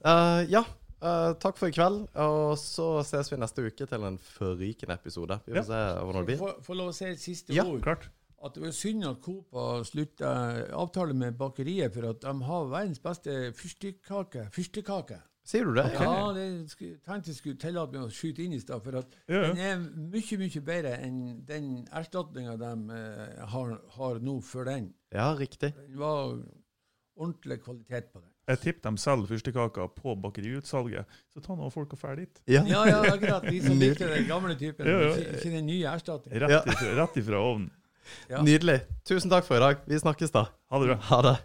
Uh, 0.02 0.42
ja, 0.50 0.64
uh, 1.04 1.30
takk 1.42 1.60
for 1.60 1.70
i 1.70 1.76
kveld. 1.76 2.02
Og 2.26 2.56
så 2.60 2.88
ses 3.06 3.30
vi 3.32 3.38
neste 3.42 3.64
uke 3.68 3.86
til 3.92 4.06
en 4.10 4.18
forrykende 4.32 4.96
episode. 4.98 5.38
Vi 5.46 5.54
får 5.54 5.62
Ja. 5.62 5.66
se 5.70 5.82
hvordan 6.02 6.22
det 6.24 6.30
blir. 6.32 6.40
Få 6.42 6.52
få 6.66 6.78
lov 6.80 6.90
å 6.92 6.96
si 6.96 7.04
et 7.12 7.22
siste 7.22 7.54
Ja, 7.54 7.64
ord. 7.68 7.82
Klart. 7.86 8.08
At 8.44 8.52
det 8.54 8.62
var 8.62 8.74
synd 8.76 9.04
at 9.08 9.22
Coop 9.24 9.54
har 9.56 9.84
slutta 9.88 10.32
avtale 10.76 11.14
med 11.16 11.38
bakeriet, 11.38 11.94
for 11.94 12.10
at 12.10 12.20
de 12.20 12.34
har 12.44 12.66
verdens 12.68 13.00
beste 13.02 13.32
fyrstekake. 13.56 14.50
Fyrstekake. 14.52 15.16
Sier 15.46 15.64
du 15.68 15.76
det? 15.76 15.84
Ja, 15.94 16.32
det 16.34 16.46
skulle, 16.72 16.96
tenkte 17.06 17.30
jeg 17.30 17.36
skulle 17.38 17.58
tillate 17.62 17.94
meg 17.94 18.08
å 18.08 18.10
skyte 18.10 18.42
inn 18.42 18.56
i 18.56 18.58
stad. 18.58 18.82
For 18.82 18.98
at 18.98 19.12
Ja, 19.30 19.44
den 19.46 19.60
er 19.62 19.76
mye, 19.78 20.38
mye 20.42 20.62
bedre 20.66 20.94
enn 21.06 21.20
den 21.46 21.68
erstatninga 21.94 22.56
de 22.58 22.72
eh, 22.96 23.44
har, 23.52 23.76
har 23.98 24.18
nå 24.26 24.40
for 24.42 24.66
den. 24.66 24.88
Ja, 25.14 25.28
riktig. 25.38 25.70
Den 25.78 26.00
var 26.02 26.34
ordentlig 27.16 27.60
kvalitet 27.62 28.10
på 28.12 28.20
den. 28.24 28.32
Jeg 28.46 28.60
tipper 28.62 28.90
de 28.94 29.00
selger 29.02 29.26
fyrstekaker 29.30 29.88
på 29.96 30.12
bakeriutsalget, 30.22 31.06
så 31.34 31.40
ta 31.42 31.54
nå 31.58 31.66
folk 31.74 31.94
og 31.96 32.02
drar 32.02 32.18
dit. 32.20 32.42
Ja. 32.46 32.60
Ja, 32.68 32.84
ja, 32.86 33.00
akkurat. 33.14 33.46
De 33.46 33.58
som 33.64 33.78
likte 33.82 34.06
den 34.12 34.26
gamle 34.28 34.54
typen. 34.58 34.86
Ja, 34.86 35.00
ja. 35.08 35.16
Ikke, 35.34 35.50
den 35.50 35.66
nye 35.66 35.88
erstatninger. 35.94 36.44
Rett, 36.44 36.54
Ja. 36.54 36.62
ifra, 36.74 36.92
rett 37.00 37.18
ifra 37.22 37.40
ovnen. 37.42 37.70
Ja. 38.30 38.38
Nydelig. 38.46 38.80
Tusen 39.06 39.30
takk 39.32 39.46
for 39.48 39.58
i 39.58 39.64
dag. 39.64 39.80
Vi 39.90 39.98
snakkes 39.98 40.30
da. 40.34 40.44
Ha 40.70 40.78
det 40.82 40.92
bra. 40.92 40.98
Ha 41.08 41.22
det. 41.26 41.36